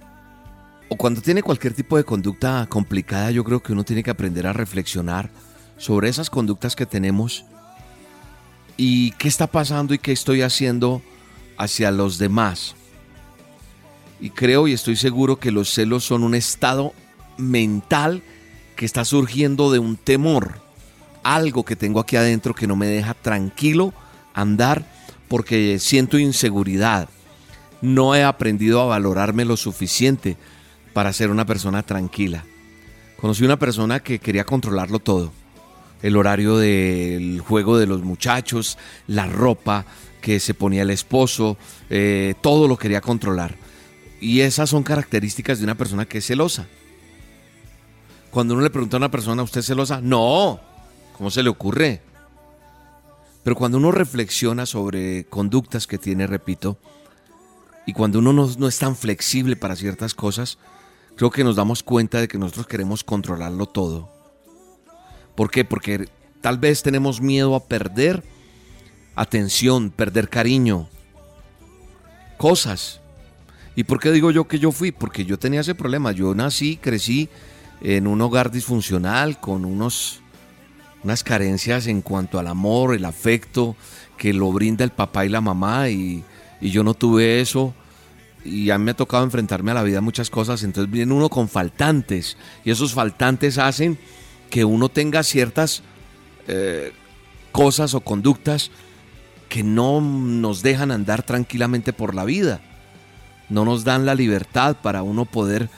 o 0.89 0.97
cuando 0.97 1.21
tiene 1.21 1.43
cualquier 1.43 1.75
tipo 1.75 1.99
de 1.99 2.05
conducta 2.05 2.67
complicada, 2.71 3.31
yo 3.31 3.45
creo 3.45 3.63
que 3.63 3.73
uno 3.73 3.85
tiene 3.85 4.03
que 4.03 4.11
aprender 4.11 4.47
a 4.47 4.55
reflexionar 4.55 5.29
sobre 5.77 6.09
esas 6.09 6.31
conductas 6.31 6.75
que 6.75 6.87
tenemos 6.87 7.45
y 8.79 9.11
qué 9.13 9.29
está 9.29 9.47
pasando 9.47 9.93
y 9.93 9.99
qué 9.99 10.13
estoy 10.13 10.41
haciendo 10.41 11.03
hacia 11.59 11.91
los 11.91 12.17
demás. 12.17 12.75
Y 14.21 14.31
creo 14.31 14.67
y 14.67 14.73
estoy 14.73 14.97
seguro 14.97 15.39
que 15.39 15.53
los 15.53 15.73
celos 15.73 16.03
son 16.03 16.23
un 16.23 16.35
estado 16.35 16.95
mental 17.37 18.23
que 18.75 18.87
está 18.87 19.05
surgiendo 19.05 19.71
de 19.71 19.81
un 19.81 19.97
temor. 19.97 20.63
Algo 21.23 21.65
que 21.65 21.77
tengo 21.77 22.01
aquí 22.01 22.17
adentro 22.17 22.55
que 22.55 22.67
no 22.67 22.75
me 22.75 22.87
deja 22.87 23.13
tranquilo 23.13 23.93
andar 24.33 24.98
porque 25.29 25.79
siento 25.79 26.19
inseguridad. 26.19 27.09
No 27.81 28.15
he 28.15 28.25
aprendido 28.25 28.81
a 28.81 28.87
valorarme 28.87 29.45
lo 29.45 29.57
suficiente 29.57 30.37
para 30.93 31.13
ser 31.13 31.31
una 31.31 31.47
persona 31.47 31.83
tranquila. 31.83 32.45
Conocí 33.21 33.45
una 33.45 33.59
persona 33.59 34.01
que 34.01 34.19
quería 34.19 34.45
controlarlo 34.45 34.99
todo. 34.99 35.33
El 36.03 36.17
horario 36.17 36.57
del 36.57 37.41
juego 37.41 37.79
de 37.79 37.87
los 37.87 38.03
muchachos, 38.03 38.79
la 39.07 39.27
ropa 39.27 39.85
que 40.21 40.41
se 40.41 40.55
ponía 40.55 40.83
el 40.83 40.91
esposo, 40.91 41.57
eh, 41.91 42.35
todo 42.41 42.69
lo 42.69 42.77
quería 42.77 43.01
controlar. 43.01 43.57
Y 44.21 44.41
esas 44.41 44.71
son 44.71 44.83
características 44.83 45.59
de 45.59 45.65
una 45.65 45.77
persona 45.77 46.07
que 46.07 46.19
es 46.19 46.27
celosa. 46.27 46.67
Cuando 48.31 48.55
uno 48.55 48.63
le 48.63 48.71
pregunta 48.71 48.97
a 48.97 48.99
una 48.99 49.11
persona, 49.11 49.43
¿usted 49.43 49.61
es 49.61 49.67
celosa? 49.67 50.01
No, 50.01 50.61
¿cómo 51.17 51.31
se 51.31 51.43
le 51.43 51.49
ocurre? 51.49 52.03
Pero 53.49 53.57
cuando 53.57 53.79
uno 53.79 53.93
reflexiona 53.93 54.67
sobre 54.67 55.25
conductas 55.25 55.87
que 55.87 55.97
tiene, 55.97 56.27
repito, 56.27 56.77
y 57.87 57.95
cuando 57.95 58.19
uno 58.19 58.35
no, 58.35 58.69
es 58.69 58.79
tan 58.79 58.95
flexible 58.95 59.57
para 59.57 59.75
ciertas 59.75 60.13
cosas, 60.13 60.59
creo 61.17 61.31
que 61.31 61.45
nos 61.45 61.57
damos 61.57 61.83
cuenta 61.83 62.21
de 62.21 62.29
que 62.29 62.37
nosotros 62.37 62.67
queremos 62.67 63.05
controlarlo 63.05 63.65
todo. 63.65 64.11
¿Por 65.35 65.51
qué? 65.51 65.65
Porque 65.65 66.11
tal 66.43 66.59
vez 66.59 66.83
tenemos 66.83 67.23
miedo 67.23 67.55
a 67.55 67.65
perder 67.65 68.23
atención, 69.15 69.93
perder 69.93 70.29
cariño, 70.29 70.91
cosas 72.37 73.01
¿Y 73.75 73.85
por 73.85 73.99
qué 73.99 74.13
digo 74.13 74.31
yo 74.31 74.47
que 74.47 74.59
yo 74.59 74.73
fui? 74.73 74.93
Porque 74.93 75.25
yo 75.25 75.39
tenía 75.39 75.63
ese 75.63 75.75
problema. 75.75 76.13
Yo 76.13 76.35
nací, 76.35 76.77
crecí 76.77 77.31
en 77.81 78.09
un 78.09 78.21
hogar 78.21 78.51
disfuncional 78.51 79.41
con 79.41 79.65
unos, 79.65 80.21
unas 81.05 81.23
carencias 81.23 81.87
en 81.87 82.03
cuanto 82.03 82.39
al 82.39 82.47
amor, 82.47 82.95
el 82.95 83.05
afecto 83.05 83.77
que 84.17 84.33
lo 84.33 84.51
brinda 84.53 84.85
el 84.85 84.91
papá 84.91 85.25
y 85.25 85.29
la 85.29 85.41
mamá 85.41 85.89
y, 85.89 86.25
yo 86.61 86.83
no 86.83 86.95
tuve 86.95 87.41
eso 87.41 87.73
y 88.45 88.71
a 88.71 88.79
mí 88.79 88.85
me 88.85 88.91
ha 88.91 88.97
tocado 88.97 89.23
enfrentarme 89.23 89.71
a 89.71 89.75
la 89.75 89.85
vida 89.85 90.01
muchas 90.01 90.29
cosas, 90.29 90.65
entonces 90.65 90.91
viene 90.91 91.13
uno 91.13 91.29
con 91.29 91.49
faltantes 91.49 92.37
y 92.65 92.73
esos 92.73 92.95
faltantes 92.95 93.59
hacen 93.59 93.97
que 94.51 94.65
uno 94.65 94.89
tenga 94.89 95.23
ciertas 95.23 95.83
eh, 96.49 96.93
cosas 97.53 97.95
o 97.95 98.01
conductas 98.01 98.73
que 99.49 99.63
no 99.63 100.01
nos 100.01 100.63
dejan 100.63 100.91
andar 100.91 101.23
tranquilamente 101.23 101.93
por 101.93 102.13
la 102.15 102.25
vida 102.25 102.61
no 103.49 103.65
nos 103.65 103.85
dan 103.85 104.07
la 104.07 104.15
libertad 104.15 104.77
para 104.83 105.03
uno 105.03 105.25
poder 105.25 105.69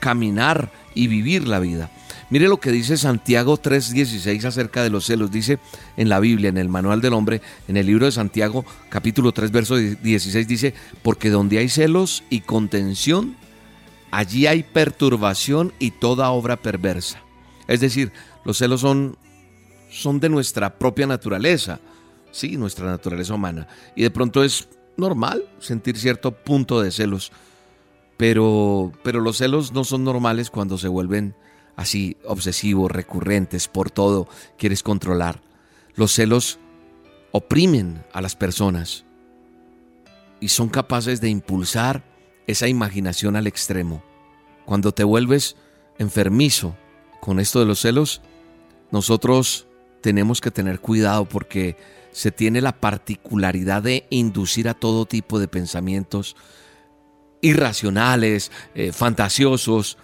caminar 0.00 0.70
y 0.94 1.06
vivir 1.08 1.48
la 1.48 1.58
vida. 1.58 1.90
Mire 2.28 2.48
lo 2.48 2.58
que 2.58 2.72
dice 2.72 2.96
Santiago 2.96 3.56
3:16 3.56 4.44
acerca 4.44 4.82
de 4.82 4.90
los 4.90 5.06
celos. 5.06 5.30
Dice 5.30 5.58
en 5.96 6.08
la 6.08 6.18
Biblia, 6.18 6.48
en 6.48 6.58
el 6.58 6.68
Manual 6.68 7.00
del 7.00 7.12
Hombre, 7.12 7.40
en 7.68 7.76
el 7.76 7.86
libro 7.86 8.06
de 8.06 8.12
Santiago, 8.12 8.64
capítulo 8.88 9.32
3, 9.32 9.52
verso 9.52 9.76
16, 9.76 10.48
dice, 10.48 10.74
porque 11.02 11.30
donde 11.30 11.58
hay 11.58 11.68
celos 11.68 12.24
y 12.28 12.40
contención, 12.40 13.36
allí 14.10 14.46
hay 14.46 14.64
perturbación 14.64 15.72
y 15.78 15.92
toda 15.92 16.30
obra 16.30 16.56
perversa. 16.56 17.22
Es 17.68 17.80
decir, 17.80 18.12
los 18.44 18.58
celos 18.58 18.80
son, 18.80 19.16
son 19.88 20.18
de 20.18 20.28
nuestra 20.28 20.78
propia 20.78 21.06
naturaleza, 21.06 21.78
sí, 22.32 22.56
nuestra 22.56 22.86
naturaleza 22.86 23.34
humana. 23.34 23.68
Y 23.94 24.02
de 24.02 24.10
pronto 24.10 24.42
es 24.42 24.68
normal 24.96 25.44
sentir 25.60 25.96
cierto 25.96 26.32
punto 26.32 26.80
de 26.80 26.90
celos, 26.90 27.30
pero, 28.16 28.92
pero 29.04 29.20
los 29.20 29.36
celos 29.36 29.72
no 29.72 29.84
son 29.84 30.02
normales 30.02 30.50
cuando 30.50 30.76
se 30.76 30.88
vuelven 30.88 31.36
así 31.76 32.16
obsesivos, 32.24 32.90
recurrentes, 32.90 33.68
por 33.68 33.90
todo, 33.90 34.28
quieres 34.58 34.82
controlar. 34.82 35.42
Los 35.94 36.12
celos 36.12 36.58
oprimen 37.32 38.04
a 38.12 38.20
las 38.20 38.34
personas 38.34 39.04
y 40.40 40.48
son 40.48 40.68
capaces 40.68 41.20
de 41.20 41.28
impulsar 41.28 42.04
esa 42.46 42.68
imaginación 42.68 43.36
al 43.36 43.46
extremo. 43.46 44.02
Cuando 44.64 44.92
te 44.92 45.04
vuelves 45.04 45.56
enfermizo 45.98 46.76
con 47.20 47.40
esto 47.40 47.60
de 47.60 47.66
los 47.66 47.80
celos, 47.80 48.22
nosotros 48.90 49.66
tenemos 50.00 50.40
que 50.40 50.50
tener 50.50 50.80
cuidado 50.80 51.24
porque 51.28 51.76
se 52.12 52.30
tiene 52.30 52.60
la 52.60 52.80
particularidad 52.80 53.82
de 53.82 54.06
inducir 54.10 54.68
a 54.68 54.74
todo 54.74 55.04
tipo 55.04 55.38
de 55.38 55.48
pensamientos 55.48 56.36
irracionales, 57.42 58.50
eh, 58.74 58.92
fantasiosos, 58.92 59.98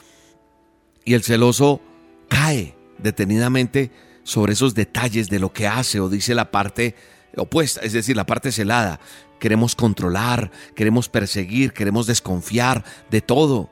y 1.04 1.14
el 1.14 1.22
celoso 1.22 1.80
cae 2.28 2.74
detenidamente 2.98 3.90
sobre 4.24 4.52
esos 4.52 4.74
detalles 4.74 5.28
de 5.28 5.38
lo 5.38 5.52
que 5.52 5.66
hace 5.66 6.00
o 6.00 6.08
dice 6.08 6.34
la 6.34 6.50
parte 6.50 6.94
opuesta, 7.36 7.80
es 7.80 7.92
decir, 7.92 8.16
la 8.16 8.26
parte 8.26 8.52
celada. 8.52 9.00
Queremos 9.40 9.74
controlar, 9.74 10.50
queremos 10.76 11.08
perseguir, 11.08 11.72
queremos 11.72 12.06
desconfiar 12.06 12.84
de 13.10 13.20
todo. 13.20 13.70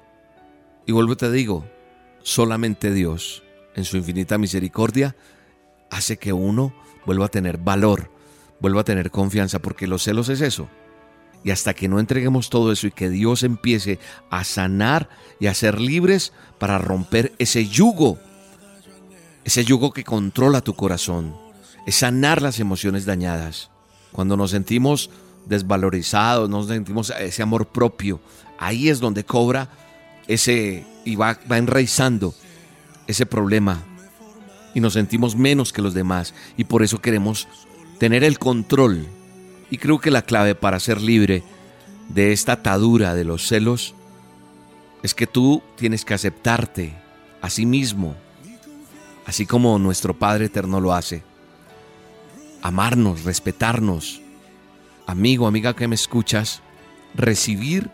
Y 0.86 0.92
vuelvo 0.92 1.16
te 1.16 1.30
digo, 1.30 1.64
solamente 2.22 2.92
Dios, 2.92 3.44
en 3.76 3.84
su 3.84 3.96
infinita 3.96 4.38
misericordia, 4.38 5.14
hace 5.90 6.16
que 6.16 6.32
uno 6.32 6.74
vuelva 7.06 7.26
a 7.26 7.30
tener 7.30 7.58
valor, 7.58 8.10
vuelva 8.60 8.80
a 8.80 8.84
tener 8.84 9.10
confianza, 9.10 9.60
porque 9.60 9.86
los 9.86 10.02
celos 10.02 10.28
es 10.28 10.40
eso. 10.40 10.68
Y 11.42 11.50
hasta 11.50 11.74
que 11.74 11.88
no 11.88 12.00
entreguemos 12.00 12.50
todo 12.50 12.70
eso 12.70 12.86
y 12.86 12.90
que 12.90 13.08
Dios 13.08 13.42
empiece 13.42 13.98
a 14.30 14.44
sanar 14.44 15.08
y 15.38 15.46
a 15.46 15.54
ser 15.54 15.80
libres 15.80 16.32
para 16.58 16.78
romper 16.78 17.32
ese 17.38 17.66
yugo, 17.66 18.18
ese 19.44 19.64
yugo 19.64 19.92
que 19.92 20.04
controla 20.04 20.60
tu 20.60 20.74
corazón, 20.74 21.34
es 21.86 21.96
sanar 21.96 22.42
las 22.42 22.60
emociones 22.60 23.06
dañadas. 23.06 23.70
Cuando 24.12 24.36
nos 24.36 24.50
sentimos 24.50 25.08
desvalorizados, 25.46 26.50
nos 26.50 26.68
sentimos 26.68 27.10
ese 27.18 27.42
amor 27.42 27.68
propio, 27.68 28.20
ahí 28.58 28.90
es 28.90 29.00
donde 29.00 29.24
cobra 29.24 29.70
ese 30.28 30.84
y 31.04 31.16
va, 31.16 31.38
va 31.50 31.56
enraizando 31.56 32.34
ese 33.06 33.24
problema 33.24 33.82
y 34.74 34.80
nos 34.80 34.92
sentimos 34.92 35.36
menos 35.36 35.72
que 35.72 35.82
los 35.82 35.94
demás 35.94 36.34
y 36.56 36.64
por 36.64 36.82
eso 36.82 37.00
queremos 37.00 37.48
tener 37.98 38.24
el 38.24 38.38
control. 38.38 39.06
Y 39.70 39.78
creo 39.78 40.00
que 40.00 40.10
la 40.10 40.22
clave 40.22 40.54
para 40.54 40.80
ser 40.80 41.00
libre 41.00 41.42
de 42.08 42.32
esta 42.32 42.52
atadura 42.52 43.14
de 43.14 43.24
los 43.24 43.46
celos 43.46 43.94
es 45.02 45.14
que 45.14 45.26
tú 45.26 45.62
tienes 45.76 46.04
que 46.04 46.14
aceptarte 46.14 46.92
a 47.40 47.48
sí 47.48 47.64
mismo, 47.64 48.16
así 49.26 49.46
como 49.46 49.78
nuestro 49.78 50.18
Padre 50.18 50.46
Eterno 50.46 50.80
lo 50.80 50.92
hace. 50.92 51.22
Amarnos, 52.62 53.24
respetarnos. 53.24 54.20
Amigo, 55.06 55.46
amiga 55.46 55.74
que 55.74 55.88
me 55.88 55.94
escuchas, 55.94 56.60
recibir 57.14 57.90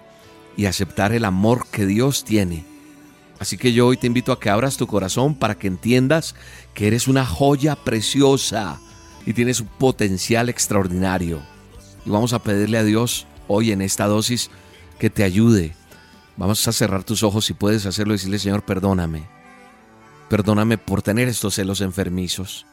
y 0.56 0.66
aceptar 0.66 1.12
el 1.12 1.24
amor 1.24 1.66
que 1.70 1.86
Dios 1.86 2.24
tiene. 2.24 2.64
Así 3.38 3.58
que 3.58 3.72
yo 3.72 3.86
hoy 3.86 3.98
te 3.98 4.06
invito 4.06 4.32
a 4.32 4.40
que 4.40 4.50
abras 4.50 4.76
tu 4.76 4.86
corazón 4.86 5.34
para 5.34 5.56
que 5.56 5.66
entiendas 5.66 6.34
que 6.74 6.86
eres 6.86 7.06
una 7.06 7.26
joya 7.26 7.76
preciosa 7.76 8.80
y 9.26 9.34
tienes 9.34 9.60
un 9.60 9.66
potencial 9.66 10.48
extraordinario. 10.48 11.55
Y 12.06 12.10
vamos 12.10 12.32
a 12.32 12.38
pedirle 12.38 12.78
a 12.78 12.84
Dios 12.84 13.26
hoy 13.48 13.72
en 13.72 13.82
esta 13.82 14.06
dosis 14.06 14.50
que 14.98 15.10
te 15.10 15.24
ayude. 15.24 15.74
Vamos 16.36 16.66
a 16.68 16.72
cerrar 16.72 17.02
tus 17.02 17.22
ojos 17.22 17.44
si 17.44 17.52
puedes 17.52 17.84
hacerlo 17.84 18.14
y 18.14 18.16
decirle, 18.16 18.38
Señor, 18.38 18.64
perdóname. 18.64 19.24
Perdóname 20.28 20.78
por 20.78 21.02
tener 21.02 21.28
estos 21.28 21.54
celos 21.54 21.80
enfermizos. 21.80 22.64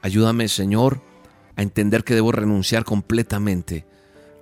Ayúdame, 0.00 0.48
Señor, 0.48 1.02
a 1.56 1.62
entender 1.62 2.04
que 2.04 2.14
debo 2.14 2.32
renunciar 2.32 2.84
completamente 2.84 3.86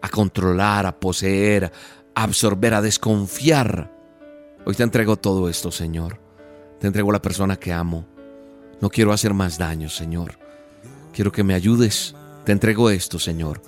a 0.02 0.08
controlar, 0.08 0.86
a 0.86 1.00
poseer, 1.00 1.72
a 2.14 2.22
absorber, 2.22 2.74
a 2.74 2.82
desconfiar. 2.82 3.92
Hoy 4.64 4.74
te 4.74 4.84
entrego 4.84 5.16
todo 5.16 5.48
esto, 5.48 5.72
Señor. 5.72 6.20
Te 6.78 6.86
entrego 6.86 7.10
a 7.10 7.14
la 7.14 7.22
persona 7.22 7.56
que 7.56 7.72
amo. 7.72 8.06
No 8.80 8.90
quiero 8.90 9.12
hacer 9.12 9.34
más 9.34 9.58
daño, 9.58 9.88
Señor. 9.88 10.38
Quiero 11.12 11.32
que 11.32 11.42
me 11.42 11.54
ayudes. 11.54 12.14
Te 12.44 12.52
entrego 12.52 12.90
esto, 12.90 13.18
Señor, 13.18 13.62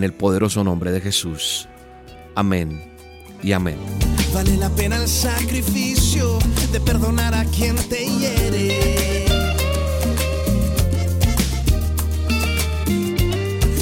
en 0.00 0.04
el 0.04 0.14
poderoso 0.14 0.64
nombre 0.64 0.92
de 0.92 1.00
Jesús. 1.02 1.68
Amén 2.34 2.82
y 3.42 3.52
amén. 3.52 3.76
Vale 4.32 4.56
la 4.56 4.70
pena 4.70 4.96
el 4.96 5.06
sacrificio 5.06 6.38
de 6.72 6.80
perdonar 6.80 7.34
a 7.34 7.44
quien 7.44 7.76
te 7.76 8.06
hiere. 8.06 9.26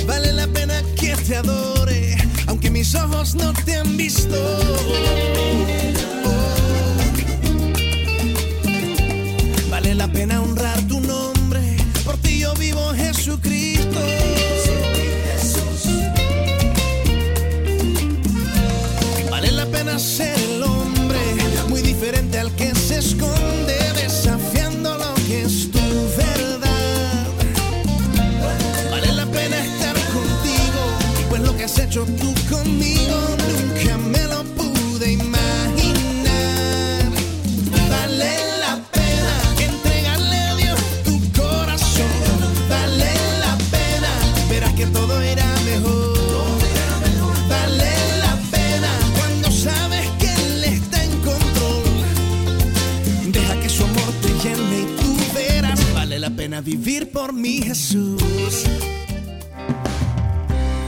Vale 0.08 0.32
la 0.32 0.48
pena 0.48 0.82
que 1.00 1.14
te 1.14 1.36
adore, 1.36 2.16
aunque 2.48 2.68
mis 2.68 2.96
ojos 2.96 3.36
no 3.36 3.52
te 3.64 3.76
han 3.76 3.96
visto. 3.96 4.36
Vale 9.70 9.94
la 9.94 10.08
pena 10.10 10.42
honrar 10.42 10.77
Ser 19.98 20.38
el 20.38 20.62
hombre, 20.62 21.18
muy 21.68 21.82
diferente 21.82 22.38
al 22.38 22.54
que 22.54 22.72
se 22.72 22.98
esconde, 22.98 23.76
desafiando 23.96 24.96
lo 24.96 25.12
que 25.26 25.42
es 25.42 25.72
tu 25.72 25.80
verdad. 26.16 27.26
Vale 28.92 29.12
la 29.12 29.26
pena 29.26 29.58
estar 29.58 29.96
contigo, 30.12 31.28
pues 31.28 31.42
lo 31.42 31.56
que 31.56 31.64
has 31.64 31.78
hecho 31.80 32.04
tú 32.04 32.32
conmigo 32.48 33.37
Pena 56.58 56.60
vivir 56.60 57.12
por 57.12 57.32
mi 57.32 57.62
Jesús. 57.62 58.20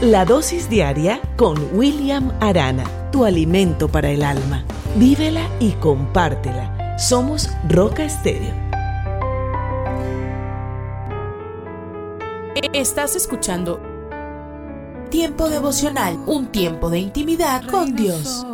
La 0.01 0.25
dosis 0.25 0.69
diaria 0.69 1.21
con 1.37 1.57
William 1.73 2.31
Arana, 2.39 2.83
tu 3.11 3.23
alimento 3.23 3.87
para 3.87 4.09
el 4.09 4.23
alma. 4.23 4.65
Vívela 4.95 5.47
y 5.59 5.71
compártela. 5.73 6.97
Somos 6.97 7.49
Roca 7.69 8.03
Estéreo. 8.03 8.53
Estás 12.73 13.15
escuchando 13.15 13.81
Tiempo 15.09 15.49
devocional, 15.49 16.17
un 16.25 16.47
tiempo 16.47 16.89
de 16.89 16.99
intimidad 16.99 17.65
con 17.69 17.95
Dios. 17.95 18.45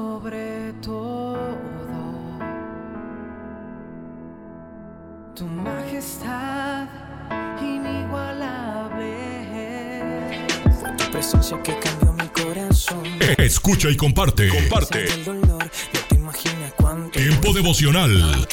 Presencia 11.30 11.62
que 11.62 11.78
cambió 11.80 12.14
mi 12.14 12.28
corazón. 12.30 13.04
Escucha 13.38 13.90
y 13.90 13.98
comparte. 13.98 14.48
Comparte. 14.48 15.06
El 15.06 15.26
dolor, 15.26 15.64
no 15.94 16.00
te 16.08 16.16
imaginas 16.16 16.74
cuánto. 16.78 17.20
Tiempo 17.20 17.54
devocional. 17.54 18.48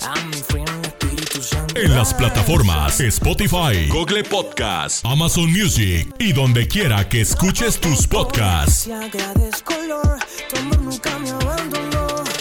A 0.00 0.20
mi 0.26 0.36
friend 0.36 0.86
Espíritu 0.86 1.42
Santo. 1.42 1.78
En 1.78 1.94
las 1.94 2.14
plataformas 2.14 3.00
Spotify, 3.00 3.88
Google 3.88 4.24
Podcast, 4.24 5.04
Amazon 5.04 5.52
Music 5.52 6.14
y 6.18 6.32
donde 6.32 6.66
quiera 6.66 7.08
que 7.08 7.20
escuches 7.20 7.78
tus 7.78 8.06
podcasts. 8.06 8.84
Te 8.84 8.94
agradezco, 8.94 9.74
Lord, 9.86 10.24
tu 10.48 10.56
amor 10.58 10.80
nunca 10.80 11.18
me 11.18 11.30
abandonó. 11.30 12.33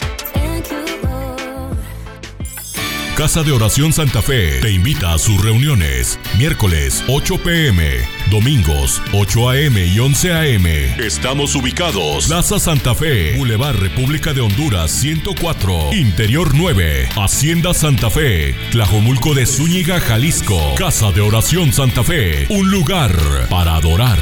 Casa 3.17 3.43
de 3.43 3.51
Oración 3.51 3.93
Santa 3.93 4.23
Fe 4.23 4.59
te 4.59 4.71
invita 4.71 5.13
a 5.13 5.19
sus 5.19 5.39
reuniones. 5.39 6.19
Miércoles 6.35 7.03
8 7.07 7.37
pm, 7.43 7.99
domingos 8.31 9.03
8 9.13 9.49
am 9.51 9.77
y 9.77 9.99
11 9.99 10.33
am. 10.33 10.65
Estamos 10.99 11.53
ubicados. 11.53 12.25
Plaza 12.25 12.57
Santa 12.57 12.95
Fe, 12.95 13.37
Boulevard 13.37 13.75
República 13.75 14.33
de 14.33 14.41
Honduras 14.41 14.89
104, 14.89 15.93
Interior 15.93 16.55
9, 16.55 17.09
Hacienda 17.15 17.75
Santa 17.75 18.09
Fe, 18.09 18.55
Tlajomulco 18.71 19.35
de 19.35 19.45
Zúñiga, 19.45 19.99
Jalisco. 19.99 20.59
Casa 20.75 21.11
de 21.11 21.21
Oración 21.21 21.71
Santa 21.71 22.03
Fe, 22.03 22.47
un 22.49 22.71
lugar 22.71 23.15
para 23.47 23.75
adorar. 23.75 24.17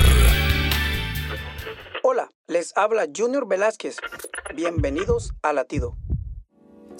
Hola, 2.04 2.30
les 2.48 2.76
habla 2.76 3.06
Junior 3.16 3.48
Velázquez. 3.48 3.96
Bienvenidos 4.54 5.32
a 5.42 5.54
Latido. 5.54 5.96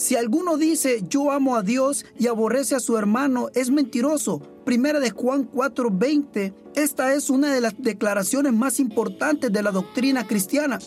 Si 0.02 0.16
alguno 0.16 0.58
dice 0.58 1.04
yo 1.08 1.32
amo 1.32 1.56
a 1.56 1.62
Dios 1.62 2.08
y 2.18 2.26
aborrece 2.26 2.74
a 2.74 2.80
su 2.80 2.98
hermano, 2.98 3.50
es 3.54 3.70
mentiroso. 3.70 4.42
Primera 4.66 5.00
de 5.00 5.12
Juan 5.12 5.48
4:20. 5.48 6.56
Esta 6.74 7.14
es 7.14 7.30
una 7.30 7.54
de 7.54 7.62
las 7.62 7.76
declaraciones 7.78 8.52
más 8.52 8.80
importantes 8.80 9.54
de 9.54 9.62
la 9.62 9.70
doctrina 9.70 10.26
cristiana. 10.26 10.80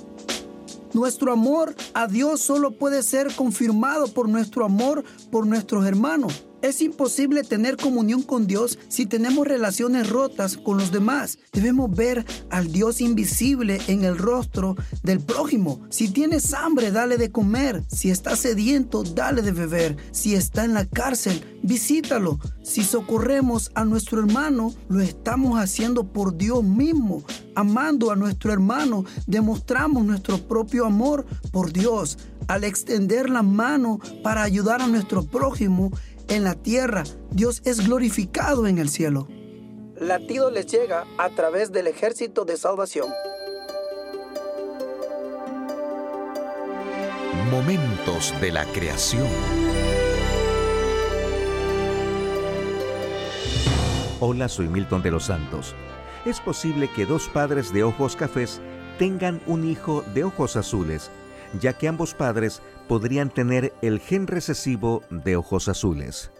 Nuestro 0.95 1.33
amor 1.33 1.77
a 1.95 2.09
Dios 2.09 2.41
solo 2.41 2.73
puede 2.73 3.05
ser 3.05 3.33
confirmado 3.37 4.09
por 4.09 4.29
nuestro 4.29 4.65
amor 4.65 5.05
por 5.31 5.47
nuestros 5.47 5.87
hermanos. 5.87 6.45
Es 6.65 6.81
imposible 6.81 7.45
tener 7.45 7.77
comunión 7.77 8.23
con 8.23 8.47
Dios 8.47 8.79
si 8.89 9.05
tenemos 9.05 9.47
relaciones 9.47 10.09
rotas 10.09 10.57
con 10.57 10.79
los 10.79 10.91
demás. 10.91 11.39
Debemos 11.53 11.95
ver 11.95 12.25
al 12.49 12.73
Dios 12.73 13.03
invisible 13.03 13.83
en 13.87 14.03
el 14.03 14.17
rostro 14.17 14.75
del 15.03 15.21
prójimo. 15.21 15.83
Si 15.91 16.09
tienes 16.09 16.55
hambre, 16.55 16.91
dale 16.91 17.19
de 17.19 17.31
comer. 17.31 17.85
Si 17.89 18.09
está 18.09 18.35
sediento, 18.35 19.03
dale 19.03 19.43
de 19.43 19.53
beber. 19.53 19.99
Si 20.11 20.35
está 20.35 20.65
en 20.65 20.73
la 20.73 20.87
cárcel, 20.87 21.45
visítalo. 21.63 22.39
Si 22.63 22.83
socorremos 22.83 23.71
a 23.75 23.85
nuestro 23.85 24.21
hermano, 24.21 24.73
lo 24.89 25.03
estamos 25.03 25.59
haciendo 25.61 26.15
por 26.15 26.35
Dios 26.35 26.65
mismo. 26.65 27.25
Amando 27.55 28.11
a 28.11 28.17
nuestro 28.17 28.51
hermano, 28.51 29.05
demostramos 29.27 30.03
nuestro 30.07 30.39
propio 30.39 30.87
amor 30.87 31.27
por 31.53 31.75
Dios. 31.75 32.17
Al 32.47 32.65
extender 32.65 33.31
la 33.31 33.43
mano 33.43 34.01
para 34.23 34.43
ayudar 34.43 34.83
a 34.83 34.87
nuestro 34.87 35.25
prójimo, 35.25 35.91
en 36.29 36.45
la 36.45 36.55
tierra, 36.55 37.05
Dios 37.31 37.63
es 37.65 37.87
glorificado 37.87 38.67
en 38.67 38.79
el 38.79 38.89
cielo. 38.89 39.29
Latido 40.01 40.51
les 40.51 40.67
llega 40.67 41.05
a 41.19 41.31
través 41.31 41.73
del 41.73 41.87
ejército 41.87 42.45
de 42.45 42.57
salvación. 42.57 43.09
Momentos 47.51 48.35
de 48.41 48.51
la 48.51 48.65
creación. 48.67 49.29
Hola, 54.21 54.49
soy 54.49 54.69
Milton 54.69 55.03
de 55.03 55.11
los 55.11 55.25
Santos. 55.25 55.75
Es 56.25 56.41
posible 56.41 56.91
que 56.91 57.07
dos 57.07 57.29
padres 57.29 57.73
de 57.73 57.85
ojos 57.85 58.17
cafés 58.17 58.61
tengan 58.99 59.41
un 59.47 59.69
hijo 59.69 60.03
de 60.15 60.25
ojos 60.25 60.57
azules, 60.57 61.11
ya 61.61 61.75
que 61.75 61.89
ambos 61.89 62.15
padres 62.15 62.63
podrían 62.89 63.31
tener 63.31 63.73
el 63.83 64.01
gen 64.01 64.27
recesivo 64.27 65.03
de 65.11 65.37
ojos 65.37 65.69
azules. 65.69 66.31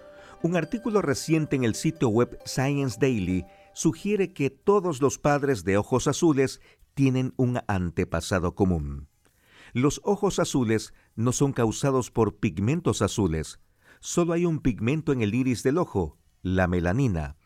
Un 0.43 0.57
artículo 0.57 1.01
reciente 1.01 1.57
en 1.57 1.65
el 1.65 1.75
sitio 1.75 2.09
web 2.09 2.39
Science 2.45 2.99
Daily 3.01 3.47
sugiere 3.73 4.33
que 4.33 4.51
todos 4.51 5.01
los 5.01 5.19
padres 5.19 5.65
de 5.65 5.79
ojos 5.79 6.07
azules 6.07 6.61
tienen 6.95 7.33
un 7.37 7.61
antepasado 7.67 8.55
común. 8.55 9.09
Los 9.73 10.01
ojos 10.05 10.39
azules 10.39 10.95
no 11.17 11.33
son 11.33 11.53
causados 11.53 12.11
por 12.11 12.37
pigmentos 12.37 13.03
azules, 13.03 13.59
solo 14.01 14.35
hay 14.35 14.45
un 14.45 14.61
pigmento 14.61 15.13
en 15.13 15.23
el 15.23 15.35
iris 15.35 15.63
del 15.63 15.79
ojo, 15.79 16.19
la 16.43 16.69
melanina. 16.69 17.37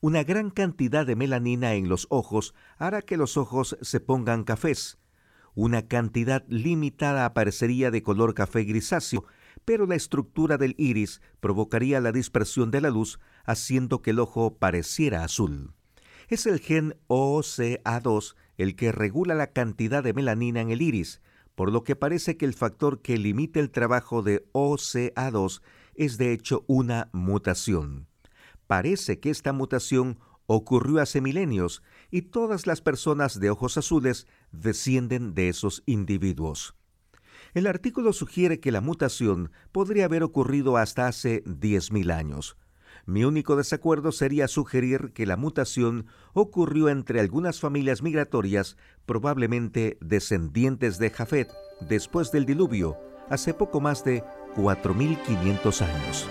Una 0.00 0.24
gran 0.24 0.50
cantidad 0.50 1.06
de 1.06 1.16
melanina 1.16 1.74
en 1.74 1.88
los 1.88 2.06
ojos 2.10 2.54
hará 2.78 3.02
que 3.02 3.16
los 3.16 3.36
ojos 3.36 3.76
se 3.82 4.00
pongan 4.00 4.44
cafés, 4.44 4.98
una 5.58 5.88
cantidad 5.88 6.44
limitada 6.46 7.24
aparecería 7.24 7.90
de 7.90 8.00
color 8.00 8.32
café 8.32 8.62
grisáceo, 8.62 9.24
pero 9.64 9.88
la 9.88 9.96
estructura 9.96 10.56
del 10.56 10.76
iris 10.78 11.20
provocaría 11.40 12.00
la 12.00 12.12
dispersión 12.12 12.70
de 12.70 12.80
la 12.80 12.90
luz, 12.90 13.18
haciendo 13.44 14.00
que 14.00 14.10
el 14.10 14.20
ojo 14.20 14.56
pareciera 14.56 15.24
azul. 15.24 15.72
Es 16.28 16.46
el 16.46 16.60
gen 16.60 16.94
OCA2 17.08 18.36
el 18.56 18.76
que 18.76 18.92
regula 18.92 19.34
la 19.34 19.48
cantidad 19.48 20.04
de 20.04 20.12
melanina 20.12 20.60
en 20.60 20.70
el 20.70 20.80
iris, 20.80 21.20
por 21.56 21.72
lo 21.72 21.82
que 21.82 21.96
parece 21.96 22.36
que 22.36 22.44
el 22.44 22.54
factor 22.54 23.02
que 23.02 23.18
limita 23.18 23.58
el 23.58 23.70
trabajo 23.70 24.22
de 24.22 24.46
OCA2 24.52 25.60
es 25.96 26.18
de 26.18 26.32
hecho 26.32 26.64
una 26.68 27.10
mutación. 27.12 28.06
Parece 28.68 29.18
que 29.18 29.30
esta 29.30 29.52
mutación 29.52 30.20
ocurrió 30.46 31.00
hace 31.00 31.20
milenios 31.20 31.82
y 32.10 32.22
todas 32.22 32.66
las 32.66 32.80
personas 32.80 33.40
de 33.40 33.50
ojos 33.50 33.76
azules 33.76 34.26
descienden 34.52 35.34
de 35.34 35.48
esos 35.48 35.82
individuos. 35.86 36.74
El 37.54 37.66
artículo 37.66 38.12
sugiere 38.12 38.60
que 38.60 38.72
la 38.72 38.80
mutación 38.80 39.50
podría 39.72 40.04
haber 40.04 40.22
ocurrido 40.22 40.76
hasta 40.76 41.06
hace 41.06 41.42
10.000 41.44 42.12
años. 42.12 42.56
Mi 43.06 43.24
único 43.24 43.56
desacuerdo 43.56 44.12
sería 44.12 44.48
sugerir 44.48 45.12
que 45.14 45.24
la 45.24 45.36
mutación 45.36 46.06
ocurrió 46.34 46.90
entre 46.90 47.20
algunas 47.20 47.58
familias 47.58 48.02
migratorias, 48.02 48.76
probablemente 49.06 49.96
descendientes 50.00 50.98
de 50.98 51.10
Jafet, 51.10 51.48
después 51.88 52.32
del 52.32 52.44
diluvio, 52.44 52.98
hace 53.30 53.54
poco 53.54 53.80
más 53.80 54.04
de 54.04 54.22
4.500 54.56 55.82
años. 55.82 56.28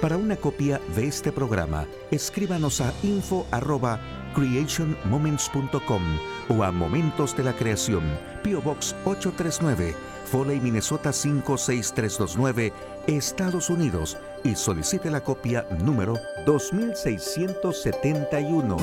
Para 0.00 0.16
una 0.16 0.36
copia 0.36 0.80
de 0.96 1.06
este 1.06 1.30
programa, 1.30 1.86
escríbanos 2.10 2.80
a 2.80 2.94
info@creationmoments.com 3.02 6.02
o 6.48 6.64
a 6.64 6.72
Momentos 6.72 7.36
de 7.36 7.44
la 7.44 7.52
Creación, 7.52 8.02
PO 8.42 8.62
Box 8.62 8.96
839, 9.04 9.94
Foley, 10.24 10.58
Minnesota 10.58 11.12
56329, 11.12 12.72
Estados 13.08 13.68
Unidos 13.68 14.16
y 14.42 14.54
solicite 14.54 15.10
la 15.10 15.22
copia 15.22 15.66
número 15.84 16.14
2671. 16.46 18.78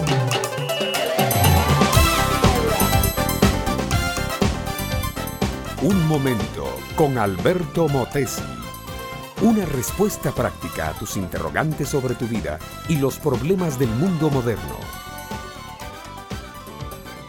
Un 5.81 6.07
momento 6.07 6.77
con 6.95 7.17
Alberto 7.17 7.89
Motesi. 7.89 8.43
Una 9.41 9.65
respuesta 9.65 10.33
práctica 10.33 10.89
a 10.89 10.97
tus 10.97 11.15
interrogantes 11.15 11.89
sobre 11.89 12.15
tu 12.15 12.25
vida 12.25 12.57
y 12.89 12.97
los 12.97 13.19
problemas 13.19 13.77
del 13.77 13.89
mundo 13.89 14.31
moderno. 14.31 14.79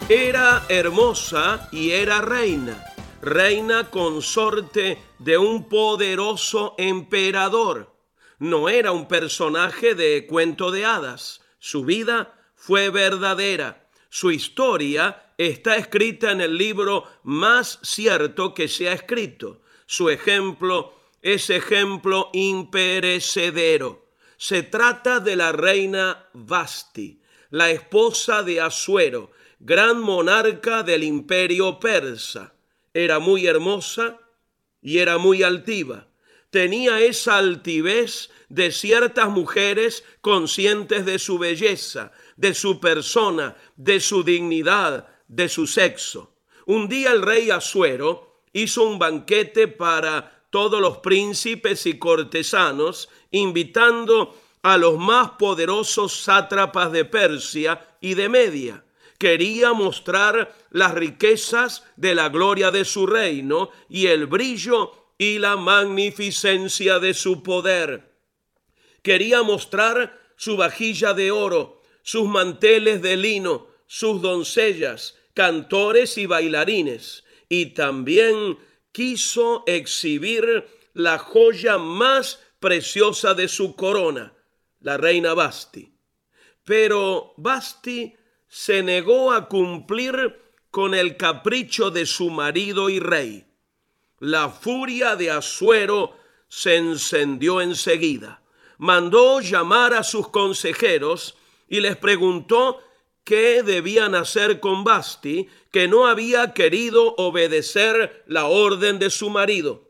Era 0.08 0.64
hermosa 0.70 1.68
y 1.70 1.90
era 1.90 2.22
reina, 2.22 2.82
reina 3.20 3.90
consorte 3.90 4.96
de 5.18 5.36
un 5.36 5.68
poderoso 5.68 6.74
emperador. 6.78 7.94
No 8.38 8.70
era 8.70 8.90
un 8.92 9.06
personaje 9.06 9.94
de 9.94 10.26
cuento 10.26 10.70
de 10.70 10.86
hadas. 10.86 11.42
Su 11.58 11.84
vida 11.84 12.34
fue 12.54 12.88
verdadera. 12.88 13.86
Su 14.08 14.30
historia 14.30 15.34
está 15.36 15.76
escrita 15.76 16.30
en 16.30 16.40
el 16.40 16.56
libro 16.56 17.04
más 17.22 17.78
cierto 17.82 18.54
que 18.54 18.66
se 18.66 18.88
ha 18.88 18.94
escrito. 18.94 19.60
Su 19.84 20.08
ejemplo 20.08 20.97
es 21.34 21.50
ejemplo 21.50 22.30
imperecedero. 22.32 24.06
Se 24.38 24.62
trata 24.62 25.20
de 25.20 25.36
la 25.36 25.52
reina 25.52 26.28
Basti, 26.32 27.20
la 27.50 27.70
esposa 27.70 28.42
de 28.42 28.60
Asuero, 28.60 29.30
gran 29.60 30.00
monarca 30.00 30.82
del 30.82 31.04
imperio 31.04 31.78
persa. 31.80 32.54
Era 32.94 33.18
muy 33.18 33.46
hermosa 33.46 34.18
y 34.80 34.98
era 34.98 35.18
muy 35.18 35.42
altiva. 35.42 36.08
Tenía 36.50 37.00
esa 37.00 37.36
altivez 37.36 38.30
de 38.48 38.72
ciertas 38.72 39.28
mujeres 39.28 40.04
conscientes 40.22 41.04
de 41.04 41.18
su 41.18 41.38
belleza, 41.38 42.12
de 42.36 42.54
su 42.54 42.80
persona, 42.80 43.56
de 43.76 44.00
su 44.00 44.22
dignidad, 44.22 45.08
de 45.26 45.50
su 45.50 45.66
sexo. 45.66 46.36
Un 46.64 46.88
día 46.88 47.12
el 47.12 47.20
rey 47.20 47.50
Asuero 47.50 48.40
hizo 48.54 48.84
un 48.84 48.98
banquete 48.98 49.68
para 49.68 50.37
todos 50.50 50.80
los 50.80 50.98
príncipes 50.98 51.86
y 51.86 51.98
cortesanos, 51.98 53.08
invitando 53.30 54.34
a 54.62 54.76
los 54.76 54.98
más 54.98 55.30
poderosos 55.32 56.12
sátrapas 56.12 56.92
de 56.92 57.04
Persia 57.04 57.96
y 58.00 58.14
de 58.14 58.28
Media. 58.28 58.84
Quería 59.18 59.72
mostrar 59.72 60.54
las 60.70 60.94
riquezas 60.94 61.84
de 61.96 62.14
la 62.14 62.28
gloria 62.28 62.70
de 62.70 62.84
su 62.84 63.06
reino 63.06 63.70
y 63.88 64.06
el 64.06 64.26
brillo 64.26 64.92
y 65.18 65.38
la 65.38 65.56
magnificencia 65.56 67.00
de 67.00 67.14
su 67.14 67.42
poder. 67.42 68.12
Quería 69.02 69.42
mostrar 69.42 70.20
su 70.36 70.56
vajilla 70.56 71.14
de 71.14 71.32
oro, 71.32 71.82
sus 72.02 72.28
manteles 72.28 73.02
de 73.02 73.16
lino, 73.16 73.66
sus 73.86 74.22
doncellas, 74.22 75.16
cantores 75.34 76.16
y 76.18 76.26
bailarines, 76.26 77.24
y 77.48 77.66
también 77.66 78.58
quiso 78.92 79.64
exhibir 79.66 80.66
la 80.94 81.18
joya 81.18 81.78
más 81.78 82.40
preciosa 82.58 83.34
de 83.34 83.48
su 83.48 83.76
corona, 83.76 84.32
la 84.80 84.96
reina 84.96 85.34
Basti. 85.34 85.92
Pero 86.64 87.34
Basti 87.36 88.14
se 88.48 88.82
negó 88.82 89.32
a 89.32 89.48
cumplir 89.48 90.38
con 90.70 90.94
el 90.94 91.16
capricho 91.16 91.90
de 91.90 92.06
su 92.06 92.30
marido 92.30 92.90
y 92.90 93.00
rey. 93.00 93.46
La 94.18 94.48
furia 94.48 95.16
de 95.16 95.30
Asuero 95.30 96.16
se 96.48 96.76
encendió 96.76 97.60
enseguida. 97.60 98.42
Mandó 98.78 99.40
llamar 99.40 99.94
a 99.94 100.02
sus 100.02 100.28
consejeros 100.28 101.36
y 101.68 101.80
les 101.80 101.96
preguntó 101.96 102.82
qué 103.28 103.62
debían 103.62 104.14
hacer 104.14 104.58
con 104.58 104.84
Basti, 104.84 105.50
que 105.70 105.86
no 105.86 106.06
había 106.06 106.54
querido 106.54 107.14
obedecer 107.16 108.24
la 108.26 108.46
orden 108.46 108.98
de 108.98 109.10
su 109.10 109.28
marido. 109.28 109.86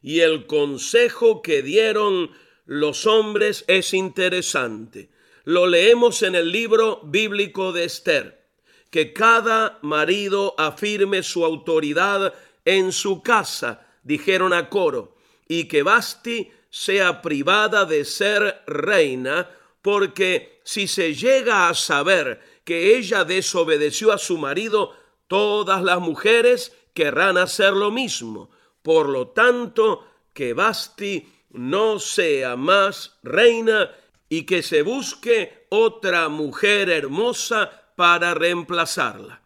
Y 0.00 0.20
el 0.20 0.46
consejo 0.46 1.42
que 1.42 1.60
dieron 1.60 2.30
los 2.64 3.04
hombres 3.04 3.66
es 3.68 3.92
interesante. 3.92 5.10
Lo 5.44 5.66
leemos 5.66 6.22
en 6.22 6.36
el 6.36 6.52
libro 6.52 7.02
bíblico 7.04 7.74
de 7.74 7.84
Esther, 7.84 8.46
que 8.90 9.12
cada 9.12 9.78
marido 9.82 10.54
afirme 10.56 11.22
su 11.22 11.44
autoridad 11.44 12.32
en 12.64 12.92
su 12.92 13.22
casa, 13.22 13.86
dijeron 14.04 14.54
a 14.54 14.70
coro, 14.70 15.18
y 15.48 15.64
que 15.64 15.82
Basti 15.82 16.50
sea 16.70 17.20
privada 17.20 17.84
de 17.84 18.06
ser 18.06 18.62
reina, 18.66 19.50
porque 19.82 20.62
si 20.64 20.88
se 20.88 21.14
llega 21.14 21.68
a 21.68 21.74
saber 21.74 22.53
que 22.64 22.96
ella 22.96 23.24
desobedeció 23.24 24.12
a 24.12 24.18
su 24.18 24.38
marido, 24.38 24.92
todas 25.28 25.82
las 25.82 26.00
mujeres 26.00 26.76
querrán 26.94 27.36
hacer 27.38 27.72
lo 27.72 27.90
mismo. 27.90 28.50
Por 28.82 29.08
lo 29.08 29.28
tanto, 29.28 30.06
que 30.32 30.52
Basti 30.52 31.28
no 31.50 31.98
sea 31.98 32.56
más 32.56 33.18
reina 33.22 33.90
y 34.28 34.44
que 34.44 34.62
se 34.62 34.82
busque 34.82 35.66
otra 35.68 36.28
mujer 36.28 36.90
hermosa 36.90 37.92
para 37.96 38.34
reemplazarla. 38.34 39.42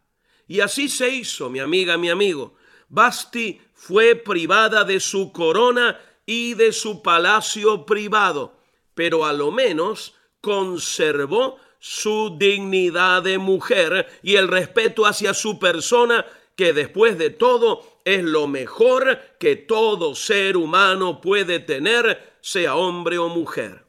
Y 0.47 0.61
así 0.61 0.89
se 0.89 1.11
hizo, 1.11 1.51
mi 1.51 1.59
amiga, 1.59 1.99
mi 1.99 2.09
amigo. 2.09 2.55
Basti 2.89 3.61
fue 3.75 4.15
privada 4.15 4.85
de 4.85 4.99
su 4.99 5.31
corona 5.31 6.01
y 6.25 6.55
de 6.55 6.73
su 6.73 7.03
palacio 7.03 7.85
privado, 7.85 8.59
pero 8.95 9.27
a 9.27 9.33
lo 9.33 9.51
menos 9.51 10.15
conservó 10.41 11.59
su 11.79 12.37
dignidad 12.39 13.23
de 13.23 13.39
mujer 13.39 14.09
y 14.23 14.37
el 14.37 14.49
respeto 14.49 15.07
hacia 15.07 15.35
su 15.35 15.59
persona, 15.59 16.27
que 16.57 16.73
después 16.73 17.19
de 17.19 17.31
todo 17.31 18.01
es 18.05 18.25
lo 18.25 18.47
mejor 18.49 19.19
que 19.39 19.57
todo 19.57 20.15
ser 20.15 20.57
humano 20.57 21.21
puede 21.21 21.61
tener, 21.61 22.35
sea 22.41 22.75
hombre 22.75 23.19
o 23.19 23.29
mujer. 23.29 23.85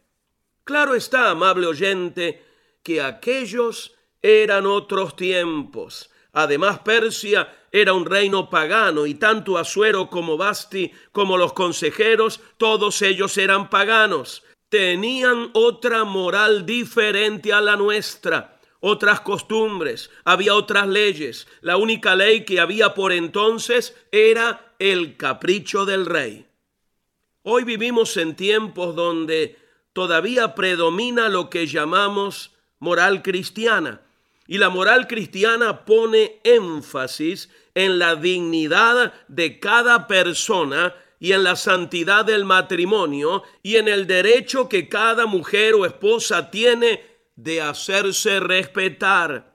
Claro 0.63 0.93
está, 0.93 1.31
amable 1.31 1.65
oyente, 1.65 2.43
que 2.83 3.01
aquellos 3.01 3.95
eran 4.21 4.65
otros 4.65 5.15
tiempos. 5.15 6.11
Además, 6.31 6.79
Persia 6.79 7.51
era 7.71 7.93
un 7.93 8.05
reino 8.05 8.49
pagano 8.49 9.05
y 9.05 9.15
tanto 9.15 9.57
Asuero 9.57 10.09
como 10.09 10.37
Basti 10.37 10.91
como 11.11 11.37
los 11.37 11.53
consejeros, 11.53 12.39
todos 12.57 13.01
ellos 13.01 13.37
eran 13.37 13.69
paganos. 13.69 14.43
Tenían 14.69 15.49
otra 15.53 16.03
moral 16.03 16.65
diferente 16.65 17.51
a 17.51 17.59
la 17.59 17.75
nuestra, 17.75 18.59
otras 18.79 19.19
costumbres, 19.21 20.09
había 20.23 20.53
otras 20.53 20.87
leyes. 20.87 21.47
La 21.61 21.77
única 21.77 22.15
ley 22.15 22.45
que 22.45 22.59
había 22.59 22.93
por 22.93 23.11
entonces 23.11 23.95
era 24.11 24.73
el 24.79 25.17
capricho 25.17 25.85
del 25.85 26.05
rey. 26.05 26.45
Hoy 27.41 27.63
vivimos 27.63 28.15
en 28.17 28.35
tiempos 28.35 28.95
donde 28.95 29.57
todavía 29.93 30.55
predomina 30.55 31.29
lo 31.29 31.49
que 31.49 31.67
llamamos 31.67 32.51
moral 32.79 33.21
cristiana. 33.21 34.01
Y 34.47 34.57
la 34.57 34.69
moral 34.69 35.07
cristiana 35.07 35.85
pone 35.85 36.39
énfasis 36.43 37.49
en 37.75 37.99
la 37.99 38.15
dignidad 38.15 39.13
de 39.27 39.59
cada 39.59 40.07
persona 40.07 40.95
y 41.19 41.33
en 41.33 41.43
la 41.43 41.55
santidad 41.55 42.25
del 42.25 42.45
matrimonio 42.45 43.43
y 43.61 43.75
en 43.75 43.87
el 43.87 44.07
derecho 44.07 44.69
que 44.69 44.87
cada 44.87 45.25
mujer 45.25 45.75
o 45.75 45.85
esposa 45.85 46.49
tiene 46.49 47.03
de 47.35 47.61
hacerse 47.61 48.39
respetar. 48.39 49.53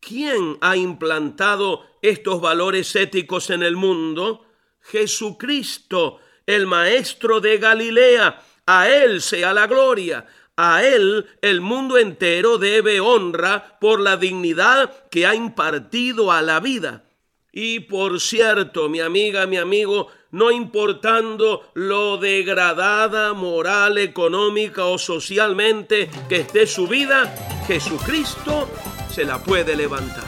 ¿Quién 0.00 0.58
ha 0.60 0.76
implantado 0.76 1.84
estos 2.02 2.40
valores 2.40 2.94
éticos 2.96 3.50
en 3.50 3.62
el 3.62 3.76
mundo? 3.76 4.46
Jesucristo, 4.80 6.20
el 6.44 6.66
Maestro 6.66 7.40
de 7.40 7.58
Galilea. 7.58 8.42
A 8.66 8.88
Él 8.88 9.22
sea 9.22 9.52
la 9.52 9.66
gloria. 9.66 10.26
A 10.56 10.84
Él 10.84 11.26
el 11.42 11.60
mundo 11.60 11.98
entero 11.98 12.58
debe 12.58 13.00
honra 13.00 13.78
por 13.80 14.00
la 14.00 14.16
dignidad 14.16 15.08
que 15.10 15.26
ha 15.26 15.34
impartido 15.34 16.32
a 16.32 16.42
la 16.42 16.60
vida. 16.60 17.04
Y 17.52 17.80
por 17.80 18.20
cierto, 18.20 18.88
mi 18.88 19.00
amiga, 19.00 19.46
mi 19.46 19.56
amigo, 19.56 20.08
no 20.30 20.50
importando 20.50 21.62
lo 21.74 22.18
degradada 22.18 23.32
moral, 23.32 23.98
económica 23.98 24.84
o 24.84 24.98
socialmente 24.98 26.10
que 26.28 26.36
esté 26.36 26.66
su 26.66 26.86
vida, 26.86 27.34
Jesucristo 27.66 28.68
se 29.10 29.24
la 29.24 29.38
puede 29.38 29.76
levantar. 29.76 30.24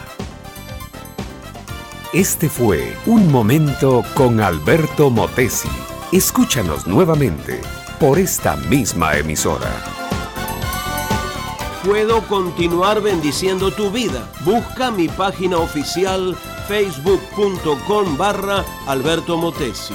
Este 2.12 2.48
fue 2.48 2.96
Un 3.04 3.30
Momento 3.30 4.02
con 4.14 4.40
Alberto 4.40 5.10
Motesi. 5.10 5.68
Escúchanos 6.10 6.86
nuevamente 6.86 7.60
por 8.00 8.18
esta 8.18 8.56
misma 8.56 9.18
emisora. 9.18 9.70
Puedo 11.84 12.22
continuar 12.22 13.00
bendiciendo 13.00 13.70
tu 13.70 13.90
vida. 13.92 14.28
Busca 14.44 14.90
mi 14.90 15.06
página 15.06 15.58
oficial 15.58 16.34
facebook.com 16.66 18.16
barra 18.16 18.64
Alberto 18.86 19.36
Motesi. 19.36 19.94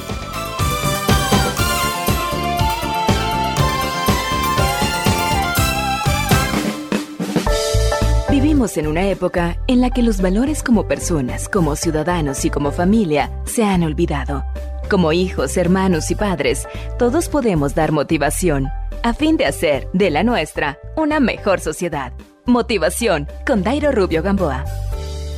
Vivimos 8.29 8.77
en 8.77 8.87
una 8.87 9.09
época 9.09 9.57
en 9.67 9.81
la 9.81 9.89
que 9.89 10.03
los 10.03 10.21
valores 10.21 10.63
como 10.63 10.87
personas, 10.87 11.49
como 11.49 11.75
ciudadanos 11.75 12.45
y 12.45 12.49
como 12.49 12.71
familia 12.71 13.29
se 13.43 13.65
han 13.65 13.83
olvidado. 13.83 14.45
Como 14.89 15.11
hijos, 15.11 15.57
hermanos 15.57 16.11
y 16.11 16.15
padres, 16.15 16.65
todos 16.97 17.27
podemos 17.27 17.75
dar 17.75 17.91
motivación 17.91 18.69
a 19.03 19.13
fin 19.13 19.35
de 19.35 19.45
hacer 19.45 19.89
de 19.93 20.09
la 20.09 20.23
nuestra 20.23 20.79
una 20.95 21.19
mejor 21.19 21.59
sociedad. 21.59 22.13
Motivación 22.45 23.27
con 23.45 23.61
Dairo 23.61 23.91
Rubio 23.91 24.23
Gamboa. 24.23 24.63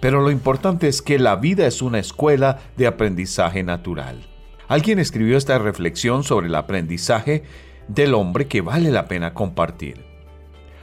Pero 0.00 0.20
lo 0.20 0.30
importante 0.30 0.88
es 0.88 1.02
que 1.02 1.18
la 1.18 1.36
vida 1.36 1.66
es 1.66 1.82
una 1.82 1.98
escuela 1.98 2.58
de 2.76 2.86
aprendizaje 2.86 3.62
natural. 3.62 4.26
Alguien 4.68 4.98
escribió 4.98 5.36
esta 5.36 5.58
reflexión 5.58 6.24
sobre 6.24 6.48
el 6.48 6.54
aprendizaje 6.56 7.44
del 7.88 8.14
hombre 8.14 8.48
que 8.48 8.60
vale 8.60 8.90
la 8.90 9.06
pena 9.06 9.32
compartir. 9.32 10.04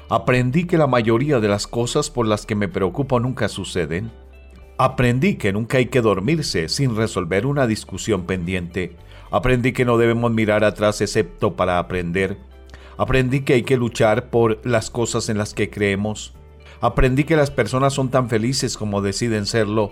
Aprendí 0.10 0.66
que 0.66 0.78
la 0.78 0.88
mayoría 0.88 1.40
de 1.40 1.50
las 1.50 1.68
cosas 1.68 2.10
por 2.10 2.28
las 2.28 2.46
que 2.46 2.56
me 2.56 2.70
preocupo 2.70 3.20
nunca 3.20 3.50
suceden. 3.50 4.12
Aprendí 4.78 5.36
que 5.36 5.52
nunca 5.52 5.78
hay 5.78 5.88
que 5.88 6.02
dormirse 6.02 6.70
sin 6.70 6.96
resolver 6.96 7.46
una 7.46 7.68
discusión 7.68 8.26
pendiente. 8.26 8.96
Aprendí 9.34 9.74
que 9.74 9.84
no 9.84 9.98
debemos 9.98 10.32
mirar 10.32 10.64
atrás 10.64 11.02
excepto 11.02 11.56
para 11.56 11.80
aprender. 11.80 12.38
Aprendí 12.98 13.42
que 13.42 13.54
hay 13.54 13.64
que 13.64 13.78
luchar 13.78 14.30
por 14.30 14.64
las 14.64 14.92
cosas 14.92 15.28
en 15.28 15.40
las 15.40 15.56
que 15.56 15.72
creemos. 15.72 16.36
Aprendí 16.82 17.24
que 17.24 17.36
las 17.36 17.50
personas 17.50 17.94
son 17.94 18.10
tan 18.10 18.30
felices 18.30 18.78
como 18.78 19.02
deciden 19.02 19.48
serlo. 19.48 19.90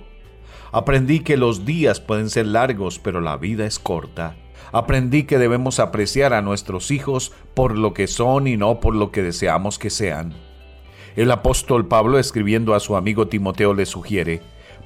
Aprendí 0.71 1.21
que 1.21 1.37
los 1.37 1.65
días 1.65 1.99
pueden 1.99 2.29
ser 2.29 2.45
largos, 2.45 2.99
pero 2.99 3.19
la 3.19 3.35
vida 3.35 3.65
es 3.65 3.79
corta. 3.79 4.35
Aprendí 4.71 5.23
que 5.23 5.39
debemos 5.39 5.79
apreciar 5.79 6.33
a 6.33 6.43
nuestros 6.43 6.91
hijos 6.91 7.31
por 7.55 7.75
lo 7.75 7.95
que 7.95 8.05
son 8.05 8.45
y 8.45 8.57
no 8.57 8.79
por 8.79 8.95
lo 8.95 9.09
que 9.09 9.23
deseamos 9.23 9.79
que 9.79 9.89
sean. 9.89 10.35
El 11.15 11.31
apóstol 11.31 11.87
Pablo 11.87 12.19
escribiendo 12.19 12.75
a 12.75 12.79
su 12.79 12.95
amigo 12.95 13.27
Timoteo 13.27 13.73
le 13.73 13.87
sugiere, 13.87 14.43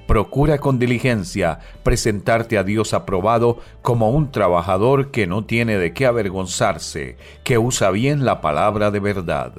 Procura 0.07 0.60
con 0.60 0.77
diligencia 0.77 1.60
presentarte 1.84 2.57
a 2.57 2.64
Dios 2.64 2.94
aprobado 2.94 3.60
como 3.82 4.11
un 4.11 4.32
trabajador 4.32 5.11
que 5.11 5.26
no 5.26 5.45
tiene 5.45 5.77
de 5.77 5.94
qué 5.94 6.06
avergonzarse, 6.06 7.18
que 7.44 7.57
usa 7.57 7.90
bien 7.91 8.23
la 8.23 8.41
palabra 8.41 8.91
de 8.91 8.99
verdad. 8.99 9.53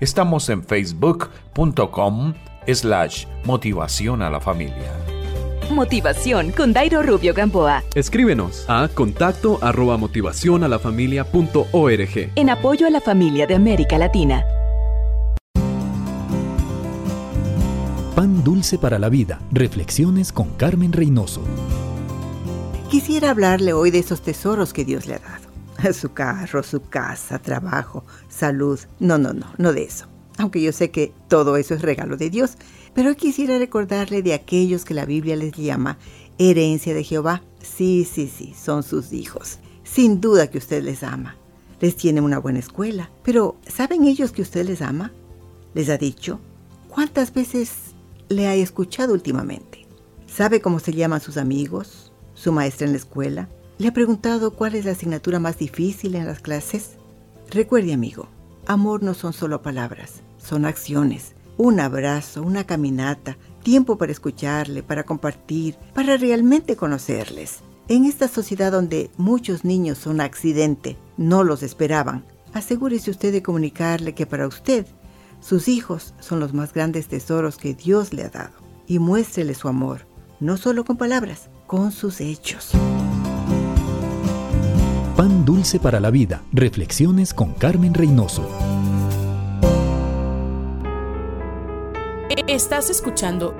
Estamos 0.00 0.48
en 0.48 0.62
facebook.com 0.62 2.34
slash 2.66 3.26
motivación 3.44 4.22
a 4.22 4.30
la 4.30 4.40
familia. 4.40 4.92
Motivación 5.70 6.52
con 6.52 6.72
Dairo 6.72 7.02
Rubio 7.02 7.34
Gamboa. 7.34 7.82
Escríbenos 7.94 8.66
a 8.68 8.88
contacto 8.88 9.58
arroba 9.62 9.96
motivación 9.96 10.62
a 10.62 10.68
la 10.68 10.78
familia 10.78 11.24
punto 11.24 11.66
org. 11.72 12.30
En 12.36 12.50
apoyo 12.50 12.86
a 12.86 12.90
la 12.90 13.00
familia 13.00 13.46
de 13.46 13.54
América 13.54 13.98
Latina. 13.98 14.44
Pan 18.14 18.44
dulce 18.44 18.78
para 18.78 19.00
la 19.00 19.08
vida. 19.08 19.40
Reflexiones 19.50 20.30
con 20.30 20.50
Carmen 20.50 20.92
Reynoso. 20.92 21.42
Quisiera 22.88 23.30
hablarle 23.30 23.72
hoy 23.72 23.90
de 23.90 23.98
esos 23.98 24.20
tesoros 24.20 24.72
que 24.72 24.84
Dios 24.84 25.06
le 25.08 25.14
ha 25.14 25.18
dado. 25.18 25.92
Su 25.92 26.12
carro, 26.12 26.62
su 26.62 26.80
casa, 26.80 27.40
trabajo, 27.40 28.04
salud. 28.28 28.78
No, 29.00 29.18
no, 29.18 29.32
no, 29.32 29.52
no 29.58 29.72
de 29.72 29.82
eso. 29.82 30.06
Aunque 30.38 30.62
yo 30.62 30.70
sé 30.70 30.92
que 30.92 31.12
todo 31.26 31.56
eso 31.56 31.74
es 31.74 31.82
regalo 31.82 32.16
de 32.16 32.30
Dios. 32.30 32.56
Pero 32.94 33.08
hoy 33.08 33.16
quisiera 33.16 33.58
recordarle 33.58 34.22
de 34.22 34.34
aquellos 34.34 34.84
que 34.84 34.94
la 34.94 35.06
Biblia 35.06 35.34
les 35.34 35.52
llama 35.56 35.98
herencia 36.38 36.94
de 36.94 37.02
Jehová. 37.02 37.42
Sí, 37.60 38.08
sí, 38.08 38.30
sí, 38.32 38.54
son 38.56 38.84
sus 38.84 39.12
hijos. 39.12 39.58
Sin 39.82 40.20
duda 40.20 40.48
que 40.48 40.58
usted 40.58 40.84
les 40.84 41.02
ama. 41.02 41.34
Les 41.80 41.96
tiene 41.96 42.20
una 42.20 42.38
buena 42.38 42.60
escuela. 42.60 43.10
Pero 43.24 43.56
¿saben 43.66 44.04
ellos 44.04 44.30
que 44.30 44.42
usted 44.42 44.64
les 44.64 44.82
ama? 44.82 45.10
¿Les 45.74 45.88
ha 45.88 45.98
dicho? 45.98 46.38
¿Cuántas 46.88 47.34
veces 47.34 47.93
le 48.28 48.46
ha 48.46 48.54
escuchado 48.54 49.12
últimamente? 49.12 49.86
¿Sabe 50.26 50.60
cómo 50.60 50.78
se 50.78 50.92
llaman 50.92 51.20
sus 51.20 51.36
amigos? 51.36 52.12
¿Su 52.34 52.52
maestra 52.52 52.86
en 52.86 52.92
la 52.92 52.98
escuela? 52.98 53.48
¿Le 53.78 53.88
ha 53.88 53.92
preguntado 53.92 54.52
cuál 54.52 54.74
es 54.74 54.84
la 54.84 54.92
asignatura 54.92 55.38
más 55.38 55.58
difícil 55.58 56.14
en 56.14 56.26
las 56.26 56.40
clases? 56.40 56.96
Recuerde, 57.50 57.92
amigo, 57.92 58.28
amor 58.66 59.02
no 59.02 59.14
son 59.14 59.32
solo 59.32 59.62
palabras, 59.62 60.22
son 60.38 60.64
acciones 60.64 61.34
un 61.56 61.78
abrazo, 61.80 62.42
una 62.42 62.64
caminata, 62.64 63.36
tiempo 63.62 63.96
para 63.96 64.12
escucharle, 64.12 64.82
para 64.82 65.04
compartir, 65.04 65.76
para 65.94 66.16
realmente 66.16 66.76
conocerles. 66.76 67.60
En 67.86 68.04
esta 68.04 68.28
sociedad 68.28 68.72
donde 68.72 69.10
muchos 69.16 69.64
niños 69.64 69.98
son 69.98 70.20
accidente, 70.20 70.96
no 71.16 71.44
los 71.44 71.62
esperaban, 71.62 72.24
asegúrese 72.52 73.10
usted 73.10 73.32
de 73.32 73.42
comunicarle 73.42 74.14
que 74.14 74.26
para 74.26 74.48
usted, 74.48 74.86
sus 75.44 75.68
hijos 75.68 76.14
son 76.20 76.40
los 76.40 76.54
más 76.54 76.72
grandes 76.72 77.06
tesoros 77.06 77.58
que 77.58 77.74
Dios 77.74 78.14
le 78.14 78.24
ha 78.24 78.30
dado. 78.30 78.54
Y 78.86 78.98
muéstrele 78.98 79.54
su 79.54 79.68
amor, 79.68 80.06
no 80.40 80.56
solo 80.56 80.84
con 80.84 80.96
palabras, 80.96 81.50
con 81.66 81.92
sus 81.92 82.22
hechos. 82.22 82.70
Pan 85.16 85.44
dulce 85.44 85.78
para 85.78 86.00
la 86.00 86.10
vida. 86.10 86.42
Reflexiones 86.52 87.34
con 87.34 87.52
Carmen 87.52 87.92
Reynoso. 87.92 88.48
Estás 92.46 92.88
escuchando 92.88 93.54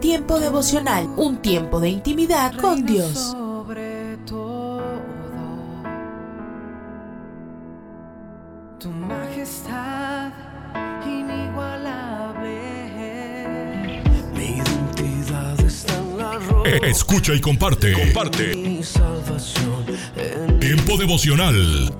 Tiempo 0.00 0.40
devocional, 0.40 1.08
un 1.16 1.38
tiempo 1.42 1.80
de 1.80 1.88
intimidad 1.88 2.54
con 2.58 2.84
Dios. 2.84 3.34
Escucha 16.64 17.34
y 17.34 17.40
comparte. 17.40 17.92
Comparte. 17.92 18.54
Mi 18.54 18.82
salvación 18.82 19.86
en 20.16 20.60
Tiempo 20.60 20.96
devocional. 20.96 21.94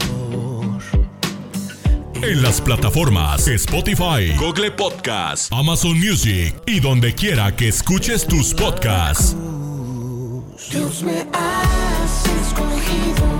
En 2.22 2.42
las 2.42 2.60
plataformas 2.60 3.48
Spotify, 3.48 4.34
Google 4.38 4.72
Podcast, 4.72 5.50
Amazon 5.52 5.98
Music 5.98 6.54
y 6.66 6.80
donde 6.80 7.14
quiera 7.14 7.56
que 7.56 7.68
escuches 7.68 8.26
tus 8.26 8.52
podcasts. 8.52 9.34
Dios 10.70 11.02
me 11.02 11.26
has 11.32 12.26
escogido, 12.46 13.39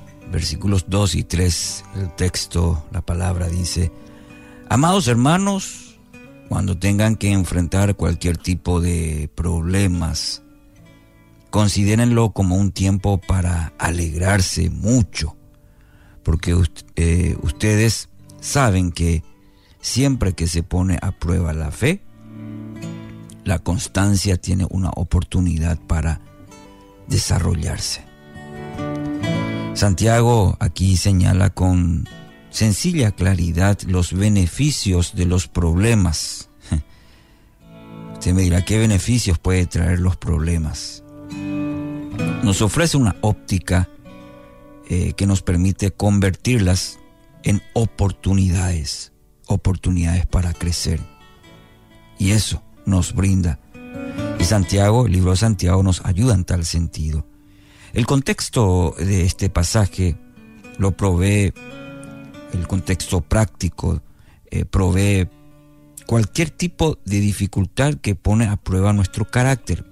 versículos 0.31 0.85
2 0.87 1.15
y 1.15 1.23
3, 1.23 1.83
el 1.95 2.15
texto, 2.15 2.85
la 2.91 3.01
palabra 3.01 3.47
dice, 3.49 3.91
Amados 4.69 5.07
hermanos, 5.07 5.99
cuando 6.47 6.77
tengan 6.77 7.15
que 7.15 7.31
enfrentar 7.31 7.95
cualquier 7.95 8.37
tipo 8.37 8.79
de 8.79 9.29
problemas, 9.35 10.43
considérenlo 11.49 12.31
como 12.31 12.55
un 12.55 12.71
tiempo 12.71 13.19
para 13.19 13.73
alegrarse 13.77 14.69
mucho, 14.69 15.35
porque 16.23 16.55
eh, 16.95 17.37
ustedes 17.41 18.09
saben 18.39 18.91
que 18.91 19.23
siempre 19.81 20.33
que 20.33 20.47
se 20.47 20.63
pone 20.63 20.97
a 21.01 21.11
prueba 21.11 21.53
la 21.53 21.71
fe, 21.71 22.01
la 23.43 23.59
constancia 23.59 24.37
tiene 24.37 24.65
una 24.69 24.91
oportunidad 24.95 25.79
para 25.79 26.21
desarrollarse. 27.07 28.10
Santiago 29.73 30.57
aquí 30.59 30.97
señala 30.97 31.49
con 31.49 32.07
sencilla 32.49 33.11
claridad 33.11 33.79
los 33.83 34.13
beneficios 34.13 35.15
de 35.15 35.25
los 35.25 35.47
problemas. 35.47 36.49
Usted 38.13 38.33
me 38.33 38.43
dirá, 38.43 38.63
¿qué 38.63 38.77
beneficios 38.77 39.39
puede 39.39 39.65
traer 39.65 39.99
los 39.99 40.17
problemas? 40.17 41.03
Nos 42.43 42.61
ofrece 42.61 42.97
una 42.97 43.15
óptica 43.21 43.89
eh, 44.89 45.13
que 45.13 45.25
nos 45.25 45.41
permite 45.41 45.91
convertirlas 45.91 46.99
en 47.43 47.61
oportunidades, 47.73 49.13
oportunidades 49.47 50.25
para 50.25 50.53
crecer. 50.53 50.99
Y 52.19 52.31
eso 52.31 52.61
nos 52.85 53.15
brinda. 53.15 53.59
Y 54.37 54.43
Santiago, 54.43 55.05
el 55.05 55.13
libro 55.13 55.31
de 55.31 55.37
Santiago 55.37 55.81
nos 55.81 56.03
ayuda 56.05 56.35
en 56.35 56.43
tal 56.43 56.65
sentido. 56.65 57.30
El 57.93 58.05
contexto 58.05 58.95
de 58.97 59.25
este 59.25 59.49
pasaje 59.49 60.15
lo 60.77 60.95
provee, 60.95 61.53
el 62.53 62.67
contexto 62.67 63.21
práctico, 63.21 64.01
eh, 64.49 64.65
provee 64.65 65.27
cualquier 66.05 66.49
tipo 66.49 66.99
de 67.05 67.19
dificultad 67.19 67.95
que 67.95 68.15
pone 68.15 68.45
a 68.45 68.57
prueba 68.57 68.93
nuestro 68.93 69.25
carácter. 69.29 69.85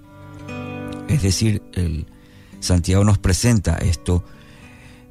Es 1.08 1.22
decir, 1.22 1.62
el 1.74 2.06
Santiago 2.60 3.04
nos 3.04 3.18
presenta 3.18 3.76
esto 3.76 4.24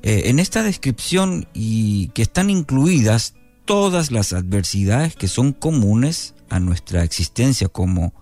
eh, 0.02 0.24
en 0.26 0.40
esta 0.40 0.64
descripción 0.64 1.48
y 1.54 2.08
que 2.10 2.22
están 2.22 2.50
incluidas 2.50 3.36
todas 3.66 4.12
las 4.12 4.34
adversidades 4.34 5.16
que 5.16 5.28
son 5.28 5.54
comunes 5.54 6.34
a 6.50 6.60
nuestra 6.60 7.04
existencia 7.04 7.68
como, 7.68 8.14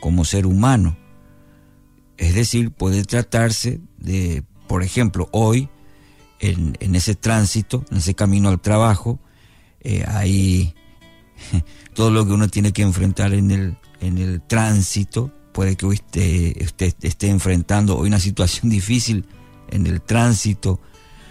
como 0.00 0.24
ser 0.24 0.46
humano. 0.46 0.96
Es 2.16 2.34
decir, 2.34 2.70
puede 2.70 3.04
tratarse 3.04 3.80
de, 3.98 4.44
por 4.68 4.82
ejemplo, 4.82 5.28
hoy, 5.32 5.68
en, 6.40 6.76
en 6.80 6.94
ese 6.94 7.14
tránsito, 7.14 7.84
en 7.90 7.98
ese 7.98 8.14
camino 8.14 8.48
al 8.48 8.60
trabajo, 8.60 9.18
eh, 9.80 10.04
hay 10.06 10.74
todo 11.94 12.10
lo 12.10 12.26
que 12.26 12.32
uno 12.32 12.48
tiene 12.48 12.72
que 12.72 12.82
enfrentar 12.82 13.34
en 13.34 13.50
el, 13.50 13.76
en 14.00 14.18
el 14.18 14.40
tránsito. 14.42 15.32
Puede 15.52 15.76
que 15.76 15.86
usted, 15.86 16.62
usted 16.62 16.94
esté 17.02 17.28
enfrentando 17.28 17.96
hoy 17.96 18.08
una 18.08 18.20
situación 18.20 18.70
difícil 18.70 19.26
en 19.70 19.86
el 19.86 20.00
tránsito, 20.00 20.80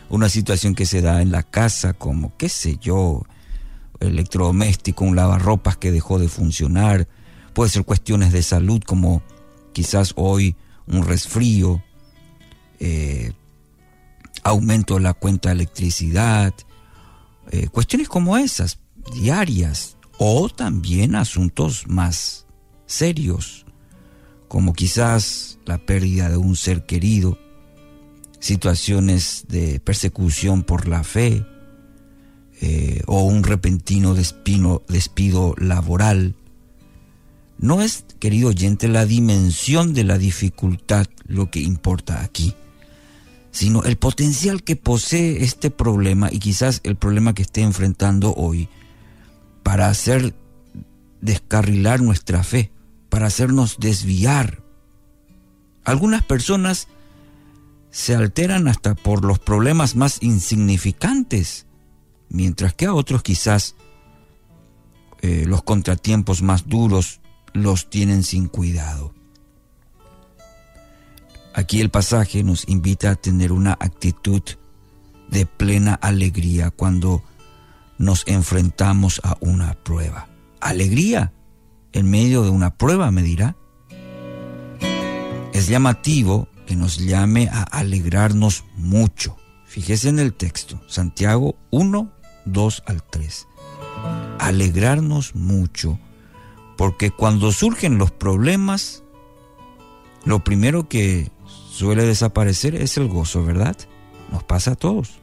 una 0.10 0.30
situación 0.30 0.76
que 0.76 0.86
se 0.86 1.02
da 1.02 1.22
en 1.22 1.32
la 1.32 1.44
casa, 1.44 1.94
como, 1.94 2.36
qué 2.38 2.50
sé 2.50 2.78
yo, 2.80 3.24
electrodoméstico, 4.00 5.06
un 5.06 5.16
lavarropas 5.16 5.78
que 5.78 5.92
dejó 5.92 6.20
de 6.20 6.28
funcionar, 6.28 7.08
puede 7.54 7.70
ser 7.70 7.86
cuestiones 7.86 8.32
de 8.32 8.44
salud 8.44 8.82
como 8.86 9.22
quizás 9.72 10.14
hoy 10.16 10.56
un 10.88 11.06
resfrío, 11.06 11.84
eh, 12.80 13.32
aumento 14.44 14.96
de 14.96 15.02
la 15.02 15.14
cuenta 15.14 15.50
de 15.50 15.56
electricidad, 15.56 16.54
eh, 17.52 17.68
cuestiones 17.68 18.10
como 18.10 18.38
esas, 18.38 18.80
diarias, 19.14 19.98
o 20.18 20.50
también 20.50 21.16
asuntos 21.16 21.88
más 21.88 22.46
serios, 22.86 23.66
como 24.48 24.74
quizás 24.74 25.60
la 25.66 25.78
pérdida 25.78 26.30
de 26.30 26.38
un 26.38 26.56
ser 26.56 26.86
querido, 26.86 27.38
situaciones 28.40 29.46
de 29.48 29.80
persecución 29.80 30.64
por 30.64 30.88
la 30.88 31.04
fe, 31.04 31.46
eh, 32.62 33.02
o 33.08 33.24
un 33.24 33.44
repentino 33.44 34.14
despino- 34.14 34.84
despido 34.88 35.56
laboral, 35.58 36.36
No 37.60 37.82
es, 37.82 38.04
querido 38.24 38.48
oyente, 38.48 38.88
la 38.88 39.06
dimensión 39.06 39.94
de 39.94 40.06
la 40.06 40.18
dificultad 40.18 41.08
lo 41.28 41.52
que 41.52 41.60
importa 41.60 42.24
aquí, 42.24 42.54
sino 43.52 43.84
el 43.84 43.98
potencial 43.98 44.64
que 44.64 44.78
posee 44.78 45.44
este 45.44 45.70
problema 45.70 46.30
y 46.32 46.40
quizás 46.40 46.80
el 46.86 46.96
problema 46.96 47.34
que 47.34 47.42
esté 47.42 47.64
enfrentando 47.64 48.34
hoy 48.34 48.70
para 49.62 49.90
hacer 49.90 50.34
descarrilar 51.20 52.02
nuestra 52.02 52.46
fe, 52.46 52.72
para 53.10 53.28
hacernos 53.28 53.76
desviar. 53.78 54.64
Algunas 55.84 56.24
personas 56.24 56.88
se 57.92 58.16
alteran 58.16 58.70
hasta 58.70 58.96
por 58.96 59.26
los 59.26 59.40
problemas 59.40 59.98
más 59.98 60.20
insignificantes, 60.22 61.66
mientras 62.30 62.74
que 62.74 62.86
a 62.86 62.94
otros 62.94 63.22
quizás 63.22 63.76
eh, 65.22 65.44
los 65.46 65.62
contratiempos 65.64 66.42
más 66.42 66.70
duros 66.70 67.20
los 67.54 67.90
tienen 67.90 68.24
sin 68.24 68.48
cuidado. 68.48 69.14
Aquí 71.54 71.82
el 71.82 71.90
pasaje 71.90 72.44
nos 72.44 72.68
invita 72.68 73.12
a 73.12 73.16
tener 73.16 73.52
una 73.52 73.74
actitud 73.74 74.42
de 75.30 75.46
plena 75.46 75.94
alegría 75.94 76.72
cuando 76.72 77.24
nos 77.98 78.24
enfrentamos 78.28 79.22
a 79.24 79.38
una 79.40 79.74
prueba. 79.76 80.28
Alegría 80.60 81.32
en 81.92 82.10
medio 82.10 82.44
de 82.44 82.50
una 82.50 82.76
prueba, 82.76 83.12
me 83.12 83.22
dirá. 83.22 83.56
Es 85.54 85.68
llamativo 85.68 86.48
que 86.66 86.76
nos 86.76 86.98
llame 86.98 87.50
a 87.50 87.62
alegrarnos 87.62 88.64
mucho. 88.76 89.38
Fíjese 89.66 90.10
en 90.10 90.20
el 90.20 90.34
texto, 90.34 90.82
Santiago 90.88 91.56
1, 91.72 92.12
2 92.46 92.84
al 92.88 93.04
3. 93.04 93.48
Alegrarnos 94.40 95.36
mucho, 95.36 96.00
porque 96.78 97.12
cuando 97.12 97.52
surgen 97.52 97.98
los 97.98 98.12
problemas, 98.12 99.04
lo 100.26 100.44
primero 100.44 100.88
que 100.88 101.32
suele 101.70 102.06
desaparecer 102.06 102.76
es 102.76 102.98
el 102.98 103.08
gozo, 103.08 103.44
¿verdad? 103.44 103.78
Nos 104.32 104.44
pasa 104.44 104.72
a 104.72 104.76
todos. 104.76 105.20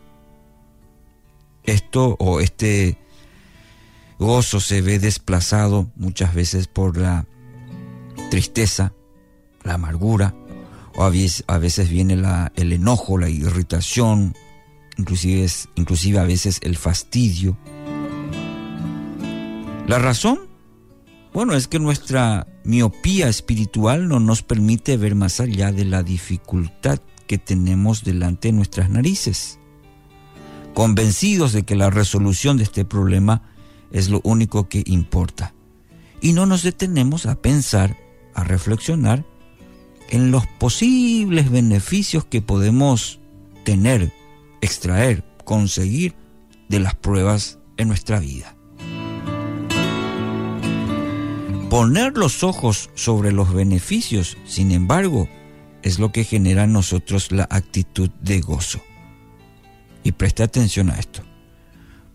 Esto 1.64 2.16
o 2.18 2.40
este 2.40 2.98
gozo 4.18 4.60
se 4.60 4.82
ve 4.82 4.98
desplazado 4.98 5.90
muchas 5.96 6.34
veces 6.34 6.66
por 6.66 6.96
la 6.96 7.26
tristeza, 8.30 8.92
la 9.62 9.74
amargura, 9.74 10.34
o 10.94 11.04
a 11.04 11.10
veces, 11.10 11.44
a 11.46 11.58
veces 11.58 11.88
viene 11.88 12.16
la, 12.16 12.52
el 12.56 12.72
enojo, 12.72 13.18
la 13.18 13.30
irritación, 13.30 14.34
inclusive, 14.96 15.48
inclusive 15.76 16.18
a 16.18 16.24
veces 16.24 16.58
el 16.62 16.76
fastidio. 16.76 17.56
La 19.86 19.98
razón, 19.98 20.49
bueno, 21.32 21.54
es 21.54 21.68
que 21.68 21.78
nuestra 21.78 22.46
miopía 22.64 23.28
espiritual 23.28 24.08
no 24.08 24.20
nos 24.20 24.42
permite 24.42 24.96
ver 24.96 25.14
más 25.14 25.40
allá 25.40 25.72
de 25.72 25.84
la 25.84 26.02
dificultad 26.02 27.00
que 27.26 27.38
tenemos 27.38 28.02
delante 28.02 28.48
de 28.48 28.52
nuestras 28.52 28.90
narices. 28.90 29.58
Convencidos 30.74 31.52
de 31.52 31.62
que 31.62 31.76
la 31.76 31.90
resolución 31.90 32.56
de 32.56 32.64
este 32.64 32.84
problema 32.84 33.42
es 33.92 34.08
lo 34.08 34.20
único 34.24 34.68
que 34.68 34.82
importa. 34.86 35.54
Y 36.20 36.32
no 36.32 36.46
nos 36.46 36.62
detenemos 36.62 37.26
a 37.26 37.40
pensar, 37.40 37.96
a 38.34 38.44
reflexionar 38.44 39.24
en 40.10 40.30
los 40.32 40.46
posibles 40.46 41.50
beneficios 41.50 42.24
que 42.24 42.42
podemos 42.42 43.20
tener, 43.64 44.12
extraer, 44.60 45.24
conseguir 45.44 46.14
de 46.68 46.80
las 46.80 46.94
pruebas 46.96 47.58
en 47.76 47.88
nuestra 47.88 48.18
vida. 48.18 48.56
Poner 51.70 52.18
los 52.18 52.42
ojos 52.42 52.90
sobre 52.96 53.30
los 53.30 53.54
beneficios, 53.54 54.36
sin 54.44 54.72
embargo, 54.72 55.28
es 55.82 56.00
lo 56.00 56.10
que 56.10 56.24
genera 56.24 56.64
en 56.64 56.72
nosotros 56.72 57.30
la 57.30 57.46
actitud 57.48 58.10
de 58.20 58.40
gozo. 58.40 58.80
Y 60.02 60.10
preste 60.10 60.42
atención 60.42 60.90
a 60.90 60.98
esto. 60.98 61.22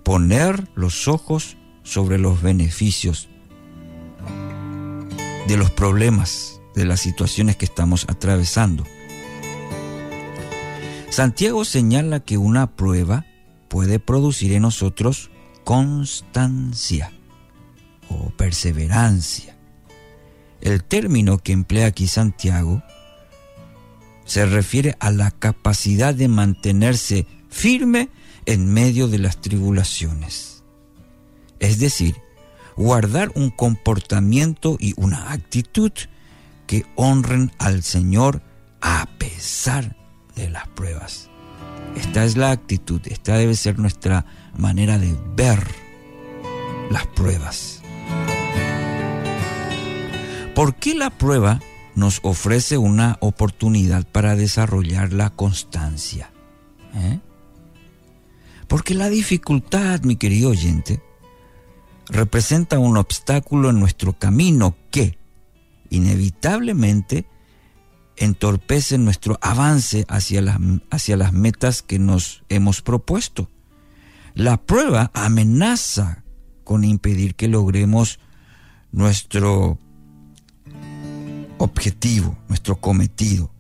Poner 0.04 0.68
los 0.76 1.08
ojos 1.08 1.56
sobre 1.84 2.18
los 2.18 2.42
beneficios 2.42 3.30
de 5.48 5.56
los 5.56 5.72
problemas, 5.72 6.60
de 6.76 6.84
las 6.84 7.00
situaciones 7.00 7.56
que 7.56 7.64
estamos 7.64 8.06
atravesando. 8.10 8.84
Santiago 11.10 11.64
señala 11.64 12.20
que 12.20 12.38
una 12.38 12.76
prueba 12.76 13.26
puede 13.70 14.00
producir 14.00 14.52
en 14.52 14.64
nosotros 14.64 15.32
constancia 15.64 17.15
o 18.10 18.30
perseverancia. 18.32 19.56
El 20.62 20.84
término 20.84 21.38
que 21.38 21.52
emplea 21.52 21.88
aquí 21.88 22.08
Santiago 22.08 22.82
se 24.26 24.46
refiere 24.46 24.96
a 25.00 25.12
la 25.12 25.32
capacidad 25.32 26.14
de 26.14 26.28
mantenerse 26.28 27.28
firme 27.50 28.10
en 28.46 28.74
medio 28.74 29.08
de 29.08 29.20
las 29.20 29.40
tribulaciones. 29.42 30.64
Es 31.60 31.80
decir, 31.80 32.16
guardar 32.76 33.32
un 33.36 33.50
comportamiento 33.50 34.78
y 34.80 34.94
una 34.98 35.32
actitud 35.32 35.92
que 36.68 36.86
honren 36.96 37.52
al 37.60 37.84
Señor 37.84 38.42
a 38.82 39.08
pesar 39.18 39.96
de 40.36 40.50
las 40.50 40.68
pruebas. 40.70 41.30
Esta 41.96 42.26
es 42.26 42.36
la 42.36 42.52
actitud, 42.52 43.02
esta 43.06 43.38
debe 43.38 43.56
ser 43.56 43.80
nuestra 43.80 44.26
manera 44.58 44.98
de 44.98 45.16
ver 45.36 45.66
las 46.92 47.08
pruebas. 47.08 47.82
¿Por 50.56 50.76
qué 50.76 50.96
la 50.96 51.10
prueba 51.10 51.60
nos 51.96 52.22
ofrece 52.24 52.78
una 52.78 53.18
oportunidad 53.20 54.08
para 54.08 54.38
desarrollar 54.38 55.12
la 55.12 55.30
constancia? 55.30 56.32
¿Eh? 56.94 57.20
Porque 58.70 58.96
la 58.96 59.10
dificultad, 59.10 60.02
mi 60.04 60.16
querido 60.16 60.52
oyente, 60.52 61.04
representa 62.08 62.80
un 62.80 62.96
obstáculo 62.96 63.70
en 63.70 63.82
nuestro 63.82 64.14
camino 64.14 64.78
que, 64.92 65.18
inevitablemente, 65.90 67.26
entorpece 68.16 68.98
nuestro 68.98 69.38
avance 69.42 70.06
hacia 70.08 70.42
las, 70.42 70.58
hacia 70.90 71.18
las 71.18 71.34
metas 71.34 71.82
que 71.82 72.00
nos 72.00 72.46
hemos 72.48 72.82
propuesto. 72.82 73.50
La 74.36 74.56
prueba 74.56 75.12
amenaza 75.14 76.24
con 76.64 76.86
impedir 76.86 77.36
que 77.36 77.50
logremos 77.50 78.20
nuestro 78.94 79.80
objetivo, 81.58 82.38
nuestro 82.48 82.76
cometido, 82.78 83.52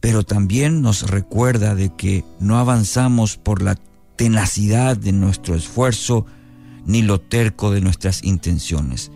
pero 0.00 0.22
también 0.22 0.82
nos 0.82 1.10
recuerda 1.10 1.74
de 1.74 1.94
que 1.94 2.24
no 2.40 2.58
avanzamos 2.58 3.36
por 3.36 3.62
la 3.62 3.76
tenacidad 4.16 4.96
de 4.96 5.12
nuestro 5.12 5.54
esfuerzo 5.54 6.26
ni 6.86 7.02
lo 7.02 7.20
terco 7.20 7.70
de 7.70 7.80
nuestras 7.80 8.22
intenciones. 8.22 9.10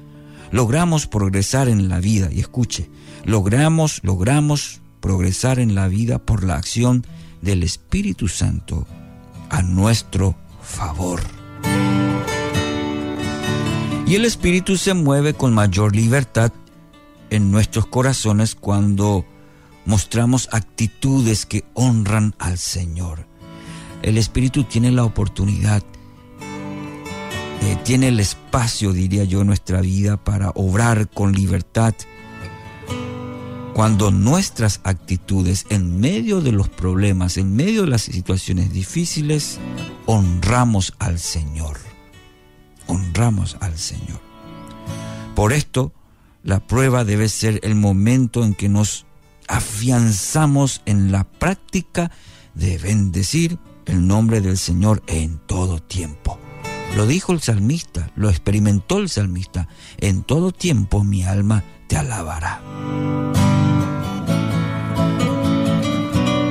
Logramos 0.51 1.07
progresar 1.07 1.69
en 1.69 1.89
la 1.89 2.01
vida, 2.01 2.31
y 2.33 2.41
escuche, 2.41 2.89
logramos, 3.25 4.01
logramos 4.03 4.81
progresar 5.01 5.59
en 5.59 5.75
la 5.75 5.89
vida 5.89 6.19
por 6.19 6.43
la 6.45 6.57
acción 6.57 7.07
del 7.43 7.63
Espíritu 7.63 8.29
Santo 8.29 8.87
a 9.51 9.63
nuestro 9.63 10.37
favor. 10.63 11.21
Y 14.07 14.15
el 14.15 14.25
Espíritu 14.25 14.79
se 14.79 14.95
mueve 14.95 15.35
con 15.35 15.53
mayor 15.53 15.95
libertad 15.95 16.51
en 17.31 17.51
nuestros 17.51 17.87
corazones 17.87 18.55
cuando 18.55 19.25
mostramos 19.85 20.49
actitudes 20.53 21.47
que 21.47 21.65
honran 21.75 22.35
al 22.39 22.59
Señor. 22.59 23.27
El 24.03 24.19
Espíritu 24.19 24.65
tiene 24.65 24.93
la 24.93 25.05
oportunidad, 25.05 25.83
eh, 27.63 27.77
tiene 27.85 28.09
el 28.09 28.21
espacio, 28.21 28.93
diría 28.93 29.25
yo, 29.25 29.41
en 29.41 29.49
nuestra 29.49 29.81
vida 29.81 30.17
para 30.23 30.51
obrar 30.51 31.09
con 31.09 31.33
libertad 31.33 31.95
cuando 33.79 34.11
nuestras 34.11 34.81
actitudes 34.83 35.65
en 35.69 36.01
medio 36.01 36.41
de 36.41 36.51
los 36.51 36.69
problemas, 36.69 37.37
en 37.37 37.55
medio 37.55 37.83
de 37.83 37.89
las 37.91 38.03
situaciones 38.03 38.73
difíciles, 38.73 39.61
honramos 40.05 40.95
al 40.99 41.21
Señor. 41.21 41.79
Honramos 42.89 43.57
al 43.61 43.79
Señor. 43.79 44.21
Por 45.37 45.53
esto, 45.53 45.93
la 46.43 46.61
prueba 46.61 47.05
debe 47.05 47.29
ser 47.29 47.61
el 47.63 47.75
momento 47.75 48.45
en 48.45 48.55
que 48.55 48.69
nos 48.69 49.07
afianzamos 49.49 50.83
en 50.87 51.11
la 51.11 51.25
práctica 51.25 52.11
de 52.55 52.79
bendecir 52.79 53.59
el 53.87 54.07
nombre 54.07 54.41
del 54.41 54.59
Señor 54.59 55.03
en 55.07 55.39
todo 55.47 55.81
tiempo. 55.81 56.39
Lo 56.97 57.07
dijo 57.07 57.33
el 57.33 57.41
salmista, 57.41 58.11
lo 58.17 58.31
experimentó 58.31 58.99
el 58.99 59.09
salmista. 59.09 59.69
En 59.99 60.23
todo 60.23 60.53
tiempo 60.53 61.05
mi 61.05 61.25
alma 61.25 61.63
te 61.87 61.97
alabará. 61.97 62.61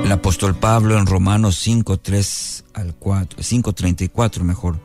El 0.04 0.12
apóstol 0.12 0.56
Pablo 0.56 0.98
en 0.98 1.06
Romanos 1.06 1.58
5, 1.58 1.98
3 2.00 2.66
al 2.74 2.96
4, 2.96 3.44
5, 3.44 3.74
34 3.74 4.44
mejor, 4.46 4.80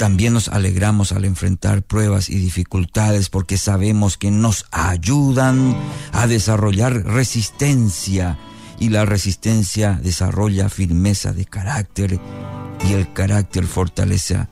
También 0.00 0.32
nos 0.32 0.48
alegramos 0.48 1.12
al 1.12 1.26
enfrentar 1.26 1.82
pruebas 1.82 2.30
y 2.30 2.38
dificultades 2.38 3.28
porque 3.28 3.58
sabemos 3.58 4.16
que 4.16 4.30
nos 4.30 4.64
ayudan 4.70 5.76
a 6.12 6.26
desarrollar 6.26 7.04
resistencia 7.04 8.38
y 8.78 8.88
la 8.88 9.04
resistencia 9.04 10.00
desarrolla 10.02 10.70
firmeza 10.70 11.34
de 11.34 11.44
carácter 11.44 12.18
y 12.88 12.94
el 12.94 13.12
carácter 13.12 13.66
fortalece, 13.66 14.46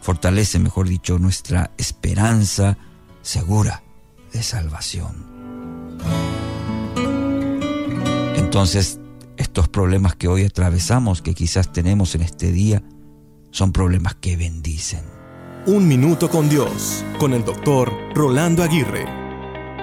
fortalece, 0.00 0.58
mejor 0.60 0.88
dicho, 0.88 1.18
nuestra 1.18 1.72
esperanza 1.76 2.78
segura 3.20 3.82
de 4.32 4.42
salvación. 4.42 5.26
Entonces, 8.34 8.98
estos 9.36 9.68
problemas 9.68 10.16
que 10.16 10.28
hoy 10.28 10.44
atravesamos, 10.44 11.20
que 11.20 11.34
quizás 11.34 11.70
tenemos 11.70 12.14
en 12.14 12.22
este 12.22 12.50
día, 12.50 12.82
son 13.56 13.72
problemas 13.72 14.14
que 14.16 14.36
bendicen. 14.36 15.00
Un 15.66 15.88
minuto 15.88 16.28
con 16.28 16.50
Dios, 16.50 17.02
con 17.18 17.32
el 17.32 17.42
doctor 17.42 17.90
Rolando 18.14 18.62
Aguirre. 18.62 19.06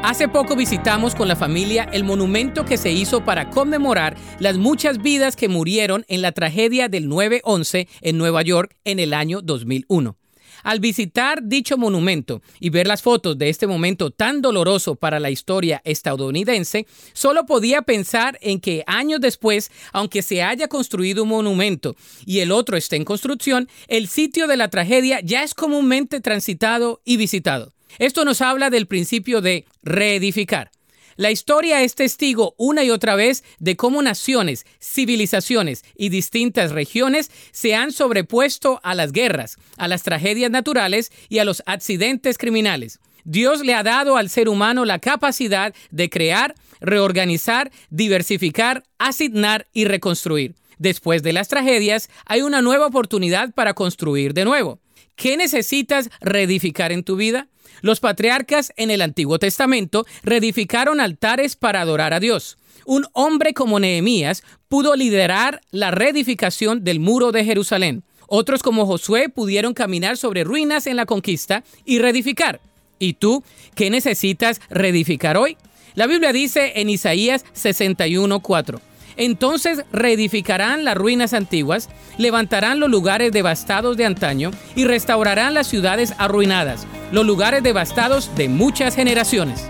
Hace 0.04 0.28
poco 0.28 0.56
visitamos 0.56 1.16
con 1.16 1.28
la 1.28 1.36
familia 1.36 1.86
el 1.92 2.04
monumento 2.04 2.66
que 2.66 2.78
se 2.78 2.92
hizo 2.92 3.26
para 3.26 3.50
conmemorar 3.50 4.16
las 4.38 4.58
muchas 4.58 5.02
vidas 5.02 5.36
que 5.36 5.50
murieron 5.50 6.06
en 6.08 6.22
la 6.22 6.34
tragedia 6.34 6.88
del 6.88 7.10
9-11 7.10 7.88
en 8.02 8.18
Nueva 8.20 8.44
York 8.44 8.76
en 8.86 9.00
el 9.00 9.12
año 9.12 9.42
2001. 9.42 10.18
Al 10.64 10.80
visitar 10.80 11.44
dicho 11.44 11.78
monumento 11.78 12.42
y 12.60 12.70
ver 12.70 12.88
las 12.88 13.02
fotos 13.02 13.38
de 13.38 13.50
este 13.50 13.68
momento 13.68 14.12
tan 14.12 14.42
doloroso 14.42 14.96
para 14.96 15.20
la 15.20 15.30
historia 15.30 15.82
estadounidense, 15.84 16.88
solo 17.14 17.46
podía 17.46 17.82
pensar 17.82 18.38
en 18.42 18.60
que 18.60 18.84
años 18.88 19.22
después, 19.22 19.72
aunque 19.92 20.22
se 20.22 20.42
haya 20.42 20.68
construido 20.68 21.24
un 21.24 21.30
monumento 21.30 21.96
y 22.26 22.40
el 22.40 22.52
otro 22.52 22.78
esté 22.78 22.96
en 22.96 23.06
construcción, 23.06 23.68
el 23.88 24.08
sitio 24.08 24.48
de 24.48 24.58
la 24.58 24.70
tragedia 24.70 25.20
ya 25.22 25.44
es 25.44 25.54
comúnmente 25.54 26.22
transitado 26.22 27.02
y 27.06 27.18
visitado. 27.18 27.74
Esto 28.00 28.26
nos 28.26 28.42
habla 28.42 28.70
del 28.70 28.88
principio 28.88 29.42
de 29.42 29.66
reedificar. 29.84 30.72
La 31.16 31.32
historia 31.32 31.82
es 31.82 31.96
testigo 31.96 32.56
una 32.58 32.84
y 32.84 32.90
otra 32.90 33.16
vez 33.16 33.44
de 33.60 33.76
cómo 33.76 34.02
naciones, 34.02 34.66
civilizaciones 34.82 35.84
y 35.96 36.10
distintas 36.10 36.72
regiones 36.72 37.32
se 37.52 37.76
han 37.76 37.92
sobrepuesto 37.92 38.80
a 38.84 38.96
las 38.96 39.12
guerras, 39.12 39.58
a 39.78 39.88
las 39.88 40.04
tragedias 40.04 40.52
naturales 40.52 41.12
y 41.30 41.40
a 41.40 41.46
los 41.46 41.62
accidentes 41.66 42.38
criminales. 42.38 43.00
Dios 43.26 43.62
le 43.62 43.74
ha 43.74 43.84
dado 43.84 44.18
al 44.18 44.30
ser 44.30 44.50
humano 44.50 44.86
la 44.86 45.00
capacidad 45.00 45.74
de 45.92 46.10
crear, 46.10 46.56
reorganizar, 46.82 47.72
diversificar, 47.90 48.84
asignar 48.98 49.68
y 49.72 49.86
reconstruir. 49.86 50.56
Después 50.78 51.24
de 51.24 51.32
las 51.32 51.48
tragedias, 51.48 52.10
hay 52.26 52.42
una 52.42 52.62
nueva 52.62 52.88
oportunidad 52.88 53.54
para 53.54 53.74
construir 53.74 54.34
de 54.34 54.44
nuevo. 54.44 54.80
¿Qué 55.16 55.38
necesitas 55.38 56.10
reedificar 56.20 56.92
en 56.92 57.04
tu 57.04 57.16
vida? 57.16 57.48
Los 57.84 58.00
patriarcas 58.00 58.72
en 58.78 58.92
el 58.92 59.02
Antiguo 59.02 59.40
Testamento 59.40 60.06
reedificaron 60.24 61.02
altares 61.02 61.58
para 61.58 61.82
adorar 61.82 62.14
a 62.14 62.22
Dios. 62.22 62.58
Un 62.86 63.06
hombre 63.12 63.54
como 63.54 63.78
Nehemías 63.78 64.42
pudo 64.70 64.96
liderar 64.96 65.60
la 65.70 65.92
reedificación 65.92 66.86
del 66.86 67.02
muro 67.02 67.34
de 67.34 67.44
Jerusalén. 67.44 68.04
Otros 68.28 68.64
como 68.64 68.86
Josué 68.86 69.28
pudieron 69.28 69.74
caminar 69.74 70.16
sobre 70.16 70.46
ruinas 70.46 70.88
en 70.88 70.96
la 70.96 71.06
conquista 71.06 71.66
y 71.84 72.00
reedificar. 72.00 72.62
¿Y 73.00 73.16
tú 73.16 73.44
qué 73.76 73.90
necesitas 73.90 74.62
reedificar 74.70 75.36
hoy? 75.36 75.58
La 75.94 76.08
Biblia 76.08 76.32
dice 76.32 76.72
en 76.80 76.90
Isaías 76.90 77.44
61:4. 77.54 78.80
Entonces 79.18 79.84
reedificarán 79.92 80.84
las 80.84 80.96
ruinas 80.96 81.34
antiguas, 81.34 81.90
levantarán 82.18 82.80
los 82.80 82.90
lugares 82.90 83.32
devastados 83.32 83.98
de 83.98 84.06
antaño 84.06 84.52
y 84.76 84.86
restaurarán 84.86 85.54
las 85.54 85.68
ciudades 85.68 86.14
arruinadas, 86.18 86.88
los 87.12 87.26
lugares 87.26 87.64
devastados 87.64 88.34
de 88.36 88.50
muchas 88.50 88.96
generaciones. 88.96 89.68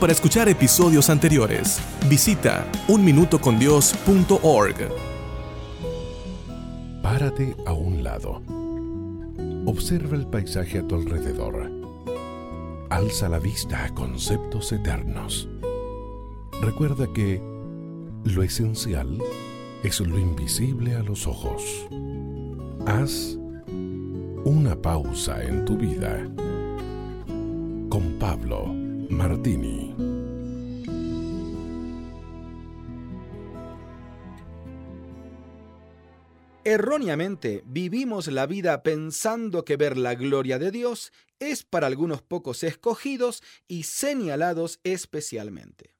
Para 0.00 0.12
escuchar 0.12 0.48
episodios 0.48 1.08
anteriores, 1.08 1.80
visita 2.08 2.66
unminutocondios.org. 2.88 4.74
Párate 7.02 7.56
a 7.64 7.72
un 7.72 8.02
lado. 8.02 8.42
Observa 9.66 10.16
el 10.16 10.26
paisaje 10.26 10.78
a 10.78 10.86
tu 10.86 10.96
alrededor. 10.96 11.70
Alza 12.90 13.28
la 13.28 13.38
vista 13.38 13.84
a 13.84 13.94
conceptos 13.94 14.72
eternos. 14.72 15.48
Recuerda 16.60 17.06
que 17.12 17.40
lo 18.24 18.42
esencial 18.42 19.18
es 19.82 20.00
lo 20.00 20.18
invisible 20.18 20.94
a 20.94 21.02
los 21.02 21.26
ojos. 21.26 21.62
Haz 22.86 23.36
una 24.44 24.80
pausa 24.80 25.42
en 25.44 25.64
tu 25.64 25.76
vida 25.76 26.24
con 27.90 28.16
Pablo 28.18 28.66
Martini. 29.10 29.94
Erróneamente 36.64 37.62
vivimos 37.66 38.28
la 38.28 38.46
vida 38.46 38.82
pensando 38.82 39.66
que 39.66 39.76
ver 39.76 39.98
la 39.98 40.14
gloria 40.14 40.58
de 40.58 40.70
Dios 40.70 41.12
es 41.38 41.62
para 41.62 41.86
algunos 41.86 42.22
pocos 42.22 42.62
escogidos 42.62 43.42
y 43.68 43.82
señalados 43.82 44.80
especialmente. 44.82 45.93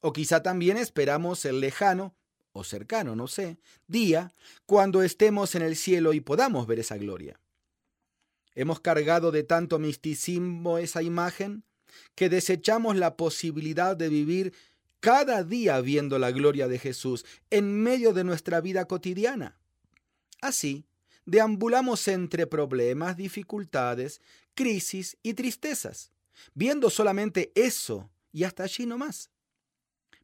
O 0.00 0.12
quizá 0.12 0.42
también 0.42 0.76
esperamos 0.76 1.44
el 1.44 1.60
lejano, 1.60 2.14
o 2.52 2.64
cercano, 2.64 3.14
no 3.14 3.28
sé, 3.28 3.58
día 3.86 4.32
cuando 4.66 5.02
estemos 5.02 5.54
en 5.54 5.62
el 5.62 5.76
cielo 5.76 6.12
y 6.12 6.20
podamos 6.20 6.66
ver 6.66 6.80
esa 6.80 6.96
gloria. 6.96 7.38
Hemos 8.54 8.80
cargado 8.80 9.30
de 9.30 9.44
tanto 9.44 9.78
misticismo 9.78 10.78
esa 10.78 11.02
imagen 11.02 11.64
que 12.14 12.28
desechamos 12.28 12.96
la 12.96 13.16
posibilidad 13.16 13.96
de 13.96 14.08
vivir 14.08 14.52
cada 15.00 15.44
día 15.44 15.80
viendo 15.80 16.18
la 16.18 16.30
gloria 16.30 16.68
de 16.68 16.78
Jesús 16.78 17.24
en 17.50 17.82
medio 17.82 18.12
de 18.12 18.24
nuestra 18.24 18.60
vida 18.60 18.86
cotidiana. 18.86 19.56
Así, 20.40 20.84
deambulamos 21.24 22.06
entre 22.08 22.46
problemas, 22.46 23.16
dificultades, 23.16 24.20
crisis 24.54 25.16
y 25.22 25.34
tristezas, 25.34 26.10
viendo 26.54 26.90
solamente 26.90 27.52
eso 27.54 28.10
y 28.32 28.44
hasta 28.44 28.64
allí 28.64 28.86
no 28.86 28.98
más. 28.98 29.30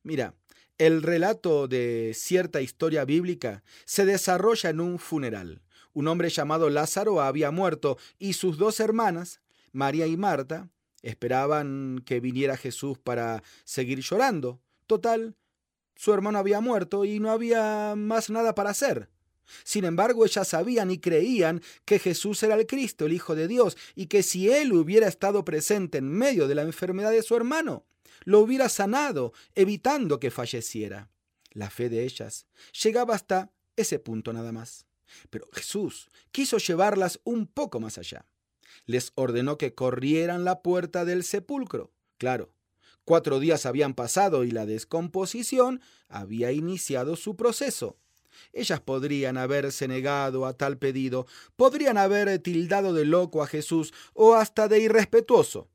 Mira, 0.06 0.36
el 0.78 1.02
relato 1.02 1.66
de 1.66 2.12
cierta 2.14 2.60
historia 2.60 3.04
bíblica 3.04 3.64
se 3.86 4.06
desarrolla 4.06 4.70
en 4.70 4.80
un 4.80 5.00
funeral. 5.00 5.62
Un 5.94 6.06
hombre 6.06 6.28
llamado 6.28 6.70
Lázaro 6.70 7.20
había 7.20 7.50
muerto 7.50 7.98
y 8.16 8.34
sus 8.34 8.56
dos 8.56 8.78
hermanas, 8.78 9.40
María 9.72 10.06
y 10.06 10.16
Marta, 10.16 10.70
esperaban 11.02 12.04
que 12.06 12.20
viniera 12.20 12.56
Jesús 12.56 12.98
para 12.98 13.42
seguir 13.64 13.98
llorando. 13.98 14.60
Total, 14.86 15.34
su 15.96 16.12
hermano 16.14 16.38
había 16.38 16.60
muerto 16.60 17.04
y 17.04 17.18
no 17.18 17.32
había 17.32 17.94
más 17.96 18.30
nada 18.30 18.54
para 18.54 18.70
hacer. 18.70 19.10
Sin 19.64 19.84
embargo, 19.84 20.24
ellas 20.24 20.46
sabían 20.46 20.92
y 20.92 20.98
creían 20.98 21.62
que 21.84 21.98
Jesús 21.98 22.40
era 22.44 22.54
el 22.54 22.68
Cristo, 22.68 23.06
el 23.06 23.12
Hijo 23.12 23.34
de 23.34 23.48
Dios, 23.48 23.76
y 23.96 24.06
que 24.06 24.22
si 24.22 24.52
Él 24.52 24.72
hubiera 24.72 25.08
estado 25.08 25.44
presente 25.44 25.98
en 25.98 26.08
medio 26.08 26.46
de 26.46 26.54
la 26.54 26.62
enfermedad 26.62 27.10
de 27.10 27.22
su 27.22 27.34
hermano, 27.34 27.84
lo 28.26 28.40
hubiera 28.40 28.68
sanado, 28.68 29.32
evitando 29.54 30.20
que 30.20 30.30
falleciera. 30.30 31.10
La 31.52 31.70
fe 31.70 31.88
de 31.88 32.04
ellas 32.04 32.46
llegaba 32.82 33.14
hasta 33.14 33.52
ese 33.76 33.98
punto 33.98 34.32
nada 34.32 34.52
más. 34.52 34.84
Pero 35.30 35.46
Jesús 35.52 36.10
quiso 36.32 36.58
llevarlas 36.58 37.20
un 37.22 37.46
poco 37.46 37.78
más 37.80 37.96
allá. 37.98 38.26
Les 38.84 39.12
ordenó 39.14 39.56
que 39.56 39.74
corrieran 39.74 40.44
la 40.44 40.60
puerta 40.60 41.04
del 41.04 41.22
sepulcro. 41.22 41.92
Claro, 42.18 42.52
cuatro 43.04 43.38
días 43.38 43.64
habían 43.64 43.94
pasado 43.94 44.42
y 44.42 44.50
la 44.50 44.66
descomposición 44.66 45.80
había 46.08 46.50
iniciado 46.50 47.14
su 47.14 47.36
proceso. 47.36 47.96
Ellas 48.52 48.80
podrían 48.80 49.38
haberse 49.38 49.86
negado 49.86 50.46
a 50.46 50.52
tal 50.52 50.78
pedido, 50.78 51.26
podrían 51.54 51.96
haber 51.96 52.40
tildado 52.40 52.92
de 52.92 53.04
loco 53.04 53.40
a 53.42 53.46
Jesús 53.46 53.94
o 54.14 54.34
hasta 54.34 54.66
de 54.66 54.80
irrespetuoso 54.80 55.70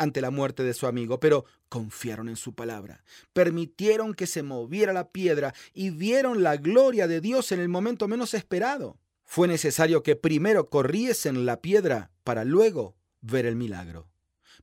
ante 0.00 0.22
la 0.22 0.30
muerte 0.30 0.62
de 0.62 0.72
su 0.72 0.86
amigo, 0.86 1.20
pero 1.20 1.44
confiaron 1.68 2.30
en 2.30 2.36
su 2.36 2.54
palabra, 2.54 3.04
permitieron 3.34 4.14
que 4.14 4.26
se 4.26 4.42
moviera 4.42 4.94
la 4.94 5.10
piedra 5.10 5.52
y 5.74 5.90
vieron 5.90 6.42
la 6.42 6.56
gloria 6.56 7.06
de 7.06 7.20
Dios 7.20 7.52
en 7.52 7.60
el 7.60 7.68
momento 7.68 8.08
menos 8.08 8.32
esperado. 8.32 8.98
Fue 9.26 9.46
necesario 9.46 10.02
que 10.02 10.16
primero 10.16 10.70
corriesen 10.70 11.44
la 11.44 11.60
piedra 11.60 12.10
para 12.24 12.46
luego 12.46 12.96
ver 13.20 13.44
el 13.44 13.56
milagro. 13.56 14.08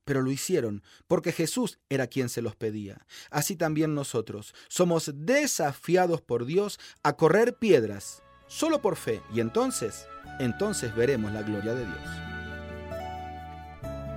Pero 0.06 0.24
lo 0.24 0.32
hicieron 0.32 0.82
porque 1.06 1.32
Jesús 1.32 1.78
era 1.88 2.08
quien 2.08 2.30
se 2.30 2.42
los 2.42 2.56
pedía. 2.56 3.06
Así 3.30 3.56
también 3.56 3.94
nosotros 3.94 4.56
somos 4.70 5.12
desafiados 5.14 6.20
por 6.20 6.46
Dios 6.46 6.80
a 7.04 7.16
correr 7.16 7.60
piedras 7.60 8.24
solo 8.48 8.82
por 8.82 8.96
fe 8.96 9.22
y 9.32 9.40
entonces, 9.40 10.08
entonces 10.40 10.96
veremos 10.96 11.32
la 11.32 11.44
gloria 11.44 11.76
de 11.76 11.86
Dios. 11.86 12.37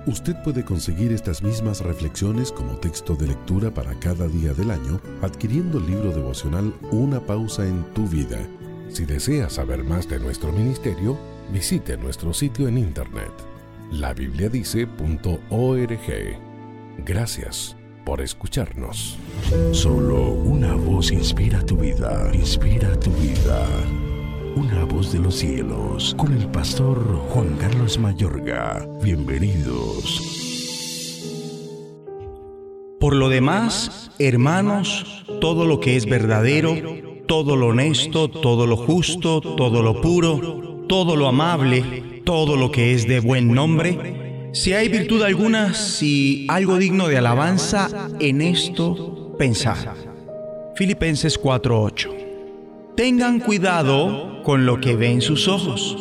Usted 0.07 0.35
puede 0.43 0.65
conseguir 0.65 1.11
estas 1.11 1.43
mismas 1.43 1.81
reflexiones 1.81 2.51
como 2.51 2.77
texto 2.77 3.15
de 3.15 3.27
lectura 3.27 3.71
para 3.71 3.93
cada 3.99 4.27
día 4.27 4.53
del 4.53 4.71
año 4.71 4.99
adquiriendo 5.21 5.77
el 5.77 5.85
libro 5.85 6.11
devocional 6.11 6.73
Una 6.91 7.19
pausa 7.19 7.67
en 7.67 7.83
tu 7.93 8.07
vida 8.07 8.39
Si 8.89 9.05
desea 9.05 9.49
saber 9.49 9.83
más 9.83 10.09
de 10.09 10.19
nuestro 10.19 10.51
ministerio, 10.51 11.17
visite 11.53 11.97
nuestro 11.97 12.33
sitio 12.33 12.67
en 12.67 12.77
internet 12.77 13.31
labibliadice.org. 13.91 16.39
Gracias 17.05 17.75
por 18.05 18.21
escucharnos. 18.21 19.17
Solo 19.71 20.31
una 20.31 20.75
voz 20.75 21.11
inspira 21.11 21.63
tu 21.65 21.77
vida, 21.77 22.31
inspira 22.33 22.99
tu 22.99 23.11
vida. 23.11 23.67
Una 24.55 24.83
voz 24.83 25.13
de 25.13 25.19
los 25.19 25.35
cielos, 25.35 26.13
con 26.17 26.33
el 26.33 26.45
pastor 26.47 26.97
Juan 27.29 27.55
Carlos 27.57 27.97
Mayorga. 27.97 28.85
Bienvenidos. 29.01 30.21
Por 32.99 33.15
lo 33.15 33.29
demás, 33.29 34.11
hermanos, 34.19 35.23
todo 35.39 35.65
lo 35.65 35.79
que 35.79 35.95
es 35.95 36.05
verdadero, 36.05 36.75
todo 37.27 37.55
lo 37.55 37.67
honesto, 37.67 38.29
todo 38.29 38.67
lo 38.67 38.75
justo, 38.75 39.39
todo 39.39 39.81
lo 39.81 40.01
puro, 40.01 40.85
todo 40.87 41.15
lo 41.15 41.27
amable, 41.27 42.21
todo 42.25 42.57
lo 42.57 42.71
que 42.71 42.93
es 42.93 43.07
de 43.07 43.21
buen 43.21 43.53
nombre, 43.53 44.49
si 44.53 44.73
hay 44.73 44.89
virtud 44.89 45.21
alguna, 45.21 45.73
si 45.73 46.45
algo 46.49 46.77
digno 46.77 47.07
de 47.07 47.17
alabanza, 47.17 48.09
en 48.19 48.41
esto 48.41 49.33
pensad. 49.37 49.77
Filipenses 50.75 51.39
4:8. 51.39 52.30
Tengan 52.95 53.39
cuidado 53.39 54.43
con 54.43 54.65
lo 54.65 54.81
que 54.81 54.97
ven 54.97 55.21
sus 55.21 55.47
ojos. 55.47 55.95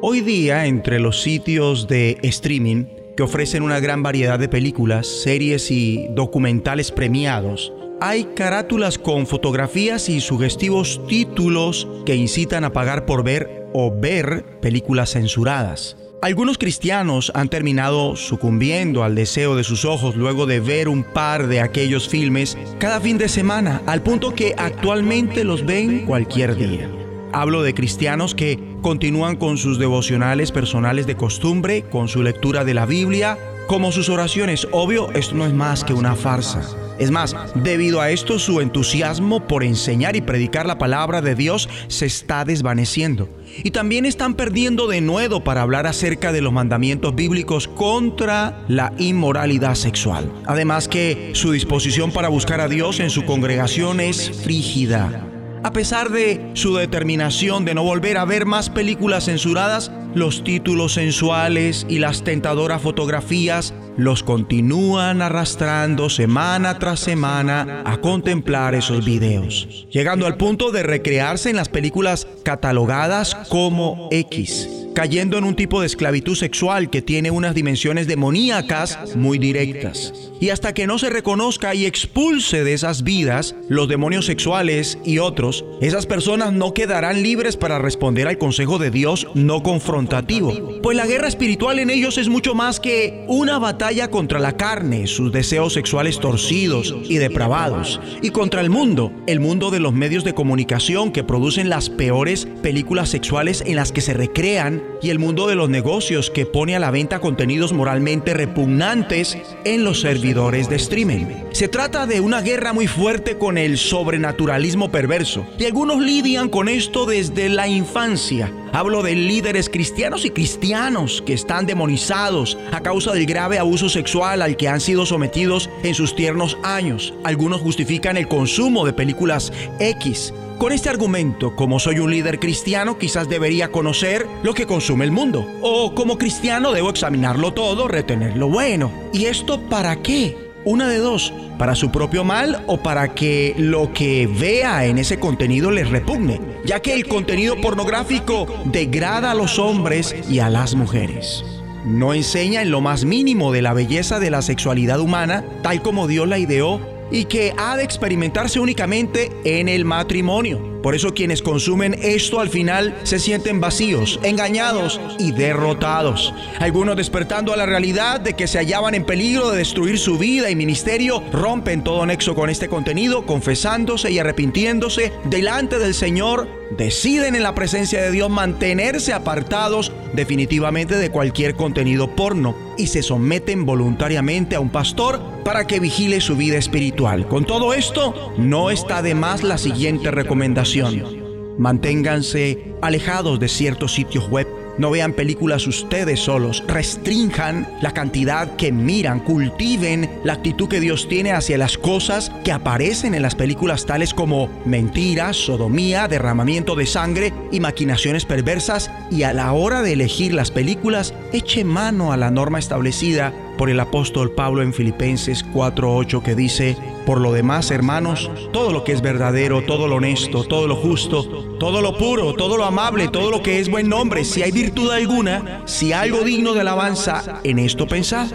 Hoy 0.00 0.20
día, 0.20 0.66
entre 0.66 1.00
los 1.00 1.20
sitios 1.20 1.88
de 1.88 2.16
streaming 2.22 2.84
que 3.16 3.24
ofrecen 3.24 3.64
una 3.64 3.80
gran 3.80 4.04
variedad 4.04 4.38
de 4.38 4.48
películas, 4.48 5.08
series 5.08 5.72
y 5.72 6.06
documentales 6.10 6.92
premiados, 6.92 7.72
hay 8.00 8.24
carátulas 8.36 8.98
con 8.98 9.26
fotografías 9.26 10.08
y 10.08 10.20
sugestivos 10.20 11.04
títulos 11.08 11.88
que 12.06 12.14
incitan 12.14 12.62
a 12.62 12.72
pagar 12.72 13.04
por 13.04 13.24
ver 13.24 13.68
o 13.74 13.92
ver 13.92 14.60
películas 14.60 15.10
censuradas. 15.10 15.96
Algunos 16.22 16.56
cristianos 16.56 17.32
han 17.34 17.48
terminado 17.48 18.14
sucumbiendo 18.14 19.02
al 19.02 19.16
deseo 19.16 19.56
de 19.56 19.64
sus 19.64 19.84
ojos 19.84 20.14
luego 20.14 20.46
de 20.46 20.60
ver 20.60 20.88
un 20.88 21.02
par 21.02 21.48
de 21.48 21.58
aquellos 21.58 22.08
filmes 22.08 22.56
cada 22.78 23.00
fin 23.00 23.18
de 23.18 23.28
semana, 23.28 23.82
al 23.86 24.04
punto 24.04 24.32
que 24.32 24.54
actualmente 24.56 25.42
los 25.42 25.66
ven 25.66 26.06
cualquier 26.06 26.54
día. 26.54 26.88
Hablo 27.32 27.64
de 27.64 27.74
cristianos 27.74 28.36
que 28.36 28.60
continúan 28.82 29.34
con 29.34 29.58
sus 29.58 29.80
devocionales 29.80 30.52
personales 30.52 31.08
de 31.08 31.16
costumbre, 31.16 31.82
con 31.90 32.06
su 32.06 32.22
lectura 32.22 32.64
de 32.64 32.74
la 32.74 32.86
Biblia, 32.86 33.36
como 33.72 33.90
sus 33.90 34.10
oraciones. 34.10 34.68
Obvio, 34.70 35.10
esto 35.12 35.34
no 35.34 35.46
es 35.46 35.54
más 35.54 35.82
que 35.82 35.94
una 35.94 36.14
farsa. 36.14 36.60
Es 36.98 37.10
más, 37.10 37.34
debido 37.54 38.02
a 38.02 38.10
esto 38.10 38.38
su 38.38 38.60
entusiasmo 38.60 39.46
por 39.46 39.64
enseñar 39.64 40.14
y 40.14 40.20
predicar 40.20 40.66
la 40.66 40.76
palabra 40.76 41.22
de 41.22 41.34
Dios 41.34 41.70
se 41.88 42.04
está 42.04 42.44
desvaneciendo. 42.44 43.30
Y 43.64 43.70
también 43.70 44.04
están 44.04 44.34
perdiendo 44.34 44.88
de 44.88 45.00
nuevo 45.00 45.42
para 45.42 45.62
hablar 45.62 45.86
acerca 45.86 46.32
de 46.32 46.42
los 46.42 46.52
mandamientos 46.52 47.14
bíblicos 47.14 47.66
contra 47.66 48.62
la 48.68 48.92
inmoralidad 48.98 49.74
sexual. 49.74 50.30
Además 50.44 50.86
que 50.86 51.30
su 51.32 51.50
disposición 51.52 52.10
para 52.10 52.28
buscar 52.28 52.60
a 52.60 52.68
Dios 52.68 53.00
en 53.00 53.08
su 53.08 53.24
congregación 53.24 54.00
es 54.00 54.42
frígida. 54.42 55.30
A 55.64 55.72
pesar 55.72 56.10
de 56.10 56.50
su 56.52 56.74
determinación 56.74 57.64
de 57.64 57.74
no 57.74 57.84
volver 57.84 58.18
a 58.18 58.26
ver 58.26 58.44
más 58.44 58.68
películas 58.68 59.26
censuradas, 59.26 59.92
los 60.14 60.44
títulos 60.44 60.94
sensuales 60.94 61.86
y 61.88 61.98
las 61.98 62.24
tentadoras 62.24 62.82
fotografías 62.82 63.74
los 63.96 64.22
continúan 64.22 65.22
arrastrando 65.22 66.08
semana 66.08 66.78
tras 66.78 67.00
semana 67.00 67.82
a 67.84 67.98
contemplar 67.98 68.74
esos 68.74 69.04
videos, 69.04 69.86
llegando 69.90 70.26
al 70.26 70.36
punto 70.36 70.70
de 70.70 70.82
recrearse 70.82 71.50
en 71.50 71.56
las 71.56 71.68
películas 71.68 72.26
catalogadas 72.44 73.34
como 73.48 74.08
X 74.10 74.81
cayendo 74.94 75.38
en 75.38 75.44
un 75.44 75.56
tipo 75.56 75.80
de 75.80 75.86
esclavitud 75.86 76.36
sexual 76.36 76.90
que 76.90 77.02
tiene 77.02 77.30
unas 77.30 77.54
dimensiones 77.54 78.06
demoníacas 78.06 79.16
muy 79.16 79.38
directas. 79.38 80.12
Y 80.40 80.50
hasta 80.50 80.74
que 80.74 80.86
no 80.86 80.98
se 80.98 81.10
reconozca 81.10 81.74
y 81.74 81.86
expulse 81.86 82.64
de 82.64 82.72
esas 82.72 83.02
vidas 83.04 83.54
los 83.68 83.88
demonios 83.88 84.26
sexuales 84.26 84.98
y 85.04 85.18
otros, 85.18 85.64
esas 85.80 86.06
personas 86.06 86.52
no 86.52 86.74
quedarán 86.74 87.22
libres 87.22 87.56
para 87.56 87.78
responder 87.78 88.26
al 88.26 88.38
consejo 88.38 88.78
de 88.78 88.90
Dios 88.90 89.28
no 89.34 89.62
confrontativo. 89.62 90.80
Pues 90.82 90.96
la 90.96 91.06
guerra 91.06 91.28
espiritual 91.28 91.78
en 91.78 91.90
ellos 91.90 92.18
es 92.18 92.28
mucho 92.28 92.54
más 92.54 92.80
que 92.80 93.24
una 93.28 93.58
batalla 93.58 94.10
contra 94.10 94.40
la 94.40 94.56
carne, 94.56 95.06
sus 95.06 95.32
deseos 95.32 95.74
sexuales 95.74 96.18
torcidos 96.18 96.94
y 97.04 97.18
depravados, 97.18 98.00
y 98.20 98.30
contra 98.30 98.60
el 98.60 98.70
mundo, 98.70 99.12
el 99.26 99.40
mundo 99.40 99.70
de 99.70 99.80
los 99.80 99.92
medios 99.92 100.24
de 100.24 100.34
comunicación 100.34 101.12
que 101.12 101.24
producen 101.24 101.68
las 101.68 101.88
peores 101.88 102.48
películas 102.62 103.10
sexuales 103.10 103.62
en 103.66 103.76
las 103.76 103.92
que 103.92 104.00
se 104.00 104.14
recrean 104.14 104.81
y 105.02 105.10
el 105.10 105.18
mundo 105.18 105.48
de 105.48 105.56
los 105.56 105.68
negocios 105.68 106.30
que 106.30 106.46
pone 106.46 106.76
a 106.76 106.78
la 106.78 106.90
venta 106.90 107.18
contenidos 107.18 107.72
moralmente 107.72 108.34
repugnantes 108.34 109.36
en 109.64 109.84
los 109.84 110.00
servidores 110.00 110.68
de 110.68 110.76
streaming. 110.76 111.26
Se 111.50 111.68
trata 111.68 112.06
de 112.06 112.20
una 112.20 112.40
guerra 112.40 112.72
muy 112.72 112.86
fuerte 112.86 113.36
con 113.36 113.58
el 113.58 113.78
sobrenaturalismo 113.78 114.92
perverso 114.92 115.44
y 115.58 115.64
algunos 115.64 116.00
lidian 116.00 116.48
con 116.48 116.68
esto 116.68 117.04
desde 117.04 117.48
la 117.48 117.66
infancia. 117.66 118.52
Hablo 118.72 119.02
de 119.02 119.14
líderes 119.14 119.68
cristianos 119.68 120.24
y 120.24 120.30
cristianos 120.30 121.22
que 121.26 121.34
están 121.34 121.66
demonizados 121.66 122.56
a 122.70 122.80
causa 122.80 123.12
del 123.12 123.26
grave 123.26 123.58
abuso 123.58 123.90
sexual 123.90 124.40
al 124.40 124.56
que 124.56 124.68
han 124.68 124.80
sido 124.80 125.04
sometidos 125.04 125.68
en 125.82 125.94
sus 125.94 126.16
tiernos 126.16 126.56
años. 126.62 127.12
Algunos 127.24 127.60
justifican 127.60 128.16
el 128.16 128.28
consumo 128.28 128.86
de 128.86 128.94
películas 128.94 129.52
X 129.78 130.32
con 130.62 130.70
este 130.70 130.88
argumento, 130.88 131.56
como 131.56 131.80
soy 131.80 131.98
un 131.98 132.12
líder 132.12 132.38
cristiano, 132.38 132.96
quizás 132.96 133.28
debería 133.28 133.72
conocer 133.72 134.28
lo 134.44 134.54
que 134.54 134.64
consume 134.64 135.04
el 135.04 135.10
mundo. 135.10 135.44
O 135.60 135.92
como 135.92 136.18
cristiano 136.18 136.70
debo 136.70 136.90
examinarlo 136.90 137.52
todo, 137.52 137.88
retener 137.88 138.36
lo 138.36 138.48
bueno. 138.48 138.92
¿Y 139.12 139.24
esto 139.24 139.60
para 139.62 139.96
qué? 140.02 140.52
Una 140.64 140.88
de 140.88 140.98
dos, 140.98 141.34
para 141.58 141.74
su 141.74 141.90
propio 141.90 142.22
mal 142.22 142.62
o 142.68 142.80
para 142.80 143.12
que 143.12 143.56
lo 143.58 143.92
que 143.92 144.28
vea 144.28 144.86
en 144.86 144.98
ese 144.98 145.18
contenido 145.18 145.72
les 145.72 145.90
repugne, 145.90 146.40
ya 146.64 146.78
que 146.78 146.94
el 146.94 147.08
contenido 147.08 147.60
pornográfico 147.60 148.46
degrada 148.66 149.32
a 149.32 149.34
los 149.34 149.58
hombres 149.58 150.14
y 150.30 150.38
a 150.38 150.48
las 150.48 150.76
mujeres. 150.76 151.44
No 151.84 152.14
enseña 152.14 152.62
en 152.62 152.70
lo 152.70 152.80
más 152.80 153.04
mínimo 153.04 153.50
de 153.50 153.62
la 153.62 153.72
belleza 153.72 154.20
de 154.20 154.30
la 154.30 154.42
sexualidad 154.42 155.00
humana, 155.00 155.44
tal 155.64 155.82
como 155.82 156.06
Dios 156.06 156.28
la 156.28 156.38
ideó 156.38 156.91
y 157.12 157.26
que 157.26 157.54
ha 157.56 157.76
de 157.76 157.84
experimentarse 157.84 158.58
únicamente 158.58 159.30
en 159.44 159.68
el 159.68 159.84
matrimonio. 159.84 160.72
Por 160.82 160.96
eso 160.96 161.14
quienes 161.14 161.42
consumen 161.42 161.94
esto 162.02 162.40
al 162.40 162.48
final 162.48 162.98
se 163.04 163.20
sienten 163.20 163.60
vacíos, 163.60 164.18
engañados 164.24 165.00
y 165.18 165.30
derrotados. 165.30 166.34
Algunos 166.58 166.96
despertando 166.96 167.52
a 167.52 167.56
la 167.56 167.66
realidad 167.66 168.18
de 168.18 168.34
que 168.34 168.48
se 168.48 168.58
hallaban 168.58 168.94
en 168.96 169.04
peligro 169.04 169.50
de 169.50 169.58
destruir 169.58 169.98
su 169.98 170.18
vida 170.18 170.50
y 170.50 170.56
ministerio, 170.56 171.22
rompen 171.30 171.84
todo 171.84 172.04
nexo 172.04 172.34
con 172.34 172.50
este 172.50 172.68
contenido, 172.68 173.26
confesándose 173.26 174.10
y 174.10 174.18
arrepintiéndose 174.18 175.12
delante 175.24 175.78
del 175.78 175.94
Señor, 175.94 176.48
deciden 176.76 177.36
en 177.36 177.44
la 177.44 177.54
presencia 177.54 178.02
de 178.02 178.10
Dios 178.10 178.28
mantenerse 178.28 179.12
apartados 179.12 179.92
definitivamente 180.14 180.96
de 180.96 181.10
cualquier 181.10 181.54
contenido 181.54 182.14
porno 182.14 182.54
y 182.76 182.86
se 182.86 183.02
someten 183.02 183.66
voluntariamente 183.66 184.56
a 184.56 184.60
un 184.60 184.70
pastor 184.70 185.20
para 185.44 185.66
que 185.66 185.80
vigile 185.80 186.20
su 186.20 186.36
vida 186.36 186.56
espiritual. 186.56 187.28
Con 187.28 187.44
todo 187.44 187.74
esto, 187.74 188.32
no 188.38 188.70
está 188.70 189.02
de 189.02 189.14
más 189.14 189.42
la 189.42 189.58
siguiente 189.58 190.10
recomendación 190.10 191.22
Manténganse 191.58 192.74
alejados 192.80 193.38
de 193.38 193.48
ciertos 193.48 193.92
sitios 193.92 194.28
web. 194.28 194.46
No 194.78 194.90
vean 194.90 195.12
películas 195.12 195.66
ustedes 195.66 196.20
solos. 196.20 196.64
Restrinjan 196.66 197.68
la 197.80 197.92
cantidad 197.92 198.56
que 198.56 198.72
miran. 198.72 199.20
Cultiven 199.20 200.10
la 200.24 200.34
actitud 200.34 200.68
que 200.68 200.80
Dios 200.80 201.08
tiene 201.08 201.32
hacia 201.32 201.58
las 201.58 201.76
cosas 201.76 202.32
que 202.44 202.52
aparecen 202.52 203.14
en 203.14 203.22
las 203.22 203.34
películas 203.34 203.84
tales 203.86 204.14
como 204.14 204.48
mentiras, 204.64 205.36
sodomía, 205.36 206.08
derramamiento 206.08 206.74
de 206.74 206.86
sangre 206.86 207.32
y 207.50 207.60
maquinaciones 207.60 208.24
perversas. 208.24 208.90
Y 209.10 209.24
a 209.24 209.32
la 209.32 209.52
hora 209.52 209.82
de 209.82 209.92
elegir 209.92 210.32
las 210.32 210.50
películas, 210.50 211.14
eche 211.32 211.64
mano 211.64 212.12
a 212.12 212.16
la 212.16 212.30
norma 212.30 212.58
establecida 212.58 213.32
por 213.62 213.70
el 213.70 213.78
apóstol 213.78 214.32
Pablo 214.32 214.60
en 214.60 214.74
Filipenses 214.74 215.44
4:8 215.54 216.20
que 216.24 216.34
dice, 216.34 216.76
por 217.06 217.20
lo 217.20 217.30
demás, 217.30 217.70
hermanos, 217.70 218.28
todo 218.52 218.72
lo 218.72 218.82
que 218.82 218.90
es 218.90 219.02
verdadero, 219.02 219.62
todo 219.62 219.86
lo 219.86 219.94
honesto, 219.94 220.42
todo 220.42 220.66
lo 220.66 220.74
justo, 220.74 221.22
todo 221.60 221.80
lo 221.80 221.96
puro, 221.96 222.34
todo 222.34 222.56
lo 222.56 222.64
amable, 222.64 223.06
todo 223.06 223.30
lo 223.30 223.40
que 223.40 223.60
es 223.60 223.70
buen 223.70 223.88
nombre, 223.88 224.24
si 224.24 224.42
hay 224.42 224.50
virtud 224.50 224.90
alguna, 224.90 225.62
si 225.66 225.92
algo 225.92 226.22
digno 226.22 226.54
de 226.54 226.62
alabanza, 226.62 227.40
en 227.44 227.60
esto 227.60 227.86
pensad. 227.86 228.26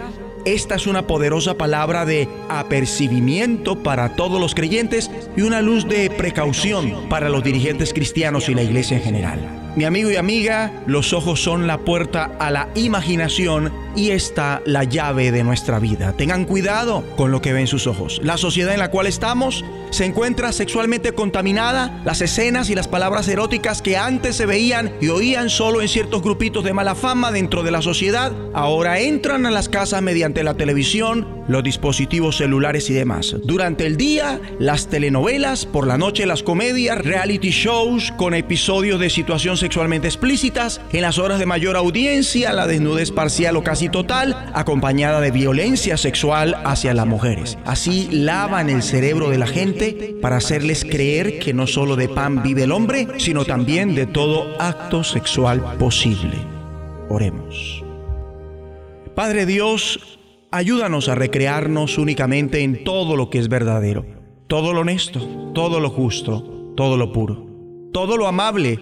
Esta 0.46 0.76
es 0.76 0.86
una 0.86 1.06
poderosa 1.06 1.58
palabra 1.58 2.06
de 2.06 2.26
apercibimiento 2.48 3.82
para 3.82 4.16
todos 4.16 4.40
los 4.40 4.54
creyentes 4.54 5.10
y 5.36 5.42
una 5.42 5.60
luz 5.60 5.86
de 5.86 6.08
precaución 6.08 7.06
para 7.10 7.28
los 7.28 7.44
dirigentes 7.44 7.92
cristianos 7.92 8.48
y 8.48 8.54
la 8.54 8.62
iglesia 8.62 8.96
en 8.96 9.02
general. 9.02 9.58
Mi 9.76 9.84
amigo 9.84 10.10
y 10.10 10.16
amiga, 10.16 10.72
los 10.86 11.12
ojos 11.12 11.40
son 11.40 11.66
la 11.66 11.78
puerta 11.78 12.32
a 12.40 12.50
la 12.50 12.68
imaginación 12.74 13.70
Ahí 13.98 14.12
está 14.12 14.62
la 14.64 14.84
llave 14.84 15.32
de 15.32 15.42
nuestra 15.42 15.80
vida. 15.80 16.12
Tengan 16.16 16.44
cuidado 16.44 17.02
con 17.16 17.32
lo 17.32 17.42
que 17.42 17.52
ven 17.52 17.66
sus 17.66 17.88
ojos. 17.88 18.20
La 18.22 18.36
sociedad 18.36 18.72
en 18.72 18.78
la 18.78 18.92
cual 18.92 19.08
estamos 19.08 19.64
se 19.90 20.04
encuentra 20.04 20.52
sexualmente 20.52 21.12
contaminada. 21.12 22.00
Las 22.04 22.20
escenas 22.20 22.70
y 22.70 22.76
las 22.76 22.86
palabras 22.86 23.26
eróticas 23.26 23.82
que 23.82 23.96
antes 23.96 24.36
se 24.36 24.46
veían 24.46 24.92
y 25.00 25.08
oían 25.08 25.50
solo 25.50 25.82
en 25.82 25.88
ciertos 25.88 26.22
grupitos 26.22 26.62
de 26.62 26.72
mala 26.72 26.94
fama 26.94 27.32
dentro 27.32 27.64
de 27.64 27.72
la 27.72 27.82
sociedad, 27.82 28.30
ahora 28.54 29.00
entran 29.00 29.46
a 29.46 29.50
las 29.50 29.68
casas 29.68 30.00
mediante 30.00 30.44
la 30.44 30.54
televisión, 30.54 31.26
los 31.48 31.64
dispositivos 31.64 32.36
celulares 32.36 32.90
y 32.90 32.94
demás. 32.94 33.34
Durante 33.42 33.86
el 33.86 33.96
día, 33.96 34.40
las 34.60 34.86
telenovelas, 34.88 35.66
por 35.66 35.88
la 35.88 35.98
noche 35.98 36.26
las 36.26 36.44
comedias, 36.44 36.98
reality 36.98 37.50
shows 37.50 38.12
con 38.16 38.34
episodios 38.34 39.00
de 39.00 39.10
situación 39.10 39.56
sexualmente 39.56 40.06
explícitas, 40.06 40.80
en 40.92 41.02
las 41.02 41.18
horas 41.18 41.38
de 41.38 41.46
mayor 41.46 41.76
audiencia, 41.76 42.52
la 42.52 42.66
desnudez 42.66 43.10
parcial 43.10 43.56
o 43.56 43.64
casi 43.64 43.87
total, 43.90 44.50
acompañada 44.54 45.20
de 45.20 45.30
violencia 45.30 45.96
sexual 45.96 46.56
hacia 46.64 46.94
las 46.94 47.06
mujeres. 47.06 47.58
Así 47.64 48.08
lavan 48.10 48.70
el 48.70 48.82
cerebro 48.82 49.30
de 49.30 49.38
la 49.38 49.46
gente 49.46 50.16
para 50.20 50.36
hacerles 50.36 50.84
creer 50.84 51.38
que 51.38 51.54
no 51.54 51.66
solo 51.66 51.96
de 51.96 52.08
pan 52.08 52.42
vive 52.42 52.64
el 52.64 52.72
hombre, 52.72 53.08
sino 53.18 53.44
también 53.44 53.94
de 53.94 54.06
todo 54.06 54.60
acto 54.60 55.04
sexual 55.04 55.76
posible. 55.78 56.36
Oremos. 57.08 57.84
Padre 59.14 59.46
Dios, 59.46 60.18
ayúdanos 60.50 61.08
a 61.08 61.14
recrearnos 61.14 61.98
únicamente 61.98 62.60
en 62.60 62.84
todo 62.84 63.16
lo 63.16 63.30
que 63.30 63.38
es 63.38 63.48
verdadero, 63.48 64.06
todo 64.46 64.72
lo 64.72 64.80
honesto, 64.80 65.52
todo 65.54 65.80
lo 65.80 65.90
justo, 65.90 66.72
todo 66.76 66.96
lo 66.96 67.12
puro, 67.12 67.44
todo 67.92 68.16
lo 68.16 68.28
amable, 68.28 68.78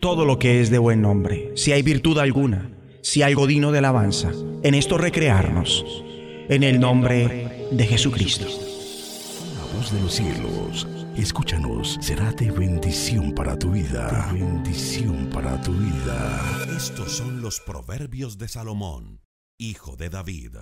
todo 0.00 0.24
lo 0.24 0.38
que 0.38 0.60
es 0.60 0.70
de 0.70 0.78
buen 0.78 1.00
nombre. 1.00 1.52
Si 1.54 1.72
hay 1.72 1.82
virtud 1.82 2.18
alguna, 2.18 2.70
si 3.02 3.22
algo 3.22 3.46
digno 3.46 3.72
de 3.72 3.78
alabanza, 3.78 4.30
en 4.62 4.74
esto 4.74 4.98
recrearnos, 4.98 5.84
en 6.48 6.62
el 6.62 6.80
nombre 6.80 7.68
de 7.70 7.86
Jesucristo. 7.86 8.46
La 8.46 9.76
voz 9.76 9.92
de 9.92 10.00
los 10.00 10.14
cielos, 10.14 10.86
escúchanos, 11.16 11.98
será 12.00 12.32
de 12.32 12.50
bendición 12.50 13.34
para 13.34 13.58
tu 13.58 13.72
vida. 13.72 14.30
De 14.32 14.40
bendición 14.40 15.30
para 15.32 15.60
tu 15.62 15.72
vida. 15.72 16.66
Estos 16.76 17.12
son 17.12 17.40
los 17.40 17.60
proverbios 17.60 18.38
de 18.38 18.48
Salomón, 18.48 19.20
hijo 19.58 19.96
de 19.96 20.10
David. 20.10 20.56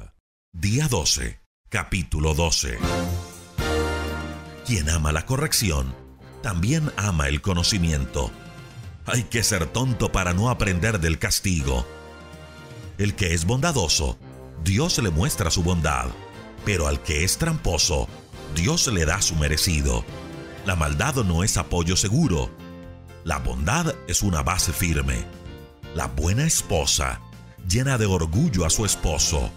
Día 0.53 0.89
12, 0.89 1.41
capítulo 1.69 2.35
12. 2.35 2.79
Quien 4.67 4.91
ama 4.91 5.13
la 5.13 5.25
corrección, 5.27 5.95
también 6.43 6.91
ama 6.97 7.29
el 7.29 7.41
conocimiento. 7.41 8.31
Hay 9.07 9.25
que 9.25 9.43
ser 9.43 9.67
tonto 9.67 10.13
para 10.13 10.35
no 10.35 10.51
aprender 10.51 11.01
del 11.01 11.19
castigo. 11.19 11.87
El 12.99 13.15
que 13.15 13.33
es 13.33 13.45
bondadoso, 13.45 14.19
Dios 14.65 14.99
le 14.99 15.11
muestra 15.11 15.53
su 15.53 15.63
bondad, 15.63 16.07
pero 16.65 16.89
al 16.89 17.01
que 17.01 17.23
es 17.23 17.39
tramposo, 17.39 18.09
Dios 18.57 18.89
le 18.89 19.05
da 19.05 19.23
su 19.23 19.37
merecido. 19.37 20.05
La 20.67 20.75
maldad 20.75 21.15
no 21.25 21.45
es 21.45 21.57
apoyo 21.57 21.97
seguro. 21.97 22.51
La 23.23 23.39
bondad 23.39 23.95
es 24.09 24.23
una 24.23 24.43
base 24.43 24.73
firme. 24.73 25.25
La 25.95 26.07
buena 26.07 26.45
esposa 26.45 27.21
llena 27.69 27.99
de 27.99 28.07
orgullo 28.07 28.67
a 28.67 28.71
su 28.71 28.85
esposo. 28.85 29.49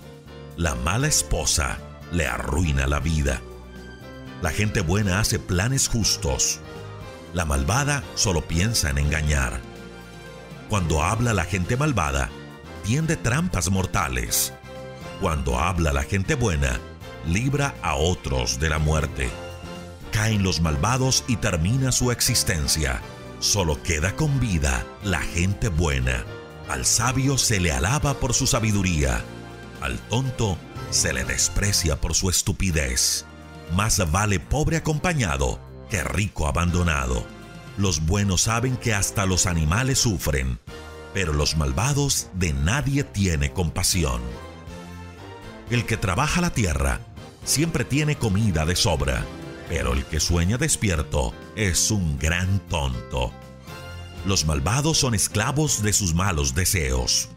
La 0.56 0.76
mala 0.76 1.08
esposa 1.08 1.80
le 2.12 2.28
arruina 2.28 2.86
la 2.86 3.00
vida. 3.00 3.42
La 4.44 4.52
gente 4.52 4.82
buena 4.82 5.20
hace 5.20 5.40
planes 5.40 5.88
justos. 5.88 6.60
La 7.34 7.46
malvada 7.46 8.04
solo 8.14 8.48
piensa 8.48 8.92
en 8.92 9.00
engañar. 9.00 9.60
Cuando 10.70 11.02
habla 11.02 11.34
la 11.34 11.46
gente 11.46 11.76
malvada, 11.76 12.30
tiende 12.84 13.16
trampas 13.16 13.70
mortales. 13.70 14.54
Cuando 15.20 15.60
habla 15.60 15.94
la 15.94 16.04
gente 16.04 16.36
buena, 16.36 16.80
libra 17.28 17.76
a 17.82 17.96
otros 17.96 18.60
de 18.60 18.70
la 18.70 18.80
muerte. 18.80 19.30
Caen 20.12 20.44
los 20.44 20.62
malvados 20.62 21.24
y 21.28 21.38
termina 21.38 21.92
su 21.92 22.12
existencia. 22.12 23.02
Solo 23.40 23.82
queda 23.82 24.16
con 24.16 24.40
vida 24.40 24.86
la 25.04 25.20
gente 25.20 25.70
buena. 25.70 26.26
Al 26.70 26.86
sabio 26.86 27.38
se 27.38 27.60
le 27.60 27.72
alaba 27.72 28.16
por 28.16 28.34
su 28.34 28.48
sabiduría. 28.48 29.22
Al 29.82 29.98
tonto 30.10 30.58
se 30.90 31.14
le 31.14 31.24
desprecia 31.24 32.00
por 32.00 32.14
su 32.14 32.30
estupidez. 32.30 33.26
Más 33.76 34.12
vale 34.12 34.40
pobre 34.40 34.78
acompañado 34.78 35.60
que 35.90 36.04
rico 36.04 36.48
abandonado. 36.48 37.26
Los 37.78 38.06
buenos 38.06 38.42
saben 38.42 38.78
que 38.78 38.94
hasta 38.94 39.26
los 39.26 39.46
animales 39.46 40.00
sufren, 40.00 40.60
pero 41.14 41.34
los 41.34 41.58
malvados 41.58 42.28
de 42.34 42.54
nadie 42.54 43.04
tiene 43.04 43.52
compasión. 43.52 44.22
El 45.70 45.86
que 45.86 45.98
trabaja 45.98 46.42
la 46.42 46.52
tierra 46.52 47.00
siempre 47.44 47.86
tiene 47.86 48.16
comida 48.18 48.66
de 48.66 48.76
sobra, 48.76 49.26
pero 49.70 49.94
el 49.94 50.06
que 50.06 50.20
sueña 50.20 50.58
despierto 50.58 51.34
es 51.56 51.92
un 51.92 52.20
gran 52.20 52.60
tonto. 52.68 53.32
Los 54.26 54.46
malvados 54.46 54.98
son 54.98 55.16
esclavos 55.16 55.82
de 55.82 55.94
sus 55.94 56.14
malos 56.14 56.54
deseos, 56.54 57.30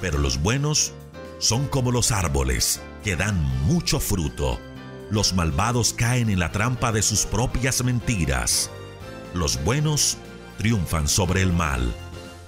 pero 0.00 0.18
los 0.18 0.42
buenos 0.42 0.92
son 1.38 1.66
como 1.68 1.90
los 1.92 2.12
árboles 2.12 2.80
que 3.02 3.16
dan 3.16 3.40
mucho 3.66 4.00
fruto. 4.00 4.58
Los 5.10 5.34
malvados 5.34 5.92
caen 5.92 6.30
en 6.30 6.38
la 6.38 6.52
trampa 6.52 6.90
de 6.90 7.02
sus 7.02 7.26
propias 7.26 7.84
mentiras. 7.84 8.70
Los 9.32 9.62
buenos 9.62 10.16
triunfan 10.58 11.08
sobre 11.08 11.42
el 11.42 11.52
mal. 11.52 11.94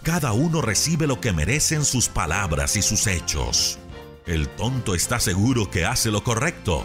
Cada 0.07 0.33
uno 0.33 0.63
recibe 0.63 1.09
lo 1.09 1.21
que 1.21 1.33
merecen 1.33 1.85
sus 1.85 2.09
palabras 2.09 2.77
y 2.77 2.83
sus 2.83 3.09
hechos. 3.09 3.77
El 4.25 4.49
tonto 4.51 4.95
está 4.95 5.19
seguro 5.19 5.69
que 5.69 5.85
hace 5.85 6.13
lo 6.13 6.23
correcto. 6.23 6.85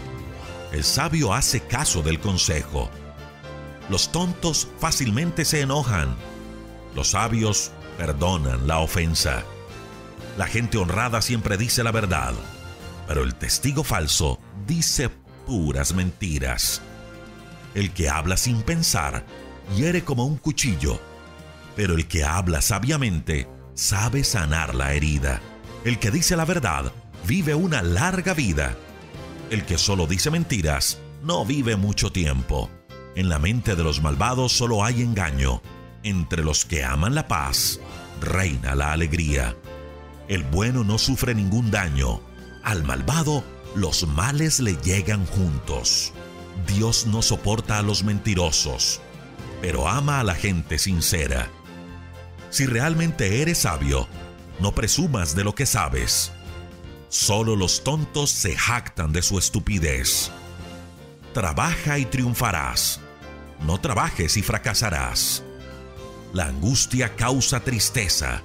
El 0.72 0.82
sabio 0.82 1.32
hace 1.32 1.60
caso 1.60 2.02
del 2.02 2.18
consejo. 2.18 2.90
Los 3.88 4.10
tontos 4.10 4.66
fácilmente 4.80 5.44
se 5.44 5.60
enojan. 5.60 6.16
Los 6.96 7.10
sabios 7.10 7.70
perdonan 7.96 8.66
la 8.66 8.80
ofensa. 8.80 9.44
La 10.36 10.48
gente 10.48 10.78
honrada 10.78 11.22
siempre 11.22 11.56
dice 11.56 11.84
la 11.84 11.92
verdad, 11.92 12.34
pero 13.06 13.22
el 13.22 13.36
testigo 13.36 13.84
falso 13.84 14.40
dice 14.66 15.10
puras 15.46 15.94
mentiras. 15.94 16.82
El 17.76 17.92
que 17.92 18.08
habla 18.08 18.36
sin 18.36 18.62
pensar 18.62 19.24
hiere 19.76 20.02
como 20.02 20.24
un 20.24 20.38
cuchillo, 20.38 20.98
pero 21.76 21.94
el 21.94 22.06
que 22.06 22.24
habla 22.24 22.60
sabiamente 22.60 23.48
sabe 23.74 24.24
sanar 24.24 24.74
la 24.74 24.92
herida. 24.92 25.40
El 25.84 25.98
que 25.98 26.10
dice 26.10 26.36
la 26.36 26.44
verdad 26.44 26.92
vive 27.26 27.54
una 27.54 27.82
larga 27.82 28.34
vida. 28.34 28.76
El 29.50 29.64
que 29.64 29.78
solo 29.78 30.06
dice 30.06 30.30
mentiras 30.30 30.98
no 31.22 31.44
vive 31.44 31.76
mucho 31.76 32.10
tiempo. 32.10 32.70
En 33.14 33.28
la 33.28 33.38
mente 33.38 33.76
de 33.76 33.84
los 33.84 34.02
malvados 34.02 34.52
solo 34.52 34.84
hay 34.84 35.02
engaño. 35.02 35.62
Entre 36.02 36.42
los 36.42 36.64
que 36.64 36.84
aman 36.84 37.14
la 37.14 37.28
paz 37.28 37.78
reina 38.20 38.74
la 38.74 38.92
alegría. 38.92 39.56
El 40.28 40.44
bueno 40.44 40.84
no 40.84 40.98
sufre 40.98 41.34
ningún 41.34 41.70
daño. 41.70 42.20
Al 42.64 42.84
malvado 42.84 43.44
los 43.74 44.06
males 44.06 44.60
le 44.60 44.76
llegan 44.76 45.26
juntos. 45.26 46.12
Dios 46.66 47.06
no 47.06 47.22
soporta 47.22 47.78
a 47.78 47.82
los 47.82 48.04
mentirosos, 48.04 49.00
pero 49.60 49.88
ama 49.88 50.20
a 50.20 50.24
la 50.24 50.34
gente 50.34 50.78
sincera. 50.78 51.50
Si 52.52 52.66
realmente 52.66 53.40
eres 53.40 53.60
sabio, 53.60 54.06
no 54.60 54.72
presumas 54.74 55.34
de 55.34 55.42
lo 55.42 55.54
que 55.54 55.64
sabes. 55.64 56.32
Solo 57.08 57.56
los 57.56 57.82
tontos 57.82 58.30
se 58.30 58.54
jactan 58.54 59.10
de 59.10 59.22
su 59.22 59.38
estupidez. 59.38 60.30
Trabaja 61.32 61.98
y 61.98 62.04
triunfarás. 62.04 63.00
No 63.62 63.80
trabajes 63.80 64.36
y 64.36 64.42
fracasarás. 64.42 65.42
La 66.34 66.44
angustia 66.44 67.16
causa 67.16 67.60
tristeza, 67.60 68.42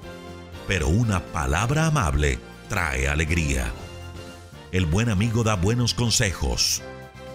pero 0.66 0.88
una 0.88 1.22
palabra 1.26 1.84
amable 1.84 2.38
trae 2.70 3.08
alegría. 3.08 3.70
El 4.72 4.86
buen 4.86 5.10
amigo 5.10 5.44
da 5.44 5.54
buenos 5.54 5.92
consejos. 5.92 6.80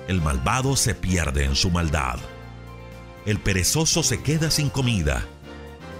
El 0.07 0.21
malvado 0.21 0.75
se 0.75 0.95
pierde 0.95 1.45
en 1.45 1.55
su 1.55 1.69
maldad. 1.69 2.17
El 3.27 3.39
perezoso 3.39 4.01
se 4.01 4.23
queda 4.23 4.49
sin 4.49 4.71
comida. 4.71 5.27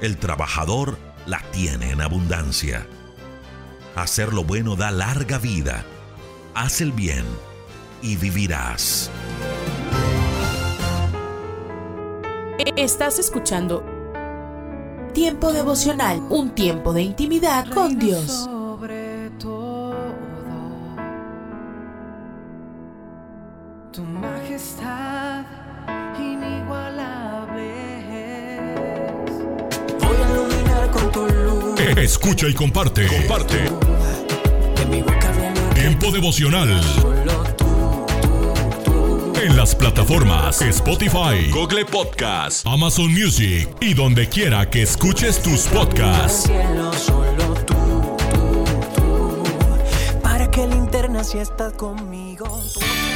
El 0.03 0.17
trabajador 0.17 0.97
la 1.25 1.39
tiene 1.53 1.91
en 1.91 2.01
abundancia. 2.01 2.85
Hacer 3.95 4.33
lo 4.33 4.43
bueno 4.43 4.75
da 4.75 4.91
larga 4.91 5.37
vida. 5.37 5.85
Haz 6.53 6.81
el 6.81 6.91
bien 6.91 7.23
y 8.01 8.17
vivirás. 8.17 9.09
Estás 12.75 13.17
escuchando 13.17 13.85
Tiempo 15.13 15.53
devocional, 15.53 16.19
un 16.29 16.53
tiempo 16.53 16.91
de 16.91 17.03
intimidad 17.03 17.69
con 17.69 17.97
Dios. 17.97 18.49
Escucha 32.03 32.49
y 32.49 32.53
comparte. 32.53 33.07
Comparte. 33.07 33.63
Tiempo 35.73 36.11
devocional. 36.11 36.69
En 39.41 39.55
las 39.55 39.73
plataformas 39.73 40.61
Spotify, 40.61 41.49
Google 41.49 41.85
Podcast, 41.85 42.67
Amazon 42.67 43.09
Music 43.13 43.69
y 43.79 43.93
donde 43.93 44.27
quiera 44.27 44.69
que 44.69 44.81
escuches 44.81 45.41
tus 45.41 45.61
podcasts. 45.67 46.51
Para 50.21 50.51
que 50.51 50.67
linterna 50.67 51.23
si 51.23 51.37
estás 51.37 51.71
conmigo. 51.71 52.61